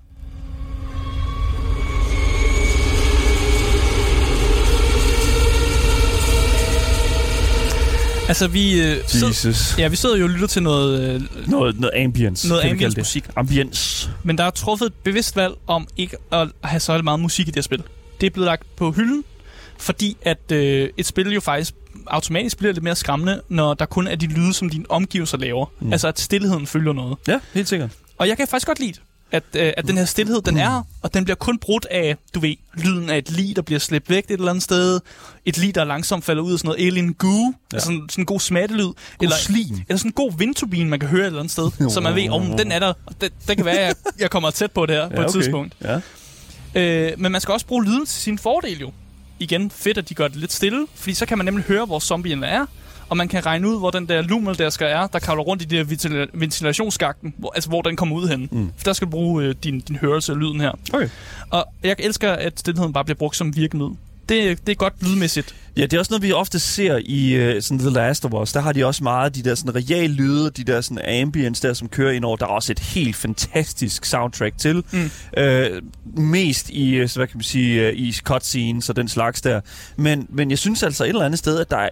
Altså, 8.28 8.48
vi, 8.48 8.80
øh, 8.82 8.96
Jesus. 9.14 9.78
ja, 9.78 9.88
vi 9.88 9.96
sidder 9.96 10.16
jo 10.16 10.24
og 10.24 10.30
lytter 10.30 10.46
til 10.46 10.62
noget, 10.62 11.00
øh, 11.14 11.22
Noget, 11.50 11.80
noget 11.80 12.04
ambience. 12.04 12.48
noget 12.48 12.62
ambience 12.62 12.94
det. 12.94 12.98
musik. 12.98 13.24
Ambience. 13.36 14.10
Men 14.22 14.38
der 14.38 14.44
er 14.44 14.50
truffet 14.50 14.86
et 14.86 14.92
bevidst 15.04 15.36
valg 15.36 15.54
om 15.66 15.88
ikke 15.96 16.16
at 16.32 16.48
have 16.64 16.80
så 16.80 17.02
meget 17.02 17.20
musik 17.20 17.46
i 17.48 17.50
det 17.50 17.56
her 17.56 17.62
spil. 17.62 17.82
Det 18.20 18.26
er 18.26 18.30
blevet 18.30 18.46
lagt 18.46 18.76
på 18.76 18.90
hylden, 18.90 19.24
fordi 19.78 20.16
at 20.22 20.52
øh, 20.52 20.88
et 20.96 21.06
spil 21.06 21.28
jo 21.32 21.40
faktisk 21.40 21.74
automatisk 22.06 22.58
bliver 22.58 22.72
lidt 22.72 22.84
mere 22.84 22.96
skræmmende, 22.96 23.42
når 23.48 23.74
der 23.74 23.86
kun 23.86 24.06
er 24.06 24.16
de 24.16 24.26
lyde, 24.26 24.54
som 24.54 24.70
dine 24.70 24.84
omgivelser 24.88 25.38
laver. 25.38 25.66
Mm. 25.80 25.92
Altså, 25.92 26.08
at 26.08 26.20
stillheden 26.20 26.66
følger 26.66 26.92
noget. 26.92 27.16
Ja, 27.28 27.40
helt 27.54 27.68
sikkert. 27.68 27.90
Og 28.18 28.28
jeg 28.28 28.36
kan 28.36 28.48
faktisk 28.48 28.66
godt 28.66 28.80
lide, 28.80 28.94
at, 29.32 29.42
øh, 29.56 29.72
at 29.76 29.86
den 29.86 29.96
her 29.96 30.04
stillhed, 30.04 30.42
den 30.42 30.56
er, 30.56 30.82
og 31.02 31.14
den 31.14 31.24
bliver 31.24 31.36
kun 31.36 31.58
brudt 31.58 31.86
af, 31.90 32.16
du 32.34 32.40
ved, 32.40 32.54
lyden 32.74 33.10
af 33.10 33.18
et 33.18 33.30
lig, 33.30 33.56
der 33.56 33.62
bliver 33.62 33.78
slæbt 33.78 34.10
væk 34.10 34.24
et 34.24 34.30
eller 34.30 34.50
andet 34.50 34.64
sted, 34.64 35.00
et 35.44 35.58
lig, 35.58 35.74
der 35.74 35.84
langsomt 35.84 36.24
falder 36.24 36.42
ud 36.42 36.52
af 36.52 36.58
sådan 36.58 36.68
noget 36.68 36.86
alien 36.86 37.14
goo, 37.14 37.30
ja. 37.30 37.52
altså 37.72 37.86
sådan, 37.86 38.06
sådan 38.08 38.22
en 38.22 38.26
god 38.26 38.40
smattelyd, 38.40 38.88
eller, 39.22 39.36
slim. 39.36 39.76
eller 39.88 39.96
sådan 39.96 40.08
en 40.08 40.12
god 40.12 40.32
vindturbine, 40.38 40.90
man 40.90 41.00
kan 41.00 41.08
høre 41.08 41.20
et 41.20 41.26
eller 41.26 41.40
andet 41.40 41.52
sted, 41.52 41.70
så 41.94 42.00
man 42.00 42.14
ved, 42.14 42.28
om 42.28 42.56
den 42.56 42.72
er 42.72 42.78
der, 42.78 42.92
og 43.06 43.20
det, 43.20 43.32
det 43.48 43.56
kan 43.56 43.64
være, 43.64 43.78
at 43.78 43.86
jeg, 43.86 43.94
jeg 44.18 44.30
kommer 44.30 44.50
tæt 44.50 44.72
på 44.72 44.86
det 44.86 44.96
her 44.96 45.02
ja, 45.02 45.08
på 45.08 45.14
et 45.14 45.18
okay. 45.18 45.32
tidspunkt. 45.32 45.74
Ja. 45.84 46.00
Øh, 46.74 47.12
men 47.18 47.32
man 47.32 47.40
skal 47.40 47.52
også 47.52 47.66
bruge 47.66 47.84
lyden 47.84 48.06
til 48.06 48.22
sin 48.22 48.38
fordel 48.38 48.80
jo. 48.80 48.92
Igen, 49.40 49.70
fedt, 49.70 49.98
at 49.98 50.08
de 50.08 50.14
gør 50.14 50.28
det 50.28 50.36
lidt 50.36 50.52
stille, 50.52 50.86
fordi 50.94 51.14
så 51.14 51.26
kan 51.26 51.38
man 51.38 51.44
nemlig 51.44 51.64
høre, 51.64 51.84
hvor 51.84 51.98
zombien 51.98 52.44
er, 52.44 52.66
og 53.08 53.16
man 53.16 53.28
kan 53.28 53.46
regne 53.46 53.68
ud, 53.68 53.78
hvor 53.78 53.90
den 53.90 54.08
der 54.08 54.22
lumel 54.22 54.58
der 54.58 54.70
skal 54.70 54.86
er, 54.86 55.06
der 55.06 55.18
kravler 55.18 55.42
rundt 55.42 55.62
i 55.62 55.64
det 55.66 55.78
der 55.78 55.94
ventil- 55.94 56.30
ventilationsskakten, 56.40 57.34
hvor, 57.38 57.52
altså 57.54 57.68
hvor 57.68 57.82
den 57.82 57.96
kommer 57.96 58.16
ud 58.16 58.28
hen. 58.28 58.48
Mm. 58.52 58.70
For 58.76 58.84
der 58.84 58.92
skal 58.92 59.06
du 59.06 59.10
bruge 59.10 59.44
øh, 59.44 59.54
din, 59.64 59.80
din 59.80 59.96
hørelse 59.96 60.32
af 60.32 60.38
lyden 60.38 60.60
her. 60.60 60.72
Okay. 60.92 61.08
Og 61.50 61.66
jeg 61.84 61.96
elsker, 61.98 62.32
at 62.32 62.60
stillheden 62.60 62.92
bare 62.92 63.04
bliver 63.04 63.16
brugt 63.18 63.36
som 63.36 63.56
virkemiddel. 63.56 63.96
Det, 64.28 64.66
det 64.66 64.72
er 64.72 64.76
godt 64.76 64.94
lydmæssigt. 65.02 65.54
Ja, 65.76 65.82
det 65.82 65.92
er 65.92 65.98
også 65.98 66.10
noget, 66.12 66.22
vi 66.22 66.32
ofte 66.32 66.58
ser 66.58 67.00
i 67.04 67.56
uh, 67.56 67.62
sådan 67.62 67.78
The 67.78 67.90
Last 67.90 68.24
of 68.24 68.32
Us. 68.32 68.52
Der 68.52 68.60
har 68.60 68.72
de 68.72 68.86
også 68.86 69.02
meget 69.04 69.24
af 69.24 69.32
de 69.32 69.42
der 69.42 69.54
sådan 69.54 69.74
real 69.74 70.10
lyde, 70.10 70.50
de 70.50 70.64
der 70.64 70.80
sådan 70.80 71.22
ambience 71.22 71.68
der, 71.68 71.74
som 71.74 71.88
kører 71.88 72.12
ind 72.12 72.24
over. 72.24 72.36
Der 72.36 72.46
er 72.46 72.50
også 72.50 72.72
et 72.72 72.78
helt 72.78 73.16
fantastisk 73.16 74.04
soundtrack 74.04 74.58
til. 74.58 74.84
Mm. 74.90 75.10
Uh, 75.38 76.22
mest 76.22 76.70
i, 76.70 76.94
øh, 76.94 77.08
så 77.08 77.18
hvad 77.18 77.26
kan 77.26 77.36
man 77.36 77.42
sige, 77.42 77.88
uh, 77.88 77.98
i 77.98 78.12
cutscenes 78.12 78.88
og 78.88 78.96
den 78.96 79.08
slags 79.08 79.40
der. 79.40 79.60
Men, 79.96 80.26
men 80.28 80.50
jeg 80.50 80.58
synes 80.58 80.82
altså 80.82 81.04
et 81.04 81.08
eller 81.08 81.24
andet 81.24 81.38
sted, 81.38 81.60
at 81.60 81.70
der 81.70 81.76
er, 81.76 81.88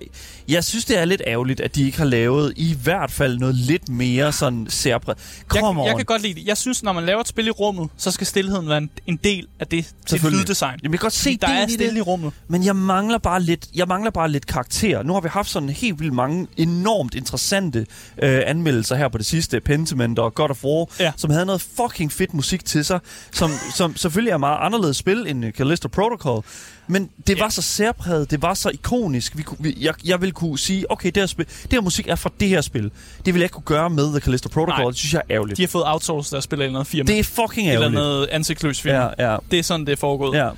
jeg 0.48 0.64
synes, 0.64 0.84
det 0.84 0.98
er 0.98 1.04
lidt 1.04 1.22
ærgerligt, 1.26 1.60
at 1.60 1.74
de 1.74 1.84
ikke 1.84 1.98
har 1.98 2.04
lavet 2.04 2.52
i 2.56 2.76
hvert 2.82 3.10
fald 3.10 3.38
noget 3.38 3.54
lidt 3.54 3.88
mere 3.88 4.32
sådan 4.32 4.66
særpræget. 4.68 5.18
Jeg, 5.54 5.62
on. 5.62 5.86
jeg 5.86 5.96
kan 5.96 6.04
godt 6.04 6.22
lide 6.22 6.34
det. 6.34 6.46
Jeg 6.46 6.56
synes, 6.56 6.82
når 6.82 6.92
man 6.92 7.04
laver 7.04 7.20
et 7.20 7.28
spil 7.28 7.46
i 7.46 7.50
rummet, 7.50 7.90
så 7.96 8.10
skal 8.10 8.26
stillheden 8.26 8.68
være 8.68 8.78
en, 8.78 8.90
en 9.06 9.16
del 9.24 9.46
af 9.60 9.66
det, 9.66 9.88
det 10.10 10.22
lyddesign. 10.22 10.78
Jamen, 10.82 10.92
jeg 10.92 11.00
kan 11.00 11.04
godt 11.04 11.12
se 11.12 11.36
der 11.36 11.46
det 11.46 11.56
er 11.56 11.68
stille 11.68 11.98
i 11.98 12.02
rummet. 12.02 12.25
Men 12.48 12.64
jeg 12.64 12.76
mangler 12.76 13.18
bare 13.18 13.42
lidt, 13.42 13.66
jeg 13.74 13.86
mangler 13.88 14.10
bare 14.10 14.30
lidt 14.30 14.46
karakter. 14.46 15.02
Nu 15.02 15.12
har 15.12 15.20
vi 15.20 15.28
haft 15.28 15.48
sådan 15.50 15.68
helt 15.68 16.00
vildt 16.00 16.12
mange 16.14 16.46
enormt 16.56 17.14
interessante 17.14 17.86
øh, 18.22 18.42
anmeldelser 18.46 18.96
her 18.96 19.08
på 19.08 19.18
det 19.18 19.26
sidste, 19.26 19.60
Pentiment 19.60 20.18
og 20.18 20.34
God 20.34 20.50
of 20.50 20.64
War, 20.64 20.86
Ja. 21.00 21.12
som 21.16 21.30
havde 21.30 21.46
noget 21.46 21.60
fucking 21.76 22.12
fedt 22.12 22.34
musik 22.34 22.64
til 22.64 22.84
sig, 22.84 23.00
som, 23.32 23.50
som 23.74 23.96
selvfølgelig 23.96 24.30
er 24.32 24.36
meget 24.38 24.58
anderledes 24.60 24.96
spil 24.96 25.24
end 25.28 25.44
øh, 25.44 25.52
Callisto 25.52 25.88
Protocol. 25.88 26.44
Men 26.88 27.10
det 27.26 27.36
Ja. 27.36 27.42
var 27.42 27.48
så 27.48 27.62
særpræget, 27.62 28.30
det 28.30 28.42
var 28.42 28.54
så 28.54 28.68
ikonisk. 28.70 29.36
Vi, 29.36 29.42
kunne- 29.42 29.56
vi, 29.60 29.76
jeg, 29.80 29.94
jeg 30.04 30.20
ville 30.20 30.32
kunne 30.32 30.58
sige, 30.58 30.90
okay, 30.92 31.06
det 31.10 31.16
her, 31.22 31.26
spil, 31.26 31.46
det 31.46 31.72
her 31.72 31.80
musik 31.80 32.08
er 32.08 32.14
fra 32.14 32.30
det 32.40 32.48
her 32.48 32.60
spil. 32.60 32.82
Det 32.84 32.90
ville 33.24 33.34
jeg 33.38 33.44
ikke 33.44 33.52
kunne 33.54 33.62
gøre 33.64 33.90
med 33.90 34.10
The 34.10 34.20
Callisto 34.20 34.48
Protocol. 34.48 34.82
Nej. 34.82 34.90
Det 34.90 34.96
synes 34.98 35.12
jeg 35.14 35.22
er 35.28 35.34
ærgerligt. 35.34 35.56
De 35.56 35.62
har 35.62 35.68
fået 35.68 35.84
outsourcet 35.86 36.32
deres 36.32 36.44
spil 36.44 36.60
eller 36.60 36.74
andet 36.78 36.86
firma. 36.86 37.06
Det 37.06 37.18
er 37.18 37.24
fucking 37.24 37.68
eller 37.68 37.80
ærgerligt. 37.80 37.92
noget 37.94 38.26
ansigtsløs 38.26 38.80
film. 38.80 38.94
Ja, 38.94 39.30
ja, 39.32 39.36
Det 39.50 39.58
er 39.58 39.62
sådan, 39.62 39.86
det 39.86 39.92
er 39.92 39.96
foregået. 39.96 40.36
ja. 40.38 40.48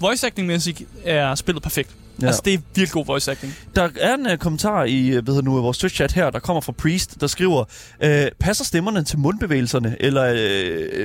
Voice 0.00 0.26
acting-mæssigt 0.26 0.82
er 1.04 1.34
spillet 1.34 1.62
perfekt. 1.62 1.90
Ja. 2.22 2.26
Altså, 2.26 2.42
det 2.44 2.54
er 2.54 2.58
virkelig 2.58 2.90
god 2.90 3.06
voice 3.06 3.30
acting. 3.30 3.54
Der 3.76 3.88
er 4.00 4.14
en 4.14 4.26
uh, 4.26 4.36
kommentar 4.36 4.84
i 4.84 5.16
uh, 5.16 5.24
hvad 5.24 5.34
hedder 5.34 5.50
nu, 5.50 5.60
vores 5.60 5.84
Twitch-chat 5.84 6.12
her, 6.14 6.30
der 6.30 6.38
kommer 6.38 6.60
fra 6.60 6.72
Priest, 6.72 7.20
der 7.20 7.26
skriver, 7.26 7.64
uh, 8.04 8.10
passer 8.40 8.64
stemmerne 8.64 9.04
til 9.04 9.18
mundbevægelserne? 9.18 9.96
Eller, 10.00 10.32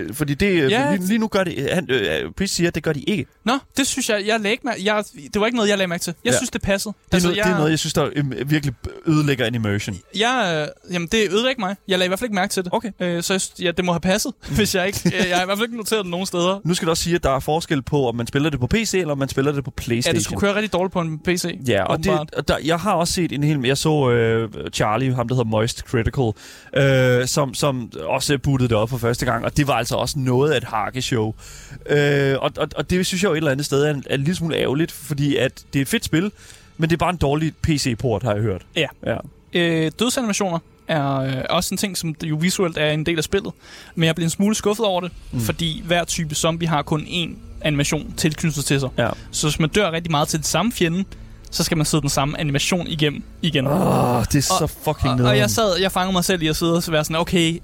uh, 0.09 0.15
fordi 0.15 0.33
det, 0.33 0.71
ja. 0.71 0.95
lige, 0.95 1.07
lige 1.07 1.17
nu 1.17 1.27
gør 1.27 1.43
det, 1.43 1.69
han, 1.71 1.87
uh, 1.91 2.31
Priest 2.37 2.55
siger, 2.55 2.67
at 2.67 2.75
det 2.75 2.83
gør 2.83 2.93
de 2.93 3.01
ikke. 3.01 3.25
Nå, 3.45 3.57
det 3.77 3.87
synes 3.87 4.09
jeg, 4.09 4.23
jeg 4.27 4.39
lagde 4.39 4.57
mærke 4.63 4.85
jeg, 4.85 5.03
Det 5.33 5.39
var 5.39 5.45
ikke 5.45 5.55
noget, 5.55 5.69
jeg 5.69 5.77
lagde 5.77 5.87
mærke 5.87 6.01
til. 6.01 6.13
Jeg 6.23 6.31
ja. 6.31 6.37
synes, 6.37 6.49
det 6.49 6.61
passede. 6.61 6.93
Det 7.05 7.11
er, 7.11 7.15
altså, 7.15 7.27
noget, 7.27 7.37
jeg, 7.37 7.45
det 7.45 7.51
er 7.51 7.57
noget, 7.57 7.71
jeg 7.71 7.79
synes, 7.79 7.93
der 7.93 8.09
uh, 8.17 8.51
virkelig 8.51 8.75
ødelægger 9.07 9.45
en 9.45 9.55
immersion. 9.55 9.97
Ja, 10.17 10.63
uh, 10.63 10.93
jamen 10.93 11.07
det 11.07 11.17
ødelægger 11.17 11.49
ikke 11.49 11.61
mig. 11.61 11.75
Jeg 11.87 11.99
lagde 11.99 12.07
i 12.07 12.09
hvert 12.09 12.19
fald 12.19 12.25
ikke 12.25 12.35
mærke 12.35 12.51
til 12.51 12.63
det. 12.63 12.73
Okay. 12.73 13.17
Uh, 13.17 13.23
så 13.23 13.33
jeg, 13.33 13.65
ja, 13.65 13.71
det 13.71 13.85
må 13.85 13.91
have 13.91 13.99
passet, 13.99 14.33
hvis 14.57 14.75
jeg 14.75 14.87
ikke... 14.87 14.99
jeg 15.29 15.37
har 15.37 15.43
i 15.43 15.45
hvert 15.45 15.57
fald 15.57 15.67
ikke 15.67 15.77
noteret 15.77 16.03
det 16.03 16.11
nogen 16.11 16.25
steder. 16.25 16.59
Nu 16.63 16.73
skal 16.73 16.85
du 16.85 16.89
også 16.89 17.03
sige, 17.03 17.15
at 17.15 17.23
der 17.23 17.35
er 17.35 17.39
forskel 17.39 17.81
på, 17.81 18.07
om 18.07 18.15
man 18.15 18.27
spiller 18.27 18.49
det 18.49 18.59
på 18.59 18.67
PC, 18.67 18.93
eller 18.93 19.11
om 19.11 19.17
man 19.17 19.29
spiller 19.29 19.51
det 19.51 19.63
på 19.63 19.71
Playstation. 19.71 20.13
Ja, 20.13 20.17
det 20.17 20.23
skulle 20.25 20.39
køre 20.39 20.55
rigtig 20.55 20.73
dårligt 20.73 20.93
på 20.93 21.02
en 21.07 21.19
PC. 21.19 21.59
Ja, 21.67 21.83
og, 21.83 22.03
det, 22.03 22.47
der, 22.47 22.57
jeg 22.65 22.79
har 22.79 22.93
også 22.93 23.13
set 23.13 23.31
en 23.31 23.43
hel... 23.43 23.59
Jeg 23.65 23.77
så 23.77 23.89
uh, 23.89 24.69
Charlie, 24.69 25.15
ham 25.15 25.27
der 25.27 25.35
hedder 25.35 25.49
Moist 25.49 25.79
Critical, 25.79 26.23
uh, 26.23 27.25
som, 27.25 27.53
som 27.53 27.91
også 28.03 28.37
buttede 28.37 28.69
det 28.69 28.77
op 28.77 28.89
for 28.89 28.97
første 28.97 29.25
gang, 29.25 29.45
og 29.45 29.57
det 29.57 29.67
var 29.67 29.73
altså 29.73 29.95
også 29.95 30.19
noget 30.19 30.51
af 30.51 30.57
et 30.57 30.63
hakkeshow. 30.63 31.25
Uh, 31.25 31.95
og, 32.39 32.51
og, 32.57 32.67
og 32.75 32.89
det 32.89 33.05
synes 33.05 33.23
jeg 33.23 33.29
jo 33.29 33.33
et 33.33 33.37
eller 33.37 33.51
andet 33.51 33.65
sted 33.65 33.83
er, 33.83 33.89
er 33.89 34.15
en 34.15 34.19
lille 34.19 34.35
smule 34.35 34.55
ærgerligt, 34.55 34.91
fordi 34.91 35.35
at 35.35 35.63
det 35.73 35.79
er 35.79 35.81
et 35.81 35.87
fedt 35.87 36.05
spil, 36.05 36.31
men 36.77 36.89
det 36.89 36.95
er 36.95 36.97
bare 36.99 37.09
en 37.09 37.17
dårlig 37.17 37.53
PC-port, 37.61 38.23
har 38.23 38.33
jeg 38.33 38.41
hørt. 38.41 38.61
Ja. 38.75 38.87
ja. 39.05 39.17
Øh, 39.53 39.91
dødsanimationer 39.99 40.59
er 40.87 41.15
øh, 41.15 41.43
også 41.49 41.73
en 41.73 41.77
ting, 41.77 41.97
som 41.97 42.15
jo 42.23 42.35
visuelt 42.35 42.77
er 42.77 42.91
en 42.91 43.05
del 43.05 43.17
af 43.17 43.23
spillet. 43.23 43.53
Men 43.95 44.07
jeg 44.07 44.15
bliver 44.15 44.25
en 44.25 44.29
smule 44.29 44.55
skuffet 44.55 44.85
over 44.85 45.01
det, 45.01 45.11
mm. 45.31 45.39
fordi 45.39 45.83
hver 45.85 46.03
type 46.03 46.35
zombie 46.35 46.67
har 46.67 46.81
kun 46.81 47.01
én 47.01 47.29
animation 47.63 48.13
tilknyttet 48.17 48.65
til 48.65 48.79
sig. 48.79 48.89
Ja. 48.97 49.09
Så 49.31 49.47
hvis 49.47 49.59
man 49.59 49.69
dør 49.69 49.91
rigtig 49.91 50.11
meget 50.11 50.27
til 50.27 50.39
det 50.39 50.47
samme 50.47 50.71
fjende, 50.71 51.03
så 51.51 51.63
skal 51.63 51.77
man 51.77 51.85
sidde 51.85 52.01
den 52.01 52.09
samme 52.09 52.39
animation 52.39 52.87
igennem 52.87 53.23
igen. 53.41 53.67
Åh, 53.67 54.15
oh, 54.15 54.23
det 54.31 54.49
er 54.49 54.53
og, 54.53 54.69
så 54.69 54.75
fucking 54.83 55.21
og, 55.21 55.29
og 55.29 55.37
jeg, 55.37 55.49
sad, 55.49 55.79
jeg 55.81 55.91
fangede 55.91 56.13
mig 56.13 56.25
selv 56.25 56.41
i 56.41 56.47
at 56.47 56.55
sidde 56.55 56.75
og 56.75 56.83
være 56.87 57.03
sådan, 57.03 57.15
okay, 57.15 57.59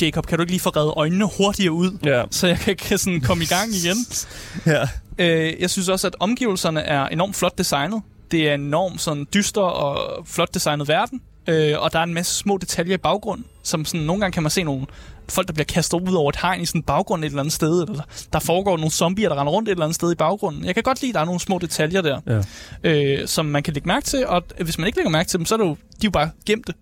Jacob, 0.00 0.26
kan 0.26 0.38
du 0.38 0.42
ikke 0.42 0.52
lige 0.52 0.60
få 0.60 0.70
reddet 0.70 0.92
øjnene 0.96 1.28
hurtigere 1.36 1.72
ud, 1.72 1.98
ja. 2.04 2.22
så 2.30 2.46
jeg 2.46 2.58
kan, 2.58 2.76
kan 2.76 2.98
sådan 2.98 3.20
komme 3.20 3.44
i 3.44 3.46
gang 3.46 3.70
igen? 3.74 3.96
ja. 4.74 4.88
øh, 5.18 5.60
jeg 5.60 5.70
synes 5.70 5.88
også, 5.88 6.06
at 6.06 6.16
omgivelserne 6.20 6.80
er 6.80 7.06
enormt 7.06 7.36
flot 7.36 7.58
designet. 7.58 8.02
Det 8.30 8.50
er 8.50 8.54
en 8.54 8.60
enormt 8.60 9.00
sådan 9.00 9.26
dyster 9.34 9.60
og 9.60 10.26
flot 10.26 10.54
designet 10.54 10.88
verden. 10.88 11.20
Øh, 11.46 11.74
og 11.78 11.92
der 11.92 11.98
er 11.98 12.02
en 12.02 12.14
masse 12.14 12.34
små 12.34 12.58
detaljer 12.58 12.94
i 12.94 12.98
baggrunden, 12.98 13.46
som 13.62 13.84
sådan, 13.84 14.06
nogle 14.06 14.20
gange 14.20 14.32
kan 14.32 14.42
man 14.42 14.50
se 14.50 14.62
nogle 14.62 14.86
folk, 15.28 15.46
der 15.46 15.52
bliver 15.52 15.64
kastet 15.64 16.00
ud 16.00 16.14
over 16.14 16.28
et 16.28 16.36
hegn 16.36 16.60
i 16.60 16.66
sådan 16.66 16.82
baggrund 16.82 17.24
et 17.24 17.28
eller 17.28 17.40
andet 17.40 17.52
sted, 17.52 17.82
eller 17.82 18.02
der 18.32 18.38
foregår 18.38 18.76
nogle 18.76 18.90
zombier, 18.90 19.28
der 19.28 19.40
render 19.40 19.52
rundt 19.52 19.68
et 19.68 19.70
eller 19.70 19.84
andet 19.84 19.94
sted 19.94 20.12
i 20.12 20.14
baggrunden. 20.14 20.64
Jeg 20.64 20.74
kan 20.74 20.82
godt 20.82 21.00
lide, 21.02 21.10
at 21.10 21.14
der 21.14 21.20
er 21.20 21.24
nogle 21.24 21.40
små 21.40 21.58
detaljer 21.58 22.00
der, 22.00 22.42
ja. 22.84 23.20
øh, 23.20 23.28
som 23.28 23.46
man 23.46 23.62
kan 23.62 23.74
lægge 23.74 23.86
mærke 23.86 24.06
til, 24.06 24.26
og 24.26 24.42
hvis 24.60 24.78
man 24.78 24.86
ikke 24.86 24.98
lægger 24.98 25.10
mærke 25.10 25.28
til 25.28 25.38
dem, 25.38 25.46
så 25.46 25.54
er 25.54 25.58
det 25.58 25.64
jo, 25.64 25.70
de 25.70 25.76
er 25.76 26.04
jo 26.04 26.10
bare 26.10 26.30
gemte. 26.46 26.72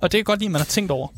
Og 0.00 0.12
det 0.12 0.20
er 0.20 0.24
godt 0.24 0.40
lige, 0.40 0.48
man 0.48 0.60
har 0.60 0.66
tænkt 0.66 0.90
over. 0.90 1.08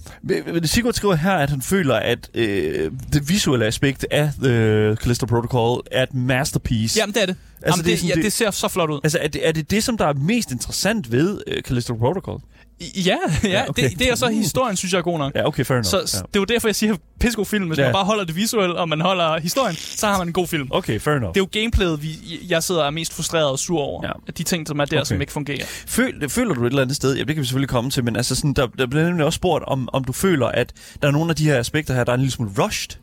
Sigurd 0.64 0.94
skriver 0.94 1.14
her, 1.14 1.32
at 1.32 1.50
han 1.50 1.62
føler, 1.62 1.94
at 1.94 2.30
øh, 2.34 2.90
det 3.12 3.28
visuelle 3.28 3.66
aspekt 3.66 4.06
af 4.10 4.30
The 4.42 4.96
Callisto 4.96 5.26
Protocol 5.26 5.82
er 5.90 6.02
et 6.02 6.14
masterpiece. 6.14 6.98
Jamen, 6.98 7.14
det 7.14 7.22
er 7.22 7.26
det. 7.26 7.36
Altså, 7.62 7.78
Jamen, 7.78 7.84
det, 7.84 7.90
det, 7.92 7.98
sådan, 7.98 8.16
ja, 8.16 8.22
det 8.22 8.32
ser 8.32 8.50
så 8.50 8.68
flot 8.68 8.90
ud. 8.90 9.00
Altså, 9.04 9.18
er 9.22 9.28
det, 9.28 9.48
er 9.48 9.52
det 9.52 9.70
det, 9.70 9.84
som 9.84 9.98
der 9.98 10.06
er 10.06 10.14
mest 10.14 10.50
interessant 10.50 11.12
ved 11.12 11.40
uh, 11.46 11.62
Callisto 11.62 11.94
Protocol? 11.94 12.40
Ja, 12.80 13.16
ja, 13.42 13.48
ja 13.48 13.68
okay. 13.68 13.90
det, 13.90 13.98
det 13.98 14.10
er 14.10 14.14
så 14.14 14.28
historien, 14.28 14.76
synes 14.76 14.92
jeg 14.92 14.98
er 14.98 15.02
god 15.02 15.18
nok. 15.18 15.34
Ja, 15.34 15.46
okay, 15.46 15.64
fair 15.64 15.76
enough. 15.76 15.86
Så, 15.86 15.96
ja. 15.96 16.02
det 16.02 16.36
er 16.36 16.40
jo 16.40 16.44
derfor, 16.44 16.68
jeg 16.68 16.76
siger 16.76 16.96
pissegod 17.20 17.44
film. 17.44 17.66
Hvis 17.66 17.78
ja. 17.78 17.84
man 17.84 17.92
bare 17.92 18.04
holder 18.04 18.24
det 18.24 18.36
visuelle, 18.36 18.76
og 18.76 18.88
man 18.88 19.00
holder 19.00 19.40
historien, 19.40 19.76
så 19.76 20.06
har 20.06 20.18
man 20.18 20.26
en 20.26 20.32
god 20.32 20.46
film. 20.46 20.68
Okay, 20.70 21.00
fair 21.00 21.14
enough. 21.14 21.34
Det 21.34 21.40
er 21.40 21.44
jo 21.44 21.48
gameplayet, 21.62 22.02
vi, 22.02 22.40
jeg 22.48 22.62
sidder 22.62 22.80
og 22.80 22.86
er 22.86 22.90
mest 22.90 23.14
frustreret 23.14 23.50
og 23.50 23.58
sur 23.58 23.80
over. 23.80 24.06
Ja. 24.06 24.12
At 24.28 24.38
de 24.38 24.42
ting, 24.42 24.68
som 24.68 24.78
er 24.78 24.84
der, 24.84 24.96
okay. 24.96 25.04
som 25.04 25.20
ikke 25.20 25.32
fungerer. 25.32 25.64
Føl, 25.86 26.28
føler 26.30 26.54
du 26.54 26.64
et 26.64 26.70
eller 26.70 26.82
andet 26.82 26.96
sted, 26.96 27.14
ja, 27.14 27.20
det 27.20 27.34
kan 27.34 27.40
vi 27.42 27.46
selvfølgelig 27.46 27.68
komme 27.68 27.90
til, 27.90 28.04
men 28.04 28.16
altså 28.16 28.34
sådan, 28.34 28.52
der, 28.52 28.66
der 28.66 28.86
bliver 28.86 29.04
nemlig 29.04 29.26
også 29.26 29.36
spurgt, 29.36 29.64
om, 29.64 29.88
om 29.92 30.04
du 30.04 30.12
føler, 30.12 30.46
at 30.46 30.72
der 31.02 31.08
er 31.08 31.12
nogle 31.12 31.30
af 31.30 31.36
de 31.36 31.44
her 31.44 31.58
aspekter 31.58 31.94
her, 31.94 32.04
der 32.04 32.12
er 32.12 32.14
en 32.14 32.20
lille 32.20 32.32
smule 32.32 32.50
rushed. 32.58 32.96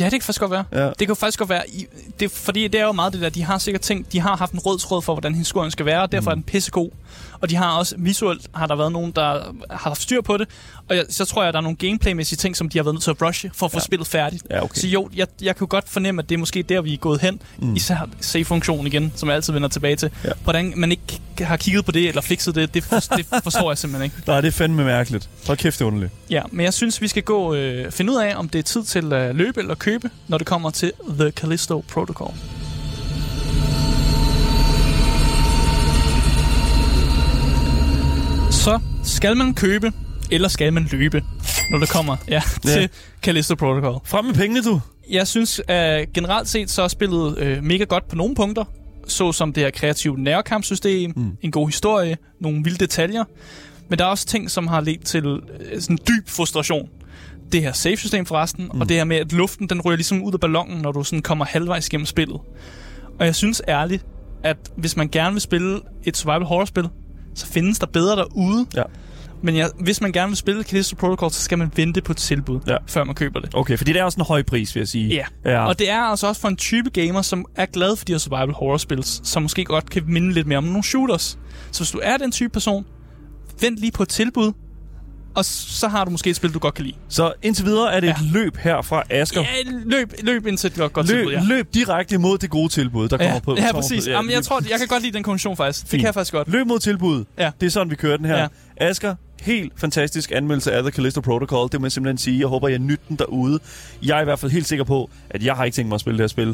Ja, 0.00 0.04
det 0.04 0.12
kan 0.12 0.22
faktisk 0.22 0.40
godt 0.40 0.50
være. 0.50 0.64
Ja. 0.72 0.90
Det 0.98 1.06
kan 1.06 1.16
faktisk 1.16 1.38
godt 1.38 1.50
være, 1.50 1.62
det, 2.20 2.30
fordi 2.30 2.68
det 2.68 2.80
er 2.80 2.84
jo 2.84 2.92
meget 2.92 3.12
det 3.12 3.20
der, 3.20 3.28
de 3.28 3.42
har 3.42 3.58
sikkert 3.58 3.80
tænkt, 3.80 4.12
de 4.12 4.20
har 4.20 4.36
haft 4.36 4.52
en 4.52 4.58
rød 4.58 4.78
tråd 4.78 5.02
for, 5.02 5.14
hvordan 5.14 5.34
historien 5.34 5.70
skal 5.70 5.86
være, 5.86 6.02
og 6.02 6.12
derfor 6.12 6.30
mm. 6.30 6.32
er 6.32 6.34
den 6.34 6.42
pissegod. 6.42 6.90
Og 7.42 7.50
de 7.50 7.56
har 7.56 7.78
også, 7.78 7.94
visuelt 7.98 8.46
har 8.54 8.66
der 8.66 8.76
været 8.76 8.92
nogen, 8.92 9.12
der 9.12 9.54
har 9.70 9.88
haft 9.88 10.02
styr 10.02 10.20
på 10.20 10.36
det, 10.36 10.48
og 10.88 10.96
jeg, 10.96 11.04
så 11.08 11.24
tror 11.24 11.42
jeg, 11.42 11.48
at 11.48 11.54
der 11.54 11.60
er 11.60 11.62
nogle 11.62 11.76
gameplaymæssige 11.76 12.36
ting, 12.36 12.56
som 12.56 12.68
de 12.68 12.78
har 12.78 12.82
været 12.82 12.94
nødt 12.94 13.02
til 13.02 13.10
at 13.10 13.22
rushe 13.22 13.50
for 13.54 13.66
at 13.66 13.72
få 13.72 13.78
ja. 13.78 13.84
spillet 13.84 14.08
færdigt. 14.08 14.44
Ja, 14.50 14.64
okay. 14.64 14.80
Så 14.80 14.88
jo, 14.88 15.08
jeg, 15.14 15.26
jeg 15.42 15.56
kan 15.56 15.66
godt 15.66 15.88
fornemme, 15.88 16.22
at 16.22 16.28
det 16.28 16.34
er 16.34 16.38
måske 16.38 16.62
der, 16.62 16.80
vi 16.80 16.92
er 16.92 16.96
gået 16.96 17.20
hen. 17.20 17.42
Mm. 17.58 17.76
Især 17.76 18.08
save-funktionen 18.20 18.86
igen, 18.86 19.12
som 19.16 19.28
jeg 19.28 19.36
altid 19.36 19.52
vender 19.52 19.68
tilbage 19.68 19.96
til. 19.96 20.10
Ja. 20.24 20.30
Hvordan 20.44 20.72
man 20.76 20.90
ikke 20.90 21.20
har 21.38 21.56
kigget 21.56 21.84
på 21.84 21.92
det, 21.92 22.08
eller 22.08 22.22
fikset 22.22 22.54
det, 22.54 22.74
det, 22.74 22.84
for, 22.84 23.00
det 23.16 23.26
forstår 23.44 23.70
jeg 23.70 23.78
simpelthen 23.78 24.04
ikke. 24.04 24.16
Nej, 24.26 24.40
det 24.40 24.48
er 24.48 24.52
fandme 24.52 24.84
mærkeligt. 24.84 25.28
Hold 25.46 25.58
kæft, 25.58 25.78
det 25.78 25.84
er 25.84 25.86
underligt. 25.86 26.12
Ja, 26.30 26.42
men 26.50 26.64
jeg 26.64 26.74
synes, 26.74 27.00
vi 27.00 27.08
skal 27.08 27.22
gå 27.22 27.54
øh, 27.54 27.90
finde 27.90 28.12
ud 28.12 28.18
af, 28.18 28.36
om 28.36 28.48
det 28.48 28.58
er 28.58 28.62
tid 28.62 28.84
til 28.84 29.12
at 29.12 29.36
løbe 29.36 29.60
eller 29.60 29.74
købe, 29.74 30.10
når 30.28 30.38
det 30.38 30.46
kommer 30.46 30.70
til 30.70 30.92
The 31.18 31.30
Callisto 31.30 31.84
Protocol. 31.88 32.34
Så 38.62 38.80
skal 39.04 39.36
man 39.36 39.54
købe, 39.54 39.92
eller 40.30 40.48
skal 40.48 40.72
man 40.72 40.88
løbe, 40.92 41.22
når 41.70 41.78
det 41.78 41.88
kommer 41.88 42.16
ja, 42.28 42.42
ja. 42.64 42.70
til 42.70 42.88
Callisto 43.22 43.54
Protocol. 43.54 44.00
Frem 44.04 44.24
med 44.24 44.34
pengene, 44.34 44.62
du! 44.62 44.80
Jeg 45.10 45.28
synes, 45.28 45.60
at 45.68 46.12
generelt 46.12 46.48
set 46.48 46.70
så 46.70 46.82
er 46.82 46.88
spillet 46.88 47.38
øh, 47.38 47.64
mega 47.64 47.84
godt 47.84 48.08
på 48.08 48.16
nogle 48.16 48.34
punkter, 48.34 48.64
så 49.06 49.32
som 49.32 49.52
det 49.52 49.62
her 49.62 49.70
kreative 49.70 50.18
nærkampsystem, 50.18 51.12
mm. 51.16 51.36
en 51.42 51.50
god 51.50 51.68
historie, 51.68 52.16
nogle 52.40 52.64
vilde 52.64 52.78
detaljer. 52.78 53.24
Men 53.88 53.98
der 53.98 54.04
er 54.04 54.08
også 54.08 54.26
ting, 54.26 54.50
som 54.50 54.66
har 54.66 54.80
ledt 54.80 55.04
til 55.04 55.26
øh, 55.26 55.80
sådan 55.80 55.98
dyb 56.08 56.28
frustration. 56.28 56.88
Det 57.52 57.62
her 57.62 57.72
save-system 57.72 58.26
forresten, 58.26 58.70
mm. 58.74 58.80
og 58.80 58.88
det 58.88 58.96
her 58.96 59.04
med, 59.04 59.16
at 59.16 59.32
luften 59.32 59.68
den 59.68 59.80
ryger 59.80 59.96
ligesom 59.96 60.22
ud 60.22 60.32
af 60.32 60.40
ballonen, 60.40 60.82
når 60.82 60.92
du 60.92 61.04
sådan 61.04 61.22
kommer 61.22 61.44
halvvejs 61.44 61.88
gennem 61.88 62.06
spillet. 62.06 62.40
Og 63.18 63.26
jeg 63.26 63.34
synes 63.34 63.62
ærligt, 63.68 64.06
at 64.44 64.56
hvis 64.76 64.96
man 64.96 65.08
gerne 65.08 65.32
vil 65.32 65.40
spille 65.40 65.80
et 66.04 66.16
survival 66.16 66.44
horror-spil, 66.44 66.88
så 67.34 67.46
findes 67.46 67.78
der 67.78 67.86
bedre 67.86 68.16
derude. 68.16 68.66
Ja. 68.76 68.82
Men 69.42 69.56
ja, 69.56 69.66
hvis 69.80 70.00
man 70.00 70.12
gerne 70.12 70.28
vil 70.28 70.36
spille 70.36 70.62
Callisto 70.62 70.96
Protocol, 70.96 71.30
så 71.30 71.40
skal 71.40 71.58
man 71.58 71.72
vente 71.76 72.02
på 72.02 72.12
et 72.12 72.16
tilbud, 72.16 72.60
ja. 72.66 72.76
før 72.86 73.04
man 73.04 73.14
køber 73.14 73.40
det. 73.40 73.54
Okay, 73.54 73.76
fordi 73.76 73.92
det 73.92 74.00
er 74.00 74.04
også 74.04 74.20
en 74.20 74.26
høj 74.26 74.42
pris, 74.42 74.74
vil 74.74 74.80
jeg 74.80 74.88
sige. 74.88 75.08
Ja. 75.08 75.24
ja, 75.44 75.66
og 75.66 75.78
det 75.78 75.90
er 75.90 76.00
altså 76.00 76.26
også 76.26 76.40
for 76.40 76.48
en 76.48 76.56
type 76.56 76.90
gamer, 76.90 77.22
som 77.22 77.46
er 77.56 77.66
glad 77.66 77.96
for 77.96 78.04
de 78.04 78.12
her 78.12 78.18
survival 78.18 78.52
horror 78.52 78.76
spils, 78.76 79.20
som 79.28 79.42
måske 79.42 79.64
godt 79.64 79.90
kan 79.90 80.02
minde 80.06 80.32
lidt 80.32 80.46
mere 80.46 80.58
om 80.58 80.64
nogle 80.64 80.82
shooters. 80.82 81.38
Så 81.70 81.80
hvis 81.80 81.90
du 81.90 82.00
er 82.02 82.16
den 82.16 82.32
type 82.32 82.50
person, 82.52 82.84
vent 83.60 83.78
lige 83.78 83.92
på 83.92 84.02
et 84.02 84.08
tilbud, 84.08 84.52
og 85.34 85.44
så 85.44 85.88
har 85.88 86.04
du 86.04 86.10
måske 86.10 86.30
et 86.30 86.36
spil, 86.36 86.54
du 86.54 86.58
godt 86.58 86.74
kan 86.74 86.84
lide. 86.84 86.96
Så 87.08 87.32
indtil 87.42 87.64
videre 87.64 87.94
er 87.94 88.00
det 88.00 88.06
ja. 88.06 88.12
et 88.12 88.32
løb 88.32 88.56
her 88.56 88.82
fra 88.82 89.02
Asger. 89.10 89.40
Ja, 89.40 89.46
løb, 89.84 90.12
løb 90.22 90.46
indtil 90.46 90.66
et 90.70 90.76
godt, 90.76 90.92
godt 90.92 91.08
løb, 91.08 91.16
tilbud, 91.16 91.32
ja. 91.32 91.42
Løb 91.44 91.74
direkte 91.74 92.18
mod 92.18 92.38
det 92.38 92.50
gode 92.50 92.68
tilbud, 92.68 93.08
der 93.08 93.16
ja. 93.20 93.24
kommer 93.24 93.40
på. 93.40 93.56
Ja, 93.56 93.72
præcis. 93.72 94.06
Ja, 94.06 94.12
Jamen, 94.12 94.30
jeg 94.30 94.44
tror, 94.44 94.60
jeg 94.70 94.78
kan 94.78 94.88
godt 94.88 95.02
lide 95.02 95.14
den 95.14 95.22
konklusion 95.22 95.56
faktisk. 95.56 95.80
Fint. 95.80 95.90
Det 95.90 95.98
kan 95.98 96.06
jeg 96.06 96.14
faktisk 96.14 96.32
godt. 96.32 96.48
Løb 96.48 96.66
mod 96.66 96.78
tilbud. 96.78 97.24
Ja. 97.38 97.50
Det 97.60 97.66
er 97.66 97.70
sådan, 97.70 97.90
vi 97.90 97.96
kører 97.96 98.16
den 98.16 98.26
her. 98.26 98.38
Ja. 98.38 98.46
Asger, 98.76 99.14
helt 99.40 99.72
fantastisk 99.76 100.32
anmeldelse 100.34 100.72
af 100.72 100.82
The 100.82 100.90
Callisto 100.92 101.20
Protocol. 101.20 101.68
Det 101.72 101.80
må 101.80 101.86
jeg 101.86 101.92
simpelthen 101.92 102.18
sige. 102.18 102.40
Jeg 102.40 102.46
håber, 102.46 102.68
jeg 102.68 102.78
nytter 102.78 103.04
den 103.08 103.16
derude. 103.16 103.58
Jeg 104.02 104.16
er 104.16 104.20
i 104.20 104.24
hvert 104.24 104.38
fald 104.38 104.52
helt 104.52 104.66
sikker 104.66 104.84
på, 104.84 105.10
at 105.30 105.42
jeg 105.44 105.54
har 105.54 105.64
ikke 105.64 105.74
tænkt 105.74 105.88
mig 105.88 105.94
at 105.94 106.00
spille 106.00 106.18
det 106.18 106.22
her 106.22 106.28
spil. 106.28 106.48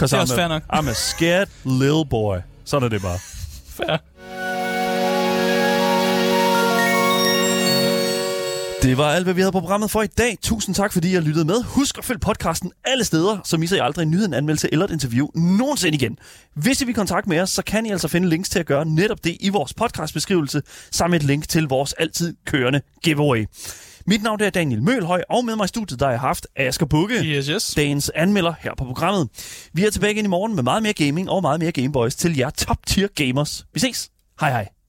Det 0.00 0.12
er 0.12 0.20
også 0.20 0.34
fair 0.34 0.48
nok. 0.48 0.62
I'm 0.72 0.90
a 0.90 0.92
scared 0.92 1.46
little 1.64 2.06
boy. 2.10 2.36
Sådan 2.64 2.84
er 2.84 2.88
det 2.88 3.02
bare. 3.02 3.18
Fair. 3.68 3.96
Det 8.82 8.98
var 8.98 9.04
alt, 9.04 9.24
hvad 9.24 9.34
vi 9.34 9.40
havde 9.40 9.52
på 9.52 9.60
programmet 9.60 9.90
for 9.90 10.02
i 10.02 10.06
dag. 10.06 10.38
Tusind 10.42 10.74
tak, 10.74 10.92
fordi 10.92 11.16
I 11.16 11.20
lyttede 11.20 11.44
med. 11.44 11.62
Husk 11.62 11.98
at 11.98 12.04
følge 12.04 12.18
podcasten 12.18 12.72
alle 12.84 13.04
steder, 13.04 13.38
så 13.44 13.56
misser 13.56 13.76
I 13.76 13.80
aldrig 13.80 14.02
en 14.02 14.10
nyhed, 14.10 14.26
en 14.26 14.34
anmeldelse 14.34 14.68
eller 14.72 14.84
et 14.84 14.90
interview 14.90 15.26
nogensinde 15.34 15.96
igen. 15.96 16.18
Hvis 16.54 16.80
I 16.80 16.84
vil 16.84 16.94
kontakt 16.94 17.26
med 17.26 17.40
os, 17.40 17.50
så 17.50 17.62
kan 17.62 17.86
I 17.86 17.90
altså 17.90 18.08
finde 18.08 18.28
links 18.28 18.48
til 18.48 18.58
at 18.58 18.66
gøre 18.66 18.84
netop 18.84 19.24
det 19.24 19.36
i 19.40 19.48
vores 19.48 19.74
podcastbeskrivelse, 19.74 20.62
sammen 20.90 21.10
med 21.10 21.20
et 21.20 21.26
link 21.26 21.48
til 21.48 21.64
vores 21.68 21.92
altid 21.92 22.36
kørende 22.46 22.80
giveaway. 23.02 23.46
Mit 24.06 24.22
navn 24.22 24.40
er 24.42 24.50
Daniel 24.50 24.82
Mølhøj, 24.82 25.22
og 25.30 25.44
med 25.44 25.56
mig 25.56 25.64
i 25.64 25.68
studiet 25.68 26.00
der 26.00 26.06
har 26.06 26.12
jeg 26.12 26.20
haft 26.20 26.46
Asger 26.56 26.86
Bukke, 26.86 27.14
yes, 27.14 27.46
yes. 27.46 27.74
dagens 27.74 28.10
anmelder 28.14 28.52
her 28.60 28.72
på 28.78 28.84
programmet. 28.84 29.28
Vi 29.72 29.84
er 29.86 29.90
tilbage 29.90 30.12
igen 30.12 30.24
i 30.24 30.28
morgen 30.28 30.54
med 30.54 30.62
meget 30.62 30.82
mere 30.82 30.92
gaming 30.92 31.30
og 31.30 31.42
meget 31.42 31.60
mere 31.60 31.72
Gameboys 31.72 32.14
til 32.14 32.36
jer 32.36 32.50
top 32.50 32.86
tier 32.86 33.08
gamers. 33.14 33.66
Vi 33.74 33.80
ses. 33.80 34.10
Hej 34.40 34.50
hej. 34.50 34.79